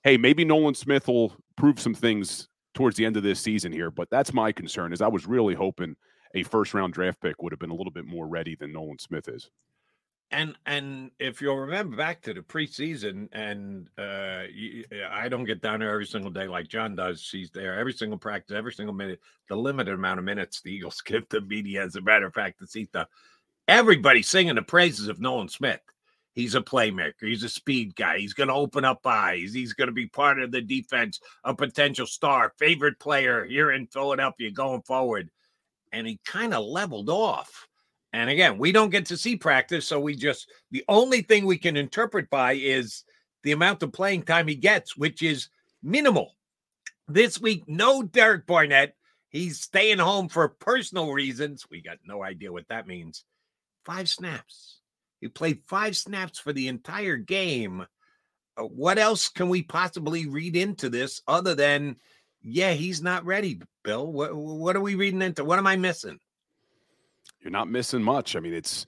Hey, 0.02 0.18
maybe 0.18 0.44
Nolan 0.44 0.74
Smith 0.74 1.08
will 1.08 1.34
prove 1.56 1.80
some 1.80 1.94
things 1.94 2.46
towards 2.74 2.98
the 2.98 3.06
end 3.06 3.16
of 3.16 3.22
this 3.22 3.40
season 3.40 3.72
here, 3.72 3.90
but 3.90 4.10
that's 4.10 4.34
my 4.34 4.52
concern. 4.52 4.92
Is 4.92 5.00
I 5.00 5.08
was 5.08 5.26
really 5.26 5.54
hoping 5.54 5.96
a 6.34 6.42
first 6.42 6.74
round 6.74 6.92
draft 6.92 7.22
pick 7.22 7.42
would 7.42 7.52
have 7.52 7.60
been 7.60 7.70
a 7.70 7.74
little 7.74 7.90
bit 7.90 8.04
more 8.04 8.28
ready 8.28 8.54
than 8.54 8.70
Nolan 8.70 8.98
Smith 8.98 9.28
is 9.28 9.50
and 10.30 10.56
and 10.66 11.10
if 11.18 11.40
you'll 11.40 11.56
remember 11.56 11.96
back 11.96 12.22
to 12.22 12.34
the 12.34 12.40
preseason, 12.40 13.28
and 13.32 13.88
uh, 13.98 14.44
I 15.10 15.28
don't 15.28 15.44
get 15.44 15.62
down 15.62 15.80
there 15.80 15.92
every 15.92 16.06
single 16.06 16.30
day 16.30 16.48
like 16.48 16.68
John 16.68 16.96
does. 16.96 17.28
He's 17.30 17.50
there 17.50 17.78
every 17.78 17.92
single 17.92 18.18
practice, 18.18 18.56
every 18.56 18.72
single 18.72 18.94
minute. 18.94 19.20
The 19.48 19.56
limited 19.56 19.94
amount 19.94 20.18
of 20.18 20.24
minutes 20.24 20.60
the 20.60 20.72
Eagles 20.72 21.00
give 21.04 21.28
the 21.28 21.40
media, 21.40 21.84
as 21.84 21.96
a 21.96 22.00
matter 22.00 22.26
of 22.26 22.34
fact, 22.34 22.58
to 22.60 22.66
see 22.66 22.88
the 22.92 23.06
everybody 23.68 24.22
singing 24.22 24.56
the 24.56 24.62
praises 24.62 25.08
of 25.08 25.20
Nolan 25.20 25.48
Smith. 25.48 25.80
He's 26.34 26.56
a 26.56 26.60
playmaker. 26.60 27.28
He's 27.28 27.44
a 27.44 27.48
speed 27.48 27.94
guy. 27.94 28.18
He's 28.18 28.34
going 28.34 28.48
to 28.48 28.54
open 28.54 28.84
up 28.84 29.06
eyes. 29.06 29.54
He's 29.54 29.72
going 29.72 29.86
to 29.86 29.92
be 29.92 30.08
part 30.08 30.40
of 30.40 30.50
the 30.50 30.60
defense, 30.60 31.20
a 31.44 31.54
potential 31.54 32.08
star, 32.08 32.52
favorite 32.58 32.98
player 32.98 33.44
here 33.44 33.70
in 33.70 33.86
Philadelphia 33.86 34.50
going 34.50 34.82
forward. 34.82 35.30
And 35.92 36.08
he 36.08 36.18
kind 36.26 36.52
of 36.52 36.64
leveled 36.64 37.08
off 37.08 37.68
and 38.14 38.30
again, 38.30 38.58
we 38.58 38.70
don't 38.70 38.90
get 38.90 39.06
to 39.06 39.16
see 39.16 39.34
practice, 39.34 39.88
so 39.88 39.98
we 39.98 40.14
just 40.14 40.48
the 40.70 40.84
only 40.88 41.20
thing 41.20 41.44
we 41.44 41.58
can 41.58 41.76
interpret 41.76 42.30
by 42.30 42.52
is 42.52 43.02
the 43.42 43.50
amount 43.50 43.82
of 43.82 43.92
playing 43.92 44.22
time 44.22 44.46
he 44.46 44.54
gets, 44.54 44.96
which 44.96 45.20
is 45.20 45.48
minimal. 45.82 46.36
This 47.08 47.40
week, 47.40 47.64
no 47.66 48.04
Derek 48.04 48.46
Barnett. 48.46 48.94
He's 49.30 49.60
staying 49.60 49.98
home 49.98 50.28
for 50.28 50.48
personal 50.48 51.12
reasons. 51.12 51.66
We 51.68 51.82
got 51.82 51.98
no 52.06 52.22
idea 52.22 52.52
what 52.52 52.68
that 52.68 52.86
means. 52.86 53.24
Five 53.84 54.08
snaps. 54.08 54.78
He 55.20 55.26
played 55.26 55.62
five 55.66 55.96
snaps 55.96 56.38
for 56.38 56.52
the 56.52 56.68
entire 56.68 57.16
game. 57.16 57.84
Uh, 58.56 58.62
what 58.62 58.96
else 58.96 59.28
can 59.28 59.48
we 59.48 59.62
possibly 59.62 60.28
read 60.28 60.54
into 60.54 60.88
this 60.88 61.20
other 61.26 61.56
than, 61.56 61.96
yeah, 62.42 62.74
he's 62.74 63.02
not 63.02 63.24
ready, 63.24 63.60
Bill? 63.82 64.06
What, 64.06 64.36
what 64.36 64.76
are 64.76 64.80
we 64.80 64.94
reading 64.94 65.20
into? 65.20 65.44
What 65.44 65.58
am 65.58 65.66
I 65.66 65.74
missing? 65.74 66.20
You're 67.44 67.50
not 67.50 67.68
missing 67.68 68.02
much. 68.02 68.34
I 68.34 68.40
mean, 68.40 68.54
it's 68.54 68.86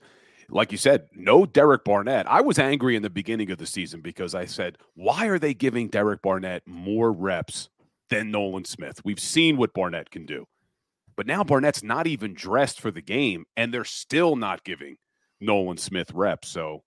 like 0.49 0.71
you 0.71 0.77
said, 0.77 1.07
no 1.13 1.45
Derek 1.45 1.83
Barnett. 1.83 2.29
I 2.29 2.41
was 2.41 2.57
angry 2.57 2.95
in 2.95 3.03
the 3.03 3.09
beginning 3.09 3.51
of 3.51 3.57
the 3.57 3.65
season 3.65 4.01
because 4.01 4.33
I 4.33 4.45
said, 4.45 4.77
why 4.95 5.27
are 5.27 5.39
they 5.39 5.53
giving 5.53 5.89
Derek 5.89 6.21
Barnett 6.21 6.63
more 6.65 7.11
reps 7.11 7.69
than 8.09 8.31
Nolan 8.31 8.65
Smith? 8.65 9.01
We've 9.03 9.19
seen 9.19 9.57
what 9.57 9.73
Barnett 9.73 10.09
can 10.09 10.25
do. 10.25 10.45
But 11.15 11.27
now 11.27 11.43
Barnett's 11.43 11.83
not 11.83 12.07
even 12.07 12.33
dressed 12.33 12.79
for 12.79 12.91
the 12.91 13.01
game, 13.01 13.45
and 13.55 13.73
they're 13.73 13.83
still 13.83 14.35
not 14.35 14.63
giving 14.63 14.97
Nolan 15.41 15.77
Smith 15.77 16.11
reps. 16.13 16.47
So 16.47 16.83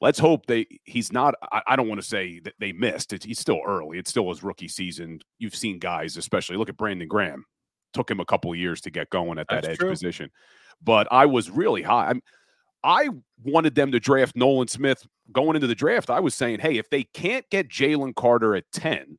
let's 0.00 0.18
hope 0.18 0.46
they 0.46 0.66
he's 0.84 1.12
not 1.12 1.34
I, 1.52 1.60
I 1.68 1.76
don't 1.76 1.88
want 1.88 2.00
to 2.00 2.06
say 2.06 2.40
that 2.40 2.54
they 2.58 2.72
missed. 2.72 3.12
It's 3.12 3.26
he's 3.26 3.38
still 3.38 3.60
early. 3.66 3.98
It's 3.98 4.10
still 4.10 4.30
his 4.30 4.42
rookie 4.42 4.68
season. 4.68 5.20
You've 5.38 5.54
seen 5.54 5.78
guys, 5.78 6.16
especially 6.16 6.56
look 6.56 6.70
at 6.70 6.78
Brandon 6.78 7.06
Graham. 7.06 7.44
Took 7.92 8.10
him 8.10 8.20
a 8.20 8.24
couple 8.24 8.54
years 8.54 8.80
to 8.82 8.90
get 8.90 9.10
going 9.10 9.38
at 9.38 9.46
that 9.48 9.62
That's 9.62 9.68
edge 9.72 9.78
true. 9.78 9.90
position 9.90 10.30
but 10.82 11.08
I 11.10 11.26
was 11.26 11.50
really 11.50 11.82
high. 11.82 12.08
I'm, 12.08 12.22
I 12.84 13.08
wanted 13.44 13.74
them 13.74 13.92
to 13.92 14.00
draft 14.00 14.36
Nolan 14.36 14.68
Smith 14.68 15.06
going 15.32 15.56
into 15.56 15.66
the 15.66 15.74
draft. 15.74 16.10
I 16.10 16.20
was 16.20 16.34
saying, 16.34 16.60
hey, 16.60 16.78
if 16.78 16.88
they 16.90 17.02
can't 17.02 17.48
get 17.50 17.68
Jalen 17.68 18.14
Carter 18.14 18.54
at 18.54 18.64
10, 18.72 19.18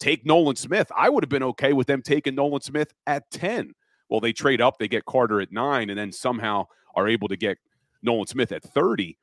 take 0.00 0.24
Nolan 0.24 0.56
Smith. 0.56 0.90
I 0.96 1.08
would 1.08 1.22
have 1.22 1.28
been 1.28 1.42
okay 1.42 1.72
with 1.72 1.86
them 1.86 2.02
taking 2.02 2.34
Nolan 2.34 2.62
Smith 2.62 2.92
at 3.06 3.30
10. 3.30 3.72
Well, 4.08 4.20
they 4.20 4.32
trade 4.32 4.60
up, 4.60 4.78
they 4.78 4.88
get 4.88 5.04
Carter 5.04 5.40
at 5.40 5.52
nine, 5.52 5.90
and 5.90 5.98
then 5.98 6.12
somehow 6.12 6.66
are 6.94 7.08
able 7.08 7.28
to 7.28 7.36
get 7.36 7.58
Nolan 8.02 8.26
Smith 8.26 8.52
at 8.52 8.62
30. 8.62 9.18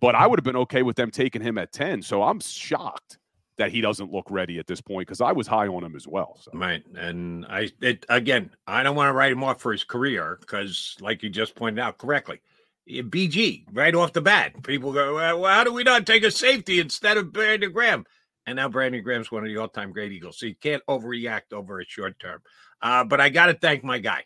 But 0.00 0.14
I 0.14 0.26
would 0.26 0.38
have 0.38 0.44
been 0.44 0.56
okay 0.56 0.82
with 0.82 0.96
them 0.96 1.10
taking 1.10 1.42
him 1.42 1.58
at 1.58 1.72
10. 1.72 2.02
So 2.02 2.22
I'm 2.22 2.38
shocked 2.40 3.18
that 3.58 3.72
he 3.72 3.80
doesn't 3.80 4.12
look 4.12 4.30
ready 4.30 4.58
at 4.58 4.66
this 4.66 4.80
point 4.80 5.06
because 5.06 5.20
I 5.20 5.32
was 5.32 5.46
high 5.46 5.66
on 5.66 5.84
him 5.84 5.94
as 5.94 6.06
well. 6.06 6.38
So. 6.40 6.52
Right, 6.54 6.82
and 6.96 7.44
I 7.46 7.70
it, 7.80 8.06
again, 8.08 8.50
I 8.66 8.82
don't 8.82 8.96
want 8.96 9.08
to 9.08 9.12
write 9.12 9.32
him 9.32 9.44
off 9.44 9.60
for 9.60 9.72
his 9.72 9.84
career 9.84 10.38
because, 10.40 10.96
like 11.00 11.22
you 11.22 11.28
just 11.28 11.54
pointed 11.54 11.80
out 11.80 11.98
correctly, 11.98 12.40
BG 12.88 13.66
right 13.72 13.94
off 13.94 14.12
the 14.12 14.22
bat, 14.22 14.62
people 14.62 14.92
go, 14.92 15.16
well, 15.16 15.44
how 15.44 15.64
do 15.64 15.72
we 15.72 15.82
not 15.82 16.06
take 16.06 16.24
a 16.24 16.30
safety 16.30 16.80
instead 16.80 17.16
of 17.16 17.32
Brandon 17.32 17.72
Graham? 17.72 18.04
And 18.46 18.56
now 18.56 18.68
Brandon 18.68 19.02
Graham's 19.02 19.30
one 19.30 19.42
of 19.42 19.48
the 19.48 19.58
all-time 19.58 19.92
great 19.92 20.12
Eagles, 20.12 20.38
so 20.38 20.46
you 20.46 20.54
can't 20.54 20.82
overreact 20.88 21.52
over 21.52 21.80
a 21.80 21.84
short 21.84 22.18
term. 22.18 22.40
Uh, 22.80 23.04
but 23.04 23.20
I 23.20 23.28
got 23.28 23.46
to 23.46 23.54
thank 23.54 23.84
my 23.84 23.98
guy. 23.98 24.24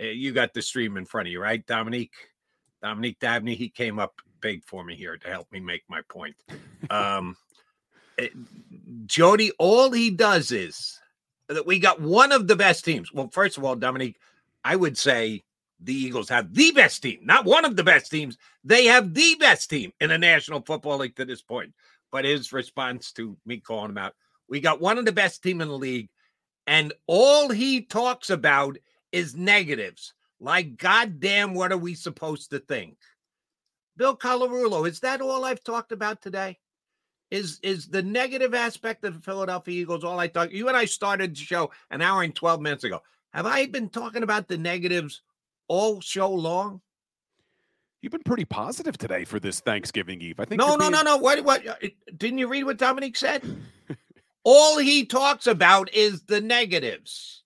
Uh, 0.00 0.06
you 0.06 0.32
got 0.32 0.54
the 0.54 0.62
stream 0.62 0.96
in 0.96 1.04
front 1.04 1.28
of 1.28 1.32
you, 1.32 1.40
right, 1.40 1.64
Dominique? 1.66 2.14
Dominique 2.82 3.18
Dabney, 3.20 3.54
he 3.54 3.68
came 3.68 3.98
up 3.98 4.14
big 4.40 4.64
for 4.64 4.82
me 4.82 4.96
here 4.96 5.18
to 5.18 5.28
help 5.28 5.52
me 5.52 5.60
make 5.60 5.82
my 5.88 6.00
point. 6.08 6.34
Um, 6.88 7.36
Eh, 7.49 7.49
Eh, 8.18 8.28
Jody, 9.06 9.50
all 9.58 9.90
he 9.90 10.10
does 10.10 10.52
is 10.52 11.00
that 11.48 11.66
we 11.66 11.78
got 11.78 12.00
one 12.00 12.32
of 12.32 12.46
the 12.46 12.56
best 12.56 12.84
teams. 12.84 13.12
Well, 13.12 13.28
first 13.32 13.58
of 13.58 13.64
all, 13.64 13.76
Dominique, 13.76 14.18
I 14.64 14.76
would 14.76 14.96
say 14.96 15.42
the 15.80 15.94
Eagles 15.94 16.28
have 16.28 16.52
the 16.54 16.70
best 16.72 17.02
team, 17.02 17.20
not 17.22 17.44
one 17.44 17.64
of 17.64 17.76
the 17.76 17.84
best 17.84 18.10
teams. 18.10 18.36
They 18.62 18.84
have 18.84 19.14
the 19.14 19.34
best 19.36 19.70
team 19.70 19.92
in 20.00 20.10
the 20.10 20.18
National 20.18 20.60
Football 20.60 20.98
League 20.98 21.16
to 21.16 21.24
this 21.24 21.42
point. 21.42 21.72
But 22.12 22.24
his 22.24 22.52
response 22.52 23.12
to 23.12 23.36
me 23.46 23.58
calling 23.58 23.90
him 23.90 23.98
out, 23.98 24.14
we 24.48 24.60
got 24.60 24.80
one 24.80 24.98
of 24.98 25.04
the 25.04 25.12
best 25.12 25.42
team 25.42 25.60
in 25.60 25.68
the 25.68 25.78
league, 25.78 26.08
and 26.66 26.92
all 27.06 27.50
he 27.50 27.82
talks 27.82 28.30
about 28.30 28.76
is 29.12 29.36
negatives. 29.36 30.12
Like, 30.40 30.76
goddamn, 30.76 31.54
what 31.54 31.72
are 31.72 31.78
we 31.78 31.94
supposed 31.94 32.50
to 32.50 32.58
think? 32.58 32.96
Bill 33.96 34.16
Colarulo, 34.16 34.88
is 34.88 35.00
that 35.00 35.20
all 35.20 35.44
I've 35.44 35.62
talked 35.62 35.92
about 35.92 36.20
today? 36.22 36.58
Is 37.30 37.60
is 37.62 37.86
the 37.86 38.02
negative 38.02 38.54
aspect 38.54 39.04
of 39.04 39.14
the 39.14 39.20
Philadelphia 39.20 39.82
Eagles 39.82 40.02
all 40.02 40.18
I 40.18 40.26
talk, 40.26 40.50
You 40.50 40.68
and 40.68 40.76
I 40.76 40.84
started 40.84 41.36
the 41.36 41.40
show 41.40 41.70
an 41.90 42.02
hour 42.02 42.22
and 42.22 42.34
12 42.34 42.60
minutes 42.60 42.84
ago. 42.84 43.02
Have 43.32 43.46
I 43.46 43.66
been 43.66 43.88
talking 43.88 44.24
about 44.24 44.48
the 44.48 44.58
negatives 44.58 45.22
all 45.68 46.00
show 46.00 46.30
long? 46.30 46.80
You've 48.00 48.12
been 48.12 48.22
pretty 48.22 48.46
positive 48.46 48.96
today 48.96 49.24
for 49.24 49.38
this 49.38 49.60
Thanksgiving 49.60 50.20
Eve. 50.22 50.40
I 50.40 50.44
think. 50.44 50.58
No, 50.58 50.70
no, 50.70 50.78
being... 50.78 50.92
no, 50.92 51.02
no. 51.02 51.16
What? 51.18 51.44
What? 51.44 51.66
uh, 51.66 51.74
Didn't 52.16 52.38
you 52.38 52.48
read 52.48 52.64
what 52.64 52.78
Dominic 52.78 53.16
said? 53.16 53.42
All 54.42 54.78
he 54.78 55.04
talks 55.04 55.46
about 55.46 55.92
is 55.92 56.22
the 56.22 56.40
negatives. 56.40 57.42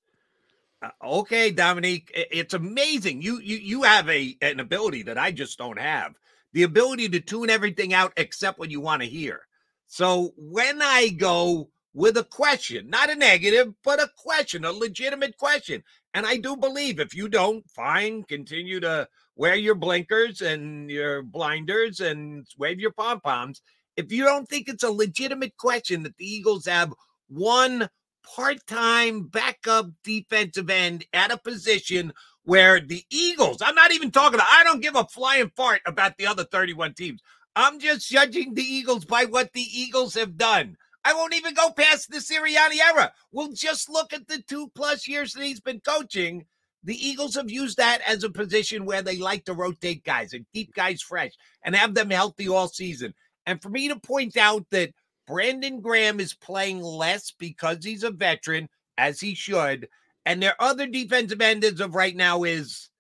Uh, 0.81 0.90
okay, 1.02 1.51
Dominique, 1.51 2.11
it's 2.15 2.55
amazing. 2.55 3.20
You 3.20 3.40
you 3.40 3.56
you 3.56 3.82
have 3.82 4.09
a 4.09 4.36
an 4.43 4.61
ability 4.61 5.02
that 5.05 5.19
I 5.19 5.32
just 5.32 5.59
don't 5.59 5.78
have. 5.78 6.15
The 6.52 6.62
ability 6.62 7.09
to 7.11 7.20
tune 7.20 7.51
everything 7.51 7.93
out 7.93 8.12
except 8.16 8.61
what 8.61 8.70
you 8.70 8.81
want 8.81 9.02
to 9.02 9.09
hear. 9.09 9.40
So 9.86 10.32
when 10.36 10.82
I 10.82 11.09
go 11.09 11.70
with 11.93 12.16
a 12.16 12.24
question, 12.24 12.90
not 12.90 13.11
a 13.11 13.15
negative, 13.15 13.73
but 13.85 14.02
a 14.02 14.11
question, 14.16 14.65
a 14.65 14.73
legitimate 14.73 15.36
question, 15.36 15.82
and 16.12 16.27
I 16.27 16.36
do 16.36 16.56
believe 16.56 16.98
if 16.98 17.15
you 17.15 17.28
don't, 17.28 17.69
fine, 17.70 18.24
continue 18.24 18.81
to 18.81 19.09
wear 19.36 19.55
your 19.55 19.74
blinkers 19.74 20.40
and 20.40 20.90
your 20.90 21.23
blinders 21.23 22.01
and 22.01 22.47
wave 22.59 22.81
your 22.81 22.93
pom 22.93 23.20
poms. 23.20 23.62
If 23.97 24.11
you 24.11 24.24
don't 24.24 24.48
think 24.48 24.69
it's 24.69 24.82
a 24.82 24.90
legitimate 24.90 25.56
question 25.56 26.02
that 26.02 26.16
the 26.16 26.27
Eagles 26.27 26.66
have 26.66 26.93
one 27.28 27.89
part 28.24 28.66
time 28.66 29.28
backup 29.28 29.86
defensive 30.02 30.70
end 30.70 31.05
at 31.12 31.31
a 31.31 31.39
position 31.39 32.12
where 32.44 32.81
the 32.81 33.02
Eagles, 33.11 33.59
I'm 33.62 33.74
not 33.74 33.93
even 33.93 34.11
talking, 34.11 34.40
I 34.40 34.62
don't 34.65 34.82
give 34.82 34.97
a 34.97 35.05
flying 35.05 35.51
fart 35.56 35.81
about 35.86 36.16
the 36.19 36.27
other 36.27 36.44
31 36.44 36.94
teams. 36.94 37.20
I'm 37.56 37.78
just 37.78 38.09
judging 38.09 38.55
the 38.55 38.62
Eagles 38.62 39.05
by 39.05 39.24
what 39.26 39.52
the 39.52 39.60
Eagles 39.62 40.14
have 40.14 40.36
done. 40.36 40.76
I 41.05 41.14
won't 41.14 41.35
even 41.35 41.55
go 41.55 41.70
past 41.70 42.10
the 42.10 42.18
Sirianni 42.18 42.78
era. 42.81 43.12
We'll 43.31 43.52
just 43.52 43.90
look 43.90 44.12
at 44.12 44.26
the 44.26 44.43
two 44.43 44.68
plus 44.74 45.06
years 45.06 45.35
that 45.35 45.44
he's 45.44 45.60
been 45.60 45.81
coaching. 45.81 46.47
The 46.82 46.97
Eagles 46.97 47.35
have 47.35 47.51
used 47.51 47.76
that 47.76 48.01
as 48.06 48.24
a 48.24 48.31
position 48.31 48.85
where 48.85 49.02
they 49.02 49.18
like 49.18 49.44
to 49.44 49.55
rotate 49.55 50.05
guys 50.05 50.32
and 50.32 50.47
keep 50.52 50.74
guys 50.74 51.02
fresh 51.02 51.32
and 51.62 51.74
have 51.74 51.94
them 51.94 52.10
healthy 52.10 52.48
all 52.48 52.68
season. 52.68 53.14
And 53.47 53.62
for 53.62 53.68
me 53.68 53.89
to 53.89 53.97
point 53.97 54.36
out 54.36 54.66
that 54.70 54.94
Brandon 55.26 55.81
Graham 55.81 56.20
is 56.20 56.35
playing 56.35 56.82
less 56.82 57.31
because 57.31 57.85
he's 57.85 58.02
a 58.02 58.10
veteran, 58.10 58.68
as 58.98 59.20
he 59.20 59.35
should, 59.35 59.89
and 60.26 60.43
their 60.43 60.60
other 60.60 60.86
defensive 60.86 61.40
end 61.40 61.64
as 61.64 61.81
of 61.81 61.94
right 61.94 62.14
now 62.16 62.44
is 62.44 62.90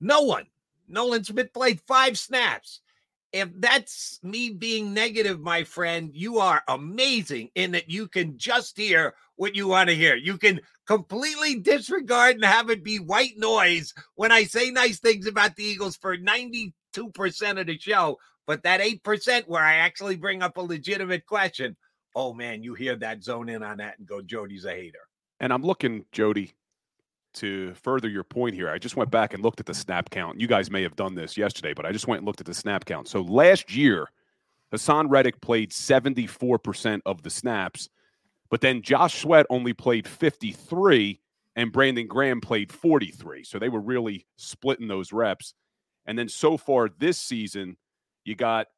no 0.00 0.22
one. 0.22 0.46
Nolan 0.88 1.24
Smith 1.24 1.52
played 1.52 1.80
five 1.86 2.18
snaps. 2.18 2.80
If 3.32 3.50
that's 3.56 4.18
me 4.22 4.50
being 4.50 4.94
negative, 4.94 5.40
my 5.40 5.64
friend, 5.64 6.10
you 6.14 6.38
are 6.38 6.62
amazing 6.66 7.50
in 7.54 7.72
that 7.72 7.90
you 7.90 8.08
can 8.08 8.38
just 8.38 8.76
hear 8.78 9.14
what 9.36 9.54
you 9.54 9.68
want 9.68 9.90
to 9.90 9.96
hear. 9.96 10.16
You 10.16 10.38
can 10.38 10.60
completely 10.86 11.56
disregard 11.56 12.36
and 12.36 12.44
have 12.44 12.70
it 12.70 12.82
be 12.82 12.98
white 12.98 13.36
noise 13.36 13.92
when 14.14 14.32
I 14.32 14.44
say 14.44 14.70
nice 14.70 14.98
things 14.98 15.26
about 15.26 15.56
the 15.56 15.64
Eagles 15.64 15.96
for 15.96 16.16
92% 16.16 16.72
of 17.60 17.66
the 17.66 17.78
show. 17.78 18.16
But 18.46 18.62
that 18.62 18.80
8% 18.80 19.46
where 19.46 19.62
I 19.62 19.74
actually 19.74 20.16
bring 20.16 20.42
up 20.42 20.56
a 20.56 20.62
legitimate 20.62 21.26
question, 21.26 21.76
oh 22.16 22.32
man, 22.32 22.62
you 22.62 22.72
hear 22.72 22.96
that 22.96 23.22
zone 23.22 23.50
in 23.50 23.62
on 23.62 23.76
that 23.76 23.98
and 23.98 24.08
go, 24.08 24.22
Jody's 24.22 24.64
a 24.64 24.72
hater. 24.72 24.98
And 25.38 25.52
I'm 25.52 25.62
looking, 25.62 26.06
Jody, 26.12 26.54
to 27.38 27.74
further 27.74 28.08
your 28.08 28.24
point 28.24 28.54
here. 28.54 28.70
I 28.70 28.78
just 28.78 28.96
went 28.96 29.10
back 29.10 29.34
and 29.34 29.42
looked 29.42 29.60
at 29.60 29.66
the 29.66 29.74
snap 29.74 30.10
count. 30.10 30.40
You 30.40 30.46
guys 30.46 30.70
may 30.70 30.82
have 30.82 30.96
done 30.96 31.14
this 31.14 31.36
yesterday, 31.36 31.72
but 31.74 31.86
I 31.86 31.92
just 31.92 32.06
went 32.06 32.20
and 32.20 32.26
looked 32.26 32.40
at 32.40 32.46
the 32.46 32.54
snap 32.54 32.84
count. 32.84 33.08
So 33.08 33.20
last 33.22 33.74
year, 33.74 34.08
Haason 34.72 35.06
Reddick 35.08 35.40
played 35.40 35.70
74% 35.70 37.00
of 37.06 37.22
the 37.22 37.30
snaps, 37.30 37.88
but 38.50 38.60
then 38.60 38.82
Josh 38.82 39.22
Sweat 39.22 39.46
only 39.50 39.72
played 39.72 40.06
53 40.06 41.20
and 41.56 41.72
Brandon 41.72 42.06
Graham 42.06 42.40
played 42.40 42.70
43. 42.70 43.44
So 43.44 43.58
they 43.58 43.68
were 43.68 43.80
really 43.80 44.26
splitting 44.36 44.88
those 44.88 45.12
reps. 45.12 45.54
And 46.06 46.18
then 46.18 46.28
so 46.28 46.56
far 46.56 46.88
this 46.88 47.18
season, 47.18 47.76
you 48.24 48.34
got 48.34 48.68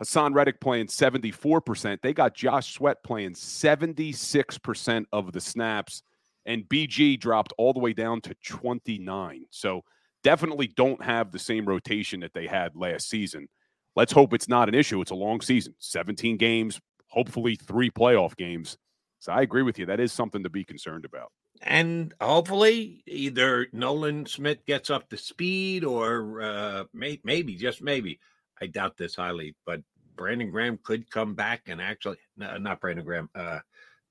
Haason 0.00 0.34
Reddick 0.34 0.60
playing 0.60 0.86
74%. 0.86 2.00
They 2.00 2.12
got 2.12 2.34
Josh 2.34 2.74
Sweat 2.74 3.02
playing 3.04 3.32
76% 3.32 5.04
of 5.12 5.32
the 5.32 5.40
snaps, 5.40 6.02
and 6.46 6.68
BG 6.68 7.18
dropped 7.18 7.52
all 7.58 7.72
the 7.72 7.80
way 7.80 7.92
down 7.92 8.20
to 8.22 8.34
29. 8.44 9.44
So 9.50 9.82
definitely 10.22 10.68
don't 10.68 11.02
have 11.02 11.30
the 11.30 11.38
same 11.38 11.66
rotation 11.66 12.20
that 12.20 12.34
they 12.34 12.46
had 12.46 12.76
last 12.76 13.08
season. 13.08 13.48
Let's 13.94 14.12
hope 14.12 14.32
it's 14.32 14.48
not 14.48 14.68
an 14.68 14.74
issue. 14.74 15.00
It's 15.00 15.10
a 15.10 15.16
long 15.16 15.40
season 15.40 15.74
17 15.78 16.36
games, 16.36 16.80
hopefully 17.08 17.56
three 17.56 17.90
playoff 17.90 18.36
games. 18.36 18.78
So 19.20 19.32
I 19.32 19.42
agree 19.42 19.62
with 19.62 19.78
you. 19.78 19.86
That 19.86 20.00
is 20.00 20.12
something 20.12 20.42
to 20.42 20.50
be 20.50 20.64
concerned 20.64 21.04
about. 21.04 21.30
And 21.60 22.12
hopefully, 22.20 23.04
either 23.06 23.68
Nolan 23.72 24.26
Smith 24.26 24.64
gets 24.66 24.90
up 24.90 25.08
to 25.10 25.16
speed, 25.16 25.84
or 25.84 26.42
uh, 26.42 26.84
may, 26.92 27.20
maybe, 27.22 27.54
just 27.54 27.82
maybe, 27.82 28.18
I 28.60 28.66
doubt 28.66 28.96
this 28.96 29.14
highly, 29.14 29.54
but 29.64 29.80
Brandon 30.16 30.50
Graham 30.50 30.78
could 30.82 31.08
come 31.08 31.34
back 31.34 31.62
and 31.66 31.80
actually, 31.80 32.16
no, 32.36 32.56
not 32.56 32.80
Brandon 32.80 33.04
Graham, 33.04 33.30
uh, 33.36 33.60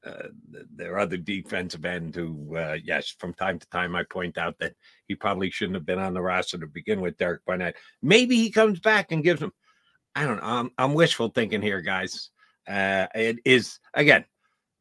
uh, 0.05 0.29
th- 0.51 0.65
their 0.75 0.99
other 0.99 1.17
defensive 1.17 1.85
end 1.85 2.15
who, 2.15 2.55
uh, 2.55 2.77
yes, 2.83 3.15
from 3.19 3.33
time 3.33 3.59
to 3.59 3.69
time, 3.69 3.95
I 3.95 4.03
point 4.03 4.37
out 4.37 4.57
that 4.59 4.73
he 5.07 5.15
probably 5.15 5.49
shouldn't 5.51 5.75
have 5.75 5.85
been 5.85 5.99
on 5.99 6.13
the 6.13 6.21
roster 6.21 6.57
to 6.57 6.67
begin 6.67 7.01
with, 7.01 7.17
Derek 7.17 7.45
Barnett. 7.45 7.75
Maybe 8.01 8.35
he 8.37 8.49
comes 8.49 8.79
back 8.79 9.11
and 9.11 9.23
gives 9.23 9.41
him, 9.41 9.51
I 10.15 10.25
don't 10.25 10.37
know. 10.37 10.43
I'm, 10.43 10.71
I'm 10.77 10.93
wishful 10.93 11.29
thinking 11.29 11.61
here, 11.61 11.81
guys. 11.81 12.31
Uh, 12.67 13.07
it 13.15 13.37
is, 13.45 13.79
again, 13.93 14.25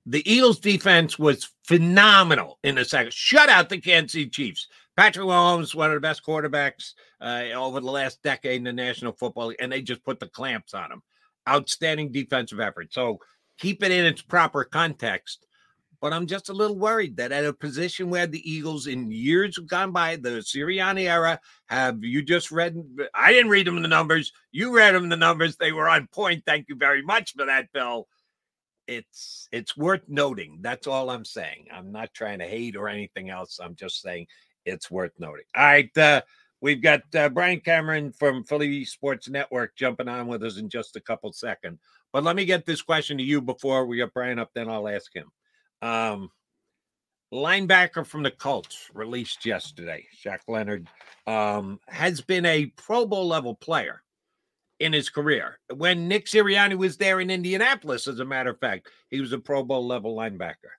the 0.07 0.29
Eagles 0.31 0.59
defense 0.59 1.19
was 1.19 1.51
phenomenal 1.65 2.59
in 2.65 2.75
the 2.75 2.85
second. 2.85 3.13
Shut 3.13 3.49
out 3.49 3.69
the 3.69 3.81
Kansas 3.81 4.13
City 4.13 4.29
Chiefs. 4.29 4.67
Patrick 4.97 5.27
Mahomes, 5.27 5.75
one 5.75 5.91
of 5.91 5.95
the 5.95 6.01
best 6.01 6.25
quarterbacks 6.25 6.95
uh, 7.21 7.45
over 7.55 7.81
the 7.81 7.91
last 7.91 8.23
decade 8.23 8.57
in 8.57 8.65
the 8.65 8.73
National 8.73 9.13
Football 9.13 9.49
League, 9.49 9.59
and 9.61 9.71
they 9.71 9.83
just 9.83 10.05
put 10.05 10.19
the 10.19 10.29
clamps 10.29 10.75
on 10.75 10.91
him. 10.91 11.03
Outstanding 11.49 12.13
defensive 12.13 12.61
effort. 12.61 12.93
So 12.93 13.19
keep 13.61 13.85
it 13.85 13.93
in 13.93 14.05
its 14.05 14.23
proper 14.23 14.65
context. 14.65 15.47
But 16.01 16.15
I'm 16.15 16.27
just 16.27 16.49
a 16.49 16.55
little 16.55 16.79
worried 16.79 17.19
that 17.19 17.31
at 17.31 17.45
a 17.45 17.53
position 17.53 18.09
where 18.09 18.27
the 18.27 18.51
Eagles 18.51 18.87
in 18.87 19.11
years 19.13 19.59
gone 19.59 19.93
by, 19.93 20.17
the 20.17 20.41
Sirianni 20.41 21.11
era, 21.11 21.39
have 21.67 22.03
you 22.03 22.23
just 22.23 22.51
read? 22.51 22.83
I 23.15 23.33
didn't 23.33 23.51
read 23.51 23.67
them 23.67 23.83
the 23.83 23.89
numbers. 23.89 24.33
You 24.51 24.75
read 24.75 24.95
them 24.95 25.11
the 25.11 25.17
numbers. 25.17 25.57
They 25.57 25.73
were 25.73 25.91
on 25.91 26.07
point. 26.07 26.43
Thank 26.47 26.71
you 26.71 26.75
very 26.75 27.03
much 27.03 27.35
for 27.35 27.45
that, 27.45 27.71
Bill 27.73 28.09
it's 28.91 29.49
it's 29.53 29.77
worth 29.77 30.03
noting. 30.09 30.59
That's 30.61 30.89
all 30.89 31.11
I'm 31.11 31.25
saying. 31.25 31.67
I'm 31.73 31.93
not 31.93 32.13
trying 32.13 32.41
to 32.41 32.47
hate 32.47 32.75
or 32.75 32.89
anything 32.89 33.31
else. 33.31 33.61
I'm 33.63 33.77
just 33.77 34.03
saying 34.03 34.27
it's 34.65 34.91
worth 34.91 35.13
noting. 35.19 35.45
All 35.55 35.65
right, 35.65 35.97
uh, 35.97 36.23
we've 36.61 36.83
got 36.83 37.03
uh, 37.15 37.29
Bryan 37.29 37.61
Cameron 37.61 38.13
from 38.13 38.43
Philly 38.43 38.85
Sports 38.85 39.29
Network 39.29 39.77
jumping 39.77 40.09
on 40.09 40.27
with 40.27 40.43
us 40.43 40.59
in 40.59 40.69
just 40.69 40.97
a 40.97 41.01
couple 41.01 41.33
seconds. 41.33 41.79
But 42.13 42.25
let 42.25 42.37
me 42.37 42.45
get 42.45 42.67
this 42.67 42.83
question 42.83 43.19
to 43.19 43.25
you 43.25 43.41
before 43.41 43.87
we 43.87 43.97
get 43.97 44.13
Bryan 44.13 44.39
up. 44.39 44.51
Then 44.55 44.69
I'll 44.69 44.89
ask 44.89 45.15
him. 45.15 45.31
Um, 45.83 46.31
linebacker 47.33 48.05
from 48.05 48.23
the 48.23 48.31
Colts 48.31 48.91
released 48.93 49.47
yesterday, 49.47 50.07
Shaq 50.25 50.41
Leonard, 50.49 50.89
um, 51.27 51.79
has 51.89 52.21
been 52.21 52.47
a 52.47 52.67
Pro 52.67 53.07
Bowl 53.07 53.27
level 53.27 53.55
player 53.55 54.03
in 54.81 54.93
his 54.93 55.11
career. 55.11 55.59
When 55.75 56.09
Nick 56.09 56.27
Sirianni 56.27 56.77
was 56.77 56.97
there 56.97 57.21
in 57.21 57.31
Indianapolis, 57.31 58.09
as 58.09 58.19
a 58.19 58.25
matter 58.25 58.51
of 58.51 58.59
fact, 58.59 58.89
he 59.11 59.21
was 59.21 59.33
a 59.33 59.39
Pro 59.39 59.63
Bowl 59.63 59.87
level 59.87 60.17
linebacker. 60.17 60.75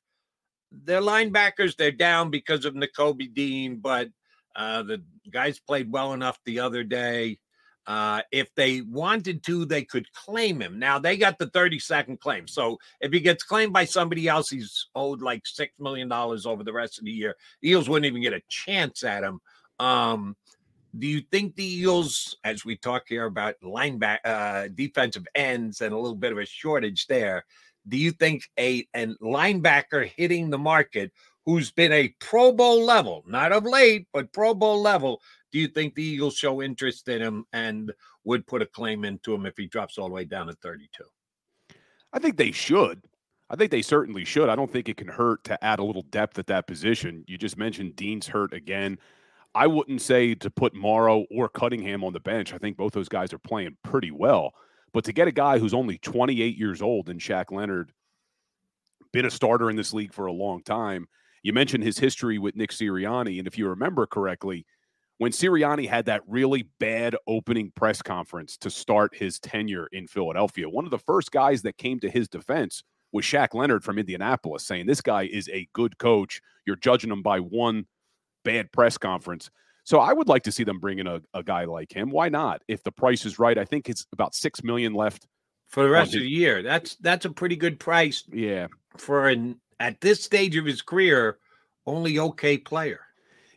Their 0.72 1.02
linebackers, 1.02 1.76
they're 1.76 1.92
down 1.92 2.30
because 2.30 2.66
of 2.66 2.74
Nakobe 2.74 3.34
Dean, 3.34 3.78
but 3.78 4.10
uh, 4.56 4.84
the 4.84 5.04
guys 5.30 5.60
played 5.60 5.92
well 5.92 6.14
enough 6.14 6.40
the 6.46 6.60
other 6.60 6.84
day. 6.84 7.40
Uh, 7.88 8.22
if 8.32 8.54
they 8.56 8.82
wanted 8.82 9.44
to, 9.44 9.66
they 9.66 9.84
could 9.84 10.12
claim 10.14 10.62
him. 10.62 10.78
Now 10.78 11.00
they 11.00 11.18
got 11.18 11.40
the 11.40 11.50
30 11.50 11.80
second 11.80 12.20
claim. 12.20 12.48
So 12.48 12.78
if 13.00 13.12
he 13.12 13.20
gets 13.20 13.44
claimed 13.44 13.74
by 13.74 13.86
somebody 13.86 14.28
else, 14.28 14.50
he's 14.50 14.88
owed 14.96 15.22
like 15.22 15.44
$6 15.44 15.70
million 15.80 16.12
over 16.12 16.64
the 16.64 16.74
rest 16.74 17.00
of 17.00 17.06
the 17.06 17.12
year. 17.12 17.36
The 17.62 17.70
Eagles 17.70 17.90
wouldn't 17.90 18.06
even 18.06 18.22
get 18.22 18.34
a 18.34 18.42
chance 18.48 19.04
at 19.04 19.24
him. 19.24 19.42
Um, 19.80 20.36
do 20.98 21.08
you 21.08 21.22
think 21.32 21.56
the 21.56 21.66
Eagles, 21.66 22.38
as 22.44 22.66
we 22.66 22.76
talk 22.76 23.04
here 23.08 23.26
about 23.26 23.56
linebacker, 23.64 24.20
uh, 24.26 24.68
defensive 24.76 25.26
ends, 25.34 25.82
and 25.82 25.94
a 25.94 25.98
little 25.98 26.18
bit 26.18 26.34
of 26.34 26.38
a 26.38 26.46
shortage 26.46 27.08
there, 27.08 27.46
do 27.88 27.98
you 27.98 28.12
think 28.12 28.44
a 28.60 28.88
and 28.94 29.18
linebacker 29.20 30.06
hitting 30.06 30.50
the 30.50 30.58
market 30.58 31.12
who's 31.46 31.72
been 31.72 31.92
a 31.92 32.14
Pro 32.20 32.52
Bowl 32.52 32.84
level, 32.84 33.24
not 33.26 33.52
of 33.52 33.66
late, 33.66 34.08
but 34.14 34.32
Pro 34.32 34.54
Bowl 34.54 34.82
level, 34.82 35.22
do 35.52 35.60
you 35.60 35.68
think 35.68 35.96
the 35.96 36.04
Eagles 36.04 36.36
show 36.36 36.62
interest 36.62 37.08
in 37.08 37.22
him 37.22 37.46
and 37.54 37.92
would 38.24 38.48
put 38.48 38.62
a 38.62 38.66
claim 38.66 39.06
into 39.06 39.34
him 39.34 39.46
if 39.46 39.58
he 39.58 39.68
drops 39.68 39.98
all 39.98 40.08
the 40.08 40.14
way 40.14 40.26
down 40.26 40.48
to 40.48 40.54
32? 40.54 41.04
I 42.14 42.20
think 42.20 42.38
they 42.38 42.52
should. 42.52 43.02
I 43.50 43.56
think 43.56 43.72
they 43.72 43.82
certainly 43.82 44.24
should. 44.24 44.50
I 44.50 44.56
don't 44.56 44.72
think 44.72 44.88
it 44.88 44.98
can 44.98 45.10
hurt 45.10 45.44
to 45.46 45.62
add 45.64 45.80
a 45.80 45.84
little 45.84 46.04
depth 46.04 46.40
at 46.40 46.48
that 46.48 46.68
position. 46.68 47.26
You 47.28 47.38
just 47.38 47.58
mentioned 47.58 47.96
Dean's 47.96 48.28
hurt 48.28 48.54
again. 48.54 48.98
I 49.54 49.68
wouldn't 49.68 50.02
say 50.02 50.34
to 50.36 50.50
put 50.50 50.74
Morrow 50.74 51.26
or 51.30 51.50
Cunningham 51.50 52.06
on 52.06 52.14
the 52.14 52.22
bench. 52.22 52.54
I 52.54 52.58
think 52.58 52.78
both 52.78 52.94
those 52.94 53.10
guys 53.10 53.34
are 53.34 53.40
playing 53.40 53.76
pretty 53.84 54.12
well. 54.12 54.54
But 54.94 55.04
to 55.06 55.14
get 55.14 55.28
a 55.28 55.34
guy 55.34 55.60
who's 55.60 55.74
only 55.74 55.98
28 55.98 56.58
years 56.58 56.82
old 56.82 57.10
and 57.10 57.20
Shaq 57.20 57.52
Leonard, 57.52 57.92
been 59.12 59.26
a 59.26 59.32
starter 59.32 59.70
in 59.70 59.76
this 59.76 59.94
league 59.94 60.14
for 60.14 60.26
a 60.26 60.32
long 60.32 60.64
time. 60.64 61.08
You 61.44 61.54
mentioned 61.54 61.84
his 61.84 62.00
history 62.00 62.38
with 62.38 62.56
Nick 62.56 62.72
Sirianni. 62.72 63.40
And 63.40 63.48
if 63.48 63.58
you 63.58 63.68
remember 63.68 64.06
correctly, 64.06 64.66
when 65.22 65.32
Sirianni 65.32 65.88
had 65.88 66.06
that 66.06 66.24
really 66.28 66.68
bad 66.80 67.16
opening 67.28 67.72
press 67.76 68.02
conference 68.02 68.58
to 68.58 68.72
start 68.72 69.16
his 69.16 69.40
tenure 69.40 69.88
in 69.92 70.08
Philadelphia, 70.08 70.68
one 70.68 70.84
of 70.84 70.90
the 70.90 70.98
first 70.98 71.32
guys 71.32 71.62
that 71.62 71.78
came 71.78 72.00
to 72.00 72.10
his 72.10 72.28
defense 72.28 72.82
was 73.12 73.24
Shaq 73.24 73.54
Leonard 73.54 73.84
from 73.84 74.00
Indianapolis, 74.00 74.66
saying, 74.66 74.88
This 74.88 75.00
guy 75.00 75.28
is 75.32 75.48
a 75.50 75.68
good 75.74 76.00
coach. 76.00 76.42
You're 76.66 76.76
judging 76.76 77.12
him 77.12 77.22
by 77.22 77.40
one 77.40 77.86
bad 78.44 78.72
press 78.72 78.98
conference. 78.98 79.52
So 79.84 80.00
I 80.00 80.12
would 80.12 80.28
like 80.28 80.42
to 80.46 80.52
see 80.52 80.64
them 80.64 80.80
bring 80.80 80.98
in 80.98 81.06
a, 81.06 81.22
a 81.36 81.44
guy 81.44 81.66
like 81.66 81.94
him. 81.94 82.10
Why 82.10 82.30
not? 82.30 82.64
If 82.68 82.82
the 82.82 82.92
price 82.92 83.24
is 83.24 83.38
right, 83.38 83.60
I 83.60 83.66
think 83.66 83.90
it's 83.90 84.08
about 84.14 84.34
six 84.34 84.64
million 84.64 84.96
left 84.96 85.28
for 85.68 85.84
the 85.84 85.90
rest 85.92 86.16
of 86.16 86.22
the 86.22 86.28
year. 86.28 86.64
That's 86.64 86.96
that's 86.96 87.26
a 87.26 87.30
pretty 87.30 87.58
good 87.58 87.80
price. 87.80 88.24
Yeah, 88.34 88.70
for 88.98 89.30
an 89.30 89.62
at 89.80 90.02
this 90.02 90.24
stage 90.24 90.58
of 90.58 90.66
his 90.66 90.82
career, 90.82 91.38
only 91.86 92.18
okay 92.18 92.58
player. 92.58 93.02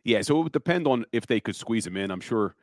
Yeah, 0.04 0.20
so 0.22 0.38
it 0.38 0.42
would 0.44 0.52
depend 0.52 0.86
on 0.86 1.06
if 1.12 1.26
they 1.26 1.40
could 1.40 1.56
squeeze 1.56 1.86
him 1.86 1.96
in. 1.96 2.10
I'm 2.10 2.20
sure 2.20 2.54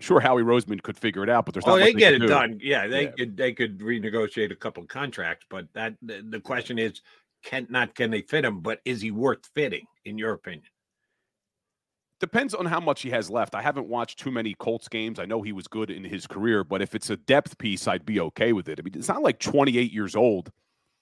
sure 0.00 0.20
Howie 0.20 0.42
Roseman 0.42 0.82
could 0.82 0.98
figure 0.98 1.22
it 1.22 1.30
out, 1.30 1.46
but 1.46 1.54
there's 1.54 1.64
oh, 1.66 1.76
they, 1.76 1.92
they 1.92 1.94
get 1.94 2.14
it 2.14 2.18
do. 2.18 2.26
done. 2.26 2.58
Yeah, 2.62 2.86
they 2.86 3.04
yeah. 3.04 3.10
could 3.10 3.36
they 3.36 3.52
could 3.52 3.78
renegotiate 3.78 4.50
a 4.50 4.56
couple 4.56 4.82
of 4.82 4.88
contracts, 4.88 5.46
but 5.48 5.66
that 5.74 5.94
the, 6.02 6.24
the 6.28 6.40
question 6.40 6.78
is, 6.78 7.00
can 7.42 7.66
not 7.70 7.94
can 7.94 8.10
they 8.10 8.22
fit 8.22 8.44
him, 8.44 8.60
but 8.60 8.80
is 8.84 9.00
he 9.00 9.10
worth 9.10 9.48
fitting 9.54 9.86
in 10.04 10.18
your 10.18 10.32
opinion? 10.32 10.64
Depends 12.20 12.54
on 12.54 12.64
how 12.64 12.80
much 12.80 13.02
he 13.02 13.10
has 13.10 13.28
left. 13.28 13.54
I 13.54 13.60
haven't 13.60 13.86
watched 13.86 14.18
too 14.18 14.30
many 14.30 14.54
Colts 14.54 14.88
games. 14.88 15.18
I 15.18 15.26
know 15.26 15.42
he 15.42 15.52
was 15.52 15.66
good 15.68 15.90
in 15.90 16.04
his 16.04 16.26
career, 16.26 16.64
but 16.64 16.80
if 16.80 16.94
it's 16.94 17.10
a 17.10 17.16
depth 17.16 17.58
piece, 17.58 17.86
I'd 17.86 18.06
be 18.06 18.20
okay 18.20 18.52
with 18.52 18.68
it. 18.68 18.78
I 18.78 18.82
mean, 18.82 18.94
it's 18.96 19.08
not 19.08 19.22
like 19.22 19.40
28 19.40 19.92
years 19.92 20.16
old 20.16 20.50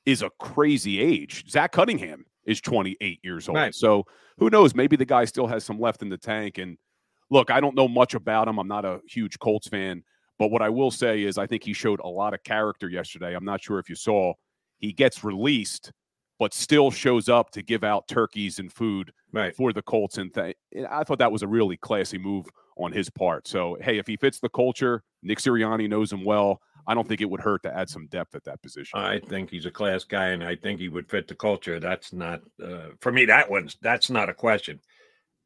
is 0.04 0.22
a 0.22 0.30
crazy 0.40 1.00
age. 1.00 1.48
Zach 1.48 1.72
Cunningham 1.72 2.24
is 2.46 2.60
28 2.60 3.20
years 3.22 3.48
old. 3.48 3.56
Right. 3.56 3.74
So 3.74 4.04
who 4.38 4.50
knows? 4.50 4.74
Maybe 4.74 4.96
the 4.96 5.04
guy 5.04 5.24
still 5.24 5.46
has 5.46 5.64
some 5.64 5.80
left 5.80 6.02
in 6.02 6.08
the 6.08 6.18
tank. 6.18 6.58
And 6.58 6.76
look, 7.30 7.50
I 7.50 7.60
don't 7.60 7.76
know 7.76 7.88
much 7.88 8.14
about 8.14 8.48
him. 8.48 8.58
I'm 8.58 8.68
not 8.68 8.84
a 8.84 9.00
huge 9.08 9.38
Colts 9.38 9.68
fan. 9.68 10.02
But 10.38 10.50
what 10.50 10.62
I 10.62 10.70
will 10.70 10.90
say 10.90 11.22
is, 11.22 11.38
I 11.38 11.46
think 11.46 11.62
he 11.62 11.72
showed 11.72 12.00
a 12.00 12.08
lot 12.08 12.34
of 12.34 12.42
character 12.42 12.88
yesterday. 12.88 13.34
I'm 13.34 13.44
not 13.44 13.62
sure 13.62 13.78
if 13.78 13.88
you 13.88 13.94
saw, 13.94 14.32
he 14.78 14.92
gets 14.92 15.22
released, 15.22 15.92
but 16.38 16.52
still 16.52 16.90
shows 16.90 17.28
up 17.28 17.50
to 17.52 17.62
give 17.62 17.84
out 17.84 18.08
turkeys 18.08 18.58
and 18.58 18.72
food 18.72 19.12
right. 19.32 19.54
for 19.54 19.72
the 19.72 19.82
Colts. 19.82 20.18
And 20.18 20.34
th- 20.34 20.56
I 20.90 21.04
thought 21.04 21.18
that 21.18 21.30
was 21.30 21.42
a 21.42 21.46
really 21.46 21.76
classy 21.76 22.18
move 22.18 22.46
on 22.76 22.90
his 22.92 23.08
part. 23.10 23.46
So, 23.46 23.76
hey, 23.80 23.98
if 23.98 24.06
he 24.06 24.16
fits 24.16 24.40
the 24.40 24.48
culture, 24.48 25.04
Nick 25.22 25.38
Sirianni 25.38 25.88
knows 25.88 26.12
him 26.12 26.24
well. 26.24 26.60
I 26.86 26.94
don't 26.94 27.06
think 27.06 27.20
it 27.20 27.30
would 27.30 27.40
hurt 27.40 27.62
to 27.64 27.76
add 27.76 27.88
some 27.88 28.06
depth 28.06 28.34
at 28.34 28.44
that 28.44 28.62
position. 28.62 28.98
I 28.98 29.20
think 29.20 29.50
he's 29.50 29.66
a 29.66 29.70
class 29.70 30.04
guy, 30.04 30.28
and 30.28 30.42
I 30.42 30.56
think 30.56 30.80
he 30.80 30.88
would 30.88 31.08
fit 31.08 31.28
the 31.28 31.34
culture. 31.34 31.78
That's 31.78 32.12
not 32.12 32.40
uh, 32.62 32.90
for 33.00 33.12
me. 33.12 33.24
That 33.26 33.50
one's 33.50 33.76
that's 33.80 34.10
not 34.10 34.28
a 34.28 34.34
question. 34.34 34.80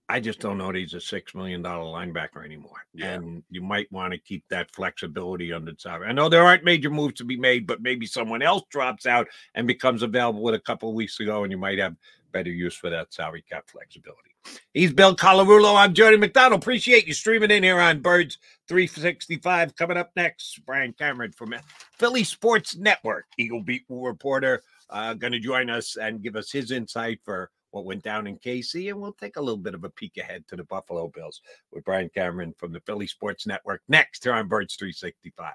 I 0.09 0.21
just 0.21 0.39
don't 0.39 0.57
know 0.57 0.69
that 0.71 0.79
he's 0.79 0.95
a 0.95 1.01
six 1.01 1.35
million 1.35 1.63
dollar 1.63 1.85
linebacker 1.85 2.45
anymore, 2.45 2.87
yeah. 2.95 3.15
and 3.15 3.43
you 3.51 3.61
might 3.61 3.91
want 3.91 4.13
to 4.13 4.19
keep 4.19 4.45
that 4.51 4.71
flexibility 4.73 5.53
on 5.53 5.65
the 5.65 5.75
salary. 5.77 6.09
I 6.09 6.13
know 6.13 6.29
there 6.29 6.45
aren't 6.45 6.65
major 6.65 6.91
moves 6.91 7.15
to 7.15 7.25
be 7.25 7.37
made, 7.37 7.67
but 7.67 7.83
maybe 7.83 8.07
someone 8.07 8.41
else 8.41 8.63
drops 8.71 9.07
out 9.07 9.27
and 9.55 9.67
becomes 9.67 10.03
available 10.03 10.43
with 10.43 10.55
a 10.55 10.61
couple 10.61 10.89
of 10.89 10.95
weeks 10.95 11.19
ago, 11.19 11.43
and 11.43 11.51
you 11.51 11.59
might 11.59 11.79
have 11.79 11.97
better 12.33 12.51
use 12.51 12.75
for 12.75 12.89
that 12.91 13.13
salary 13.13 13.45
cap 13.51 13.65
flexibility. 13.69 14.37
He's 14.75 14.93
Bill 14.93 15.17
Colarulo. 15.17 15.77
I'm 15.77 15.93
Jody 15.93 16.17
McDonald. 16.17 16.63
Appreciate 16.63 17.09
you 17.09 17.15
streaming 17.15 17.51
in 17.51 17.65
here 17.65 17.81
on 17.81 18.01
Birds 18.01 18.39
365. 18.69 19.77
Coming 19.77 19.97
up 19.97 20.11
next, 20.17 20.65
Bryan 20.67 20.95
Cameron 20.99 21.33
from 21.33 21.55
Philly 21.99 22.25
Sports 22.25 22.77
Network, 22.77 23.27
Eagle 23.39 23.63
Beat 23.63 23.85
reporter, 23.89 24.63
uh, 24.91 25.15
going 25.15 25.33
to 25.33 25.41
join 25.41 25.71
us 25.71 25.97
and 25.97 26.23
give 26.23 26.37
us 26.37 26.51
his 26.51 26.71
insight 26.71 27.21
for 27.25 27.51
what 27.71 27.85
went 27.85 28.03
down 28.03 28.27
in 28.27 28.39
KC. 28.39 28.91
And 28.91 29.01
we'll 29.01 29.13
take 29.13 29.37
a 29.37 29.41
little 29.41 29.59
bit 29.59 29.75
of 29.75 29.85
a 29.85 29.91
peek 29.91 30.17
ahead 30.17 30.45
to 30.49 30.57
the 30.57 30.65
Buffalo 30.65 31.09
Bills 31.09 31.41
with 31.73 31.85
Bryan 31.85 32.11
Cameron 32.15 32.55
from 32.59 32.73
the 32.73 32.81
Philly 32.81 33.07
Sports 33.07 33.47
Network 33.47 33.83
next 33.89 34.25
here 34.25 34.33
on 34.33 34.49
Birds 34.49 34.77
365. 34.77 35.53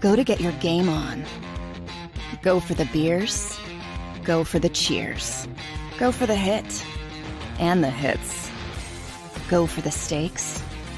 Go 0.00 0.14
to 0.14 0.24
get 0.24 0.40
your 0.40 0.52
game 0.52 0.88
on. 0.88 1.24
Go 2.42 2.60
for 2.60 2.74
the 2.74 2.84
beers. 2.86 3.58
Go 4.24 4.44
for 4.44 4.58
the 4.58 4.68
cheers. 4.68 5.48
Go 5.98 6.12
for 6.12 6.26
the 6.26 6.34
hit 6.34 6.84
and 7.58 7.82
the 7.82 7.90
hits. 7.90 8.50
Go 9.48 9.66
for 9.66 9.80
the 9.80 9.90
stakes 9.90 10.62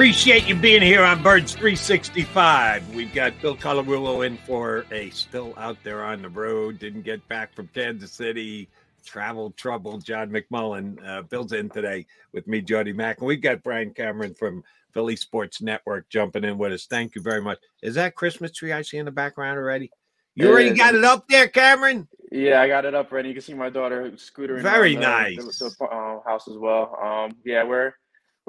Appreciate 0.00 0.48
you 0.48 0.54
being 0.54 0.80
here 0.80 1.04
on 1.04 1.22
Birds 1.22 1.52
365. 1.52 2.94
We've 2.94 3.12
got 3.12 3.38
Bill 3.42 3.54
Colarulo 3.54 4.26
in 4.26 4.38
for 4.38 4.86
a 4.90 5.10
still 5.10 5.52
out 5.58 5.76
there 5.84 6.02
on 6.02 6.22
the 6.22 6.30
road, 6.30 6.78
didn't 6.78 7.02
get 7.02 7.28
back 7.28 7.54
from 7.54 7.68
Kansas 7.74 8.10
City, 8.10 8.66
travel 9.04 9.50
trouble. 9.58 9.98
John 9.98 10.30
McMullen, 10.30 11.06
uh, 11.06 11.20
Bill's 11.24 11.52
in 11.52 11.68
today 11.68 12.06
with 12.32 12.48
me, 12.48 12.62
Jody 12.62 12.94
Mack. 12.94 13.18
And 13.18 13.26
we've 13.26 13.42
got 13.42 13.62
Bryan 13.62 13.92
Cameron 13.92 14.32
from 14.32 14.64
Philly 14.94 15.16
Sports 15.16 15.60
Network 15.60 16.08
jumping 16.08 16.44
in 16.44 16.56
with 16.56 16.72
us. 16.72 16.86
Thank 16.86 17.14
you 17.14 17.20
very 17.20 17.42
much. 17.42 17.58
Is 17.82 17.96
that 17.96 18.14
Christmas 18.14 18.52
tree 18.52 18.72
I 18.72 18.80
see 18.80 18.96
in 18.96 19.04
the 19.04 19.10
background 19.10 19.58
already? 19.58 19.90
You 20.34 20.46
It 20.46 20.50
already 20.50 20.70
is. 20.70 20.78
got 20.78 20.94
it 20.94 21.04
up 21.04 21.28
there, 21.28 21.46
Cameron? 21.48 22.08
Yeah, 22.32 22.62
I 22.62 22.68
got 22.68 22.86
it 22.86 22.94
up 22.94 23.12
ready. 23.12 23.28
You 23.28 23.34
can 23.34 23.42
see 23.42 23.52
my 23.52 23.68
daughter 23.68 24.10
scootering. 24.12 24.62
Very 24.62 24.94
the- 24.94 25.00
nice. 25.02 25.58
The, 25.58 25.74
the, 25.78 25.84
uh, 25.84 26.20
house 26.26 26.48
as 26.48 26.56
well. 26.56 26.98
Um, 27.02 27.36
yeah, 27.44 27.64
we're 27.64 27.92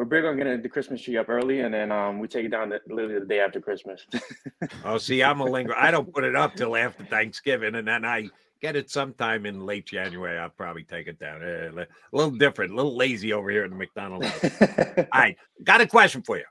we're 0.02 0.06
big 0.06 0.26
on 0.26 0.36
getting 0.36 0.60
the 0.64 0.68
Christmas 0.68 1.00
tree 1.00 1.16
up 1.18 1.30
early, 1.30 1.60
and 1.60 1.72
then 1.72 1.92
um, 1.92 2.18
we 2.18 2.28
take 2.28 2.44
it 2.44 2.50
down 2.50 2.70
the, 2.70 2.82
literally 2.88 3.20
the 3.20 3.26
day 3.26 3.40
after 3.40 3.62
Christmas. 3.62 4.08
Oh, 4.84 4.98
see, 4.98 5.22
I'm 5.22 5.42
a 5.42 5.46
linger. 5.46 5.76
I 5.78 5.92
don't 5.92 6.12
put 6.12 6.24
it 6.24 6.36
up 6.36 6.56
till 6.56 6.76
after 6.76 7.04
Thanksgiving, 7.04 7.76
and 7.76 7.88
then 7.88 8.04
I 8.04 8.30
get 8.62 8.76
it 8.76 8.90
sometime 8.90 9.46
in 9.46 9.64
late 9.64 9.86
January. 9.86 10.40
I'll 10.40 10.50
probably 10.50 10.84
take 10.84 11.06
it 11.08 11.20
down. 11.20 11.44
Eh, 11.44 11.70
A 11.84 11.88
little 12.12 12.32
different, 12.32 12.72
a 12.72 12.76
little 12.76 12.96
lazy 12.96 13.32
over 13.32 13.52
here 13.52 13.64
in 13.64 13.70
the 13.70 13.76
McDonald's. 13.76 14.28
All 14.98 15.06
right, 15.14 15.38
got 15.64 15.82
a 15.82 15.88
question 15.88 16.24
for 16.24 16.38
you. 16.38 16.46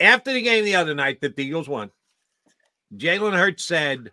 After 0.00 0.32
the 0.32 0.40
game 0.40 0.64
the 0.64 0.76
other 0.76 0.94
night 0.94 1.20
that 1.20 1.36
the 1.36 1.44
Eagles 1.44 1.68
won, 1.68 1.90
Jalen 2.96 3.36
Hurts 3.36 3.64
said 3.64 4.10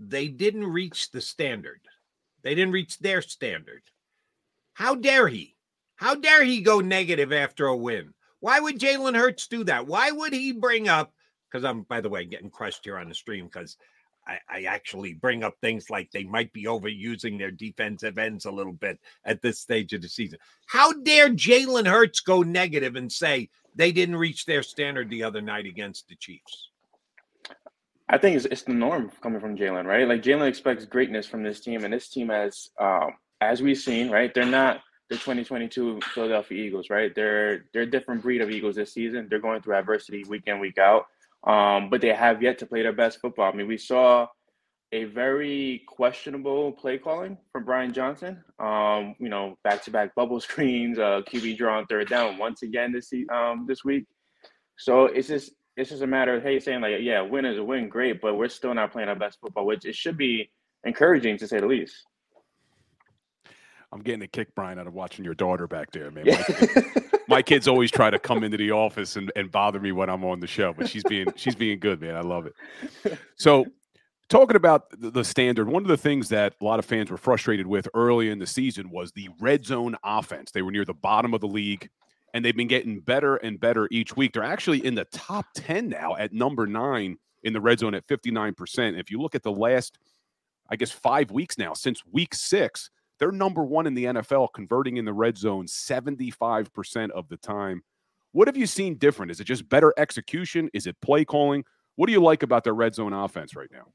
they 0.00 0.26
didn't 0.26 0.66
reach 0.66 1.12
the 1.12 1.20
standard. 1.20 1.80
They 2.42 2.56
didn't 2.56 2.72
reach 2.72 2.98
their 2.98 3.22
standard. 3.22 3.82
How 4.74 4.96
dare 4.96 5.28
he? 5.28 5.54
How 5.98 6.14
dare 6.14 6.44
he 6.44 6.60
go 6.60 6.78
negative 6.78 7.32
after 7.32 7.66
a 7.66 7.76
win? 7.76 8.14
Why 8.38 8.60
would 8.60 8.78
Jalen 8.78 9.16
Hurts 9.16 9.48
do 9.48 9.64
that? 9.64 9.88
Why 9.88 10.12
would 10.12 10.32
he 10.32 10.52
bring 10.52 10.88
up? 10.88 11.12
Because 11.50 11.64
I'm, 11.64 11.82
by 11.82 12.00
the 12.00 12.08
way, 12.08 12.24
getting 12.24 12.50
crushed 12.50 12.84
here 12.84 12.98
on 12.98 13.08
the 13.08 13.14
stream 13.14 13.46
because 13.46 13.76
I, 14.24 14.38
I 14.48 14.62
actually 14.62 15.14
bring 15.14 15.42
up 15.42 15.56
things 15.60 15.90
like 15.90 16.12
they 16.12 16.22
might 16.22 16.52
be 16.52 16.66
overusing 16.66 17.36
their 17.36 17.50
defensive 17.50 18.16
ends 18.16 18.44
a 18.44 18.50
little 18.52 18.72
bit 18.72 19.00
at 19.24 19.42
this 19.42 19.58
stage 19.58 19.92
of 19.92 20.00
the 20.00 20.08
season. 20.08 20.38
How 20.66 20.92
dare 20.92 21.30
Jalen 21.30 21.88
Hurts 21.88 22.20
go 22.20 22.42
negative 22.42 22.94
and 22.94 23.10
say 23.10 23.48
they 23.74 23.90
didn't 23.90 24.16
reach 24.16 24.44
their 24.44 24.62
standard 24.62 25.10
the 25.10 25.24
other 25.24 25.40
night 25.40 25.66
against 25.66 26.06
the 26.06 26.14
Chiefs? 26.14 26.70
I 28.08 28.18
think 28.18 28.36
it's, 28.36 28.44
it's 28.44 28.62
the 28.62 28.72
norm 28.72 29.10
coming 29.20 29.40
from 29.40 29.56
Jalen, 29.56 29.84
right? 29.84 30.06
Like 30.06 30.22
Jalen 30.22 30.46
expects 30.46 30.84
greatness 30.84 31.26
from 31.26 31.42
this 31.42 31.58
team, 31.60 31.82
and 31.82 31.92
this 31.92 32.08
team 32.08 32.28
has, 32.28 32.70
um, 32.78 33.14
as 33.40 33.62
we've 33.62 33.76
seen, 33.76 34.10
right? 34.10 34.32
They're 34.32 34.46
not 34.46 34.80
the 35.10 35.16
2022 35.16 36.00
Philadelphia 36.14 36.62
Eagles, 36.62 36.90
right? 36.90 37.14
They're 37.14 37.64
they're 37.72 37.82
a 37.82 37.90
different 37.90 38.22
breed 38.22 38.42
of 38.42 38.50
Eagles 38.50 38.76
this 38.76 38.92
season. 38.92 39.26
They're 39.28 39.38
going 39.38 39.62
through 39.62 39.74
adversity 39.74 40.24
week 40.28 40.42
in 40.46 40.60
week 40.60 40.78
out, 40.78 41.06
um, 41.46 41.88
but 41.90 42.00
they 42.00 42.12
have 42.12 42.42
yet 42.42 42.58
to 42.58 42.66
play 42.66 42.82
their 42.82 42.92
best 42.92 43.20
football. 43.20 43.50
I 43.50 43.56
mean, 43.56 43.68
we 43.68 43.78
saw 43.78 44.26
a 44.92 45.04
very 45.04 45.82
questionable 45.86 46.72
play 46.72 46.98
calling 46.98 47.36
from 47.52 47.64
Brian 47.64 47.92
Johnson. 47.92 48.42
Um, 48.58 49.14
you 49.18 49.28
know, 49.28 49.56
back 49.64 49.82
to 49.84 49.90
back 49.90 50.14
bubble 50.14 50.40
screens, 50.48 50.98
uh, 50.98 51.22
QB 51.26 51.56
draw 51.56 51.78
on 51.78 51.86
third 51.86 52.08
down 52.08 52.38
once 52.38 52.62
again 52.62 52.92
this 52.92 53.10
um, 53.32 53.64
this 53.66 53.84
week. 53.84 54.06
So 54.76 55.06
it's 55.06 55.28
just 55.28 55.52
it's 55.76 55.90
just 55.90 56.02
a 56.02 56.06
matter 56.06 56.34
of 56.34 56.42
hey 56.42 56.60
saying 56.60 56.82
like 56.82 56.96
yeah, 57.00 57.22
win 57.22 57.44
is 57.44 57.58
a 57.58 57.64
win, 57.64 57.88
great, 57.88 58.20
but 58.20 58.36
we're 58.36 58.48
still 58.48 58.74
not 58.74 58.92
playing 58.92 59.08
our 59.08 59.16
best 59.16 59.38
football, 59.40 59.64
which 59.64 59.86
it 59.86 59.94
should 59.94 60.18
be 60.18 60.50
encouraging 60.84 61.38
to 61.38 61.48
say 61.48 61.60
the 61.60 61.66
least. 61.66 61.94
I'm 63.92 64.00
getting 64.02 64.22
a 64.22 64.28
kick, 64.28 64.54
Bryan, 64.54 64.78
out 64.78 64.86
of 64.86 64.94
watching 64.94 65.24
your 65.24 65.34
daughter 65.34 65.66
back 65.66 65.90
there, 65.92 66.10
man. 66.10 66.26
My, 66.26 66.42
kid- 66.42 66.84
my 67.28 67.42
kids 67.42 67.68
always 67.68 67.90
try 67.90 68.10
to 68.10 68.18
come 68.28 68.44
into 68.44 68.56
the 68.56 68.70
office 68.70 69.16
and, 69.16 69.32
and 69.36 69.50
bother 69.50 69.80
me 69.80 69.92
when 69.92 70.10
I'm 70.10 70.24
on 70.24 70.40
the 70.40 70.46
show, 70.46 70.72
but 70.72 70.88
she's 70.88 71.04
being 71.04 71.26
she's 71.36 71.54
being 71.54 71.78
good, 71.78 72.00
man. 72.00 72.16
I 72.16 72.20
love 72.20 72.46
it. 72.46 72.54
So, 73.36 73.66
talking 74.28 74.56
about 74.56 74.86
the, 74.98 75.22
standard, 75.24 75.68
one 75.68 75.82
of 75.82 75.88
the 75.88 75.96
things 75.96 76.28
that 76.30 76.54
a 76.60 76.64
lot 76.64 76.80
of 76.80 76.84
fans 76.84 77.10
were 77.10 77.16
frustrated 77.16 77.66
with 77.66 77.88
early 77.94 78.30
in 78.30 78.38
the 78.40 78.46
season 78.48 78.90
was 78.90 79.12
the 79.12 79.28
red 79.40 79.64
zone 79.64 79.96
offense. 80.02 80.50
They 80.50 80.62
were 80.62 80.72
near 80.72 80.84
the 80.84 80.92
bottom 80.92 81.32
of 81.34 81.40
the 81.40 81.46
league, 81.46 81.88
and 82.34 82.44
they've 82.44 82.56
been 82.56 82.66
getting 82.68 82.98
better 83.00 83.36
and 83.36 83.60
better 83.60 83.86
each 83.92 84.16
week. 84.16 84.32
They're 84.32 84.42
actually 84.42 84.84
in 84.84 84.96
the 84.96 85.04
top 85.06 85.46
ten 85.54 85.88
now 85.88 86.16
at 86.16 86.32
number 86.32 86.66
nine 86.66 87.16
in 87.44 87.52
the 87.52 87.60
red 87.60 87.78
zone 87.78 87.94
at 87.94 88.06
59 88.08 88.54
percent. 88.54 88.96
If 88.98 89.10
you 89.10 89.20
look 89.20 89.34
at 89.36 89.44
the 89.44 89.52
last, 89.52 89.98
I 90.68 90.76
guess 90.76 90.90
five 90.90 91.30
weeks 91.30 91.56
now 91.56 91.72
since 91.74 92.02
week 92.10 92.34
six. 92.34 92.90
They're 93.18 93.32
number 93.32 93.64
one 93.64 93.86
in 93.86 93.94
the 93.94 94.04
NFL, 94.04 94.48
converting 94.54 94.96
in 94.96 95.04
the 95.04 95.12
red 95.12 95.36
zone 95.36 95.66
75% 95.66 97.10
of 97.10 97.28
the 97.28 97.36
time. 97.36 97.82
What 98.32 98.48
have 98.48 98.56
you 98.56 98.66
seen 98.66 98.96
different? 98.96 99.30
Is 99.30 99.40
it 99.40 99.44
just 99.44 99.68
better 99.68 99.92
execution? 99.96 100.70
Is 100.72 100.86
it 100.86 101.00
play 101.00 101.24
calling? 101.24 101.64
What 101.96 102.06
do 102.06 102.12
you 102.12 102.22
like 102.22 102.42
about 102.42 102.62
their 102.62 102.74
red 102.74 102.94
zone 102.94 103.12
offense 103.12 103.56
right 103.56 103.70
now? 103.72 103.86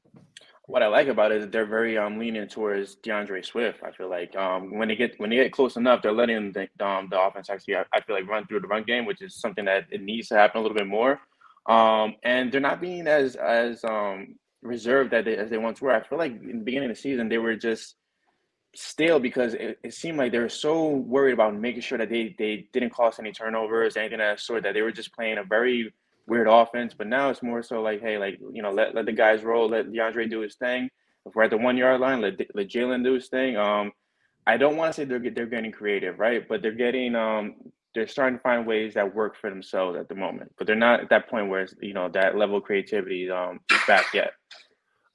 What 0.66 0.82
I 0.82 0.86
like 0.88 1.08
about 1.08 1.30
it 1.30 1.42
is 1.42 1.48
they're 1.48 1.66
very 1.66 1.98
um 1.98 2.18
leaning 2.18 2.48
towards 2.48 2.96
DeAndre 2.96 3.44
Swift. 3.44 3.82
I 3.82 3.92
feel 3.92 4.08
like 4.08 4.34
um 4.34 4.78
when 4.78 4.88
they 4.88 4.96
get 4.96 5.18
when 5.18 5.30
they 5.30 5.36
get 5.36 5.52
close 5.52 5.76
enough, 5.76 6.02
they're 6.02 6.12
letting 6.12 6.52
the 6.52 6.68
um, 6.84 7.08
the 7.10 7.20
offense 7.20 7.50
actually 7.50 7.76
I, 7.76 7.84
I 7.92 8.00
feel 8.00 8.16
like 8.16 8.26
run 8.26 8.46
through 8.46 8.60
the 8.60 8.66
run 8.66 8.82
game, 8.84 9.04
which 9.04 9.20
is 9.20 9.40
something 9.40 9.66
that 9.66 9.84
it 9.90 10.02
needs 10.02 10.28
to 10.28 10.36
happen 10.36 10.58
a 10.58 10.62
little 10.62 10.76
bit 10.76 10.86
more. 10.86 11.20
Um 11.66 12.14
and 12.22 12.50
they're 12.50 12.60
not 12.60 12.80
being 12.80 13.06
as 13.06 13.36
as 13.36 13.84
um 13.84 14.36
reserved 14.62 15.10
that 15.12 15.26
they, 15.26 15.36
as 15.36 15.50
they 15.50 15.58
once 15.58 15.82
were. 15.82 15.90
I 15.90 16.02
feel 16.02 16.18
like 16.18 16.32
in 16.32 16.58
the 16.58 16.64
beginning 16.64 16.90
of 16.90 16.96
the 16.96 17.02
season 17.02 17.28
they 17.28 17.38
were 17.38 17.56
just 17.56 17.96
stale 18.76 19.18
because 19.18 19.54
it, 19.54 19.78
it 19.82 19.94
seemed 19.94 20.18
like 20.18 20.32
they 20.32 20.38
were 20.38 20.48
so 20.48 20.88
worried 20.88 21.32
about 21.32 21.54
making 21.54 21.82
sure 21.82 21.98
that 21.98 22.08
they 22.08 22.34
they 22.38 22.68
didn't 22.72 22.92
cause 22.92 23.18
any 23.18 23.32
turnovers, 23.32 23.96
anything 23.96 24.20
of 24.20 24.26
that 24.26 24.40
sort, 24.40 24.62
that 24.64 24.74
they 24.74 24.82
were 24.82 24.92
just 24.92 25.12
playing 25.14 25.38
a 25.38 25.44
very 25.44 25.92
weird 26.26 26.48
offense. 26.48 26.94
But 26.96 27.06
now 27.06 27.30
it's 27.30 27.42
more 27.42 27.62
so 27.62 27.82
like, 27.82 28.00
hey, 28.00 28.18
like 28.18 28.38
you 28.52 28.62
know, 28.62 28.70
let 28.70 28.94
let 28.94 29.06
the 29.06 29.12
guys 29.12 29.42
roll, 29.42 29.68
let 29.68 29.90
DeAndre 29.90 30.30
do 30.30 30.40
his 30.40 30.56
thing. 30.56 30.90
If 31.26 31.34
we're 31.34 31.44
at 31.44 31.50
the 31.50 31.56
one 31.56 31.76
yard 31.76 32.00
line, 32.00 32.20
let 32.20 32.38
let 32.54 32.68
Jalen 32.68 33.04
do 33.04 33.14
his 33.14 33.28
thing. 33.28 33.56
Um, 33.56 33.92
I 34.46 34.56
don't 34.56 34.76
want 34.76 34.94
to 34.94 35.00
say 35.00 35.04
they're 35.04 35.30
they're 35.30 35.46
getting 35.46 35.72
creative, 35.72 36.18
right? 36.18 36.46
But 36.46 36.62
they're 36.62 36.72
getting 36.72 37.14
um 37.14 37.54
they're 37.94 38.08
starting 38.08 38.38
to 38.38 38.42
find 38.42 38.66
ways 38.66 38.94
that 38.94 39.14
work 39.14 39.36
for 39.36 39.48
themselves 39.48 39.96
at 39.98 40.08
the 40.08 40.14
moment. 40.14 40.52
But 40.58 40.66
they're 40.66 40.76
not 40.76 41.00
at 41.00 41.10
that 41.10 41.28
point 41.28 41.48
where 41.48 41.62
it's, 41.62 41.74
you 41.80 41.94
know 41.94 42.08
that 42.10 42.36
level 42.36 42.58
of 42.58 42.64
creativity 42.64 43.30
um 43.30 43.60
is 43.70 43.80
back 43.86 44.12
yet. 44.12 44.32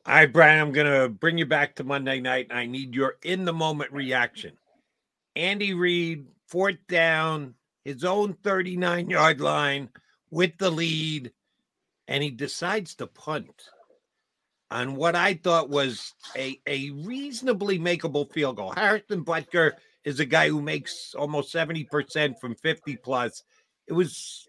All 0.06 0.16
right, 0.16 0.32
Bryan, 0.32 0.62
I'm 0.62 0.72
going 0.72 0.88
to 0.88 1.10
bring 1.10 1.38
you 1.38 1.46
back 1.46 1.76
to 1.76 1.84
Monday 1.84 2.20
night, 2.20 2.48
and 2.50 2.58
I 2.58 2.66
need 2.66 2.96
your 2.96 3.18
in 3.24 3.46
the 3.46 3.54
moment 3.54 3.92
reaction. 3.92 4.54
Andy 5.36 5.74
Reid, 5.74 6.28
fourth 6.48 6.78
down, 6.88 7.54
his 7.84 8.04
own 8.04 8.34
39 8.34 9.10
yard 9.10 9.42
line 9.42 9.90
with 10.32 10.58
the 10.58 10.70
lead, 10.70 11.32
and 12.08 12.24
he 12.24 12.32
decides 12.32 12.96
to 12.96 13.08
punt 13.08 13.52
on 14.72 14.96
what 14.96 15.16
I 15.16 15.34
thought 15.34 15.70
was 15.70 16.14
a, 16.36 16.60
a 16.66 16.92
reasonably 16.92 17.78
makeable 17.78 18.32
field 18.32 18.58
goal. 18.58 18.72
Harrison 18.72 19.26
Butker 19.26 19.74
is 20.06 20.20
a 20.20 20.26
guy 20.26 20.50
who 20.50 20.62
makes 20.62 21.14
almost 21.14 21.54
70% 21.54 22.40
from 22.40 22.56
50 22.56 22.96
plus. 22.98 23.44
It 23.88 23.94
was 23.94 24.48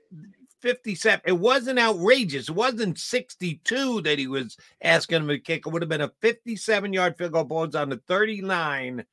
57. 0.60 1.22
It 1.24 1.38
wasn't 1.38 1.78
outrageous. 1.78 2.48
It 2.48 2.54
wasn't 2.54 2.98
62 2.98 4.02
that 4.02 4.18
he 4.18 4.26
was 4.26 4.56
asking 4.82 5.22
him 5.22 5.28
to 5.28 5.38
kick. 5.38 5.66
It 5.66 5.70
would 5.70 5.82
have 5.82 5.88
been 5.88 6.00
a 6.00 6.12
57 6.20 6.92
yard 6.92 7.16
field 7.16 7.32
goal. 7.32 7.44
Ball's 7.44 7.74
on 7.74 7.90
the 7.90 8.00
39, 8.06 9.04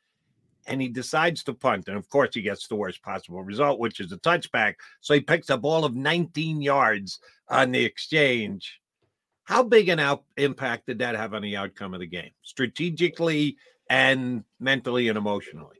and 0.67 0.81
he 0.81 0.89
decides 0.89 1.43
to 1.43 1.53
punt. 1.53 1.87
And 1.87 1.97
of 1.97 2.09
course, 2.09 2.35
he 2.35 2.41
gets 2.41 2.67
the 2.67 2.75
worst 2.75 3.01
possible 3.01 3.43
result, 3.43 3.79
which 3.79 3.99
is 3.99 4.11
a 4.11 4.17
touchback. 4.17 4.75
So 5.01 5.13
he 5.13 5.21
picks 5.21 5.49
a 5.49 5.57
ball 5.57 5.85
of 5.85 5.95
19 5.95 6.61
yards 6.61 7.19
on 7.49 7.71
the 7.71 7.83
exchange. 7.83 8.79
How 9.43 9.63
big 9.63 9.87
an 9.87 9.99
out 9.99 10.23
impact 10.35 10.87
did 10.87 10.99
that 10.99 11.15
have 11.15 11.33
on 11.33 11.41
the 11.41 11.55
outcome 11.55 11.93
of 11.93 12.01
the 12.01 12.07
game, 12.07 12.31
strategically 12.43 13.57
and 13.89 14.43
mentally 14.59 15.07
and 15.07 15.17
emotionally? 15.17 15.76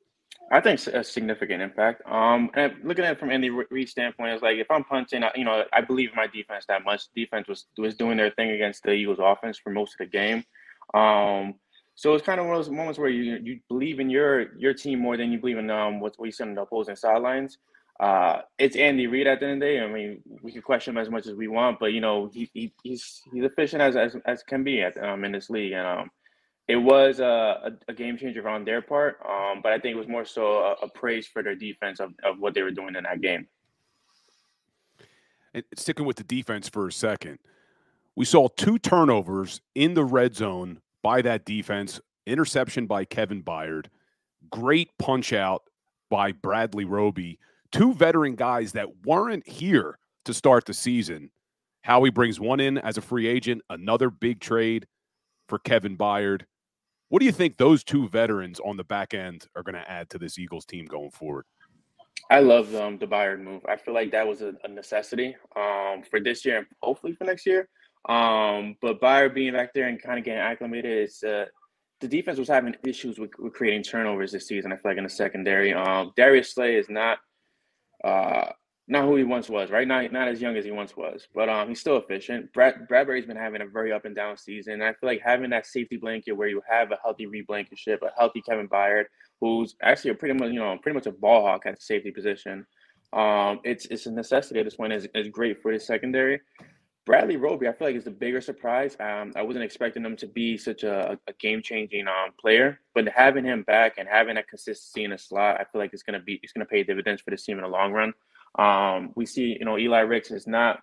I 0.52 0.62
think 0.62 0.86
a 0.88 1.04
significant 1.04 1.62
impact. 1.62 2.02
Um, 2.06 2.50
and 2.56 2.74
looking 2.84 3.04
at 3.04 3.14
it 3.14 3.20
from 3.20 3.32
Andy 3.32 3.50
Reid's 3.50 3.92
standpoint, 3.92 4.34
it's 4.34 4.44
like 4.44 4.58
if 4.58 4.72
I'm 4.72 4.84
punting, 4.84 5.24
you 5.36 5.44
know, 5.44 5.66
I 5.74 5.82
believe 5.82 6.12
my 6.16 6.28
defense 6.28 6.66
that 6.68 6.86
much. 6.86 7.04
Defense 7.16 7.48
was 7.48 7.66
was 7.78 7.96
doing 7.96 8.18
their 8.18 8.32
thing 8.32 8.52
against 8.52 8.84
the 8.84 8.92
Eagles' 8.92 9.20
offense 9.22 9.58
for 9.58 9.72
most 9.72 9.94
of 9.94 9.98
the 10.00 10.06
game. 10.06 10.46
Um, 10.94 11.56
so 11.96 12.14
it's 12.14 12.26
kind 12.26 12.40
of 12.40 12.46
one 12.46 12.56
of 12.56 12.64
those 12.64 12.72
moments 12.72 13.00
where 13.00 13.10
you 13.10 13.40
you 13.44 13.60
believe 13.68 14.00
in 14.00 14.10
your 14.10 14.56
your 14.58 14.74
team 14.74 15.00
more 15.00 15.18
than 15.18 15.32
you 15.32 15.40
believe 15.40 15.58
in 15.58 15.70
um 15.70 16.00
what, 16.00 16.14
what 16.18 16.26
you 16.28 16.32
see 16.32 16.44
on 16.44 16.56
the 16.56 16.62
opposing 16.62 16.96
sidelines. 16.96 17.58
Uh, 18.00 18.42
it's 18.60 18.76
Andy 18.76 19.08
Reid 19.08 19.26
at 19.26 19.40
the 19.40 19.48
end 19.48 19.56
of 19.56 19.60
the 19.62 19.66
day. 19.66 19.82
I 19.82 19.88
mean, 19.88 20.22
we 20.44 20.52
can 20.52 20.62
question 20.62 20.96
him 20.96 21.02
as 21.02 21.10
much 21.10 21.26
as 21.26 21.34
we 21.34 21.48
want, 21.48 21.80
but 21.80 21.94
you 21.94 22.00
know, 22.00 22.30
he, 22.32 22.50
he 22.54 22.72
he's 22.84 23.24
he's 23.34 23.44
efficient 23.44 23.82
as 23.82 23.98
as, 23.98 24.16
as 24.26 24.44
can 24.44 24.64
be 24.64 24.82
at 24.82 24.98
um 25.04 25.26
in 25.26 25.32
this 25.32 25.50
league, 25.50 25.74
and 25.74 25.88
um 25.88 26.12
it 26.68 26.76
was 26.76 27.20
a, 27.20 27.78
a, 27.88 27.94
game 27.94 28.18
changer 28.18 28.48
on 28.48 28.66
their 28.66 28.82
part, 28.82 29.20
um, 29.28 29.62
but 29.64 29.72
I 29.72 29.80
think 29.80 29.96
it 29.96 30.00
was 30.00 30.08
more 30.08 30.26
so 30.26 30.58
a, 30.58 30.74
a, 30.84 30.90
praise 30.90 31.26
for 31.26 31.42
their 31.42 31.56
defense 31.56 32.00
of, 32.00 32.14
of 32.24 32.40
what 32.40 32.54
they 32.54 32.62
were 32.62 32.72
doing 32.72 32.96
in 32.96 33.04
that 33.04 33.22
game. 33.22 33.48
And 35.54 35.64
sticking 35.76 36.06
with 36.06 36.18
the 36.18 36.24
defense 36.24 36.68
for 36.68 36.88
a 36.88 36.92
second, 36.92 37.40
we 38.16 38.26
saw 38.26 38.50
two 38.50 38.78
turnovers 38.80 39.62
in 39.76 39.94
the 39.94 40.04
red 40.04 40.36
zone 40.36 40.82
by 41.02 41.22
that 41.22 41.46
defense. 41.46 42.02
Interception 42.26 42.88
by 42.88 43.06
Kevin 43.06 43.42
Byard, 43.42 43.86
great 44.50 44.90
punch 45.00 45.32
out 45.32 45.64
by 46.10 46.34
Bradley 46.34 46.84
Roby. 46.84 47.40
Two 47.72 47.94
veteran 47.94 48.36
guys 48.36 48.74
that 48.74 49.06
weren't 49.06 49.48
here 49.48 49.98
to 50.26 50.34
start 50.34 50.66
the 50.66 50.74
season. 50.74 51.30
Howie 51.82 52.10
brings 52.10 52.38
one 52.38 52.60
in 52.60 52.78
as 52.78 52.98
a 52.98 53.02
free 53.02 53.28
agent, 53.28 53.62
another 53.70 54.10
big 54.10 54.42
trade 54.42 54.88
for 55.48 55.60
Kevin 55.60 55.98
Byard. 55.98 56.42
What 57.10 57.20
do 57.20 57.26
you 57.26 57.32
think 57.32 57.58
those 57.58 57.84
two 57.84 58.10
veterans 58.10 58.60
on 58.60 58.76
the 58.76 58.84
back 58.84 59.14
end 59.14 59.46
are 59.56 59.64
going 59.64 59.76
to 59.76 59.90
add 59.90 60.10
to 60.10 60.18
this 60.18 60.38
Eagles 60.38 60.66
team 60.66 60.86
going 60.86 61.12
forward? 61.12 61.46
I 62.30 62.40
love 62.40 62.76
um, 62.76 62.98
the 62.98 63.08
Byard 63.08 63.42
move. 63.42 63.62
I 63.68 63.78
feel 63.78 63.94
like 63.94 64.12
that 64.12 64.28
was 64.28 64.42
a, 64.42 64.54
a 64.64 64.68
necessity 64.68 65.36
um, 65.56 66.04
for 66.10 66.20
this 66.20 66.44
year 66.44 66.58
and 66.58 66.68
hopefully 66.82 67.14
for 67.14 67.24
next 67.24 67.46
year. 67.46 67.70
Um, 68.10 68.76
but 68.82 69.00
Byard 69.00 69.34
being 69.34 69.54
back 69.54 69.74
there 69.74 69.88
and 69.88 70.02
kind 70.02 70.20
of 70.20 70.26
getting 70.26 70.42
acclimated, 70.42 71.06
is 71.08 71.24
uh, 71.24 71.46
the 72.02 72.08
defense 72.08 72.38
was 72.38 72.50
having 72.50 72.76
issues 72.86 73.18
with, 73.18 73.32
with, 73.40 73.54
creating 73.54 73.84
turnovers 73.84 74.32
this 74.32 74.48
season. 74.48 74.74
I 74.74 74.76
feel 74.76 74.92
like 74.92 74.98
in 74.98 75.04
the 75.04 75.10
secondary, 75.10 75.74
um, 75.74 76.12
Darius 76.18 76.54
Slay 76.54 76.76
is 76.76 76.90
not 76.90 77.20
uh, 78.04 78.52
not 78.90 79.04
who 79.04 79.18
he 79.18 79.24
once 79.24 79.50
was, 79.50 79.70
right? 79.70 79.88
Not 79.88 80.12
not 80.14 80.30
as 80.30 80.42
young 80.42 80.56
as 80.56 80.64
he 80.64 80.72
once 80.72 80.96
was, 80.96 81.28
but 81.36 81.50
um, 81.50 81.68
he's 81.68 81.80
still 81.80 81.98
efficient. 81.98 82.52
Brad 82.54 82.88
Bradberry's 82.90 83.26
been 83.26 83.36
having 83.36 83.62
a 83.62 83.66
very 83.66 83.92
up 83.92 84.06
and 84.06 84.16
down 84.16 84.38
season. 84.38 84.74
And 84.74 84.84
I 84.84 84.94
feel 84.94 85.10
like 85.10 85.22
having 85.22 85.50
that 85.50 85.66
safety 85.66 85.98
blanket 85.98 86.32
where 86.32 86.48
you 86.48 86.62
have 86.70 86.92
a 86.92 86.98
healthy 87.04 87.26
Reed 87.26 87.48
Blankenship, 87.48 88.02
a 88.02 88.12
healthy 88.18 88.42
Kevin 88.42 88.70
Byard, 88.70 89.06
who's 89.42 89.76
actually 89.82 90.12
a 90.12 90.16
pretty 90.16 90.40
much 90.40 90.52
you 90.54 90.60
know 90.60 90.78
pretty 90.82 90.96
much 90.96 91.06
a 91.06 91.12
ball 91.12 91.42
hawk 91.42 91.66
at 91.66 91.76
the 91.76 91.82
safety 91.82 92.12
position. 92.12 92.66
Um, 93.12 93.60
it's 93.66 93.86
it's 93.88 94.06
a 94.06 94.12
necessity 94.12 94.60
at 94.60 94.66
this 94.66 94.76
point. 94.76 94.94
is 94.94 95.08
is 95.14 95.28
great 95.28 95.62
for 95.62 95.74
the 95.74 95.80
secondary. 95.80 96.40
Bradley 97.06 97.38
Roby, 97.38 97.70
I 97.70 97.72
feel 97.72 97.88
like 97.88 97.96
is 97.96 98.04
the 98.04 98.12
bigger 98.12 98.42
surprise. 98.42 98.98
Um, 99.00 99.32
I 99.38 99.42
wasn't 99.42 99.64
expecting 99.64 100.04
him 100.04 100.18
to 100.18 100.28
be 100.28 100.58
such 100.58 100.84
a, 100.84 101.18
a 101.28 101.34
game 101.40 101.62
changing 101.62 102.06
um, 102.06 102.34
player, 102.38 102.82
but 102.94 103.08
having 103.08 103.46
him 103.46 103.64
back 103.64 103.94
and 103.98 104.10
having 104.10 104.36
that 104.36 104.50
consistency 104.50 105.06
in 105.06 105.12
the 105.12 105.18
slot, 105.18 105.56
I 105.56 105.64
feel 105.64 105.80
like 105.80 105.92
it's 105.94 106.04
gonna 106.04 106.22
be 106.22 106.40
it's 106.44 106.54
gonna 106.54 106.66
pay 106.66 106.84
dividends 106.84 107.22
for 107.22 107.32
the 107.32 107.38
team 107.38 107.58
in 107.58 107.64
the 107.64 107.70
long 107.70 107.92
run. 107.92 108.14
Um, 108.58 109.12
we 109.16 109.26
see, 109.26 109.58
you 109.60 109.66
know, 109.66 109.78
Eli 109.78 110.00
Ricks 110.00 110.32
is 110.32 110.48
not 110.48 110.80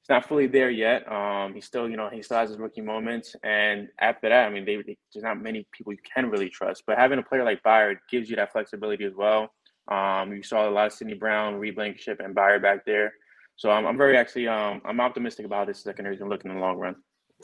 it's 0.00 0.10
not 0.10 0.28
fully 0.28 0.46
there 0.46 0.70
yet. 0.70 1.10
Um, 1.10 1.52
he's 1.52 1.64
still, 1.64 1.90
you 1.90 1.96
know, 1.96 2.08
he 2.08 2.22
still 2.22 2.36
has 2.36 2.50
his 2.50 2.58
rookie 2.58 2.80
moments, 2.80 3.34
and 3.42 3.88
after 3.98 4.28
that, 4.28 4.46
I 4.46 4.50
mean, 4.50 4.64
they, 4.64 4.76
they, 4.76 4.96
there's 5.12 5.24
not 5.24 5.42
many 5.42 5.66
people 5.72 5.92
you 5.92 5.98
can 6.14 6.30
really 6.30 6.48
trust. 6.48 6.84
But 6.86 6.96
having 6.96 7.18
a 7.18 7.24
player 7.24 7.42
like 7.42 7.60
Byard 7.64 7.96
gives 8.08 8.30
you 8.30 8.36
that 8.36 8.52
flexibility 8.52 9.04
as 9.04 9.14
well. 9.16 9.50
Um, 9.88 10.32
you 10.32 10.44
saw 10.44 10.68
a 10.68 10.70
lot 10.70 10.86
of 10.86 10.92
Sydney 10.92 11.14
Brown, 11.14 11.56
Reed 11.56 11.74
Blankenship, 11.74 12.20
and 12.20 12.36
Byard 12.36 12.62
back 12.62 12.84
there. 12.86 13.14
So 13.56 13.70
I'm, 13.70 13.84
I'm 13.84 13.96
very 13.96 14.16
actually 14.16 14.46
um, 14.46 14.80
I'm 14.84 15.00
optimistic 15.00 15.44
about 15.44 15.66
this 15.66 15.82
secondary 15.82 16.16
and 16.18 16.28
looking 16.28 16.52
in 16.52 16.58
the 16.58 16.62
long 16.62 16.78
run. 16.78 16.94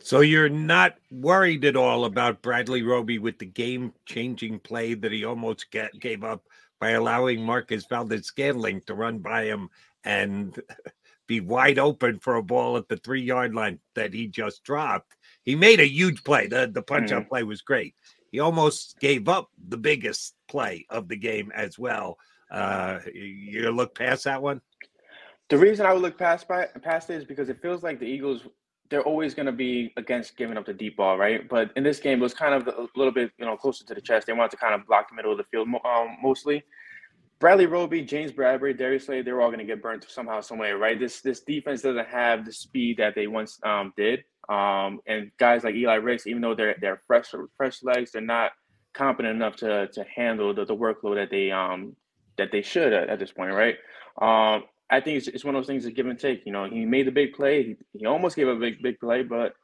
So 0.00 0.20
you're 0.20 0.48
not 0.48 0.94
worried 1.10 1.64
at 1.64 1.74
all 1.74 2.04
about 2.04 2.42
Bradley 2.42 2.82
Roby 2.82 3.18
with 3.18 3.38
the 3.38 3.46
game-changing 3.46 4.60
play 4.60 4.94
that 4.94 5.12
he 5.12 5.24
almost 5.24 5.70
get, 5.70 5.98
gave 5.98 6.24
up 6.24 6.44
by 6.82 6.90
allowing 6.90 7.40
Marquez 7.40 7.86
Valdes-Scantling 7.86 8.80
to 8.88 8.94
run 8.94 9.20
by 9.20 9.44
him 9.44 9.68
and 10.02 10.60
be 11.28 11.38
wide 11.38 11.78
open 11.78 12.18
for 12.18 12.34
a 12.34 12.42
ball 12.42 12.76
at 12.76 12.88
the 12.88 12.96
three 12.96 13.22
yard 13.22 13.54
line 13.54 13.78
that 13.94 14.12
he 14.12 14.26
just 14.26 14.64
dropped. 14.64 15.14
He 15.44 15.54
made 15.54 15.78
a 15.78 15.86
huge 15.86 16.24
play. 16.24 16.48
The, 16.48 16.68
the 16.74 16.82
punch 16.82 17.12
up 17.12 17.22
mm. 17.22 17.28
play 17.28 17.44
was 17.44 17.62
great. 17.62 17.94
He 18.32 18.40
almost 18.40 18.98
gave 18.98 19.28
up 19.28 19.48
the 19.68 19.76
biggest 19.76 20.34
play 20.48 20.84
of 20.90 21.06
the 21.06 21.14
game 21.14 21.52
as 21.54 21.78
well. 21.78 22.18
Uh, 22.50 22.98
you 23.14 23.70
look 23.70 23.94
past 23.94 24.24
that 24.24 24.42
one? 24.42 24.60
The 25.50 25.58
reason 25.58 25.86
I 25.86 25.92
would 25.92 26.02
look 26.02 26.18
past 26.18 26.48
by, 26.48 26.66
past 26.82 27.10
it 27.10 27.14
is 27.14 27.24
because 27.24 27.48
it 27.48 27.62
feels 27.62 27.84
like 27.84 28.00
the 28.00 28.06
Eagles 28.06 28.42
they're 28.92 29.02
always 29.02 29.34
going 29.34 29.46
to 29.46 29.52
be 29.52 29.90
against 29.96 30.36
giving 30.36 30.58
up 30.58 30.66
the 30.66 30.74
deep 30.74 30.98
ball, 30.98 31.16
right? 31.16 31.48
But 31.48 31.70
in 31.76 31.82
this 31.82 31.98
game, 31.98 32.18
it 32.18 32.22
was 32.22 32.34
kind 32.34 32.54
of 32.54 32.68
a 32.68 32.86
little 32.94 33.12
bit, 33.12 33.32
you 33.38 33.46
know, 33.46 33.56
closer 33.56 33.86
to 33.86 33.94
the 33.94 34.02
chest. 34.02 34.26
They 34.26 34.34
wanted 34.34 34.50
to 34.50 34.58
kind 34.58 34.74
of 34.74 34.86
block 34.86 35.08
the 35.08 35.16
middle 35.16 35.32
of 35.32 35.38
the 35.38 35.44
field 35.44 35.66
um, 35.66 36.16
mostly. 36.22 36.62
Bradley 37.40 37.64
Roby, 37.66 38.02
James 38.02 38.30
Bradberry, 38.32 38.76
Darius 38.76 39.06
Slay, 39.06 39.22
they're 39.22 39.40
all 39.40 39.48
going 39.48 39.60
to 39.60 39.64
get 39.64 39.82
burnt 39.82 40.04
somehow, 40.08 40.42
some 40.42 40.58
way, 40.58 40.72
right? 40.72 41.00
This 41.00 41.22
this 41.22 41.40
defense 41.40 41.80
doesn't 41.80 42.06
have 42.06 42.44
the 42.44 42.52
speed 42.52 42.98
that 42.98 43.14
they 43.14 43.26
once 43.26 43.58
um, 43.64 43.94
did. 43.96 44.24
Um, 44.48 45.00
and 45.06 45.32
guys 45.38 45.64
like 45.64 45.74
Eli 45.74 45.94
Ricks, 45.94 46.26
even 46.26 46.42
though 46.42 46.54
they're 46.54 46.76
they're 46.80 47.00
fresh 47.06 47.32
fresh 47.56 47.82
legs, 47.82 48.12
they're 48.12 48.20
not 48.20 48.52
competent 48.92 49.34
enough 49.34 49.56
to 49.56 49.88
to 49.88 50.04
handle 50.14 50.54
the, 50.54 50.66
the 50.66 50.76
workload 50.76 51.16
that 51.16 51.30
they 51.30 51.50
um 51.50 51.96
that 52.36 52.52
they 52.52 52.62
should 52.62 52.92
at, 52.92 53.08
at 53.08 53.18
this 53.18 53.32
point, 53.32 53.52
right? 53.52 53.76
Um, 54.20 54.64
I 54.92 55.00
think 55.00 55.16
it's, 55.16 55.26
it's 55.26 55.44
one 55.44 55.56
of 55.56 55.60
those 55.60 55.66
things 55.66 55.84
that 55.84 55.96
give 55.96 56.06
and 56.06 56.20
take. 56.20 56.44
You 56.44 56.52
know, 56.52 56.66
he 56.66 56.84
made 56.84 57.06
the 57.06 57.10
big 57.10 57.32
play. 57.32 57.62
He, 57.62 57.76
he 57.98 58.06
almost 58.06 58.36
gave 58.36 58.46
a 58.46 58.54
big 58.54 58.82
big 58.82 59.00
play, 59.00 59.22
but 59.22 59.54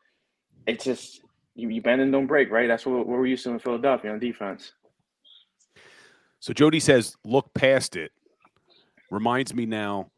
it's 0.66 0.84
just 0.84 1.20
you, 1.54 1.68
you 1.68 1.82
bend 1.82 2.00
and 2.00 2.10
don't 2.10 2.26
break, 2.26 2.50
right? 2.50 2.66
That's 2.66 2.86
what, 2.86 2.98
what 2.98 3.06
we're 3.06 3.26
used 3.26 3.44
to 3.44 3.50
in 3.50 3.58
Philadelphia 3.58 4.10
on 4.10 4.18
defense. 4.18 4.72
So 6.40 6.52
Jody 6.52 6.80
says, 6.80 7.16
look 7.24 7.52
past 7.52 7.94
it. 7.94 8.10
Reminds 9.10 9.54
me 9.54 9.66
now. 9.66 10.10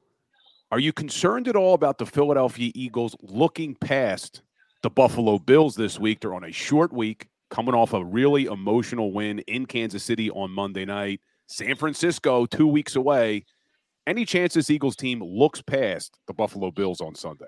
Are 0.71 0.79
you 0.79 0.93
concerned 0.93 1.49
at 1.49 1.57
all 1.57 1.75
about 1.75 1.99
the 1.99 2.07
Philadelphia 2.07 2.71
Eagles 2.75 3.17
looking 3.21 3.75
past 3.75 4.43
the 4.83 4.91
Buffalo 4.91 5.39
Bills 5.39 5.75
this 5.75 5.99
week? 5.99 6.21
They're 6.21 6.35
on 6.35 6.45
a 6.45 6.53
short 6.53 6.93
week, 6.93 7.29
coming 7.51 7.75
off 7.75 7.93
a 7.95 8.05
really 8.05 8.45
emotional 8.45 9.13
win 9.13 9.41
in 9.41 9.67
Kansas 9.67 10.05
City 10.05 10.31
on 10.31 10.53
Monday 10.53 10.85
night. 10.85 11.21
San 11.47 11.75
Francisco, 11.75 12.47
two 12.47 12.69
weeks 12.69 12.95
away. 12.95 13.45
Any 14.07 14.25
chance 14.25 14.55
this 14.55 14.71
Eagles 14.71 14.97
team 14.97 15.23
looks 15.23 15.63
past 15.63 16.19
the 16.27 16.35
Buffalo 16.35 16.71
Bills 16.71 17.01
on 17.01 17.15
Sunday? 17.15 17.47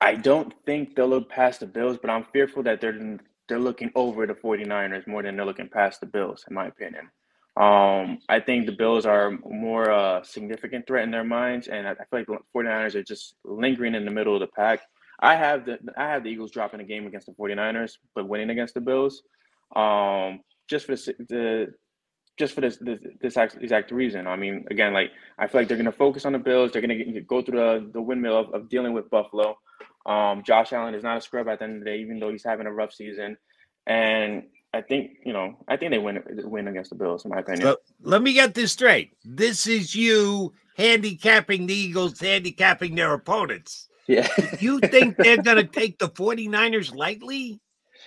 I 0.00 0.14
don't 0.14 0.54
think 0.64 0.94
they'll 0.94 1.08
look 1.08 1.28
past 1.28 1.60
the 1.60 1.66
Bills, 1.66 1.98
but 2.00 2.10
I'm 2.10 2.24
fearful 2.32 2.62
that 2.64 2.80
they're 2.80 3.18
they're 3.48 3.58
looking 3.58 3.90
over 3.94 4.26
the 4.26 4.34
49ers 4.34 5.06
more 5.06 5.22
than 5.22 5.36
they're 5.36 5.46
looking 5.46 5.68
past 5.68 6.00
the 6.00 6.06
Bills, 6.06 6.44
in 6.48 6.54
my 6.54 6.66
opinion. 6.66 7.08
Um, 7.56 8.18
I 8.28 8.40
think 8.40 8.66
the 8.66 8.76
Bills 8.76 9.06
are 9.06 9.32
more 9.48 9.90
uh, 9.90 10.22
significant 10.22 10.86
threat 10.86 11.04
in 11.04 11.10
their 11.10 11.24
minds, 11.24 11.66
and 11.66 11.88
I, 11.88 11.92
I 11.92 11.94
feel 11.94 12.06
like 12.12 12.26
the 12.26 12.38
49ers 12.54 12.94
are 12.94 13.02
just 13.02 13.34
lingering 13.44 13.94
in 13.94 14.04
the 14.04 14.10
middle 14.10 14.34
of 14.34 14.40
the 14.40 14.46
pack. 14.48 14.80
I 15.20 15.34
have 15.34 15.66
the 15.66 15.78
I 15.96 16.08
have 16.08 16.22
the 16.22 16.30
Eagles 16.30 16.52
dropping 16.52 16.80
a 16.80 16.84
game 16.84 17.06
against 17.06 17.26
the 17.26 17.32
49ers, 17.32 17.94
but 18.14 18.28
winning 18.28 18.50
against 18.50 18.74
the 18.74 18.80
Bills. 18.80 19.22
Um, 19.74 20.40
just 20.68 20.86
for 20.86 20.94
the, 20.94 21.14
the 21.28 21.74
just 22.38 22.54
for 22.54 22.60
this, 22.60 22.78
this 22.78 23.00
this 23.20 23.36
exact 23.36 23.90
reason. 23.90 24.26
I 24.26 24.36
mean, 24.36 24.64
again, 24.70 24.92
like 24.92 25.10
I 25.38 25.46
feel 25.46 25.60
like 25.60 25.68
they're 25.68 25.76
going 25.76 25.86
to 25.86 25.92
focus 25.92 26.24
on 26.24 26.32
the 26.32 26.38
Bills. 26.38 26.72
They're 26.72 26.82
going 26.82 27.12
to 27.14 27.20
go 27.20 27.42
through 27.42 27.58
the, 27.58 27.90
the 27.92 28.02
windmill 28.02 28.38
of, 28.38 28.54
of 28.54 28.68
dealing 28.68 28.92
with 28.92 29.10
Buffalo. 29.10 29.58
Um, 30.06 30.42
Josh 30.44 30.72
Allen 30.72 30.94
is 30.94 31.02
not 31.02 31.18
a 31.18 31.20
scrub 31.20 31.48
at 31.48 31.58
the 31.58 31.64
end 31.64 31.74
of 31.74 31.80
the 31.80 31.90
day, 31.90 31.98
even 31.98 32.18
though 32.18 32.30
he's 32.30 32.44
having 32.44 32.66
a 32.66 32.72
rough 32.72 32.94
season. 32.94 33.36
And 33.86 34.44
I 34.72 34.82
think 34.82 35.18
you 35.24 35.32
know, 35.32 35.56
I 35.66 35.76
think 35.76 35.92
they 35.92 35.98
win 35.98 36.22
win 36.44 36.68
against 36.68 36.90
the 36.90 36.96
Bills, 36.96 37.24
in 37.24 37.30
my 37.30 37.40
opinion. 37.40 37.62
So 37.62 37.76
let 38.02 38.22
me 38.22 38.32
get 38.32 38.54
this 38.54 38.72
straight. 38.72 39.12
This 39.24 39.66
is 39.66 39.94
you 39.94 40.52
handicapping 40.76 41.66
the 41.66 41.74
Eagles, 41.74 42.20
handicapping 42.20 42.94
their 42.94 43.12
opponents. 43.12 43.88
Yeah. 44.06 44.28
you 44.60 44.80
think 44.80 45.16
they're 45.16 45.42
going 45.42 45.58
to 45.58 45.64
take 45.64 45.98
the 45.98 46.08
49ers 46.08 46.94
lightly? 46.94 47.60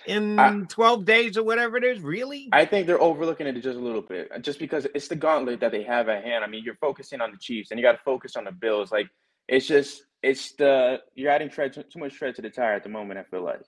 In 0.06 0.38
I, 0.38 0.60
12 0.68 1.04
days 1.04 1.36
or 1.36 1.42
whatever 1.42 1.76
it 1.76 1.84
is? 1.84 2.00
Really? 2.00 2.48
I 2.52 2.64
think 2.64 2.86
they're 2.86 3.00
overlooking 3.00 3.46
it 3.46 3.52
just 3.60 3.78
a 3.78 3.80
little 3.80 4.02
bit, 4.02 4.30
uh, 4.34 4.38
just 4.38 4.58
because 4.58 4.86
it's 4.94 5.08
the 5.08 5.16
gauntlet 5.16 5.60
that 5.60 5.72
they 5.72 5.82
have 5.82 6.08
at 6.08 6.24
hand. 6.24 6.44
I 6.44 6.46
mean, 6.46 6.64
you're 6.64 6.76
focusing 6.76 7.20
on 7.20 7.30
the 7.30 7.38
Chiefs 7.38 7.70
and 7.70 7.78
you 7.78 7.84
got 7.84 7.92
to 7.92 8.02
focus 8.04 8.36
on 8.36 8.44
the 8.44 8.52
Bills. 8.52 8.92
Like, 8.92 9.08
it's 9.48 9.66
just, 9.66 10.04
it's 10.22 10.52
the, 10.52 11.00
you're 11.14 11.30
adding 11.30 11.50
tread, 11.50 11.72
too 11.74 11.98
much 11.98 12.14
tread 12.14 12.34
to 12.36 12.42
the 12.42 12.50
tire 12.50 12.74
at 12.74 12.82
the 12.82 12.88
moment, 12.88 13.18
I 13.18 13.24
feel 13.24 13.42
like. 13.42 13.62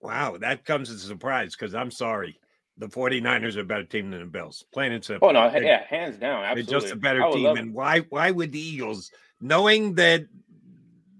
Wow, 0.00 0.36
that 0.38 0.64
comes 0.64 0.90
as 0.90 1.04
a 1.04 1.06
surprise 1.06 1.56
because 1.56 1.74
I'm 1.74 1.90
sorry. 1.90 2.38
The 2.76 2.88
49ers 2.88 3.56
are 3.56 3.60
a 3.60 3.64
better 3.64 3.84
team 3.84 4.10
than 4.10 4.20
the 4.20 4.26
Bills. 4.26 4.64
Plain 4.72 4.92
and 4.92 5.04
simple. 5.04 5.28
Oh, 5.28 5.32
no. 5.32 5.48
They're, 5.50 5.62
yeah, 5.62 5.84
hands 5.88 6.16
down. 6.16 6.44
Absolutely. 6.44 6.70
They're 6.70 6.80
just 6.80 6.92
a 6.92 6.96
better 6.96 7.22
team. 7.32 7.56
And 7.56 7.72
why, 7.72 8.00
why 8.00 8.32
would 8.32 8.50
the 8.50 8.58
Eagles, 8.58 9.12
knowing 9.40 9.94
that 9.94 10.26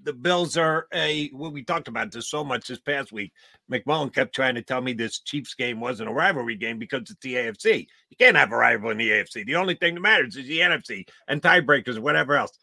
the 0.04 0.12
Bills 0.12 0.56
are 0.56 0.86
a 0.92 1.30
well, 1.32 1.50
we 1.50 1.64
talked 1.64 1.88
about 1.88 2.12
this 2.12 2.28
so 2.28 2.44
much 2.44 2.68
this 2.68 2.78
past 2.78 3.10
week. 3.10 3.32
McMullen 3.70 4.12
kept 4.14 4.34
trying 4.34 4.54
to 4.54 4.62
tell 4.62 4.80
me 4.80 4.92
this 4.92 5.20
Chiefs 5.20 5.54
game 5.54 5.80
wasn't 5.80 6.10
a 6.10 6.12
rivalry 6.12 6.56
game 6.56 6.78
because 6.78 7.10
it's 7.10 7.20
the 7.22 7.34
AFC. 7.34 7.86
You 8.10 8.16
can't 8.18 8.36
have 8.36 8.52
a 8.52 8.56
rival 8.56 8.90
in 8.90 8.98
the 8.98 9.10
AFC. 9.10 9.46
The 9.46 9.56
only 9.56 9.74
thing 9.74 9.94
that 9.94 10.00
matters 10.00 10.36
is 10.36 10.46
the 10.46 10.58
NFC 10.58 11.08
and 11.28 11.40
tiebreakers, 11.40 11.98
whatever 11.98 12.36
else 12.36 12.58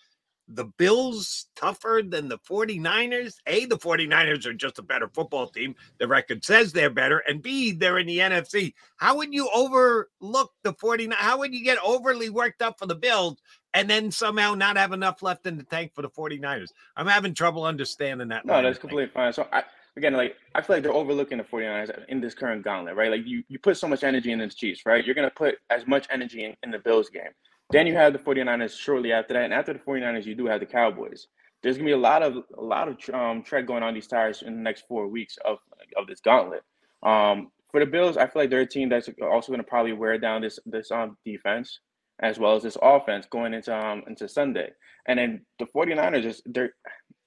the 0.56 0.66
Bills 0.78 1.48
tougher 1.56 2.02
than 2.06 2.28
the 2.28 2.38
49ers? 2.40 3.36
A, 3.48 3.66
the 3.66 3.78
49ers 3.78 4.46
are 4.46 4.54
just 4.54 4.80
a 4.80 4.84
better 4.84 5.10
football 5.14 5.48
team. 5.48 5.76
The 5.98 6.08
record 6.08 6.44
says 6.44 6.72
they're 6.72 6.90
better. 6.90 7.20
And 7.20 7.42
B, 7.42 7.72
they're 7.72 8.00
in 8.00 8.08
the 8.08 8.20
NFC. 8.20 8.74
How 8.98 9.18
would 9.18 9.34
you 9.34 9.50
overlook 9.54 10.52
the 10.64 10.74
49? 10.74 11.18
How 11.18 11.40
would 11.40 11.54
you 11.54 11.64
get 11.64 11.78
overly 11.84 12.30
worked 12.30 12.62
up 12.62 12.80
for 12.80 12.86
the 12.86 12.96
Bills 12.96 13.40
and 13.74 13.90
then 13.90 14.12
somehow 14.12 14.54
not 14.54 14.78
have 14.78 14.92
enough 14.92 15.22
left 15.22 15.48
in 15.48 15.58
the 15.58 15.64
tank 15.64 15.94
for 15.96 16.02
the 16.02 16.10
49ers? 16.10 16.70
I'm 16.96 17.08
having 17.08 17.34
trouble 17.34 17.64
understanding 17.64 18.28
that. 18.30 18.46
No, 18.46 18.62
that's 18.62 18.80
completely 18.80 19.12
fine. 19.14 19.34
So 19.34 19.48
I 19.52 19.64
again, 19.98 20.14
like 20.14 20.36
I 20.56 20.62
feel 20.62 20.76
like 20.76 20.84
they're 20.84 20.94
overlooking 20.94 21.38
the 21.38 21.44
49ers 21.44 22.06
in 22.10 22.22
this 22.22 22.34
current 22.34 22.64
gauntlet, 22.64 22.96
right? 22.96 23.12
Like 23.12 23.26
you, 23.26 23.44
you 23.48 23.60
put 23.60 23.78
so 23.78 23.88
much 23.88 24.04
energy 24.04 24.32
in 24.32 24.40
the 24.40 24.48
Chiefs, 24.48 24.82
right? 24.86 25.06
You're 25.06 25.16
gonna 25.16 25.32
put 25.32 25.56
as 25.70 25.88
much 25.88 26.08
energy 26.10 26.44
in, 26.44 26.56
in 26.64 26.72
the 26.72 26.80
Bills 26.80 27.10
game. 27.10 27.32
Then 27.72 27.88
you 27.88 27.94
have 27.96 28.14
the 28.14 28.20
49ers 28.20 28.78
shortly 28.78 29.12
after 29.12 29.34
that. 29.34 29.46
And 29.46 29.54
after 29.54 29.74
the 29.74 29.80
49ers, 29.80 30.26
you 30.26 30.36
do 30.36 30.46
have 30.46 30.60
the 30.60 30.66
Cowboys. 30.66 31.28
There's 31.64 31.78
gonna 31.78 31.88
be 31.88 31.94
a 31.94 31.98
lot 31.98 32.24
of 32.24 32.44
a 32.58 32.62
lot 32.62 32.88
of 32.88 32.98
um, 33.14 33.44
tread 33.44 33.68
going 33.68 33.84
on 33.84 33.94
these 33.94 34.08
tires 34.08 34.42
in 34.42 34.56
the 34.56 34.62
next 34.62 34.86
four 34.88 35.08
weeks 35.08 35.38
of 35.46 35.60
of 35.98 36.08
this 36.08 36.20
gauntlet. 36.22 36.64
Um, 37.04 37.52
for 37.72 37.80
the 37.80 37.86
Bills, 37.86 38.18
I 38.18 38.28
feel 38.28 38.42
like 38.42 38.50
they're 38.50 38.62
a 38.62 38.68
team 38.68 38.90
that's 38.90 39.10
also 39.22 39.52
gonna 39.52 39.64
probably 39.64 39.94
wear 39.94 40.18
down 40.18 40.42
this 40.42 40.60
this 40.66 40.92
um, 40.92 41.18
defense 41.26 41.80
as 42.22 42.38
well 42.38 42.56
as 42.56 42.64
this 42.64 42.78
offense 42.82 43.26
going 43.30 43.54
into 43.54 43.76
um 43.76 44.04
into 44.08 44.28
Sunday. 44.28 44.70
And 45.08 45.18
then 45.18 45.46
the 45.60 45.66
49ers 45.66 46.24
just 46.24 46.44
they're 46.46 46.74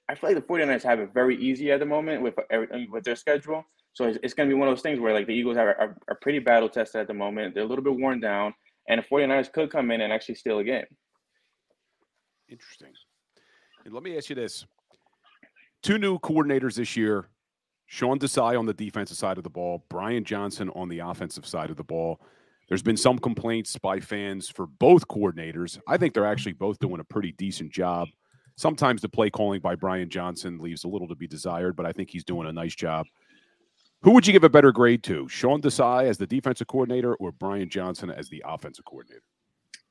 I 0.08 0.14
feel 0.14 0.30
like 0.30 0.36
the 0.36 0.52
49ers 0.52 0.82
have 0.82 1.00
it 1.00 1.14
very 1.14 1.36
easy 1.36 1.72
at 1.72 1.80
the 1.80 1.86
moment 1.86 2.22
with 2.22 2.34
with 2.90 3.04
their 3.04 3.16
schedule. 3.16 3.64
So 3.94 4.04
it's, 4.04 4.18
it's 4.22 4.34
going 4.34 4.48
to 4.48 4.54
be 4.54 4.58
one 4.58 4.68
of 4.68 4.74
those 4.74 4.82
things 4.82 4.98
where 4.98 5.14
like 5.14 5.26
the 5.26 5.32
Eagles 5.32 5.56
are, 5.56 5.68
are, 5.68 5.96
are 6.08 6.18
pretty 6.20 6.40
battle 6.40 6.68
tested 6.68 7.00
at 7.00 7.06
the 7.06 7.14
moment. 7.14 7.54
They're 7.54 7.62
a 7.62 7.66
little 7.66 7.84
bit 7.84 7.96
worn 7.96 8.20
down 8.20 8.52
and 8.88 9.00
the 9.00 9.04
49ers 9.04 9.52
could 9.52 9.70
come 9.70 9.90
in 9.90 10.00
and 10.00 10.12
actually 10.12 10.34
steal 10.34 10.58
a 10.58 10.64
game. 10.64 10.84
Interesting. 12.48 12.92
And 13.84 13.94
let 13.94 14.02
me 14.02 14.16
ask 14.16 14.28
you 14.28 14.36
this. 14.36 14.66
Two 15.82 15.98
new 15.98 16.18
coordinators 16.18 16.74
this 16.74 16.96
year, 16.96 17.28
Sean 17.86 18.18
Desai 18.18 18.58
on 18.58 18.66
the 18.66 18.72
defensive 18.72 19.16
side 19.16 19.38
of 19.38 19.44
the 19.44 19.50
ball, 19.50 19.84
Brian 19.88 20.24
Johnson 20.24 20.70
on 20.70 20.88
the 20.88 21.00
offensive 21.00 21.46
side 21.46 21.70
of 21.70 21.76
the 21.76 21.84
ball. 21.84 22.20
There's 22.68 22.82
been 22.82 22.96
some 22.96 23.18
complaints 23.18 23.76
by 23.76 24.00
fans 24.00 24.48
for 24.48 24.66
both 24.66 25.06
coordinators. 25.06 25.78
I 25.86 25.98
think 25.98 26.14
they're 26.14 26.26
actually 26.26 26.54
both 26.54 26.78
doing 26.78 27.00
a 27.00 27.04
pretty 27.04 27.32
decent 27.32 27.70
job. 27.70 28.08
Sometimes 28.56 29.02
the 29.02 29.08
play 29.08 29.30
calling 29.30 29.60
by 29.60 29.74
Brian 29.74 30.08
Johnson 30.08 30.58
leaves 30.58 30.84
a 30.84 30.88
little 30.88 31.08
to 31.08 31.16
be 31.16 31.26
desired, 31.26 31.74
but 31.76 31.86
I 31.86 31.92
think 31.92 32.10
he's 32.10 32.24
doing 32.24 32.48
a 32.48 32.52
nice 32.52 32.74
job. 32.74 33.06
Who 34.02 34.12
would 34.12 34.26
you 34.26 34.32
give 34.32 34.44
a 34.44 34.50
better 34.50 34.70
grade 34.70 35.02
to, 35.04 35.28
Sean 35.28 35.62
Desai 35.62 36.04
as 36.04 36.18
the 36.18 36.26
defensive 36.26 36.66
coordinator 36.66 37.14
or 37.16 37.32
Brian 37.32 37.68
Johnson 37.68 38.10
as 38.10 38.28
the 38.28 38.44
offensive 38.46 38.84
coordinator? 38.84 39.22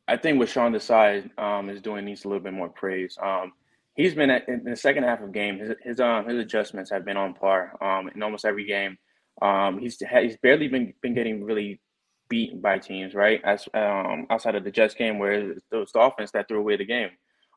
I 0.07 0.18
think 0.18 0.38
what 0.38 0.49
Sean 0.49 0.73
Desai 0.73 1.38
um, 1.40 1.69
is 1.69 1.81
doing 1.81 2.06
needs 2.06 2.26
a 2.26 2.27
little 2.27 2.44
bit 2.44 2.53
more 2.53 2.69
praise. 2.69 3.18
Um, 3.22 3.53
he's 3.95 4.14
been 4.14 4.30
at, 4.30 4.48
in 4.48 4.64
the 4.64 4.76
second 4.76 5.03
half 5.03 5.22
of 5.22 5.31
game. 5.31 5.57
His 5.57 5.76
his, 5.81 5.99
um, 5.99 6.27
his 6.27 6.38
adjustments 6.38 6.91
have 6.91 7.06
been 7.06 7.18
on 7.18 7.34
par 7.34 7.76
um, 7.81 8.10
in 8.14 8.22
almost 8.22 8.45
every 8.45 8.65
game. 8.65 8.98
Um, 9.41 9.80
he's 9.80 9.98
he's 10.22 10.38
barely 10.38 10.68
been 10.68 10.94
been 11.02 11.15
getting 11.15 11.44
really 11.44 11.81
beaten 12.30 12.61
by 12.61 12.80
teams, 12.80 13.14
right? 13.14 13.41
As 13.44 13.68
um, 13.73 14.27
outside 14.30 14.56
of 14.56 14.64
the 14.64 14.72
Jets 14.72 14.94
game, 14.94 15.19
where 15.19 15.34
it 15.34 15.64
was 15.72 15.91
the 15.91 15.99
offense 15.99 16.31
that 16.31 16.48
threw 16.48 16.60
away 16.60 16.77
the 16.77 16.85
game. 16.85 17.10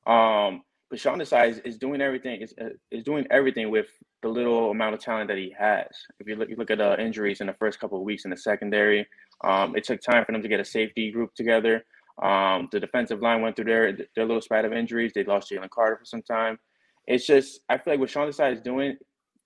Um, 0.06 0.62
but 0.88 1.00
Sean 1.00 1.18
Desai 1.18 1.50
is, 1.50 1.58
is 1.58 1.78
doing 1.78 2.00
everything 2.00 2.42
is, 2.42 2.54
uh, 2.60 2.68
is 2.90 3.02
doing 3.02 3.26
everything 3.30 3.70
with 3.70 3.86
the 4.22 4.28
little 4.28 4.70
amount 4.70 4.94
of 4.94 5.00
talent 5.00 5.28
that 5.28 5.38
he 5.38 5.54
has. 5.58 5.88
If 6.20 6.28
you 6.28 6.36
look, 6.36 6.48
you 6.48 6.56
look 6.56 6.70
at 6.70 6.80
uh, 6.80 6.96
injuries 6.98 7.40
in 7.40 7.48
the 7.48 7.54
first 7.54 7.80
couple 7.80 7.98
of 7.98 8.04
weeks 8.04 8.24
in 8.24 8.30
the 8.30 8.36
secondary, 8.36 9.06
um, 9.44 9.76
it 9.76 9.84
took 9.84 10.00
time 10.00 10.24
for 10.24 10.32
them 10.32 10.42
to 10.42 10.48
get 10.48 10.60
a 10.60 10.64
safety 10.64 11.10
group 11.10 11.34
together. 11.34 11.84
Um, 12.22 12.68
the 12.72 12.80
defensive 12.80 13.20
line 13.20 13.42
went 13.42 13.56
through 13.56 13.66
their 13.66 13.92
their 13.92 14.24
little 14.24 14.40
spat 14.40 14.64
of 14.64 14.72
injuries. 14.72 15.12
They 15.14 15.24
lost 15.24 15.50
Jalen 15.50 15.70
Carter 15.70 15.96
for 15.96 16.04
some 16.04 16.22
time. 16.22 16.58
It's 17.06 17.26
just 17.26 17.60
I 17.68 17.78
feel 17.78 17.94
like 17.94 18.00
what 18.00 18.10
Sean 18.10 18.28
Desai 18.28 18.54
is 18.54 18.60
doing, 18.60 18.96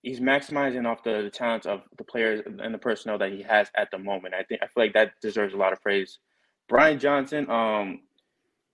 he's 0.03 0.21
maximizing 0.21 0.87
off 0.87 1.03
the, 1.03 1.23
the 1.23 1.31
talents 1.31 1.67
of 1.67 1.83
the 1.99 2.05
players 2.05 2.43
and 2.47 2.73
the 2.73 2.79
personnel 2.79 3.19
that 3.19 3.33
he 3.33 3.43
has 3.43 3.69
at 3.77 3.91
the 3.91 3.99
moment. 3.99 4.35
I 4.35 4.43
think 4.45 4.62
I 4.62 4.67
feel 4.67 4.85
like 4.85 4.95
that 4.95 5.12
deserves 5.21 5.55
a 5.55 5.57
lot 5.57 5.73
of 5.73 5.83
praise. 5.83 6.19
Brian 6.69 6.99
Johnson, 6.99 7.51
um, 7.51 8.01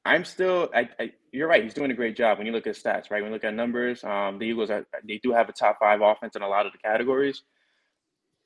I'm 0.07 0.25
still. 0.25 0.71
I, 0.75 0.89
I, 0.99 1.13
you're 1.33 1.49
right. 1.49 1.63
He's 1.63 1.75
doing 1.75 1.91
a 1.91 1.95
great 1.95 2.17
job 2.17 2.39
when 2.39 2.47
you 2.47 2.53
look 2.53 2.67
at 2.67 2.77
stats. 2.77 3.11
Right, 3.11 3.23
when 3.23 3.27
you 3.27 3.33
look 3.33 3.45
at 3.45 3.55
numbers, 3.55 4.05
um, 4.05 4.39
the 4.39 4.47
Eagles 4.47 4.71
are 4.71 4.87
they 5.07 5.19
do 5.19 5.33
have 5.33 5.49
a 5.49 5.53
top 5.53 5.79
five 5.81 6.01
offense 6.01 6.37
in 6.37 6.43
a 6.43 6.49
lot 6.49 6.67
of 6.67 6.73
the 6.73 6.79
categories, 6.79 7.43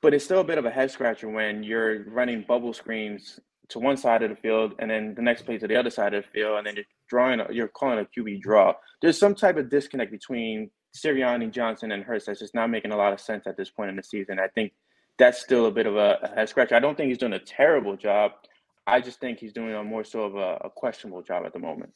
but 0.01 0.13
it's 0.13 0.25
still 0.25 0.41
a 0.41 0.43
bit 0.43 0.57
of 0.57 0.65
a 0.65 0.71
head 0.71 0.91
scratcher 0.91 1.29
when 1.29 1.63
you're 1.63 2.03
running 2.05 2.43
bubble 2.47 2.73
screens 2.73 3.39
to 3.69 3.79
one 3.79 3.95
side 3.95 4.21
of 4.23 4.29
the 4.29 4.35
field 4.35 4.73
and 4.79 4.91
then 4.91 5.15
the 5.15 5.21
next 5.21 5.43
play 5.43 5.57
to 5.57 5.67
the 5.67 5.75
other 5.75 5.89
side 5.89 6.13
of 6.13 6.23
the 6.23 6.29
field, 6.29 6.57
and 6.57 6.67
then 6.67 6.75
you're 6.75 6.85
drawing. 7.07 7.39
A, 7.39 7.47
you're 7.51 7.67
calling 7.67 7.99
a 7.99 8.19
QB 8.19 8.41
draw. 8.41 8.73
There's 9.01 9.17
some 9.17 9.35
type 9.35 9.57
of 9.57 9.69
disconnect 9.69 10.11
between 10.11 10.71
Sirianni, 10.95 11.51
Johnson, 11.51 11.91
and 11.91 12.03
Hurts 12.03 12.25
that's 12.25 12.39
just 12.39 12.55
not 12.55 12.69
making 12.69 12.91
a 12.91 12.97
lot 12.97 13.13
of 13.13 13.19
sense 13.21 13.47
at 13.47 13.55
this 13.55 13.69
point 13.69 13.89
in 13.89 13.95
the 13.95 14.03
season. 14.03 14.39
I 14.39 14.47
think 14.47 14.73
that's 15.17 15.41
still 15.41 15.67
a 15.67 15.71
bit 15.71 15.85
of 15.85 15.95
a, 15.95 16.19
a 16.23 16.27
head 16.35 16.49
scratcher. 16.49 16.75
I 16.75 16.79
don't 16.79 16.97
think 16.97 17.09
he's 17.09 17.17
doing 17.17 17.33
a 17.33 17.39
terrible 17.39 17.95
job. 17.95 18.31
I 18.87 18.99
just 18.99 19.19
think 19.19 19.39
he's 19.39 19.53
doing 19.53 19.73
a 19.73 19.83
more 19.83 20.03
so 20.03 20.23
of 20.23 20.35
a, 20.35 20.65
a 20.65 20.69
questionable 20.69 21.21
job 21.21 21.45
at 21.45 21.53
the 21.53 21.59
moment. 21.59 21.91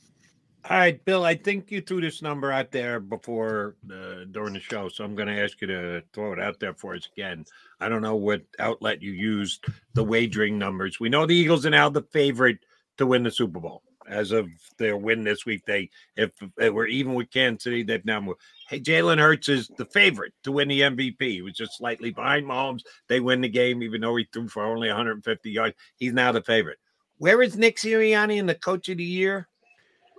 All 0.67 0.77
right, 0.77 1.03
Bill. 1.05 1.23
I 1.23 1.35
think 1.35 1.69
you 1.69 1.79
threw 1.79 2.01
this 2.01 2.23
number 2.23 2.51
out 2.51 2.71
there 2.71 2.99
before 2.99 3.75
uh, 3.91 4.25
during 4.31 4.53
the 4.53 4.59
show, 4.59 4.89
so 4.89 5.03
I'm 5.03 5.15
going 5.15 5.27
to 5.27 5.39
ask 5.39 5.61
you 5.61 5.67
to 5.67 6.03
throw 6.11 6.33
it 6.33 6.39
out 6.39 6.59
there 6.59 6.73
for 6.73 6.95
us 6.95 7.07
again. 7.15 7.45
I 7.79 7.87
don't 7.87 8.01
know 8.01 8.15
what 8.15 8.41
outlet 8.57 9.01
you 9.01 9.11
used 9.11 9.65
the 9.93 10.03
wagering 10.03 10.57
numbers. 10.57 10.99
We 10.99 11.09
know 11.09 11.27
the 11.27 11.35
Eagles 11.35 11.67
are 11.67 11.71
now 11.71 11.89
the 11.89 12.01
favorite 12.11 12.59
to 12.97 13.05
win 13.05 13.21
the 13.21 13.29
Super 13.29 13.59
Bowl 13.59 13.83
as 14.07 14.32
of 14.32 14.49
their 14.77 14.98
win 14.98 15.23
this 15.23 15.45
week. 15.45 15.64
They, 15.65 15.90
if 16.15 16.32
they 16.57 16.69
were 16.69 16.88
even 16.88 17.14
with 17.14 17.32
Kansas 17.32 17.64
City, 17.64 17.84
they've 17.84 18.06
now 18.06 18.22
moved. 18.22 18.41
Hey, 18.69 18.80
Jalen 18.80 19.19
Hurts 19.19 19.49
is 19.49 19.69
the 19.77 19.86
favorite 19.86 20.34
to 20.44 20.52
win 20.52 20.68
the 20.68 20.82
MVP. 20.82 21.22
He 21.22 21.41
was 21.41 21.53
just 21.53 21.77
slightly 21.77 22.11
behind 22.11 22.45
Mahomes. 22.45 22.84
They 23.07 23.19
win 23.19 23.41
the 23.41 23.49
game, 23.49 23.84
even 23.84 24.02
though 24.02 24.15
he 24.15 24.27
threw 24.32 24.48
for 24.48 24.64
only 24.64 24.88
150 24.88 25.52
yards. 25.52 25.76
He's 25.98 26.14
now 26.14 26.32
the 26.32 26.41
favorite. 26.41 26.77
Where 27.18 27.41
is 27.41 27.57
Nick 27.57 27.77
Sirianni 27.77 28.38
in 28.38 28.45
the 28.45 28.56
Coach 28.56 28.90
of 28.90 28.98
the 28.98 29.03
Year 29.03 29.48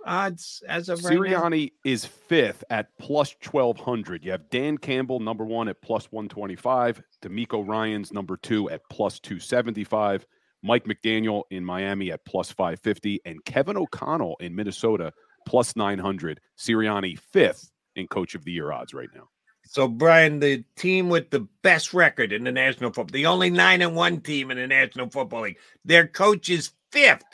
odds 0.07 0.63
as 0.67 0.89
of 0.89 1.03
right 1.03 1.17
Sirianni 1.17 1.73
is 1.83 2.05
fifth 2.05 2.63
at 2.69 2.97
plus 2.97 3.35
1200. 3.43 4.23
You 4.23 4.31
have 4.31 4.49
Dan 4.49 4.77
Campbell, 4.77 5.19
number 5.19 5.45
one, 5.45 5.67
at 5.67 5.81
plus 5.81 6.11
125. 6.11 7.03
DeMeco 7.21 7.67
Ryans, 7.67 8.13
number 8.13 8.37
two, 8.37 8.69
at 8.69 8.81
plus 8.89 9.19
275. 9.19 10.25
Mike 10.63 10.85
McDaniel 10.85 11.43
in 11.51 11.63
Miami 11.63 12.11
at 12.11 12.25
plus 12.25 12.51
550. 12.51 13.21
And 13.25 13.43
Kevin 13.45 13.77
O'Connell 13.77 14.37
in 14.39 14.55
Minnesota, 14.55 15.13
plus 15.45 15.75
900. 15.75 16.39
Sirianni, 16.57 17.17
fifth 17.17 17.71
in 17.95 18.07
Coach 18.07 18.35
of 18.35 18.43
the 18.43 18.51
Year 18.51 18.71
odds 18.71 18.93
right 18.93 19.09
now. 19.15 19.29
So, 19.63 19.87
Bryan, 19.87 20.39
the 20.39 20.63
team 20.77 21.09
with 21.09 21.29
the 21.29 21.41
best 21.61 21.93
record 21.93 22.31
in 22.31 22.45
the 22.45 22.51
National 22.51 22.91
Football, 22.91 23.13
the 23.13 23.25
only 23.25 23.49
nine 23.49 23.81
and 23.81 23.95
one 23.95 24.21
team 24.21 24.49
in 24.49 24.57
the 24.57 24.67
National 24.67 25.09
Football 25.09 25.41
League, 25.41 25.57
their 25.83 26.07
coach 26.07 26.49
is 26.49 26.71
fifth 26.91 27.25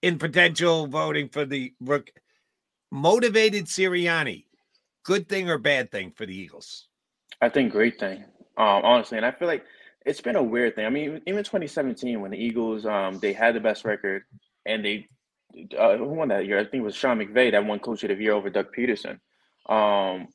in 0.00 0.18
potential 0.18 0.86
voting 0.86 1.28
for 1.28 1.44
the 1.44 1.74
motivated 2.90 3.66
Sirianni. 3.66 4.46
Good 5.04 5.28
thing 5.28 5.50
or 5.50 5.58
bad 5.58 5.90
thing 5.90 6.12
for 6.12 6.24
the 6.24 6.34
Eagles? 6.34 6.88
I 7.40 7.48
think 7.48 7.72
great 7.72 7.98
thing, 7.98 8.24
um, 8.56 8.84
honestly, 8.84 9.18
and 9.18 9.26
I 9.26 9.32
feel 9.32 9.48
like 9.48 9.64
it's 10.04 10.20
been 10.20 10.36
a 10.36 10.42
weird 10.42 10.74
thing. 10.74 10.86
I 10.86 10.90
mean, 10.90 11.20
even 11.26 11.44
2017 11.44 12.20
when 12.20 12.30
the 12.30 12.38
Eagles 12.38 12.86
um, 12.86 13.18
they 13.18 13.32
had 13.32 13.54
the 13.54 13.60
best 13.60 13.84
record 13.84 14.24
and 14.66 14.84
they 14.84 15.08
uh, 15.78 15.96
who 15.96 16.04
won 16.04 16.28
that 16.28 16.46
year? 16.46 16.58
I 16.58 16.64
think 16.64 16.82
it 16.82 16.84
was 16.84 16.94
Sean 16.94 17.18
McVay 17.18 17.52
that 17.52 17.64
won 17.64 17.78
Coach 17.78 18.02
of 18.04 18.08
the 18.08 18.22
Year 18.22 18.32
over 18.32 18.50
Doug 18.50 18.74
Pederson, 18.76 19.18
um, 19.68 20.28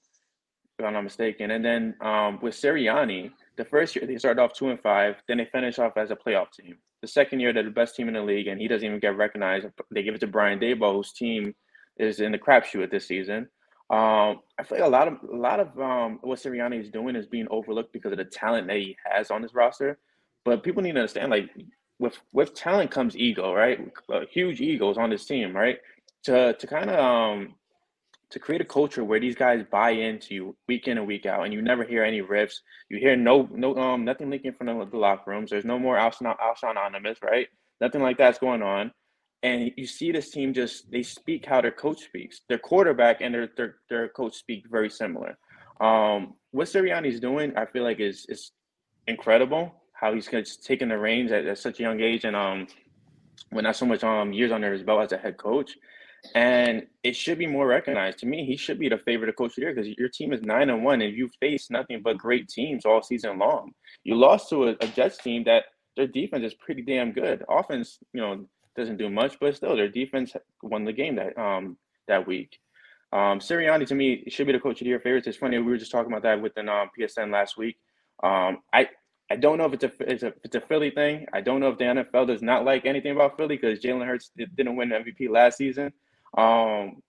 if 0.78 0.86
I'm 0.86 0.94
not 0.94 1.04
mistaken. 1.04 1.52
And 1.52 1.64
then 1.64 1.96
um, 2.02 2.40
with 2.42 2.56
Sirianni, 2.56 3.32
the 3.58 3.66
first 3.66 3.96
year 3.96 4.06
they 4.06 4.18
started 4.18 4.42
off 4.42 4.54
two 4.54 4.70
and 4.70 4.80
five, 4.80 5.16
then 5.28 5.38
they 5.38 5.46
finished 5.46 5.80
off 5.80 5.98
as 5.98 6.12
a 6.12 6.16
playoff 6.16 6.52
team. 6.52 6.78
The 7.02 7.08
second 7.08 7.40
year 7.40 7.54
they're 7.54 7.64
the 7.64 7.70
best 7.70 7.96
team 7.96 8.08
in 8.08 8.14
the 8.14 8.22
league, 8.22 8.48
and 8.48 8.60
he 8.60 8.68
doesn't 8.68 8.86
even 8.86 9.00
get 9.00 9.18
recognized. 9.18 9.68
They 9.92 10.04
give 10.04 10.16
it 10.16 10.22
to 10.22 10.28
Brian 10.28 10.60
Daboll, 10.60 10.96
whose 10.96 11.14
team 11.14 11.56
is 11.98 12.20
in 12.20 12.32
the 12.32 12.38
crapshoot 12.38 12.92
this 12.92 13.08
season. 13.08 13.48
Um, 13.90 14.42
I 14.60 14.64
feel 14.64 14.80
like 14.80 14.88
a 14.88 14.90
lot 14.90 15.08
of 15.08 15.18
a 15.32 15.36
lot 15.36 15.60
of 15.60 15.80
um, 15.80 16.20
what 16.22 16.40
Sirianni 16.40 16.82
is 16.82 16.90
doing 16.90 17.16
is 17.16 17.26
being 17.26 17.48
overlooked 17.50 17.94
because 17.94 18.12
of 18.12 18.18
the 18.18 18.26
talent 18.26 18.68
that 18.68 18.78
he 18.78 18.98
has 19.06 19.32
on 19.32 19.42
his 19.42 19.54
roster. 19.54 19.98
But 20.44 20.64
people 20.64 20.84
need 20.84 20.94
to 20.94 21.00
understand, 21.00 21.32
like 21.32 21.50
with 22.00 22.18
with 22.34 22.54
talent 22.54 22.92
comes 22.92 23.16
ego, 23.16 23.54
right? 23.54 23.80
Huge 24.30 24.60
egos 24.60 24.98
on 24.98 25.10
this 25.10 25.26
team, 25.26 25.56
right? 25.56 25.78
To 26.24 26.54
to 26.54 26.68
kind 26.68 26.90
of 26.90 27.00
um, 27.00 27.56
to 28.30 28.40
create 28.40 28.62
a 28.62 28.66
culture 28.66 29.04
where 29.04 29.22
these 29.22 29.36
guys 29.36 29.64
buy 29.72 29.92
into 29.92 30.34
you 30.36 30.56
week 30.68 30.88
in 30.88 30.98
and 30.98 31.08
week 31.08 31.26
out, 31.26 31.46
and 31.46 31.54
you 31.54 31.62
never 31.62 31.84
hear 31.86 32.04
any 32.04 32.22
riffs. 32.22 32.56
You 32.90 32.98
hear 32.98 33.16
no 33.16 33.48
no 33.54 33.76
um 33.78 34.04
nothing 34.04 34.30
leaking 34.30 34.54
from 34.54 34.68
the, 34.68 34.86
the 34.86 34.98
locker 34.98 35.32
rooms. 35.32 35.50
There's 35.50 35.66
no 35.66 35.80
more 35.80 35.96
Alshon 35.98 36.36
anonymous, 36.64 37.20
right? 37.22 37.48
Nothing 37.80 38.02
like 38.02 38.18
that's 38.18 38.40
going 38.40 38.62
on. 38.62 38.92
And 39.44 39.72
you 39.78 39.86
see 39.86 40.12
this 40.12 40.32
team 40.32 40.54
just 40.54 40.90
they 40.92 41.04
speak 41.04 41.46
how 41.46 41.62
their 41.62 41.72
coach 41.72 42.04
speaks. 42.04 42.42
Their 42.50 42.58
quarterback 42.58 43.22
and 43.22 43.34
their 43.34 43.50
their, 43.56 43.76
their 43.90 44.10
coach 44.10 44.36
speak 44.36 44.66
very 44.70 44.90
similar. 44.90 45.38
Um, 45.80 46.34
what 46.52 46.68
Sirianni's 46.68 47.20
doing, 47.20 47.56
I 47.56 47.66
feel 47.66 47.84
like 47.84 48.00
is 48.00 48.26
is 48.30 48.52
incredible. 49.08 49.74
How 49.94 50.14
he's 50.14 50.28
taking 50.58 50.90
the 50.90 50.98
reins 50.98 51.32
at, 51.32 51.46
at 51.46 51.58
such 51.58 51.80
a 51.80 51.84
young 51.84 52.02
age, 52.02 52.26
and 52.26 52.36
um, 52.36 52.68
with 53.52 53.64
not 53.64 53.76
so 53.76 53.86
much 53.86 54.04
um 54.04 54.34
years 54.34 54.52
under 54.52 54.72
his 54.72 54.84
belt 54.84 55.04
as 55.04 55.12
a 55.12 55.18
head 55.18 55.38
coach, 55.38 55.72
and 56.36 56.88
it 57.04 57.16
should 57.16 57.38
be 57.38 57.48
more 57.48 57.68
recognized. 57.68 58.20
To 58.20 58.26
me, 58.26 58.46
he 58.46 58.58
should 58.58 58.80
be 58.80 58.90
the 58.90 58.98
favorite 58.98 59.36
coach 59.36 59.52
of 59.52 59.56
the 59.56 59.62
year 59.62 59.74
because 59.74 59.88
your 59.98 60.10
team 60.10 60.34
is 60.34 60.42
nine 60.42 60.70
and 60.70 60.84
one, 60.84 61.02
and 61.02 61.16
you 61.16 61.30
face 61.40 61.70
nothing 61.70 62.02
but 62.04 62.18
great 62.18 62.48
teams 62.48 62.86
all 62.86 63.02
season 63.02 63.38
long. 63.38 63.72
You 64.04 64.16
lost 64.16 64.50
to 64.50 64.70
a, 64.70 64.76
a 64.82 64.88
Jets 64.88 65.18
team 65.18 65.44
that 65.46 65.66
their 65.96 66.08
defense 66.08 66.44
is 66.46 66.54
pretty 66.54 66.82
damn 66.82 67.12
good. 67.12 67.44
Offense, 67.50 68.00
you 68.14 68.22
know, 68.22 68.46
doesn't 68.78 68.98
do 68.98 69.10
much, 69.10 69.38
but 69.40 69.56
still, 69.56 69.76
their 69.76 69.90
defense 69.90 70.34
won 70.62 70.86
the 70.86 70.94
game 70.94 71.16
that 71.16 71.38
um 71.38 71.78
that 72.08 72.26
week. 72.26 72.60
Um, 73.12 73.40
Sirianni 73.40 73.88
to 73.88 73.96
me 73.96 74.24
should 74.30 74.48
be 74.48 74.54
the 74.54 74.60
coach 74.60 74.82
of 74.82 74.86
the 74.86 74.90
year 74.90 75.00
favorites. 75.00 75.28
It's 75.28 75.38
funny 75.38 75.58
we 75.58 75.72
were 75.72 75.78
just 75.78 75.92
talking 75.92 76.12
about 76.12 76.24
that 76.24 76.42
within 76.42 76.70
um, 76.70 76.90
PSN 76.98 77.32
last 77.32 77.58
week. 77.58 77.78
Um, 78.24 78.60
I 78.74 78.90
I 79.30 79.36
don't 79.36 79.58
know 79.58 79.66
if 79.66 79.74
it's 79.74 79.84
a 79.84 79.92
it's 80.00 80.24
a 80.24 80.34
it's 80.44 80.56
a 80.56 80.62
Philly 80.62 80.92
thing. 80.92 81.26
I 81.34 81.42
don't 81.42 81.60
know 81.60 81.70
if 81.70 81.78
the 81.78 81.86
NFL 81.86 82.28
does 82.28 82.42
not 82.42 82.66
like 82.66 82.86
anything 82.86 83.12
about 83.12 83.38
Philly 83.38 83.58
because 83.58 83.80
Jalen 83.80 84.06
Hurts 84.06 84.32
didn't 84.38 84.76
win 84.76 84.90
MVP 84.90 85.30
last 85.30 85.58
season. 85.58 85.92
Um, 86.38 87.02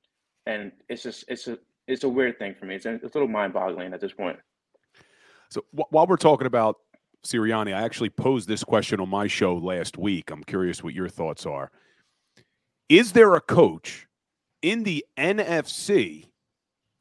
and 0.46 0.72
it's 0.88 1.02
just 1.02 1.24
it's 1.28 1.46
a 1.46 1.58
it's 1.86 2.04
a 2.04 2.08
weird 2.08 2.38
thing 2.38 2.54
for 2.54 2.66
me. 2.66 2.76
It's 2.76 2.86
a, 2.86 2.94
it's 2.94 3.14
a 3.14 3.18
little 3.18 3.28
mind 3.28 3.52
boggling 3.52 3.92
at 3.92 4.00
this 4.00 4.12
point. 4.12 4.38
So 5.50 5.64
w- 5.72 5.86
while 5.90 6.06
we're 6.06 6.16
talking 6.16 6.46
about 6.46 6.76
Sirianni, 7.24 7.74
I 7.74 7.82
actually 7.82 8.10
posed 8.10 8.48
this 8.48 8.64
question 8.64 9.00
on 9.00 9.08
my 9.08 9.26
show 9.26 9.56
last 9.56 9.98
week. 9.98 10.30
I'm 10.30 10.44
curious 10.44 10.82
what 10.82 10.94
your 10.94 11.08
thoughts 11.08 11.46
are. 11.46 11.70
Is 12.88 13.12
there 13.12 13.34
a 13.34 13.40
coach 13.40 14.06
in 14.62 14.82
the 14.82 15.04
NFC 15.18 16.26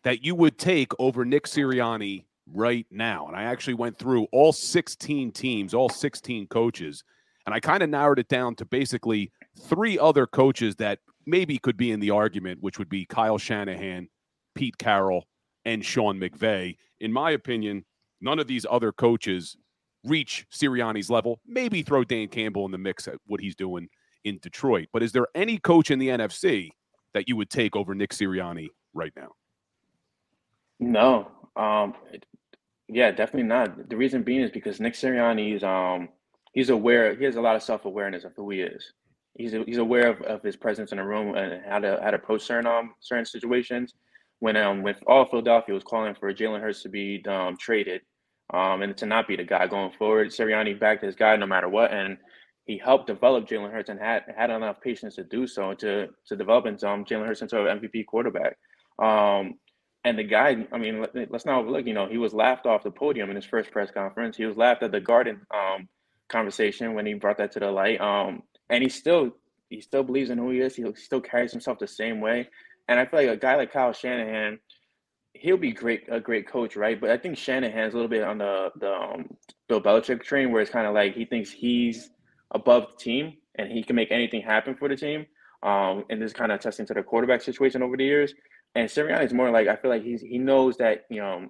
that 0.03 0.23
you 0.23 0.35
would 0.35 0.57
take 0.57 0.91
over 0.99 1.23
Nick 1.23 1.45
Sirianni 1.45 2.25
right 2.53 2.85
now? 2.91 3.27
And 3.27 3.35
I 3.35 3.43
actually 3.43 3.75
went 3.75 3.97
through 3.97 4.27
all 4.31 4.51
16 4.51 5.31
teams, 5.31 5.73
all 5.73 5.89
16 5.89 6.47
coaches, 6.47 7.03
and 7.45 7.53
I 7.55 7.59
kind 7.59 7.81
of 7.83 7.89
narrowed 7.89 8.19
it 8.19 8.27
down 8.27 8.55
to 8.55 8.65
basically 8.65 9.31
three 9.57 9.97
other 9.97 10.27
coaches 10.27 10.75
that 10.77 10.99
maybe 11.25 11.57
could 11.57 11.77
be 11.77 11.91
in 11.91 11.99
the 11.99 12.11
argument, 12.11 12.61
which 12.61 12.79
would 12.79 12.89
be 12.89 13.05
Kyle 13.05 13.37
Shanahan, 13.37 14.09
Pete 14.55 14.77
Carroll, 14.77 15.25
and 15.63 15.85
Sean 15.85 16.19
McVay. 16.19 16.75
In 16.99 17.13
my 17.13 17.31
opinion, 17.31 17.85
none 18.19 18.39
of 18.39 18.47
these 18.47 18.65
other 18.69 18.91
coaches 18.91 19.55
reach 20.07 20.45
Sirianni's 20.51 21.09
level. 21.09 21.39
Maybe 21.45 21.81
throw 21.81 22.03
Dan 22.03 22.27
Campbell 22.27 22.65
in 22.65 22.71
the 22.71 22.77
mix 22.77 23.07
at 23.07 23.15
what 23.25 23.41
he's 23.41 23.55
doing 23.55 23.89
in 24.23 24.39
Detroit. 24.41 24.87
But 24.93 25.03
is 25.03 25.11
there 25.11 25.27
any 25.35 25.57
coach 25.57 25.91
in 25.91 25.99
the 25.99 26.09
NFC 26.09 26.69
that 27.13 27.27
you 27.27 27.35
would 27.35 27.49
take 27.49 27.75
over 27.75 27.95
Nick 27.95 28.11
Sirianni 28.11 28.69
right 28.93 29.13
now? 29.15 29.29
No. 30.79 31.31
Um, 31.55 31.95
yeah, 32.87 33.11
definitely 33.11 33.47
not. 33.47 33.89
The 33.89 33.97
reason 33.97 34.23
being 34.23 34.41
is 34.41 34.51
because 34.51 34.79
Nick 34.79 34.93
Sirianni 34.93 35.55
is 35.55 35.63
um 35.63 36.09
he's 36.53 36.69
aware 36.69 37.15
he 37.15 37.25
has 37.25 37.35
a 37.35 37.41
lot 37.41 37.55
of 37.55 37.63
self 37.63 37.85
awareness 37.85 38.23
of 38.23 38.33
who 38.35 38.49
he 38.49 38.61
is. 38.61 38.93
He's 39.35 39.53
he's 39.65 39.77
aware 39.77 40.07
of, 40.07 40.21
of 40.21 40.43
his 40.43 40.55
presence 40.55 40.91
in 40.91 40.99
a 40.99 41.05
room 41.05 41.35
and 41.35 41.61
how 41.67 41.79
to 41.79 41.99
how 42.01 42.11
to 42.11 42.17
approach 42.17 42.43
certain 42.43 42.67
um 42.67 42.93
certain 42.99 43.25
situations. 43.25 43.95
When 44.39 44.55
um 44.55 44.83
when 44.83 44.95
all 45.07 45.25
Philadelphia 45.25 45.73
was 45.73 45.83
calling 45.83 46.15
for 46.15 46.33
Jalen 46.33 46.61
Hurts 46.61 46.83
to 46.83 46.89
be 46.89 47.23
um 47.27 47.57
traded, 47.57 48.01
um 48.53 48.81
and 48.81 48.95
to 48.97 49.05
not 49.05 49.27
be 49.27 49.35
the 49.35 49.43
guy 49.43 49.67
going 49.67 49.91
forward, 49.97 50.29
Sirianni 50.29 50.79
backed 50.79 51.03
his 51.03 51.15
guy 51.15 51.35
no 51.35 51.45
matter 51.45 51.69
what, 51.69 51.91
and 51.91 52.17
he 52.65 52.77
helped 52.77 53.07
develop 53.07 53.47
Jalen 53.47 53.71
Hurts 53.71 53.89
and 53.89 53.99
had 53.99 54.23
had 54.35 54.49
enough 54.49 54.81
patience 54.81 55.15
to 55.15 55.23
do 55.23 55.47
so 55.47 55.73
to 55.75 56.07
to 56.27 56.35
develop 56.35 56.65
into 56.65 56.87
um, 56.87 57.05
Jalen 57.05 57.25
Hurts 57.25 57.41
into 57.41 57.65
an 57.65 57.79
MVP 57.79 58.05
quarterback. 58.05 58.57
Um, 58.99 59.55
and 60.03 60.17
the 60.17 60.23
guy, 60.23 60.65
I 60.71 60.77
mean, 60.77 61.01
let, 61.01 61.33
us 61.33 61.45
not 61.45 61.59
overlook. 61.59 61.85
You 61.85 61.93
know, 61.93 62.07
he 62.07 62.17
was 62.17 62.33
laughed 62.33 62.65
off 62.65 62.83
the 62.83 62.91
podium 62.91 63.29
in 63.29 63.35
his 63.35 63.45
first 63.45 63.71
press 63.71 63.91
conference. 63.91 64.37
He 64.37 64.45
was 64.45 64.55
laughed 64.55 64.83
at 64.83 64.91
the 64.91 65.01
Garden 65.01 65.41
um, 65.53 65.89
conversation 66.29 66.93
when 66.93 67.05
he 67.05 67.13
brought 67.13 67.37
that 67.37 67.51
to 67.53 67.59
the 67.59 67.71
light. 67.71 67.99
Um, 67.99 68.43
and 68.69 68.83
he 68.83 68.89
still 68.89 69.31
he 69.69 69.81
still 69.81 70.03
believes 70.03 70.29
in 70.29 70.37
who 70.37 70.51
he 70.51 70.59
is. 70.59 70.75
He 70.75 70.85
still 70.95 71.21
carries 71.21 71.51
himself 71.51 71.79
the 71.79 71.87
same 71.87 72.21
way. 72.21 72.49
And 72.87 72.99
I 72.99 73.05
feel 73.05 73.19
like 73.19 73.29
a 73.29 73.37
guy 73.37 73.55
like 73.55 73.73
Kyle 73.73 73.91
Shanahan, 73.91 74.59
he'll 75.39 75.57
be 75.57 75.71
great 75.71 76.03
a 76.09 76.19
great 76.19 76.47
coach, 76.47 76.75
right? 76.75 76.99
But 76.99 77.09
I 77.09 77.17
think 77.17 77.37
Shanahan's 77.37 77.93
a 77.93 77.97
little 77.97 78.09
bit 78.09 78.23
on 78.23 78.37
the 78.37 78.71
the 78.79 78.91
um, 78.91 79.29
Bill 79.67 79.81
Belichick 79.81 80.23
train, 80.23 80.51
where 80.51 80.61
it's 80.61 80.71
kind 80.71 80.87
of 80.87 80.93
like 80.93 81.15
he 81.15 81.25
thinks 81.25 81.51
he's 81.51 82.09
above 82.51 82.91
the 82.91 82.97
team 82.97 83.33
and 83.55 83.71
he 83.71 83.83
can 83.83 83.95
make 83.95 84.11
anything 84.11 84.41
happen 84.41 84.75
for 84.75 84.87
the 84.87 84.95
team. 84.95 85.25
Um, 85.63 86.05
and 86.09 86.21
this 86.21 86.33
kind 86.33 86.51
of 86.51 86.59
testing 86.59 86.85
to 86.85 86.93
the 86.93 87.03
quarterback 87.03 87.41
situation 87.41 87.81
over 87.81 87.97
the 87.97 88.03
years. 88.03 88.33
And 88.75 88.87
Sirianni 88.87 89.25
is 89.25 89.33
more 89.33 89.49
like 89.49 89.67
I 89.67 89.75
feel 89.75 89.89
like 89.89 90.03
he's 90.03 90.21
he 90.21 90.37
knows 90.37 90.77
that 90.77 91.05
you 91.09 91.19
know 91.19 91.47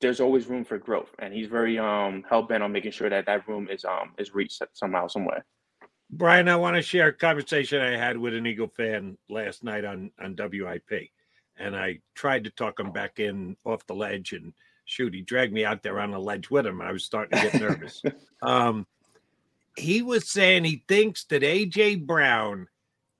there's 0.00 0.20
always 0.20 0.46
room 0.46 0.64
for 0.64 0.78
growth, 0.78 1.10
and 1.18 1.32
he's 1.32 1.48
very 1.48 1.78
um 1.78 2.24
hell 2.28 2.42
bent 2.42 2.62
on 2.62 2.72
making 2.72 2.92
sure 2.92 3.08
that 3.08 3.26
that 3.26 3.48
room 3.48 3.68
is 3.70 3.84
um 3.84 4.12
is 4.18 4.34
reached 4.34 4.62
somehow, 4.74 5.06
somewhere. 5.06 5.44
Bryan, 6.10 6.48
I 6.48 6.56
want 6.56 6.76
to 6.76 6.82
share 6.82 7.08
a 7.08 7.12
conversation 7.12 7.80
I 7.80 7.96
had 7.96 8.16
with 8.16 8.34
an 8.34 8.46
Eagle 8.46 8.68
fan 8.68 9.16
last 9.28 9.64
night 9.64 9.84
on 9.84 10.10
on 10.22 10.36
WIP, 10.36 11.10
and 11.58 11.76
I 11.76 12.00
tried 12.14 12.44
to 12.44 12.50
talk 12.50 12.78
him 12.78 12.92
back 12.92 13.18
in 13.18 13.56
off 13.64 13.86
the 13.86 13.94
ledge, 13.94 14.32
and 14.32 14.52
shoot, 14.84 15.14
he 15.14 15.22
dragged 15.22 15.52
me 15.52 15.64
out 15.64 15.82
there 15.82 16.00
on 16.00 16.10
the 16.10 16.18
ledge 16.18 16.50
with 16.50 16.66
him. 16.66 16.80
I 16.80 16.92
was 16.92 17.04
starting 17.04 17.38
to 17.38 17.50
get 17.50 17.60
nervous. 17.60 18.02
um, 18.42 18.86
he 19.76 20.02
was 20.02 20.28
saying 20.28 20.64
he 20.64 20.82
thinks 20.88 21.24
that 21.24 21.42
AJ 21.42 22.06
Brown 22.06 22.68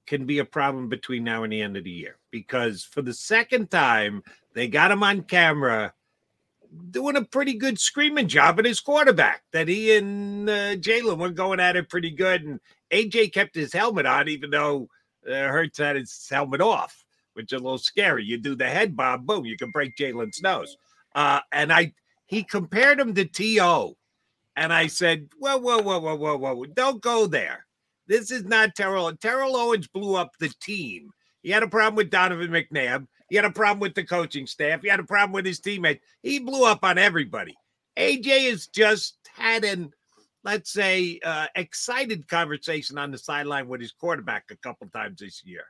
can 0.06 0.24
be 0.24 0.38
a 0.38 0.44
problem 0.44 0.88
between 0.88 1.24
now 1.24 1.42
and 1.42 1.52
the 1.52 1.60
end 1.60 1.76
of 1.76 1.84
the 1.84 1.90
year 1.90 2.16
because 2.30 2.84
for 2.84 3.02
the 3.02 3.12
second 3.12 3.70
time 3.70 4.22
they 4.54 4.68
got 4.68 4.90
him 4.90 5.02
on 5.02 5.22
camera 5.22 5.92
doing 6.90 7.16
a 7.16 7.24
pretty 7.24 7.54
good 7.54 7.78
screaming 7.78 8.28
job 8.28 8.58
at 8.58 8.64
his 8.64 8.80
quarterback 8.80 9.42
that 9.52 9.68
he 9.68 9.96
and 9.96 10.48
uh, 10.48 10.76
Jalen 10.76 11.18
were 11.18 11.30
going 11.30 11.60
at 11.60 11.76
it 11.76 11.88
pretty 11.88 12.10
good 12.10 12.42
and 12.44 12.60
AJ 12.90 13.32
kept 13.32 13.54
his 13.54 13.72
helmet 13.72 14.06
on 14.06 14.28
even 14.28 14.50
though 14.50 14.88
uh, 15.26 15.32
Hurts 15.32 15.78
had 15.78 15.96
his 15.96 16.28
helmet 16.30 16.60
off 16.60 17.04
which 17.36 17.52
is 17.52 17.60
a 17.60 17.62
little 17.62 17.78
scary 17.78 18.24
you 18.24 18.38
do 18.38 18.54
the 18.54 18.68
head 18.68 18.96
bob 18.96 19.26
boom 19.26 19.44
you 19.44 19.56
can 19.56 19.70
break 19.70 19.96
Jalen's 19.96 20.42
nose 20.42 20.76
uh, 21.14 21.40
and 21.52 21.72
I 21.72 21.92
he 22.26 22.42
compared 22.42 23.00
him 23.00 23.14
to 23.14 23.24
T.O. 23.24 23.96
And 24.56 24.72
I 24.72 24.86
said, 24.86 25.28
whoa, 25.38 25.58
whoa, 25.58 25.80
whoa, 25.80 25.98
whoa, 25.98 26.16
whoa, 26.16 26.36
whoa, 26.36 26.64
don't 26.66 27.00
go 27.00 27.26
there. 27.26 27.66
This 28.06 28.30
is 28.30 28.44
not 28.44 28.74
Terrell. 28.74 29.14
Terrell 29.16 29.56
Owens 29.56 29.88
blew 29.88 30.14
up 30.14 30.32
the 30.38 30.52
team. 30.60 31.10
He 31.42 31.50
had 31.50 31.62
a 31.62 31.68
problem 31.68 31.96
with 31.96 32.10
Donovan 32.10 32.50
McNabb. 32.50 33.06
He 33.28 33.36
had 33.36 33.44
a 33.44 33.50
problem 33.50 33.80
with 33.80 33.94
the 33.94 34.04
coaching 34.04 34.46
staff. 34.46 34.82
He 34.82 34.88
had 34.88 35.00
a 35.00 35.04
problem 35.04 35.32
with 35.32 35.44
his 35.44 35.60
teammates. 35.60 36.04
He 36.22 36.38
blew 36.38 36.64
up 36.64 36.84
on 36.84 36.98
everybody. 36.98 37.56
AJ 37.96 38.50
has 38.50 38.66
just 38.68 39.18
had 39.34 39.64
an, 39.64 39.90
let's 40.44 40.72
say, 40.72 41.18
uh, 41.24 41.46
excited 41.54 42.28
conversation 42.28 42.98
on 42.98 43.10
the 43.10 43.18
sideline 43.18 43.68
with 43.68 43.80
his 43.80 43.92
quarterback 43.92 44.44
a 44.50 44.56
couple 44.56 44.88
times 44.88 45.20
this 45.20 45.44
year. 45.44 45.64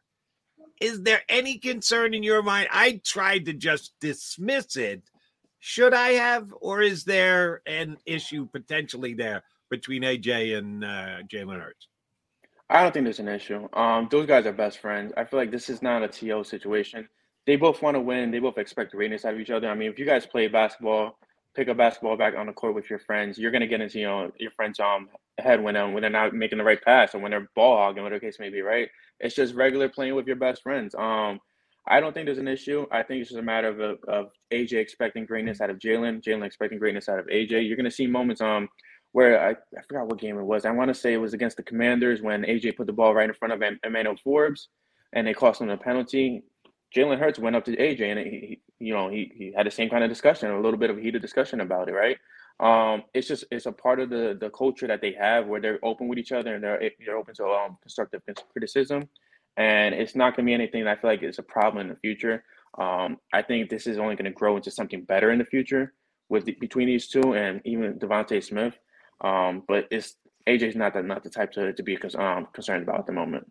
Is 0.80 1.02
there 1.02 1.22
any 1.28 1.58
concern 1.58 2.14
in 2.14 2.22
your 2.22 2.42
mind? 2.42 2.68
I 2.70 3.00
tried 3.04 3.46
to 3.46 3.52
just 3.52 3.94
dismiss 4.00 4.76
it 4.76 5.02
should 5.68 5.94
I 5.94 6.10
have, 6.10 6.54
or 6.60 6.80
is 6.80 7.02
there 7.02 7.60
an 7.66 7.96
issue 8.06 8.46
potentially 8.46 9.14
there 9.14 9.42
between 9.68 10.02
AJ 10.02 10.56
and 10.56 10.84
uh, 10.84 11.22
Jalen 11.26 11.60
Hurts? 11.60 11.88
I 12.70 12.82
don't 12.82 12.92
think 12.92 13.02
there's 13.02 13.18
an 13.18 13.26
issue. 13.26 13.68
Um, 13.72 14.06
those 14.08 14.26
guys 14.26 14.46
are 14.46 14.52
best 14.52 14.78
friends. 14.78 15.12
I 15.16 15.24
feel 15.24 15.40
like 15.40 15.50
this 15.50 15.68
is 15.68 15.82
not 15.82 16.04
a 16.04 16.08
TO 16.08 16.44
situation. 16.44 17.08
They 17.46 17.56
both 17.56 17.82
want 17.82 17.96
to 17.96 18.00
win. 18.00 18.30
They 18.30 18.38
both 18.38 18.58
expect 18.58 18.92
greatness 18.92 19.24
out 19.24 19.34
of 19.34 19.40
each 19.40 19.50
other. 19.50 19.68
I 19.68 19.74
mean, 19.74 19.90
if 19.90 19.98
you 19.98 20.06
guys 20.06 20.24
play 20.24 20.46
basketball, 20.46 21.18
pick 21.56 21.68
a 21.68 21.74
basketball 21.74 22.16
back 22.16 22.34
on 22.36 22.46
the 22.46 22.52
court 22.52 22.74
with 22.74 22.90
your 22.90 22.98
friends, 22.98 23.38
you're 23.38 23.50
gonna 23.50 23.66
get 23.66 23.80
into 23.80 23.98
you 23.98 24.06
know 24.06 24.30
your 24.38 24.50
friends' 24.52 24.78
um 24.78 25.08
head 25.38 25.62
when 25.62 25.76
um, 25.76 25.92
when 25.92 26.02
they're 26.02 26.10
not 26.10 26.34
making 26.34 26.58
the 26.58 26.64
right 26.64 26.82
pass 26.82 27.14
or 27.14 27.18
when 27.18 27.30
they're 27.30 27.48
ball 27.56 27.78
hogging, 27.78 28.02
whatever 28.02 28.20
case 28.20 28.38
may 28.38 28.50
be. 28.50 28.60
Right? 28.60 28.88
It's 29.20 29.34
just 29.34 29.54
regular 29.54 29.88
playing 29.88 30.14
with 30.14 30.26
your 30.26 30.36
best 30.36 30.62
friends. 30.62 30.94
Um, 30.94 31.40
I 31.88 32.00
don't 32.00 32.12
think 32.12 32.26
there's 32.26 32.38
an 32.38 32.48
issue. 32.48 32.86
I 32.90 33.02
think 33.02 33.20
it's 33.20 33.30
just 33.30 33.38
a 33.38 33.44
matter 33.44 33.68
of, 33.68 33.98
of, 34.08 34.30
AJ 34.52 34.72
expecting 34.72 35.24
greatness 35.24 35.60
out 35.60 35.70
of 35.70 35.78
Jalen, 35.78 36.20
Jalen 36.20 36.44
expecting 36.44 36.80
greatness 36.80 37.08
out 37.08 37.20
of 37.20 37.26
AJ. 37.26 37.66
You're 37.66 37.76
going 37.76 37.84
to 37.84 37.90
see 37.90 38.06
moments 38.06 38.40
um 38.40 38.68
where 39.12 39.40
I, 39.40 39.50
I 39.50 39.82
forgot 39.88 40.08
what 40.08 40.18
game 40.18 40.38
it 40.38 40.44
was. 40.44 40.66
I 40.66 40.70
want 40.72 40.88
to 40.88 40.94
say 40.94 41.14
it 41.14 41.18
was 41.18 41.32
against 41.32 41.56
the 41.56 41.62
Commanders 41.62 42.20
when 42.20 42.42
AJ 42.42 42.76
put 42.76 42.86
the 42.86 42.92
ball 42.92 43.14
right 43.14 43.28
in 43.28 43.34
front 43.34 43.54
of 43.54 43.62
Emmanuel 43.82 44.16
Forbes 44.22 44.68
and 45.12 45.26
they 45.26 45.32
cost 45.32 45.60
him 45.60 45.70
a 45.70 45.76
penalty. 45.76 46.42
Jalen 46.94 47.18
Hurts 47.18 47.38
went 47.38 47.56
up 47.56 47.64
to 47.64 47.76
AJ 47.76 48.00
and 48.02 48.20
he, 48.20 48.60
you 48.78 48.94
know, 48.94 49.08
he, 49.08 49.32
he 49.34 49.52
had 49.56 49.66
the 49.66 49.70
same 49.70 49.90
kind 49.90 50.04
of 50.04 50.10
discussion, 50.10 50.50
a 50.50 50.60
little 50.60 50.78
bit 50.78 50.90
of 50.90 50.98
heated 50.98 51.22
discussion 51.22 51.60
about 51.60 51.88
it, 51.88 51.92
right? 51.92 52.18
Um, 52.58 53.02
it's 53.12 53.28
just 53.28 53.44
it's 53.50 53.66
a 53.66 53.72
part 53.72 54.00
of 54.00 54.08
the 54.08 54.36
the 54.40 54.50
culture 54.50 54.86
that 54.86 55.02
they 55.02 55.12
have 55.12 55.46
where 55.46 55.60
they're 55.60 55.78
open 55.84 56.08
with 56.08 56.18
each 56.18 56.32
other 56.32 56.54
and 56.54 56.64
they're 56.64 56.90
they're 57.04 57.16
open 57.18 57.34
to 57.34 57.46
um, 57.46 57.76
constructive 57.82 58.22
criticism 58.52 59.08
and 59.56 59.94
it's 59.94 60.14
not 60.14 60.36
to 60.36 60.42
be 60.42 60.52
anything 60.52 60.84
that 60.84 60.98
I 60.98 61.00
feel 61.00 61.10
like 61.10 61.22
is 61.22 61.38
a 61.38 61.42
problem 61.42 61.82
in 61.82 61.88
the 61.88 62.00
future. 62.00 62.44
Um, 62.78 63.18
I 63.32 63.42
think 63.42 63.70
this 63.70 63.86
is 63.86 63.98
only 63.98 64.16
to 64.16 64.30
grow 64.30 64.56
into 64.56 64.70
something 64.70 65.02
better 65.02 65.30
in 65.30 65.38
the 65.38 65.44
future 65.44 65.94
with 66.28 66.44
the, 66.44 66.52
between 66.60 66.86
these 66.86 67.08
two 67.08 67.34
and 67.34 67.62
even 67.64 67.98
DeVonta 67.98 68.42
Smith. 68.44 68.74
Um, 69.22 69.62
but 69.66 69.86
it's 69.90 70.16
AJ's 70.46 70.76
not 70.76 70.92
the 70.92 71.02
not 71.02 71.24
the 71.24 71.30
type 71.30 71.52
to 71.52 71.72
to 71.72 71.82
be 71.82 71.98
um, 72.18 72.48
concerned 72.52 72.82
about 72.82 73.00
at 73.00 73.06
the 73.06 73.12
moment. 73.12 73.50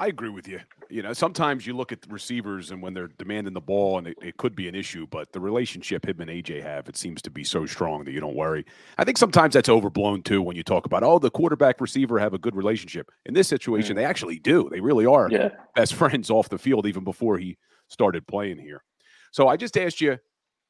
I 0.00 0.06
agree 0.06 0.28
with 0.28 0.46
you. 0.46 0.60
You 0.88 1.02
know, 1.02 1.12
sometimes 1.12 1.66
you 1.66 1.74
look 1.74 1.90
at 1.90 2.02
the 2.02 2.08
receivers 2.08 2.70
and 2.70 2.80
when 2.80 2.94
they're 2.94 3.08
demanding 3.08 3.52
the 3.52 3.60
ball, 3.60 3.98
and 3.98 4.06
it, 4.06 4.16
it, 4.22 4.36
could 4.36 4.54
be 4.54 4.68
an 4.68 4.74
issue, 4.76 5.06
but 5.10 5.32
the 5.32 5.40
relationship 5.40 6.06
him 6.06 6.20
and 6.20 6.30
AJ 6.30 6.62
have, 6.62 6.88
it 6.88 6.96
seems 6.96 7.20
to 7.22 7.30
be 7.30 7.42
so 7.42 7.66
strong 7.66 8.04
that 8.04 8.12
you 8.12 8.20
don't 8.20 8.36
worry. 8.36 8.64
I 8.96 9.04
think 9.04 9.18
sometimes 9.18 9.54
that's 9.54 9.68
overblown 9.68 10.22
too 10.22 10.40
when 10.40 10.56
you 10.56 10.62
talk 10.62 10.86
about, 10.86 11.02
oh, 11.02 11.18
the 11.18 11.30
quarterback 11.30 11.80
receiver 11.80 12.18
have 12.20 12.32
a 12.32 12.38
good 12.38 12.54
relationship. 12.54 13.10
In 13.26 13.34
this 13.34 13.48
situation, 13.48 13.94
mm. 13.94 13.96
they 13.96 14.04
actually 14.04 14.38
do. 14.38 14.68
They 14.70 14.80
really 14.80 15.04
are 15.04 15.28
yeah. 15.30 15.50
best 15.74 15.94
friends 16.02 16.30
off 16.30 16.48
the 16.48 16.58
field 16.58 16.86
even 16.86 17.02
before 17.02 17.36
he 17.38 17.58
started 17.88 18.26
playing 18.26 18.58
here. 18.58 18.84
So 19.32 19.48
I 19.48 19.56
just 19.56 19.76
asked 19.76 20.00
you 20.00 20.18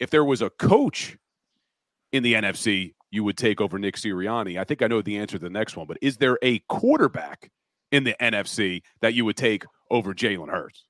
if 0.01 0.09
there 0.09 0.25
was 0.25 0.41
a 0.41 0.51
coach 0.51 1.19
in 2.13 2.23
the 2.23 2.33
NFC 2.33 2.95
you 3.11 3.25
would 3.25 3.37
take 3.37 3.61
over 3.61 3.79
Nick 3.79 3.97
Sirianni. 3.97 4.61
I 4.61 4.65
think 4.65 4.83
I 4.83 4.87
know 4.87 5.03
the 5.03 5.19
answer 5.19 5.39
to 5.39 5.45
the 5.45 5.51
next 5.51 5.77
one, 5.77 5.87
but 5.87 5.99
is 6.03 6.19
there 6.19 6.39
a 6.43 6.59
quarterback 6.61 7.51
in 7.91 8.05
the 8.05 8.15
NFC 8.21 8.83
that 9.01 9.15
you 9.15 9.25
would 9.25 9.37
take 9.37 9.65
over 9.91 10.15
Jalen 10.15 10.51
Hurts? 10.51 10.85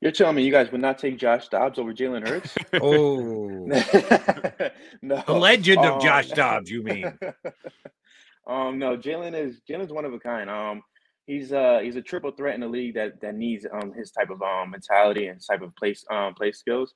You're 0.00 0.12
telling 0.12 0.36
me 0.36 0.44
you 0.44 0.52
guys 0.52 0.70
would 0.70 0.80
not 0.80 0.98
take 0.98 1.18
Josh 1.18 1.48
Dobbs 1.48 1.78
over 1.78 1.92
Jalen 1.92 2.26
Hurts? 2.28 2.54
oh, 2.80 3.64
no. 5.02 5.22
The 5.26 5.32
legend 5.32 5.84
of 5.84 5.94
um, 5.94 6.00
Josh 6.00 6.28
Dobbs, 6.28 6.70
you 6.70 6.84
mean? 6.84 7.04
um, 8.46 8.78
no, 8.78 8.96
Jalen 8.96 9.34
is 9.34 9.60
Jalen's 9.68 9.92
one 9.92 10.04
of 10.04 10.14
a 10.14 10.20
kind. 10.20 10.48
Um, 10.48 10.82
he's 11.26 11.52
uh 11.52 11.80
he's 11.82 11.96
a 11.96 12.02
triple 12.02 12.30
threat 12.30 12.54
in 12.54 12.60
the 12.60 12.68
league 12.68 12.94
that 12.94 13.20
that 13.20 13.34
needs 13.34 13.66
um 13.70 13.92
his 13.92 14.10
type 14.10 14.30
of 14.30 14.40
um 14.40 14.70
mentality 14.70 15.26
and 15.26 15.40
type 15.44 15.62
of 15.62 15.74
place 15.76 16.04
um 16.10 16.34
play 16.34 16.52
skills. 16.52 16.94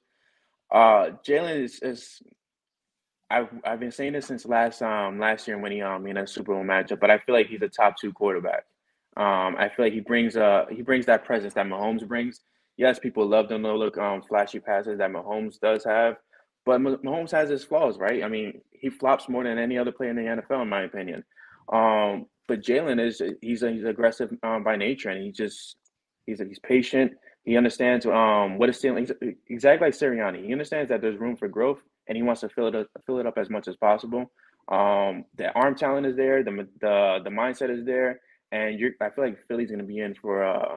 Uh, 0.73 1.11
Jalen 1.27 1.63
is, 1.63 1.81
is 1.83 2.23
I've 3.29 3.49
I've 3.65 3.81
been 3.81 3.93
saying 3.93 4.15
this 4.15 4.27
since 4.27 4.47
last 4.47 4.81
um 4.81 5.19
last 5.19 5.49
year 5.49 5.59
when 5.59 5.73
he 5.73 5.83
um 5.83 6.07
in 6.07 6.17
a 6.17 6.27
Super 6.27 6.55
Bowl 6.55 6.65
matchup, 6.65 7.01
but 7.01 7.11
I 7.11 7.19
feel 7.19 7.35
like 7.35 7.49
he's 7.49 7.63
a 7.63 7.69
top 7.69 7.97
two 8.01 8.13
quarterback. 8.13 8.65
Um, 9.17 9.57
I 9.59 9.69
feel 9.69 9.87
like 9.87 9.93
he 9.93 10.01
brings 10.01 10.37
uh 10.37 10.65
he 10.71 10.83
brings 10.83 11.07
that 11.07 11.25
presence 11.25 11.55
that 11.55 11.67
Mahomes 11.67 12.07
brings. 12.07 12.41
Yes, 12.77 12.99
people 12.99 13.27
love 13.27 13.49
the 13.49 13.59
no 13.59 13.77
look 13.77 13.99
um 13.99 14.23
flashy 14.23 14.61
passes 14.61 14.99
that 14.99 15.11
Mahomes 15.11 15.61
does 15.61 15.85
have, 15.85 16.17
but 16.65 16.81
Mahomes 16.81 17.31
has 17.33 17.51
his 17.51 17.65
flaws, 17.65 17.99
right? 17.99 18.25
I 18.25 18.29
mean, 18.29 18.61
he 18.71 18.89
flops 18.91 19.29
more 19.29 19.45
than 19.45 19.59
any 19.59 19.77
other 19.79 19.93
player 19.93 20.11
in 20.11 20.17
the 20.17 20.23
NFL, 20.23 20.63
in 20.63 20.69
my 20.69 20.83
opinion. 20.83 21.25
Um, 21.73 22.27
but 22.49 22.63
Jalen 22.63 23.05
is 23.05 23.21
he's 23.43 23.61
he's 23.61 23.85
aggressive 23.85 24.31
um, 24.43 24.65
by 24.65 24.77
nature, 24.77 25.11
and 25.11 25.23
he 25.23 25.31
just 25.31 25.77
he's 26.27 26.41
he's 26.41 26.59
patient. 26.61 27.13
He 27.45 27.57
understands 27.57 28.07
um 28.07 28.59
what 28.59 28.71
is 28.71 28.81
ceiling 28.81 29.09
exactly 29.49 29.89
like 29.89 29.95
Sirianni. 29.95 30.47
He 30.47 30.53
understands 30.53 30.89
that 30.89 31.03
there's 31.03 31.19
room 31.19 31.37
for 31.37 31.49
growth, 31.49 31.81
and 32.09 32.17
he 32.17 32.23
wants 32.23 32.41
to 32.43 32.49
fill 32.49 32.69
it 32.69 32.75
up, 32.75 32.87
fill 33.07 33.19
it 33.19 33.27
up 33.27 33.37
as 33.37 33.51
much 33.51 33.69
as 33.69 33.77
possible. 33.77 34.31
Um, 34.69 35.25
the 35.37 35.51
arm 35.55 35.75
talent 35.75 36.07
is 36.07 36.17
there, 36.17 36.43
the 36.43 36.67
the 36.81 37.19
the 37.25 37.31
mindset 37.31 37.71
is 37.77 37.85
there, 37.85 38.21
and 38.53 38.79
you're, 38.79 38.93
I 39.01 39.11
feel 39.11 39.25
like 39.25 39.39
Philly's 39.49 39.71
going 39.71 39.81
to 39.81 39.87
be 39.87 39.99
in 39.99 40.15
for 40.15 40.45
uh, 40.45 40.77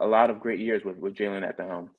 a 0.00 0.06
lot 0.06 0.30
of 0.30 0.40
great 0.40 0.58
years 0.58 0.82
with 0.84 0.96
with 0.96 1.14
Jalen 1.14 1.46
at 1.46 1.56
the 1.56 1.64
helm. 1.64 1.90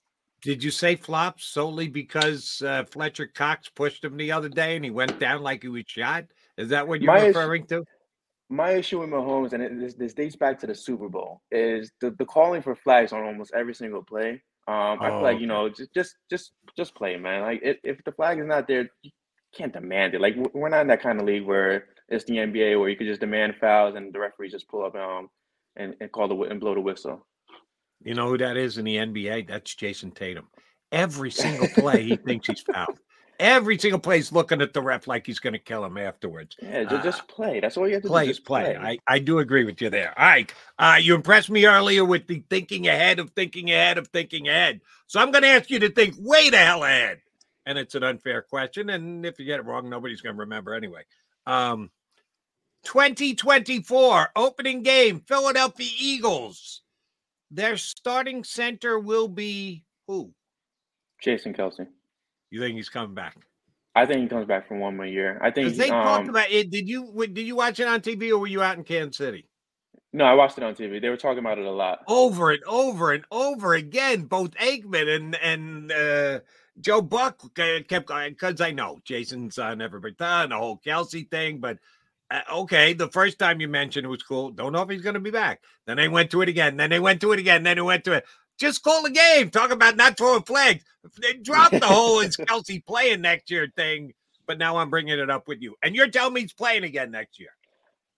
Did 0.41 0.63
you 0.63 0.71
say 0.71 0.95
flops 0.95 1.45
solely 1.45 1.87
because 1.87 2.61
uh, 2.61 2.83
Fletcher 2.85 3.27
Cox 3.27 3.69
pushed 3.69 4.03
him 4.03 4.17
the 4.17 4.31
other 4.31 4.49
day 4.49 4.75
and 4.75 4.85
he 4.85 4.91
went 4.91 5.19
down 5.19 5.41
like 5.41 5.63
he 5.63 5.67
was 5.67 5.83
shot? 5.87 6.25
Is 6.57 6.69
that 6.69 6.87
what 6.87 7.01
you're 7.01 7.13
my 7.13 7.27
referring 7.27 7.63
issue, 7.63 7.81
to? 7.81 7.85
My 8.49 8.71
issue 8.71 8.99
with 8.99 9.09
Mahomes, 9.09 9.53
and 9.53 9.63
it, 9.63 9.79
this, 9.79 9.93
this 9.95 10.13
dates 10.13 10.35
back 10.35 10.59
to 10.59 10.67
the 10.67 10.75
Super 10.75 11.09
Bowl, 11.09 11.41
is 11.51 11.91
the, 12.01 12.11
the 12.11 12.25
calling 12.25 12.61
for 12.61 12.75
flags 12.75 13.13
on 13.13 13.23
almost 13.23 13.51
every 13.55 13.73
single 13.73 14.03
play. 14.03 14.41
Um, 14.67 14.99
I 15.01 15.09
oh, 15.09 15.09
feel 15.09 15.21
like 15.21 15.39
you 15.39 15.47
know, 15.47 15.69
just 15.69 15.93
just 15.93 16.15
just 16.29 16.51
just 16.75 16.93
play, 16.93 17.15
man. 17.17 17.41
Like 17.41 17.61
if, 17.63 17.77
if 17.83 18.03
the 18.03 18.11
flag 18.11 18.37
is 18.39 18.45
not 18.45 18.67
there, 18.67 18.89
you 19.01 19.11
can't 19.55 19.73
demand 19.73 20.13
it. 20.13 20.21
Like 20.21 20.35
we're 20.53 20.69
not 20.69 20.81
in 20.81 20.87
that 20.87 21.01
kind 21.01 21.19
of 21.19 21.25
league 21.25 21.45
where 21.45 21.85
it's 22.09 22.25
the 22.25 22.35
NBA 22.35 22.79
where 22.79 22.89
you 22.89 22.95
could 22.95 23.07
just 23.07 23.21
demand 23.21 23.55
fouls 23.59 23.95
and 23.95 24.13
the 24.13 24.19
referee 24.19 24.49
just 24.49 24.67
pull 24.67 24.85
up 24.85 24.95
um 24.95 25.29
and, 25.75 25.95
and 25.99 26.11
call 26.11 26.27
the 26.27 26.35
and 26.43 26.59
blow 26.59 26.73
the 26.73 26.81
whistle. 26.81 27.25
You 28.03 28.13
know 28.13 28.29
who 28.29 28.37
that 28.37 28.57
is 28.57 28.77
in 28.77 28.85
the 28.85 28.97
NBA? 28.97 29.47
That's 29.47 29.75
Jayson 29.75 30.11
Tatum. 30.13 30.47
Every 30.91 31.31
single 31.31 31.67
play 31.67 32.03
he 32.03 32.15
thinks 32.15 32.47
he's 32.47 32.61
fouled. 32.61 32.99
Every 33.39 33.77
single 33.77 33.99
play 33.99 34.17
he's 34.17 34.31
looking 34.31 34.61
at 34.61 34.73
the 34.73 34.81
ref 34.81 35.07
like 35.07 35.25
he's 35.25 35.39
going 35.39 35.53
to 35.53 35.59
kill 35.59 35.85
him 35.85 35.97
afterwards. 35.97 36.55
Yeah, 36.61 36.83
just, 36.83 36.95
uh, 36.95 37.03
just 37.03 37.27
play. 37.27 37.59
That's 37.59 37.77
all 37.77 37.87
you 37.87 37.95
have 37.95 38.03
to 38.03 38.09
play, 38.09 38.25
do. 38.25 38.31
Just 38.31 38.45
play. 38.45 38.75
play. 38.75 38.99
I, 39.07 39.15
I 39.15 39.19
do 39.19 39.39
agree 39.39 39.63
with 39.63 39.79
you 39.81 39.89
there. 39.89 40.17
All 40.17 40.25
right. 40.25 40.51
Uh, 40.79 40.97
you 40.99 41.13
impressed 41.13 41.49
me 41.49 41.65
earlier 41.65 42.03
with 42.03 42.25
the 42.25 42.43
thinking 42.49 42.87
ahead 42.87 43.19
of 43.19 43.31
thinking 43.31 43.69
ahead 43.69 43.97
of 43.97 44.07
thinking 44.07 44.47
ahead. 44.47 44.81
So 45.05 45.19
I'm 45.19 45.31
going 45.31 45.43
to 45.43 45.49
ask 45.49 45.69
you 45.69 45.79
to 45.79 45.89
think 45.89 46.15
way 46.17 46.49
the 46.49 46.57
hell 46.57 46.83
ahead. 46.83 47.19
And 47.65 47.77
it's 47.77 47.95
an 47.95 48.03
unfair 48.03 48.41
question. 48.41 48.89
And 48.89 49.25
if 49.25 49.37
you 49.37 49.45
get 49.45 49.59
it 49.59 49.65
wrong, 49.65 49.89
nobody's 49.89 50.21
going 50.21 50.35
to 50.35 50.39
remember 50.39 50.73
anyway. 50.73 51.03
Um, 51.45 51.91
2024 52.83 54.29
opening 54.35 54.83
game, 54.83 55.21
Philadelphia 55.27 55.89
Eagles. 55.99 56.81
Their 57.51 57.77
starting 57.77 58.43
center 58.43 58.99
will 58.99 59.27
be 59.27 59.83
who? 60.07 60.33
Jason 61.21 61.53
Kelce. 61.53 61.87
You 62.49 62.59
think 62.59 62.75
he's 62.75 62.89
coming 62.89 63.15
back? 63.15 63.35
I 63.95 64.05
think 64.05 64.21
he 64.21 64.27
comes 64.27 64.45
back 64.45 64.67
for 64.67 64.77
one 64.77 64.95
more 64.95 65.05
year. 65.05 65.39
I 65.41 65.49
think 65.49 65.75
they 65.75 65.89
um, 65.89 66.03
talked 66.03 66.29
about 66.29 66.51
it. 66.51 66.69
Did 66.69 66.87
you 66.87 67.11
did 67.27 67.47
you 67.47 67.55
watch 67.55 67.79
it 67.79 67.87
on 67.87 68.01
TV 68.01 68.29
or 68.29 68.37
were 68.37 68.47
you 68.47 68.61
out 68.61 68.77
in 68.77 68.83
Kansas 68.83 69.17
City? 69.17 69.47
No, 70.13 70.23
I 70.23 70.35
watched 70.35 70.57
it 70.57 70.63
on 70.63 70.75
TV. 70.75 71.01
They 71.01 71.09
were 71.09 71.17
talking 71.17 71.39
about 71.39 71.57
it 71.57 71.65
a 71.65 71.71
lot, 71.71 71.99
over 72.07 72.51
and 72.51 72.63
over 72.65 73.11
and 73.11 73.25
over 73.31 73.73
again. 73.73 74.23
Both 74.23 74.51
Aikman 74.51 75.15
and 75.15 75.35
and 75.35 75.91
uh, 75.91 76.39
Joe 76.79 77.01
Buck 77.01 77.41
kept 77.55 78.05
going 78.05 78.33
because 78.33 78.61
I 78.61 78.71
know 78.71 78.99
Jason's 79.03 79.57
uh, 79.57 79.75
never 79.75 79.99
been 79.99 80.15
done 80.17 80.49
the 80.49 80.57
whole 80.57 80.79
Kelce 80.85 81.29
thing, 81.29 81.57
but 81.57 81.79
uh, 82.29 82.41
okay, 82.53 82.93
the 82.93 83.07
first 83.09 83.39
time 83.39 83.61
you 83.61 83.67
mentioned 83.67 84.05
it 84.05 84.09
was 84.09 84.23
cool. 84.23 84.51
Don't 84.51 84.73
know 84.73 84.81
if 84.81 84.89
he's 84.89 85.01
going 85.01 85.13
to 85.13 85.19
be 85.19 85.31
back. 85.31 85.61
Then 85.85 85.97
they 85.97 86.07
went 86.07 86.31
to 86.31 86.41
it 86.41 86.49
again. 86.49 86.77
Then 86.77 86.89
they 86.89 86.99
went 86.99 87.21
to 87.21 87.31
it 87.31 87.39
again. 87.39 87.63
Then 87.63 87.77
they 87.77 87.81
went 87.81 88.03
to 88.05 88.13
it. 88.13 88.25
Just 88.57 88.83
call 88.83 89.03
the 89.03 89.11
game. 89.11 89.49
Talk 89.49 89.71
about 89.71 89.95
not 89.95 90.17
throwing 90.17 90.43
flags. 90.43 90.83
They 91.21 91.33
dropped 91.33 91.79
the 91.79 91.85
whole 91.85 92.19
is 92.19 92.35
Kelce 92.37 92.85
playing 92.85 93.21
next 93.21 93.49
year 93.49 93.71
thing. 93.75 94.13
But 94.45 94.57
now 94.57 94.77
I'm 94.77 94.89
bringing 94.89 95.19
it 95.19 95.29
up 95.29 95.47
with 95.47 95.61
you, 95.61 95.75
and 95.83 95.93
you're 95.93 96.07
telling 96.07 96.33
me 96.33 96.41
he's 96.41 96.53
playing 96.53 96.85
again 96.85 97.11
next 97.11 97.37
year. 97.37 97.49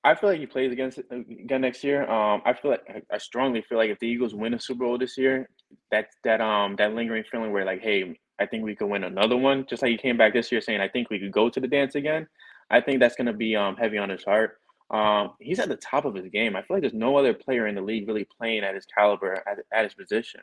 I 0.04 0.16
feel 0.16 0.30
like 0.30 0.40
he 0.40 0.46
plays 0.46 0.72
against 0.72 1.00
again 1.10 1.62
next 1.62 1.84
year. 1.84 2.10
Um, 2.10 2.42
I 2.46 2.54
feel 2.54 2.72
like 2.72 3.04
I 3.12 3.18
strongly 3.18 3.62
feel 3.64 3.80
like 3.80 3.90
if 3.90 4.00
the 4.00 4.08
Eagles 4.08 4.36
win 4.36 4.54
a 4.54 4.60
Super 4.60 4.86
Bowl 4.86 4.98
this 4.98 5.18
year, 5.18 5.50
that 5.92 6.08
that 6.24 6.40
um 6.40 6.76
that 6.78 6.94
lingering 6.94 7.24
feeling 7.30 7.52
where 7.52 7.66
like, 7.66 7.82
hey, 7.82 8.18
I 8.40 8.46
think 8.46 8.64
we 8.64 8.76
could 8.76 8.88
win 8.88 9.04
another 9.04 9.36
one. 9.36 9.66
Just 9.68 9.82
like 9.82 9.92
he 9.92 9.98
came 9.98 10.18
back 10.18 10.34
this 10.34 10.52
year 10.52 10.62
saying, 10.62 10.80
I 10.80 10.88
think 10.88 11.10
we 11.10 11.20
could 11.20 11.32
go 11.32 11.50
to 11.50 11.60
the 11.60 11.68
dance 11.68 11.96
again. 11.96 12.28
I 12.70 12.82
think 12.82 13.00
that's 13.00 13.16
going 13.16 13.28
to 13.28 13.34
be 13.34 13.56
um, 13.56 13.76
heavy 13.76 13.98
on 13.98 14.10
his 14.10 14.24
heart. 14.24 14.60
Um, 14.92 15.34
he's 15.40 15.60
at 15.60 15.70
the 15.70 15.76
top 15.76 16.06
of 16.06 16.16
his 16.16 16.28
game. 16.30 16.56
I 16.56 16.62
feel 16.62 16.78
like 16.78 16.82
there's 16.82 16.94
no 16.94 17.18
other 17.18 17.34
player 17.34 17.68
in 17.68 17.76
the 17.76 17.82
league 17.82 18.08
really 18.08 18.28
playing 18.38 18.64
at 18.64 18.76
his 18.76 18.86
caliber 18.86 19.44
at, 19.48 19.60
at 19.72 19.84
his 19.84 19.94
position. 19.94 20.42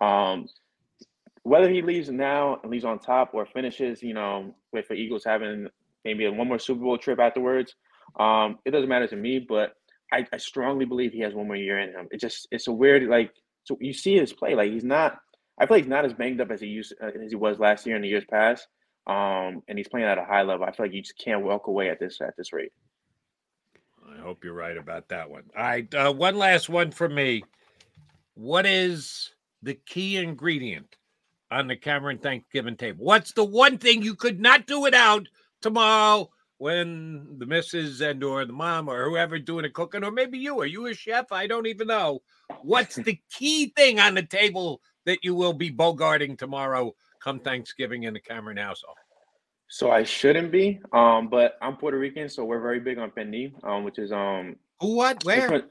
Um, 0.00 0.46
whether 1.42 1.68
he 1.68 1.82
leaves 1.82 2.08
now 2.08 2.58
and 2.62 2.70
leaves 2.70 2.84
on 2.84 2.98
top 2.98 3.34
or 3.34 3.44
finishes, 3.46 4.02
you 4.02 4.14
know, 4.14 4.54
with 4.72 4.88
the 4.88 4.94
Eagles 4.94 5.24
having 5.24 5.68
maybe 6.04 6.26
one 6.28 6.48
more 6.48 6.58
Super 6.58 6.80
Bowl 6.80 6.98
trip 6.98 7.18
afterwards, 7.18 7.74
um, 8.18 8.58
it 8.64 8.70
doesn't 8.70 8.88
matter 8.88 9.08
to 9.08 9.16
me. 9.16 9.38
But 9.38 9.72
I, 10.12 10.26
I, 10.32 10.36
strongly 10.36 10.84
believe 10.84 11.12
he 11.12 11.20
has 11.20 11.34
one 11.34 11.46
more 11.46 11.56
year 11.56 11.80
in 11.80 11.90
him. 11.90 12.08
It 12.10 12.20
just 12.20 12.46
it's 12.50 12.68
a 12.68 12.72
weird 12.72 13.08
like 13.08 13.32
so 13.64 13.76
you 13.80 13.92
see 13.92 14.16
his 14.16 14.32
play 14.32 14.54
like 14.54 14.70
he's 14.70 14.84
not. 14.84 15.18
I 15.58 15.66
feel 15.66 15.76
like 15.76 15.84
he's 15.84 15.90
not 15.90 16.04
as 16.04 16.12
banged 16.12 16.40
up 16.40 16.50
as 16.50 16.60
he 16.60 16.68
used 16.68 16.94
uh, 17.02 17.06
as 17.06 17.30
he 17.30 17.36
was 17.36 17.58
last 17.58 17.86
year 17.86 17.96
and 17.96 18.04
the 18.04 18.08
years 18.08 18.24
past 18.30 18.66
um, 19.06 19.62
and 19.68 19.76
he's 19.76 19.88
playing 19.88 20.06
at 20.06 20.18
a 20.18 20.24
high 20.24 20.42
level. 20.42 20.64
I 20.64 20.72
feel 20.72 20.86
like 20.86 20.94
you 20.94 21.02
just 21.02 21.18
can't 21.18 21.42
walk 21.42 21.66
away 21.66 21.90
at 21.90 21.98
this 21.98 22.20
at 22.20 22.36
this 22.36 22.52
rate. 22.52 22.72
I 24.08 24.20
hope 24.20 24.44
you're 24.44 24.54
right 24.54 24.76
about 24.76 25.08
that 25.08 25.30
one. 25.30 25.44
All 25.56 25.62
right, 25.62 25.94
uh, 25.94 26.12
one 26.12 26.36
last 26.36 26.68
one 26.68 26.90
for 26.90 27.08
me. 27.08 27.44
What 28.34 28.66
is 28.66 29.30
the 29.62 29.74
key 29.74 30.16
ingredient 30.16 30.96
on 31.50 31.66
the 31.66 31.76
Cameron 31.76 32.18
Thanksgiving 32.18 32.76
table? 32.76 33.04
What's 33.04 33.32
the 33.32 33.44
one 33.44 33.78
thing 33.78 34.02
you 34.02 34.14
could 34.14 34.40
not 34.40 34.66
do 34.66 34.80
without 34.80 35.28
tomorrow 35.60 36.30
when 36.58 37.38
the 37.38 37.46
missus 37.46 38.00
and 38.00 38.22
or 38.22 38.44
the 38.44 38.52
mom 38.52 38.88
or 38.88 39.04
whoever 39.04 39.38
doing 39.38 39.64
the 39.64 39.70
cooking, 39.70 40.04
or 40.04 40.12
maybe 40.12 40.38
you, 40.38 40.60
are 40.60 40.66
you 40.66 40.86
a 40.86 40.94
chef? 40.94 41.32
I 41.32 41.46
don't 41.48 41.66
even 41.66 41.88
know. 41.88 42.22
What's 42.62 42.96
the 42.96 43.18
key 43.32 43.72
thing 43.76 43.98
on 43.98 44.14
the 44.14 44.22
table 44.22 44.80
that 45.04 45.18
you 45.22 45.34
will 45.34 45.52
be 45.54 45.72
bogarting 45.72 46.38
tomorrow 46.38 46.94
come 47.22 47.40
Thanksgiving 47.40 48.04
in 48.04 48.14
the 48.14 48.20
Cameron 48.20 48.56
household? 48.56 48.96
So 49.68 49.90
I 49.90 50.02
shouldn't 50.02 50.52
be, 50.52 50.80
um, 50.92 51.28
but 51.28 51.56
I'm 51.62 51.76
Puerto 51.76 51.98
Rican, 51.98 52.28
so 52.28 52.44
we're 52.44 52.60
very 52.60 52.78
big 52.78 52.98
on 52.98 53.10
pernil, 53.10 53.52
um, 53.64 53.84
which 53.84 53.98
is 53.98 54.12
um. 54.12 54.56
Who? 54.80 54.96
What? 54.96 55.24
Where? 55.24 55.64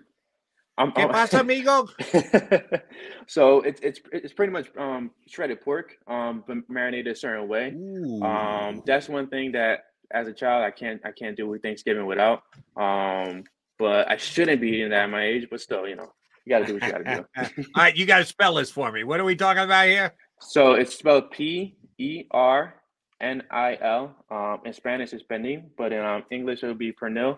I'm, 0.78 0.92
¿Qué 0.94 1.08
pasa, 1.08 1.42
amigo? 1.42 1.88
so 3.28 3.62
it's 3.62 3.80
it's 3.82 4.00
it's 4.12 4.34
pretty 4.34 4.52
much 4.52 4.76
um 4.78 5.12
shredded 5.28 5.62
pork, 5.62 5.98
um, 6.08 6.44
but 6.48 6.58
marinated 6.68 7.14
a 7.14 7.16
certain 7.16 7.48
way. 7.48 7.74
Ooh. 7.76 8.24
Um, 8.24 8.82
that's 8.86 9.08
one 9.08 9.28
thing 9.28 9.52
that 9.52 9.82
as 10.12 10.28
a 10.28 10.34
child 10.34 10.64
I 10.64 10.72
can't 10.72 11.00
I 11.06 11.12
can't 11.12 11.38
do 11.38 11.48
with 11.48 11.62
Thanksgiving 11.62 12.08
without. 12.08 12.44
Um, 12.76 13.44
but 13.78 14.10
I 14.10 14.18
shouldn't 14.18 14.62
be 14.62 14.70
eating 14.70 14.90
that 14.90 15.04
at 15.04 15.10
my 15.10 15.26
age, 15.26 15.48
but 15.50 15.62
still, 15.62 15.88
you 15.88 15.96
know, 15.96 16.12
you 16.46 16.50
got 16.52 16.60
to 16.60 16.66
do 16.66 16.74
what 16.76 16.84
you 16.84 16.92
got 16.92 17.06
to 17.06 17.54
do. 17.56 17.64
All 17.76 17.84
right, 17.84 17.96
you 17.96 18.06
got 18.06 18.20
to 18.20 18.26
spell 18.26 18.56
this 18.56 18.72
for 18.72 18.92
me. 18.92 19.04
What 19.04 19.20
are 19.20 19.24
we 19.24 19.36
talking 19.36 19.64
about 19.64 19.88
here? 19.88 20.14
So 20.42 20.74
it's 20.74 20.98
spelled 20.98 21.32
P 21.32 21.76
E 21.98 22.26
R 22.32 22.74
N 23.22 23.44
I 23.52 23.78
L. 23.82 24.16
Um, 24.30 24.60
in 24.66 24.74
Spanish, 24.74 25.14
it's 25.14 25.24
pernil, 25.24 25.64
but 25.78 25.94
in 25.94 26.04
um, 26.04 26.24
English, 26.32 26.64
it 26.64 26.68
would 26.68 26.78
be 26.78 26.92
pernil. 26.92 27.38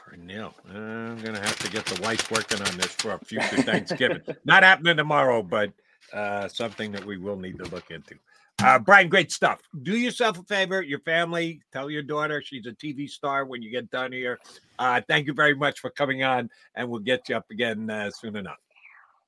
Pernil. 0.00 0.52
Uh, 0.72 0.78
I'm 0.78 1.18
going 1.18 1.34
to 1.34 1.40
have 1.40 1.58
to 1.58 1.70
get 1.70 1.84
the 1.86 2.00
wife 2.02 2.30
working 2.30 2.60
on 2.62 2.76
this 2.76 2.94
for 2.94 3.12
a 3.12 3.18
future 3.18 3.62
Thanksgiving. 3.62 4.22
Not 4.44 4.62
happening 4.62 4.96
tomorrow, 4.96 5.42
but 5.42 5.72
uh, 6.12 6.48
something 6.48 6.92
that 6.92 7.04
we 7.04 7.18
will 7.18 7.36
need 7.36 7.58
to 7.58 7.64
look 7.64 7.90
into. 7.90 8.14
Uh, 8.62 8.78
Bryan, 8.78 9.08
great 9.08 9.32
stuff. 9.32 9.60
Do 9.82 9.96
yourself 9.96 10.38
a 10.38 10.42
favor, 10.42 10.82
your 10.82 11.00
family, 11.00 11.62
tell 11.72 11.90
your 11.90 12.02
daughter 12.02 12.42
she's 12.44 12.66
a 12.66 12.72
TV 12.72 13.08
star 13.08 13.46
when 13.46 13.62
you 13.62 13.70
get 13.70 13.90
done 13.90 14.12
here. 14.12 14.38
Uh, 14.78 15.00
thank 15.08 15.26
you 15.26 15.32
very 15.32 15.54
much 15.54 15.80
for 15.80 15.90
coming 15.90 16.22
on, 16.22 16.50
and 16.74 16.88
we'll 16.88 17.00
get 17.00 17.28
you 17.28 17.36
up 17.36 17.50
again 17.50 17.88
uh, 17.88 18.10
soon 18.10 18.36
enough. 18.36 18.58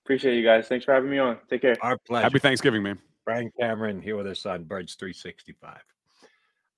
Appreciate 0.05 0.37
you 0.37 0.43
guys. 0.45 0.67
Thanks 0.69 0.85
for 0.85 0.93
having 0.93 1.11
me 1.11 1.19
on. 1.19 1.39
Take 1.49 1.63
care. 1.63 1.77
Our 1.81 1.97
pleasure. 1.99 2.25
Happy 2.25 2.39
Thanksgiving, 2.39 2.83
man. 2.83 2.99
Bryan 3.25 3.53
Cameron 3.59 4.01
here 4.01 4.17
with 4.17 4.27
us 4.27 4.45
on 4.47 4.65
Birds 4.65 4.95
365. 4.95 5.79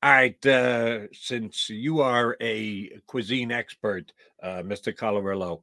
All 0.02 0.10
right, 0.12 0.46
uh, 0.46 1.10
since 1.14 1.70
you 1.70 2.00
are 2.02 2.36
a 2.38 2.90
cuisine 3.06 3.50
expert, 3.50 4.12
uh, 4.42 4.60
Mr. 4.62 4.94
Colarulo, 4.94 5.62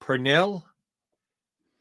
pernil, 0.00 0.62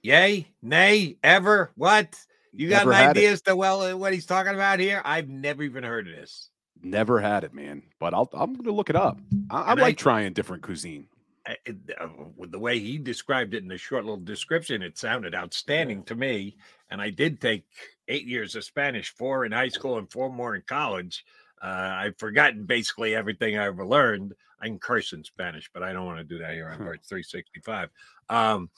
yay, 0.02 0.50
nay, 0.62 1.16
ever, 1.24 1.72
what? 1.76 2.20
You 2.52 2.68
got 2.68 2.80
Never 2.80 2.92
an 2.92 3.10
idea 3.12 3.32
as 3.32 3.42
to 3.44 3.56
well 3.56 3.98
what 3.98 4.12
he's 4.12 4.26
talking 4.26 4.54
about 4.54 4.80
here? 4.82 5.02
I've 5.06 5.30
never 5.30 5.64
even 5.64 5.86
heard 5.86 6.10
of 6.10 6.16
this. 6.16 6.50
Never 6.82 7.20
had 7.22 7.46
it, 7.46 7.54
man. 7.54 7.84
But 8.00 8.14
I'll, 8.14 8.30
I'm 8.34 8.54
going 8.54 8.66
to 8.66 8.72
look 8.74 8.90
it 8.90 8.96
up. 8.98 9.20
I, 9.50 9.62
I 9.62 9.72
And 9.72 9.80
I- 9.80 9.84
like 9.84 9.98
trying 9.98 10.34
different 10.34 10.64
cuisine. 10.64 11.08
I- 11.50 11.58
it- 11.66 11.78
uh, 12.00 12.08
with 12.36 12.52
the 12.52 12.60
way 12.60 12.80
he 12.80 12.98
described 12.98 13.54
it 13.54 13.64
in 13.64 13.68
the 13.70 13.78
short 13.78 14.06
little 14.06 14.20
description, 14.20 14.82
it 14.82 14.98
sounded 14.98 15.34
outstanding 15.34 16.04
to 16.04 16.16
me. 16.16 16.58
And 16.92 17.02
I 17.02 17.10
did 17.10 17.42
take 17.42 17.66
eight 18.08 18.26
years 18.26 18.56
of 18.56 18.64
Spanish, 18.64 19.10
four 19.10 19.46
in 19.46 19.52
high 19.52 19.70
school 19.70 19.98
and 19.98 20.12
four 20.12 20.32
more 20.32 20.56
in 20.56 20.62
college. 20.68 21.26
Uh, 21.62 21.66
I've 21.68 22.18
forgotten 22.18 22.66
basically 22.66 23.16
everything 23.16 23.58
I 23.58 23.66
ever 23.66 23.86
learned. 23.86 24.34
I 24.62 24.68
can 24.68 24.80
curse 24.80 25.14
in 25.14 25.24
Spanish, 25.24 25.70
but 25.74 25.84
I 25.84 25.92
don't 25.94 26.06
want 26.06 26.20
to 26.20 26.24
do 26.24 26.38
that 26.40 26.54
here 26.54 26.70
on 26.70 26.78
Bird 26.86 27.00
365. 27.08 27.90
Um, 28.30 28.70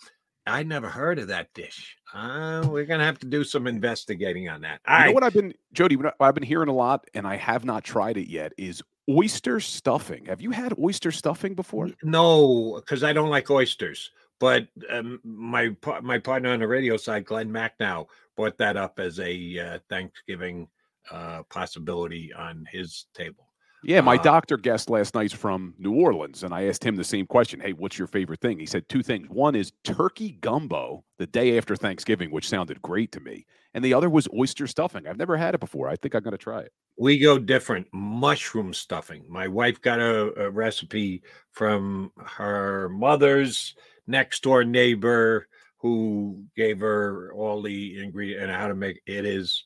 I 0.47 0.63
never 0.63 0.89
heard 0.89 1.19
of 1.19 1.27
that 1.27 1.53
dish. 1.53 1.97
Uh, 2.13 2.65
we're 2.67 2.85
gonna 2.85 3.05
have 3.05 3.19
to 3.19 3.27
do 3.27 3.43
some 3.43 3.67
investigating 3.67 4.49
on 4.49 4.61
that. 4.61 4.81
All 4.87 4.99
you 4.99 5.05
know 5.05 5.11
what 5.11 5.23
I've 5.23 5.33
been, 5.33 5.53
Jody, 5.71 5.95
what 5.95 6.15
I've 6.19 6.33
been 6.33 6.43
hearing 6.43 6.67
a 6.67 6.73
lot, 6.73 7.05
and 7.13 7.27
I 7.27 7.35
have 7.35 7.63
not 7.63 7.83
tried 7.83 8.17
it 8.17 8.27
yet, 8.27 8.51
is 8.57 8.81
oyster 9.09 9.59
stuffing. 9.59 10.25
Have 10.25 10.41
you 10.41 10.51
had 10.51 10.73
oyster 10.79 11.11
stuffing 11.11 11.55
before? 11.55 11.89
No, 12.03 12.75
because 12.75 13.03
I 13.03 13.13
don't 13.13 13.29
like 13.29 13.49
oysters. 13.49 14.11
But 14.39 14.67
um, 14.89 15.19
my 15.23 15.75
my 16.01 16.17
partner 16.17 16.49
on 16.49 16.59
the 16.59 16.67
radio 16.67 16.97
side, 16.97 17.25
Glenn 17.25 17.51
Macnow, 17.51 18.07
brought 18.35 18.57
that 18.57 18.75
up 18.75 18.99
as 18.99 19.19
a 19.19 19.59
uh, 19.59 19.79
Thanksgiving 19.87 20.67
uh, 21.11 21.43
possibility 21.49 22.33
on 22.33 22.65
his 22.71 23.05
table. 23.13 23.50
Yeah, 23.83 24.01
my 24.01 24.15
Uh, 24.15 24.21
doctor 24.21 24.57
guest 24.57 24.89
last 24.91 25.15
night's 25.15 25.33
from 25.33 25.73
New 25.79 25.93
Orleans, 25.93 26.43
and 26.43 26.53
I 26.53 26.65
asked 26.67 26.83
him 26.83 26.95
the 26.95 27.03
same 27.03 27.25
question. 27.25 27.59
Hey, 27.59 27.73
what's 27.73 27.97
your 27.97 28.07
favorite 28.07 28.39
thing? 28.39 28.59
He 28.59 28.65
said 28.67 28.87
two 28.87 29.01
things. 29.01 29.27
One 29.29 29.55
is 29.55 29.71
turkey 29.83 30.33
gumbo 30.39 31.03
the 31.17 31.25
day 31.25 31.57
after 31.57 31.75
Thanksgiving, 31.75 32.29
which 32.31 32.47
sounded 32.47 32.81
great 32.81 33.11
to 33.13 33.19
me, 33.19 33.45
and 33.73 33.83
the 33.83 33.93
other 33.95 34.09
was 34.09 34.27
oyster 34.37 34.67
stuffing. 34.67 35.07
I've 35.07 35.17
never 35.17 35.35
had 35.35 35.55
it 35.55 35.59
before. 35.59 35.89
I 35.89 35.95
think 35.95 36.13
I'm 36.13 36.21
going 36.21 36.31
to 36.33 36.37
try 36.37 36.59
it. 36.61 36.71
We 36.97 37.17
go 37.17 37.39
different. 37.39 37.87
Mushroom 37.91 38.73
stuffing. 38.73 39.25
My 39.27 39.47
wife 39.47 39.81
got 39.81 39.99
a, 39.99 40.45
a 40.45 40.51
recipe 40.51 41.23
from 41.51 42.11
her 42.23 42.87
mother's 42.89 43.73
next 44.05 44.43
door 44.43 44.63
neighbor 44.63 45.47
who 45.77 46.43
gave 46.55 46.81
her 46.81 47.33
all 47.33 47.63
the 47.63 48.03
ingredient 48.03 48.43
and 48.43 48.51
how 48.51 48.67
to 48.67 48.75
make 48.75 49.01
it 49.07 49.25
is 49.25 49.65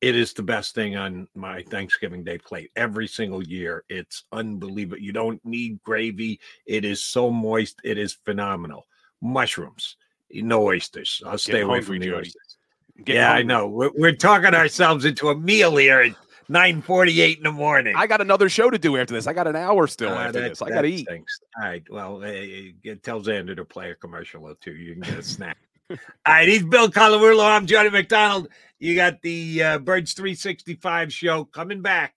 it 0.00 0.14
is 0.16 0.32
the 0.34 0.42
best 0.42 0.74
thing 0.74 0.96
on 0.96 1.26
my 1.34 1.62
Thanksgiving 1.62 2.24
Day 2.24 2.38
plate 2.38 2.70
every 2.76 3.06
single 3.08 3.42
year. 3.42 3.84
It's 3.88 4.24
unbelievable. 4.32 4.98
You 5.02 5.12
don't 5.12 5.40
need 5.44 5.82
gravy. 5.82 6.40
It 6.66 6.84
is 6.84 7.02
so 7.04 7.30
moist. 7.30 7.80
It 7.84 7.96
is 7.98 8.12
phenomenal. 8.24 8.86
Mushrooms, 9.22 9.96
no 10.30 10.62
oysters. 10.64 11.22
I'll 11.26 11.38
stay 11.38 11.62
away 11.62 11.78
hungry, 11.80 11.82
from 11.82 11.98
the 12.00 12.06
Jody. 12.06 12.18
oysters. 12.18 12.56
Getting 12.98 13.14
yeah, 13.16 13.32
I 13.32 13.42
know. 13.42 13.66
We're, 13.68 13.90
we're 13.96 14.12
talking 14.14 14.54
ourselves 14.54 15.04
into 15.04 15.28
a 15.30 15.34
meal 15.34 15.76
here 15.76 16.00
at 16.00 16.12
9:48 16.50 17.38
in 17.38 17.42
the 17.42 17.50
morning. 17.52 17.94
I 17.96 18.06
got 18.06 18.20
another 18.20 18.48
show 18.50 18.68
to 18.70 18.78
do 18.78 18.96
after 18.98 19.14
this. 19.14 19.26
I 19.26 19.32
got 19.32 19.46
an 19.48 19.56
hour 19.56 19.86
still 19.86 20.10
Ah, 20.10 20.24
after 20.26 20.40
that- 20.40 20.48
this. 20.50 20.62
I 20.62 20.68
got 20.68 20.82
to 20.82 20.88
eat. 20.88 21.06
stinks. 21.06 21.40
All 21.58 21.64
right. 21.68 21.82
Well, 21.90 22.22
uh, 22.22 22.26
uh, 22.26 22.94
tell 23.02 23.20
Xander 23.22 23.56
to 23.56 23.64
play 23.64 23.90
a 23.90 23.94
commercial 23.94 24.44
or 24.44 24.54
two. 24.60 24.74
You 24.74 24.92
can 24.92 25.02
get 25.02 25.18
a 25.18 25.22
snack. 25.22 25.56
All 25.90 25.96
right. 26.26 26.48
He's 26.48 26.64
Bill 26.64 26.88
Colarulo. 26.88 27.44
I'm 27.44 27.66
Johnny 27.66 27.90
McDonald. 27.90 28.48
You 28.78 28.94
got 28.94 29.20
the 29.22 29.62
uh, 29.62 29.78
Birds 29.78 30.14
365 30.14 31.12
show 31.12 31.44
coming 31.44 31.82
back 31.82 32.14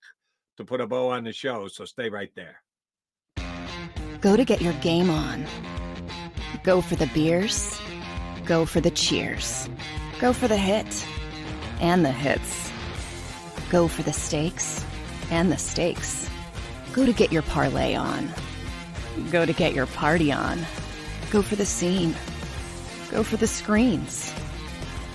to 0.57 0.65
put 0.65 0.81
a 0.81 0.87
bow 0.87 1.09
on 1.09 1.23
the 1.23 1.33
show. 1.33 1.67
So 1.67 1.85
stay 1.85 2.09
right 2.09 2.31
there. 2.35 2.61
Go 4.21 4.35
to 4.35 4.43
get 4.43 4.61
your 4.61 4.73
game 4.73 5.09
on. 5.09 5.45
Go 6.63 6.81
for 6.81 6.95
the 6.95 7.07
beers. 7.07 7.79
Go 8.45 8.65
for 8.65 8.81
the 8.81 8.91
cheers. 8.91 9.69
Go 10.19 10.33
for 10.33 10.47
the 10.47 10.57
hit 10.57 11.05
and 11.79 12.03
the 12.03 12.11
hits. 12.11 12.71
Go 13.69 13.87
for 13.87 14.01
the 14.03 14.13
stakes 14.13 14.83
and 15.29 15.51
the 15.51 15.57
stakes. 15.57 16.29
Go 16.93 17.05
to 17.05 17.13
get 17.13 17.31
your 17.31 17.43
parlay 17.43 17.93
on. 17.95 18.29
Go 19.29 19.45
to 19.45 19.53
get 19.53 19.73
your 19.73 19.85
party 19.87 20.31
on. 20.31 20.59
Go 21.29 21.41
for 21.41 21.55
the 21.55 21.65
scene. 21.65 22.15
Go 23.11 23.23
for 23.23 23.37
the 23.37 23.47
screens. 23.47 24.33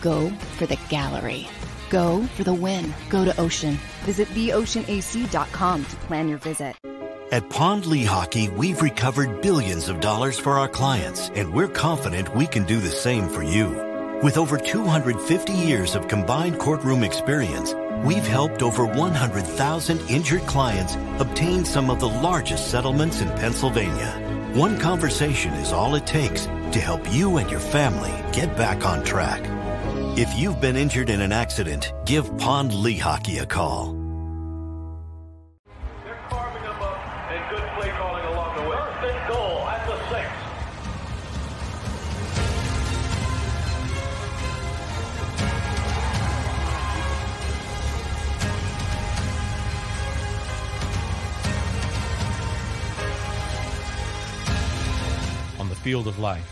Go 0.01 0.31
for 0.57 0.67
the 0.67 0.79
gallery. 0.89 1.49
Go 1.91 2.23
for 2.37 2.45
the 2.45 2.55
win. 2.55 2.93
Go 3.11 3.25
to 3.25 3.39
Ocean. 3.41 3.79
Visit 4.05 4.29
theoceanac.com 4.29 5.85
to 5.85 5.97
plan 5.97 6.29
your 6.29 6.39
visit. 6.39 6.75
At 7.31 7.49
Pond 7.49 7.85
Lehocky, 7.85 8.55
we've 8.55 8.83
recovered 8.83 9.41
billions 9.41 9.89
of 9.89 10.01
dollars 10.01 10.39
for 10.39 10.59
our 10.59 10.69
clients, 10.69 11.31
and 11.35 11.53
we're 11.53 11.69
confident 11.69 12.35
we 12.37 12.47
can 12.47 12.65
do 12.65 12.79
the 12.79 12.91
same 12.91 13.27
for 13.29 13.43
you. 13.43 13.69
With 14.23 14.37
over 14.37 14.59
250 14.59 15.53
years 15.53 15.95
of 15.95 16.09
combined 16.09 16.59
courtroom 16.59 17.03
experience, 17.03 17.75
we've 18.05 18.27
helped 18.27 18.63
over 18.63 18.85
100,000 18.85 20.11
injured 20.11 20.43
clients 20.43 20.97
obtain 21.21 21.65
some 21.65 21.89
of 21.89 22.01
the 22.01 22.09
largest 22.09 22.71
settlements 22.71 23.23
in 23.23 23.29
Pennsylvania. 23.31 24.51
One 24.53 24.79
conversation 24.79 25.55
is 25.55 25.73
all 25.73 25.95
it 25.95 26.07
takes 26.07 26.47
to 26.73 26.81
help 26.81 27.13
you 27.13 27.37
and 27.37 27.51
your 27.51 27.61
family 27.61 28.13
get 28.33 28.57
back 28.57 28.87
on 28.87 29.05
track. 29.05 29.43
If 30.19 30.39
you've 30.39 30.61
been 30.61 30.77
injured 30.77 31.11
in 31.11 31.21
an 31.21 31.33
accident, 31.33 31.93
give 32.07 32.37
Pond 32.39 32.71
Lehocky 32.71 33.41
a 33.41 33.47
call. 33.47 33.91
And 37.31 37.51
good 37.51 37.67
play 37.79 37.91
calling 37.91 38.25
along 38.27 38.57
the 38.57 38.63
way. 38.69 38.77
First 38.77 39.05
and 39.15 39.29
goal 39.29 39.69
at 39.69 39.87
the 39.87 39.97
six. 40.11 40.29
On 55.61 55.69
the 55.69 55.77
field 55.77 56.07
of 56.07 56.19
life, 56.19 56.52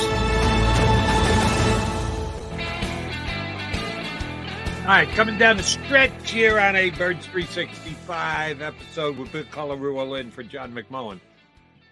All 4.81 4.87
right, 4.87 5.07
coming 5.09 5.37
down 5.37 5.57
the 5.57 5.63
stretch 5.63 6.31
here 6.31 6.59
on 6.59 6.75
a 6.75 6.89
Birds 6.89 7.27
365 7.27 8.63
episode 8.63 9.15
with 9.15 9.31
Bill 9.31 9.43
Colarulo 9.43 10.19
in 10.19 10.31
for 10.31 10.41
John 10.41 10.73
McMullen. 10.73 11.19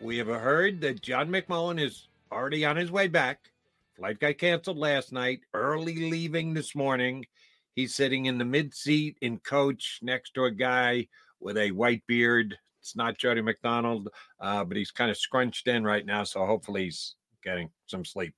We 0.02 0.18
have 0.18 0.26
heard 0.26 0.82
that 0.82 1.04
John 1.04 1.30
McMullen 1.30 1.80
is 1.80 2.08
already 2.32 2.66
on 2.66 2.78
his 2.78 2.92
way 2.92 3.08
back. 3.08 3.52
Flight 3.96 4.20
got 4.20 4.40
canceled 4.40 4.80
last 4.80 5.14
night, 5.14 5.42
early 5.54 6.10
leaving 6.10 6.56
this 6.56 6.74
morning. 6.76 7.28
He's 7.76 7.94
sitting 7.94 8.26
in 8.26 8.40
the 8.40 8.44
mid 8.44 8.74
seat 8.74 9.20
in 9.22 9.38
coach 9.38 10.00
next 10.02 10.34
to 10.34 10.46
a 10.46 10.52
guy 10.52 11.10
with 11.40 11.58
a 11.58 11.70
white 11.70 12.02
beard. 12.08 12.58
It's 12.82 12.96
not 12.96 13.20
Jody 13.20 13.44
McDonald, 13.44 14.10
uh, 14.40 14.64
but 14.64 14.78
he's 14.78 14.90
kind 14.90 15.12
of 15.12 15.18
scrunched 15.18 15.68
in 15.68 15.84
right 15.84 16.08
now, 16.08 16.24
so 16.24 16.44
hopefully 16.44 16.86
he's 16.86 17.14
getting 17.44 17.70
some 17.86 18.04
sleep. 18.04 18.34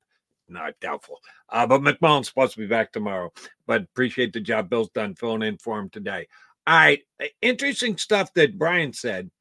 Not 0.52 0.80
doubtful. 0.82 1.20
Uh, 1.50 1.66
but 1.66 1.82
McMullen's 1.82 2.28
supposed 2.28 2.54
to 2.54 2.60
be 2.60 2.68
back 2.68 2.92
tomorrow. 2.92 3.32
But 3.66 3.84
appreciate 3.84 4.34
the 4.34 4.42
job 4.42 4.70
Bill's 4.70 4.90
done 4.90 5.16
filling 5.16 5.44
in 5.44 5.58
for 5.58 5.80
him 5.80 5.90
today. 5.90 6.28
All 6.68 6.76
right. 6.78 7.02
uh, 7.22 7.26
Interesting 7.42 7.98
stuff 7.98 8.34
that 8.36 8.58
Bryan 8.58 8.94
said. 8.94 9.32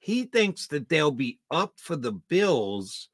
He 0.00 0.24
thinks 0.24 0.66
that 0.68 0.88
they'll 0.88 1.10
be 1.10 1.38
up 1.50 1.74
for 1.76 1.96
the 1.96 2.12
Bills, 2.12 3.08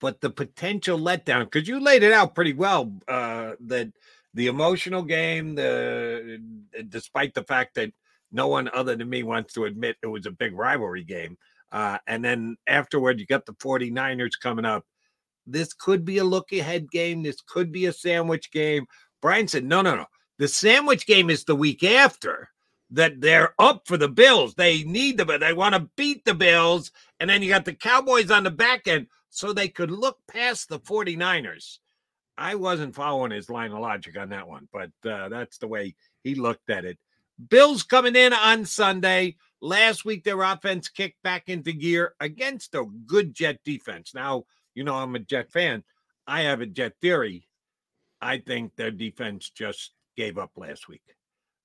but 0.00 0.20
the 0.20 0.30
potential 0.30 0.98
letdown, 0.98 1.44
because 1.50 1.66
you 1.66 1.80
laid 1.80 2.02
it 2.02 2.12
out 2.12 2.34
pretty 2.34 2.52
well, 2.52 2.92
uh, 3.08 3.52
that 3.60 3.88
the 4.34 4.46
emotional 4.48 5.02
game, 5.02 5.54
the 5.54 6.40
despite 6.88 7.32
the 7.34 7.42
fact 7.42 7.74
that 7.76 7.92
no 8.32 8.48
one 8.48 8.68
other 8.74 8.94
than 8.96 9.08
me 9.08 9.22
wants 9.22 9.54
to 9.54 9.64
admit 9.64 9.96
it 10.02 10.08
was 10.08 10.26
a 10.26 10.30
big 10.30 10.54
rivalry 10.54 11.04
game. 11.04 11.38
Uh, 11.72 11.98
and 12.06 12.24
then 12.24 12.56
afterward, 12.66 13.18
you 13.18 13.26
got 13.26 13.46
the 13.46 13.54
49ers 13.54 14.38
coming 14.40 14.64
up 14.64 14.84
this 15.46 15.72
could 15.72 16.04
be 16.04 16.18
a 16.18 16.24
look 16.24 16.52
ahead 16.52 16.90
game. 16.90 17.22
This 17.22 17.40
could 17.46 17.72
be 17.72 17.86
a 17.86 17.92
sandwich 17.92 18.50
game. 18.50 18.86
Bryan 19.22 19.48
said, 19.48 19.64
no, 19.64 19.82
no, 19.82 19.94
no. 19.94 20.06
The 20.38 20.48
sandwich 20.48 21.06
game 21.06 21.30
is 21.30 21.44
the 21.44 21.56
week 21.56 21.82
after 21.82 22.50
that 22.90 23.20
they're 23.20 23.54
up 23.58 23.82
for 23.86 23.96
the 23.96 24.08
Bills. 24.08 24.54
They 24.54 24.84
need 24.84 25.18
them, 25.18 25.26
but 25.26 25.40
they 25.40 25.52
want 25.52 25.74
to 25.74 25.88
beat 25.96 26.24
the 26.24 26.34
Bills. 26.34 26.92
And 27.18 27.28
then 27.28 27.42
you 27.42 27.48
got 27.48 27.64
the 27.64 27.74
Cowboys 27.74 28.30
on 28.30 28.44
the 28.44 28.50
back 28.50 28.86
end 28.86 29.06
so 29.30 29.52
they 29.52 29.68
could 29.68 29.90
look 29.90 30.18
past 30.28 30.68
the 30.68 30.78
49ers. 30.78 31.78
I 32.38 32.54
wasn't 32.54 32.94
following 32.94 33.30
his 33.30 33.48
line 33.48 33.72
of 33.72 33.78
logic 33.78 34.18
on 34.18 34.28
that 34.28 34.46
one, 34.46 34.68
but 34.72 34.90
uh, 35.10 35.28
that's 35.30 35.58
the 35.58 35.68
way 35.68 35.94
he 36.22 36.34
looked 36.34 36.68
at 36.68 36.84
it. 36.84 36.98
Bills 37.48 37.82
coming 37.82 38.16
in 38.16 38.32
on 38.32 38.64
Sunday. 38.64 39.36
Last 39.62 40.04
week, 40.04 40.22
their 40.22 40.42
offense 40.42 40.88
kicked 40.88 41.22
back 41.22 41.48
into 41.48 41.72
gear 41.72 42.14
against 42.20 42.74
a 42.74 42.84
good 43.06 43.34
Jet 43.34 43.58
defense. 43.64 44.12
Now, 44.14 44.44
you 44.76 44.84
know, 44.84 44.94
I'm 44.94 45.16
a 45.16 45.18
Jet 45.18 45.50
fan. 45.50 45.82
I 46.26 46.42
have 46.42 46.60
a 46.60 46.66
Jet 46.66 46.92
theory. 47.00 47.48
I 48.20 48.38
think 48.38 48.76
their 48.76 48.92
defense 48.92 49.50
just 49.50 49.92
gave 50.16 50.38
up 50.38 50.52
last 50.56 50.86
week. 50.86 51.02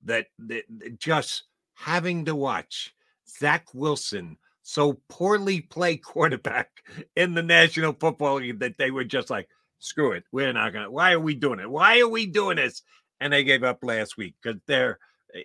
That, 0.06 0.26
that 0.40 0.64
that 0.80 1.00
just 1.00 1.44
having 1.76 2.26
to 2.26 2.36
watch 2.36 2.96
Zach 3.28 3.68
Wilson 3.74 4.38
so 4.64 5.00
poorly 5.10 5.62
play 5.62 5.98
quarterback 5.98 6.70
in 7.16 7.34
the 7.34 7.44
National 7.44 7.94
Football 7.94 8.36
League 8.36 8.60
that 8.60 8.78
they 8.78 8.90
were 8.92 9.04
just 9.04 9.30
like, 9.30 9.48
screw 9.80 10.14
it. 10.14 10.24
We're 10.32 10.54
not 10.54 10.74
going 10.74 10.86
to. 10.86 10.92
Why 10.92 11.12
are 11.14 11.20
we 11.20 11.36
doing 11.36 11.60
it? 11.60 11.70
Why 11.70 12.00
are 12.00 12.08
we 12.08 12.26
doing 12.26 12.58
this? 12.58 12.84
And 13.20 13.34
they 13.34 13.44
gave 13.44 13.64
up 13.64 13.84
last 13.84 14.18
week 14.18 14.36
because 14.42 14.60
they're, 14.68 15.00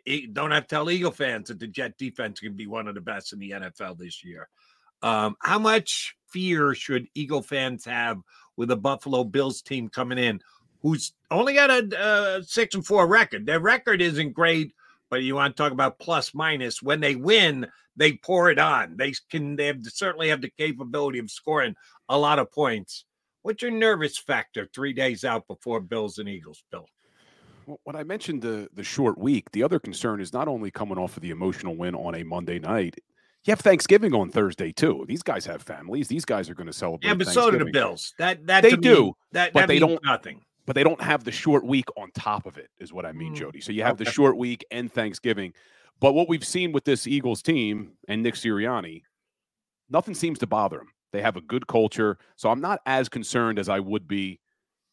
eh, 0.06 0.22
don't 0.32 0.50
have 0.50 0.66
to 0.66 0.74
tell 0.74 0.90
Eagle 0.90 1.10
fans 1.10 1.48
that 1.48 1.58
the 1.58 1.66
Jet 1.66 1.98
defense 1.98 2.40
can 2.40 2.54
be 2.54 2.66
one 2.66 2.88
of 2.88 2.94
the 2.94 3.00
best 3.00 3.32
in 3.32 3.38
the 3.38 3.50
NFL 3.50 3.98
this 3.98 4.24
year. 4.24 4.48
Um, 5.06 5.36
how 5.38 5.60
much 5.60 6.16
fear 6.26 6.74
should 6.74 7.06
Eagle 7.14 7.40
fans 7.40 7.84
have 7.84 8.18
with 8.56 8.72
a 8.72 8.76
Buffalo 8.76 9.22
Bills 9.22 9.62
team 9.62 9.88
coming 9.88 10.18
in 10.18 10.40
who's 10.82 11.12
only 11.30 11.54
got 11.54 11.70
a 11.70 11.96
uh, 11.96 12.42
six 12.42 12.74
and 12.74 12.84
four 12.84 13.06
record? 13.06 13.46
Their 13.46 13.60
record 13.60 14.02
isn't 14.02 14.32
great, 14.32 14.74
but 15.08 15.22
you 15.22 15.36
want 15.36 15.56
to 15.56 15.62
talk 15.62 15.70
about 15.70 16.00
plus 16.00 16.34
minus. 16.34 16.82
When 16.82 16.98
they 16.98 17.14
win, 17.14 17.68
they 17.94 18.14
pour 18.14 18.50
it 18.50 18.58
on. 18.58 18.96
They 18.96 19.12
can. 19.30 19.54
They 19.54 19.66
have 19.66 19.78
certainly 19.84 20.30
have 20.30 20.40
the 20.40 20.50
capability 20.58 21.20
of 21.20 21.30
scoring 21.30 21.76
a 22.08 22.18
lot 22.18 22.40
of 22.40 22.50
points. 22.50 23.04
What's 23.42 23.62
your 23.62 23.70
nervous 23.70 24.18
factor 24.18 24.68
three 24.74 24.92
days 24.92 25.24
out 25.24 25.46
before 25.46 25.78
Bills 25.78 26.18
and 26.18 26.28
Eagles, 26.28 26.64
Bill? 26.72 26.88
When 27.84 27.94
I 27.94 28.02
mentioned 28.02 28.42
the 28.42 28.68
the 28.74 28.82
short 28.82 29.18
week, 29.18 29.52
the 29.52 29.62
other 29.62 29.78
concern 29.78 30.20
is 30.20 30.32
not 30.32 30.48
only 30.48 30.72
coming 30.72 30.98
off 30.98 31.16
of 31.16 31.22
the 31.22 31.30
emotional 31.30 31.76
win 31.76 31.94
on 31.94 32.16
a 32.16 32.24
Monday 32.24 32.58
night. 32.58 32.98
You 33.46 33.52
have 33.52 33.60
Thanksgiving 33.60 34.12
on 34.12 34.30
Thursday 34.30 34.72
too. 34.72 35.04
These 35.06 35.22
guys 35.22 35.46
have 35.46 35.62
families. 35.62 36.08
These 36.08 36.24
guys 36.24 36.50
are 36.50 36.54
going 36.54 36.66
to 36.66 36.72
celebrate. 36.72 37.08
Yeah, 37.08 37.14
but 37.14 37.28
so 37.28 37.48
do 37.50 37.58
the 37.58 37.70
Bills. 37.70 38.12
That 38.18 38.44
that 38.48 38.62
they 38.62 38.72
me, 38.72 38.76
do, 38.78 39.16
that 39.30 39.52
but 39.52 39.60
that 39.60 39.68
they 39.68 39.78
don't 39.78 40.02
nothing. 40.04 40.42
But 40.66 40.74
they 40.74 40.82
don't 40.82 41.00
have 41.00 41.22
the 41.22 41.30
short 41.30 41.64
week 41.64 41.86
on 41.96 42.10
top 42.10 42.46
of 42.46 42.58
it, 42.58 42.70
is 42.80 42.92
what 42.92 43.06
I 43.06 43.12
mean, 43.12 43.34
Mm, 43.34 43.36
Jody. 43.36 43.60
So 43.60 43.70
you 43.70 43.84
have 43.84 43.98
the 43.98 44.04
short 44.04 44.36
week 44.36 44.64
and 44.72 44.92
Thanksgiving. 44.92 45.52
But 46.00 46.14
what 46.14 46.28
we've 46.28 46.44
seen 46.44 46.72
with 46.72 46.84
this 46.84 47.06
Eagles 47.06 47.40
team 47.40 47.92
and 48.08 48.20
Nick 48.20 48.34
Sirianni, 48.34 49.02
nothing 49.88 50.14
seems 50.14 50.40
to 50.40 50.46
bother 50.48 50.78
them. 50.78 50.88
They 51.12 51.22
have 51.22 51.36
a 51.36 51.40
good 51.40 51.68
culture. 51.68 52.18
So 52.34 52.50
I'm 52.50 52.60
not 52.60 52.80
as 52.84 53.08
concerned 53.08 53.60
as 53.60 53.68
I 53.68 53.78
would 53.78 54.08
be 54.08 54.40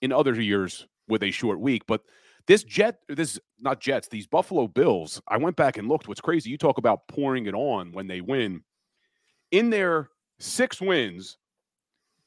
in 0.04 0.12
other 0.12 0.40
years 0.40 0.86
with 1.08 1.24
a 1.24 1.32
short 1.32 1.60
week. 1.60 1.84
But 1.88 2.02
this 2.48 2.64
Jet, 2.64 3.00
this 3.08 3.40
not 3.60 3.80
Jets, 3.80 4.08
these 4.08 4.28
Buffalo 4.28 4.68
Bills, 4.68 5.22
I 5.28 5.38
went 5.38 5.56
back 5.56 5.78
and 5.78 5.88
looked. 5.88 6.08
What's 6.08 6.22
crazy, 6.22 6.50
you 6.50 6.58
talk 6.58 6.78
about 6.78 7.08
pouring 7.08 7.46
it 7.46 7.54
on 7.54 7.92
when 7.92 8.08
they 8.08 8.22
win. 8.22 8.64
In 9.52 9.70
their 9.70 10.10
six 10.40 10.82
wins, 10.82 11.38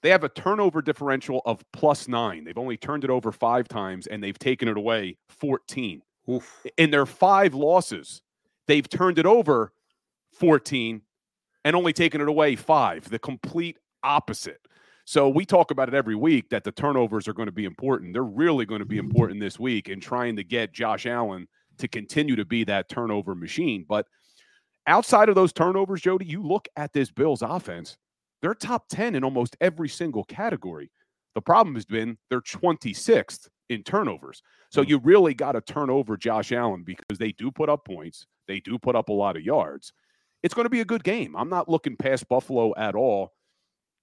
they 0.02 0.10
have 0.10 0.24
a 0.24 0.28
turnover 0.28 0.82
differential 0.82 1.43
of 1.44 1.64
plus 1.72 2.09
nine. 2.09 2.44
They've 2.44 2.56
only 2.56 2.76
turned 2.76 3.05
it 3.05 3.10
over 3.10 3.32
five 3.32 3.68
times 3.68 4.06
and 4.06 4.22
they've 4.22 4.38
taken 4.38 4.68
it 4.68 4.76
away 4.76 5.16
14. 5.28 6.02
In 6.76 6.90
their 6.90 7.06
five 7.06 7.55
losses, 7.55 8.22
they've 8.66 8.88
turned 8.88 9.18
it 9.18 9.26
over 9.26 9.72
14 10.32 11.02
and 11.64 11.76
only 11.76 11.93
taken 11.93 12.20
it 12.20 12.28
away 12.28 12.56
five, 12.56 13.09
the 13.10 13.18
complete 13.18 13.78
opposite. 14.02 14.60
So 15.07 15.28
we 15.28 15.47
talk 15.47 15.70
about 15.70 15.87
it 15.87 15.95
every 15.95 16.16
week 16.16 16.51
that 16.51 16.65
the 16.65 16.73
turnovers 16.73 17.28
are 17.28 17.33
going 17.33 17.47
to 17.47 17.53
be 17.53 17.65
important. 17.65 18.12
They're 18.12 18.24
really 18.24 18.66
going 18.66 18.81
to 18.81 18.85
be 18.85 18.97
mm-hmm. 18.97 19.07
important 19.07 19.41
this 19.41 19.59
week 19.59 19.89
in 19.89 20.01
trying 20.01 20.35
to 20.35 20.43
get 20.43 20.73
Josh 20.73 21.07
Allen 21.07 21.47
to 21.78 21.87
continue 21.87 22.35
to 22.35 22.45
be 22.45 22.65
that 22.65 22.89
turnover 22.89 23.37
machine. 23.37 23.87
But 23.89 24.07
outside 24.89 25.28
of 25.28 25.37
those 25.37 25.53
turnovers, 25.53 26.01
Jody, 26.01 26.27
you 26.27 26.43
look 26.43 26.66
at 26.77 26.93
this 26.93 27.12
Bills 27.12 27.43
offense, 27.43 27.97
they're 28.43 28.53
top 28.53 28.89
10 28.89 29.15
in 29.15 29.23
almost 29.23 29.57
every 29.61 29.89
single 29.89 30.24
category. 30.24 30.91
The 31.37 31.41
problem 31.41 31.77
has 31.77 31.85
been 31.85 32.19
they're 32.28 32.41
26th 32.41 33.47
in 33.69 33.85
turnovers. 33.85 34.43
So 34.73 34.83
mm. 34.83 34.89
you 34.89 34.99
really 34.99 35.35
got 35.35 35.53
to 35.53 35.61
turn 35.61 35.89
over 35.89 36.16
Josh 36.16 36.51
Allen 36.51 36.83
because 36.83 37.19
they 37.19 37.31
do 37.31 37.53
put 37.53 37.69
up 37.69 37.85
points, 37.85 38.27
they 38.49 38.59
do 38.59 38.77
put 38.77 38.97
up 38.97 39.09
a 39.09 39.12
lot 39.12 39.37
of 39.37 39.43
yards. 39.43 39.93
It's 40.43 40.55
going 40.55 40.66
to 40.66 40.70
be 40.70 40.81
a 40.81 40.85
good 40.85 41.05
game. 41.05 41.37
I'm 41.37 41.49
not 41.49 41.69
looking 41.69 41.97
past 41.97 42.28
Buffalo 42.28 42.74
at 42.77 42.97
all, 42.97 43.33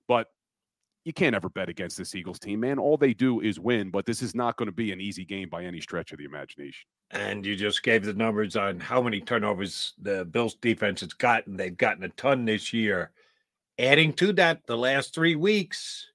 but 0.08 0.28
you 1.06 1.14
can't 1.14 1.36
ever 1.36 1.50
bet 1.50 1.70
against 1.70 1.98
this 1.98 2.16
Eagles 2.16 2.40
team, 2.40 2.62
man. 2.62 2.80
All 2.80 2.98
they 2.98 3.14
do 3.14 3.42
is 3.42 3.60
win, 3.60 3.90
but 3.90 4.06
this 4.06 4.22
is 4.22 4.34
not 4.34 4.56
going 4.58 4.68
to 4.68 4.72
be 4.74 4.92
an 4.92 5.02
easy 5.02 5.26
game 5.26 5.50
by 5.50 5.64
any 5.66 5.82
stretch 5.82 6.12
of 6.12 6.18
the 6.18 6.26
imagination. 6.26 6.86
And 7.12 7.46
you 7.46 7.56
just 7.56 7.84
gave 7.84 8.06
the 8.06 8.14
numbers 8.14 8.56
on 8.56 8.80
how 8.80 9.02
many 9.02 9.20
turnovers 9.22 9.94
the 10.02 10.26
Bills 10.26 10.56
defense 10.56 11.02
has 11.02 11.14
gotten. 11.14 11.58
They've 11.58 11.78
gotten 11.78 12.04
a 12.04 12.10
ton 12.10 12.46
this 12.46 12.72
year. 12.74 13.12
Adding 13.80 14.14
to 14.14 14.34
that, 14.34 14.62
the 14.66 14.78
last 14.78 15.14
three 15.14 15.36
weeks, 15.36 16.08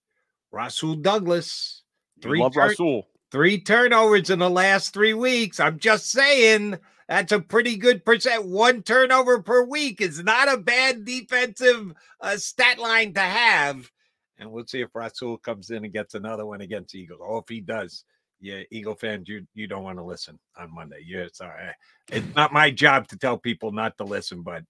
Rasul 0.53 0.95
Douglas, 0.95 1.83
We 2.25 2.39
love 2.41 2.57
Rasul. 2.57 3.07
three 3.31 3.61
turnovers 3.61 4.31
in 4.31 4.39
the 4.39 4.49
last 4.51 4.95
three 4.95 5.15
weeks. 5.15 5.61
I'm 5.61 5.79
just 5.79 6.11
saying 6.11 6.79
that's 7.09 7.33
a 7.33 7.41
pretty 7.41 7.77
good 7.77 8.05
percent. 8.05 8.47
One 8.47 8.83
turnover 8.83 9.43
per 9.43 9.65
week 9.65 10.01
is 10.01 10.23
not 10.23 10.53
a 10.53 10.57
bad 10.57 11.05
defensive 11.05 11.93
uh, 12.21 12.37
stat 12.37 12.79
line 12.79 13.13
to 13.15 13.21
have. 13.21 13.91
And 14.39 14.51
we'll 14.51 14.67
see 14.67 14.81
if 14.81 14.95
Rasul 14.95 15.39
comes 15.39 15.71
in 15.71 15.85
and 15.85 15.93
gets 15.93 16.15
another 16.15 16.47
one 16.47 16.61
against 16.61 16.95
Eagles. 16.95 17.21
Oh, 17.23 17.39
if 17.39 17.49
he 17.49 17.61
does, 17.61 18.05
yeah, 18.41 18.63
Eagle 18.71 18.95
fans, 18.95 19.29
you 19.29 19.47
you 19.55 19.67
don't 19.67 19.83
want 19.83 19.99
to 19.99 20.05
listen 20.05 20.39
on 20.57 20.73
Monday. 20.73 21.03
Yeah, 21.05 21.21
it's 21.21 21.41
all 21.41 21.49
right. 21.49 21.75
It's 22.11 22.35
not 22.37 22.53
my 22.53 22.71
job 22.71 23.09
to 23.09 23.17
tell 23.17 23.37
people 23.37 23.73
not 23.73 23.97
to 23.99 24.05
listen, 24.05 24.43
but 24.43 24.63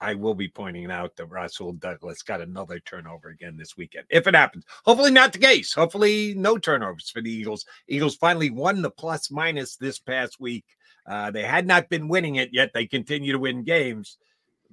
I 0.00 0.14
will 0.14 0.34
be 0.34 0.48
pointing 0.48 0.90
out 0.90 1.16
that 1.16 1.26
Rasul 1.26 1.72
Douglas 1.72 2.22
got 2.22 2.40
another 2.40 2.78
turnover 2.80 3.30
again 3.30 3.56
this 3.56 3.76
weekend, 3.76 4.04
if 4.10 4.26
it 4.26 4.34
happens. 4.34 4.64
Hopefully, 4.84 5.10
not 5.10 5.32
the 5.32 5.38
case. 5.38 5.72
Hopefully, 5.72 6.34
no 6.36 6.58
turnovers 6.58 7.10
for 7.10 7.22
the 7.22 7.30
Eagles. 7.30 7.64
Eagles 7.88 8.16
finally 8.16 8.50
won 8.50 8.82
the 8.82 8.90
plus 8.90 9.30
minus 9.30 9.76
this 9.76 9.98
past 9.98 10.38
week. 10.38 10.64
Uh, 11.06 11.30
they 11.30 11.42
had 11.42 11.66
not 11.66 11.88
been 11.88 12.08
winning 12.08 12.36
it 12.36 12.50
yet. 12.52 12.72
They 12.74 12.86
continue 12.86 13.32
to 13.32 13.38
win 13.38 13.64
games. 13.64 14.18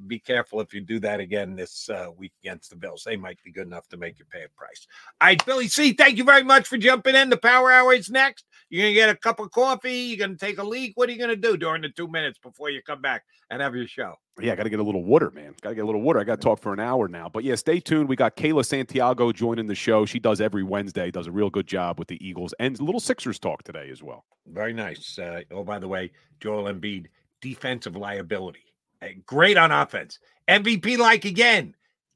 Be 0.07 0.19
careful 0.19 0.61
if 0.61 0.73
you 0.73 0.81
do 0.81 0.99
that 0.99 1.19
again 1.19 1.55
this 1.55 1.89
uh, 1.89 2.07
week 2.17 2.33
against 2.43 2.69
the 2.69 2.75
Bills. 2.75 3.03
They 3.05 3.17
might 3.17 3.41
be 3.43 3.51
good 3.51 3.67
enough 3.67 3.87
to 3.89 3.97
make 3.97 4.19
you 4.19 4.25
pay 4.25 4.43
a 4.43 4.49
price. 4.49 4.87
All 5.21 5.27
right, 5.27 5.45
Billy 5.45 5.67
C., 5.67 5.93
thank 5.93 6.17
you 6.17 6.23
very 6.23 6.43
much 6.43 6.67
for 6.67 6.77
jumping 6.77 7.15
in. 7.15 7.29
The 7.29 7.37
Power 7.37 7.71
Hour 7.71 7.93
is 7.93 8.09
next. 8.09 8.45
You're 8.69 8.83
going 8.83 8.93
to 8.93 8.95
get 8.95 9.09
a 9.09 9.15
cup 9.15 9.39
of 9.39 9.51
coffee. 9.51 9.93
You're 9.93 10.25
going 10.25 10.37
to 10.37 10.45
take 10.45 10.57
a 10.57 10.63
leak. 10.63 10.93
What 10.95 11.09
are 11.09 11.11
you 11.11 11.17
going 11.17 11.29
to 11.29 11.35
do 11.35 11.57
during 11.57 11.81
the 11.83 11.89
two 11.89 12.07
minutes 12.07 12.39
before 12.39 12.69
you 12.69 12.81
come 12.81 13.01
back 13.01 13.23
and 13.49 13.61
have 13.61 13.75
your 13.75 13.87
show? 13.87 14.15
Yeah, 14.41 14.53
I 14.53 14.55
got 14.55 14.63
to 14.63 14.69
get 14.69 14.79
a 14.79 14.83
little 14.83 15.03
water, 15.03 15.29
man. 15.29 15.53
Got 15.61 15.69
to 15.69 15.75
get 15.75 15.83
a 15.83 15.85
little 15.85 16.01
water. 16.01 16.19
I 16.19 16.23
got 16.23 16.41
to 16.41 16.43
talk 16.43 16.59
for 16.59 16.73
an 16.73 16.79
hour 16.79 17.07
now. 17.07 17.29
But 17.29 17.43
yeah, 17.43 17.53
stay 17.53 17.79
tuned. 17.79 18.09
We 18.09 18.15
got 18.15 18.35
Kayla 18.35 18.65
Santiago 18.65 19.31
joining 19.31 19.67
the 19.67 19.75
show. 19.75 20.05
She 20.07 20.17
does 20.19 20.41
every 20.41 20.63
Wednesday, 20.63 21.11
does 21.11 21.27
a 21.27 21.31
real 21.31 21.51
good 21.51 21.67
job 21.67 21.99
with 21.99 22.07
the 22.07 22.25
Eagles 22.25 22.55
and 22.59 22.79
a 22.79 22.83
little 22.83 22.99
Sixers 22.99 23.37
talk 23.37 23.61
today 23.61 23.89
as 23.91 24.01
well. 24.01 24.25
Very 24.47 24.73
nice. 24.73 25.19
Uh, 25.19 25.41
oh, 25.51 25.63
by 25.63 25.77
the 25.77 25.87
way, 25.87 26.11
Joel 26.39 26.63
Embiid, 26.63 27.05
defensive 27.41 27.95
liability. 27.95 28.72
Uh, 29.03 29.07
Great 29.25 29.57
on 29.57 29.71
offense. 29.71 30.19
MVP 30.47 30.97
like 30.97 31.25
again. 31.25 31.75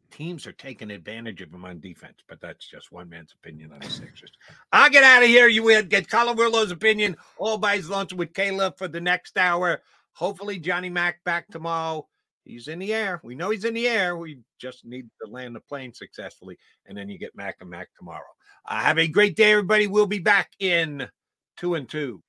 Teams 0.09 0.47
are 0.47 0.53
taking 0.53 0.89
advantage 0.89 1.41
of 1.41 1.53
him 1.53 1.65
on 1.65 1.81
defense, 1.81 2.19
but 2.29 2.39
that's 2.39 2.65
just 2.65 2.93
one 2.93 3.09
man's 3.09 3.33
opinion 3.33 3.73
on 3.73 3.79
the 3.79 3.89
Sixers. 3.89 4.31
I'll 4.71 4.89
get 4.89 5.03
out 5.03 5.21
of 5.21 5.27
here. 5.27 5.49
You 5.49 5.63
will 5.63 5.83
get 5.83 6.07
Colarulo's 6.07 6.71
opinion 6.71 7.17
all 7.37 7.57
by 7.57 7.75
his 7.75 7.89
lunch 7.89 8.13
with 8.13 8.31
Kayla 8.31 8.77
for 8.77 8.87
the 8.87 9.01
next 9.01 9.37
hour. 9.37 9.81
Hopefully, 10.13 10.59
Johnny 10.59 10.89
Mack 10.89 11.23
back 11.25 11.49
tomorrow. 11.49 12.07
He's 12.45 12.69
in 12.69 12.79
the 12.79 12.93
air. 12.93 13.19
We 13.21 13.35
know 13.35 13.49
he's 13.49 13.65
in 13.65 13.73
the 13.73 13.87
air. 13.87 14.15
We 14.15 14.39
just 14.59 14.85
need 14.85 15.09
to 15.21 15.29
land 15.29 15.53
the 15.53 15.59
plane 15.59 15.93
successfully, 15.93 16.57
and 16.85 16.97
then 16.97 17.09
you 17.09 17.19
get 17.19 17.35
Mac 17.35 17.57
and 17.59 17.69
Mac 17.69 17.89
tomorrow. 17.97 18.23
Uh, 18.65 18.79
have 18.79 18.97
a 18.97 19.07
great 19.09 19.35
day, 19.35 19.51
everybody. 19.51 19.87
We'll 19.87 20.07
be 20.07 20.19
back 20.19 20.51
in 20.59 21.09
two 21.57 21.75
and 21.75 21.87
two. 21.89 22.23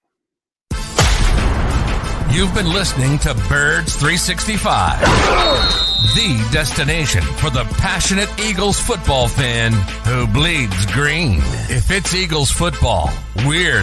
You've 2.38 2.54
been 2.54 2.72
listening 2.72 3.18
to 3.18 3.34
Birds 3.48 3.96
365, 3.96 5.00
the 6.14 6.48
destination 6.52 7.20
for 7.20 7.50
the 7.50 7.64
passionate 7.78 8.28
Eagles 8.38 8.78
football 8.78 9.26
fan 9.26 9.72
who 9.72 10.24
bleeds 10.28 10.86
green. 10.92 11.40
If 11.68 11.90
it's 11.90 12.14
Eagles 12.14 12.52
football, 12.52 13.10
we're 13.44 13.82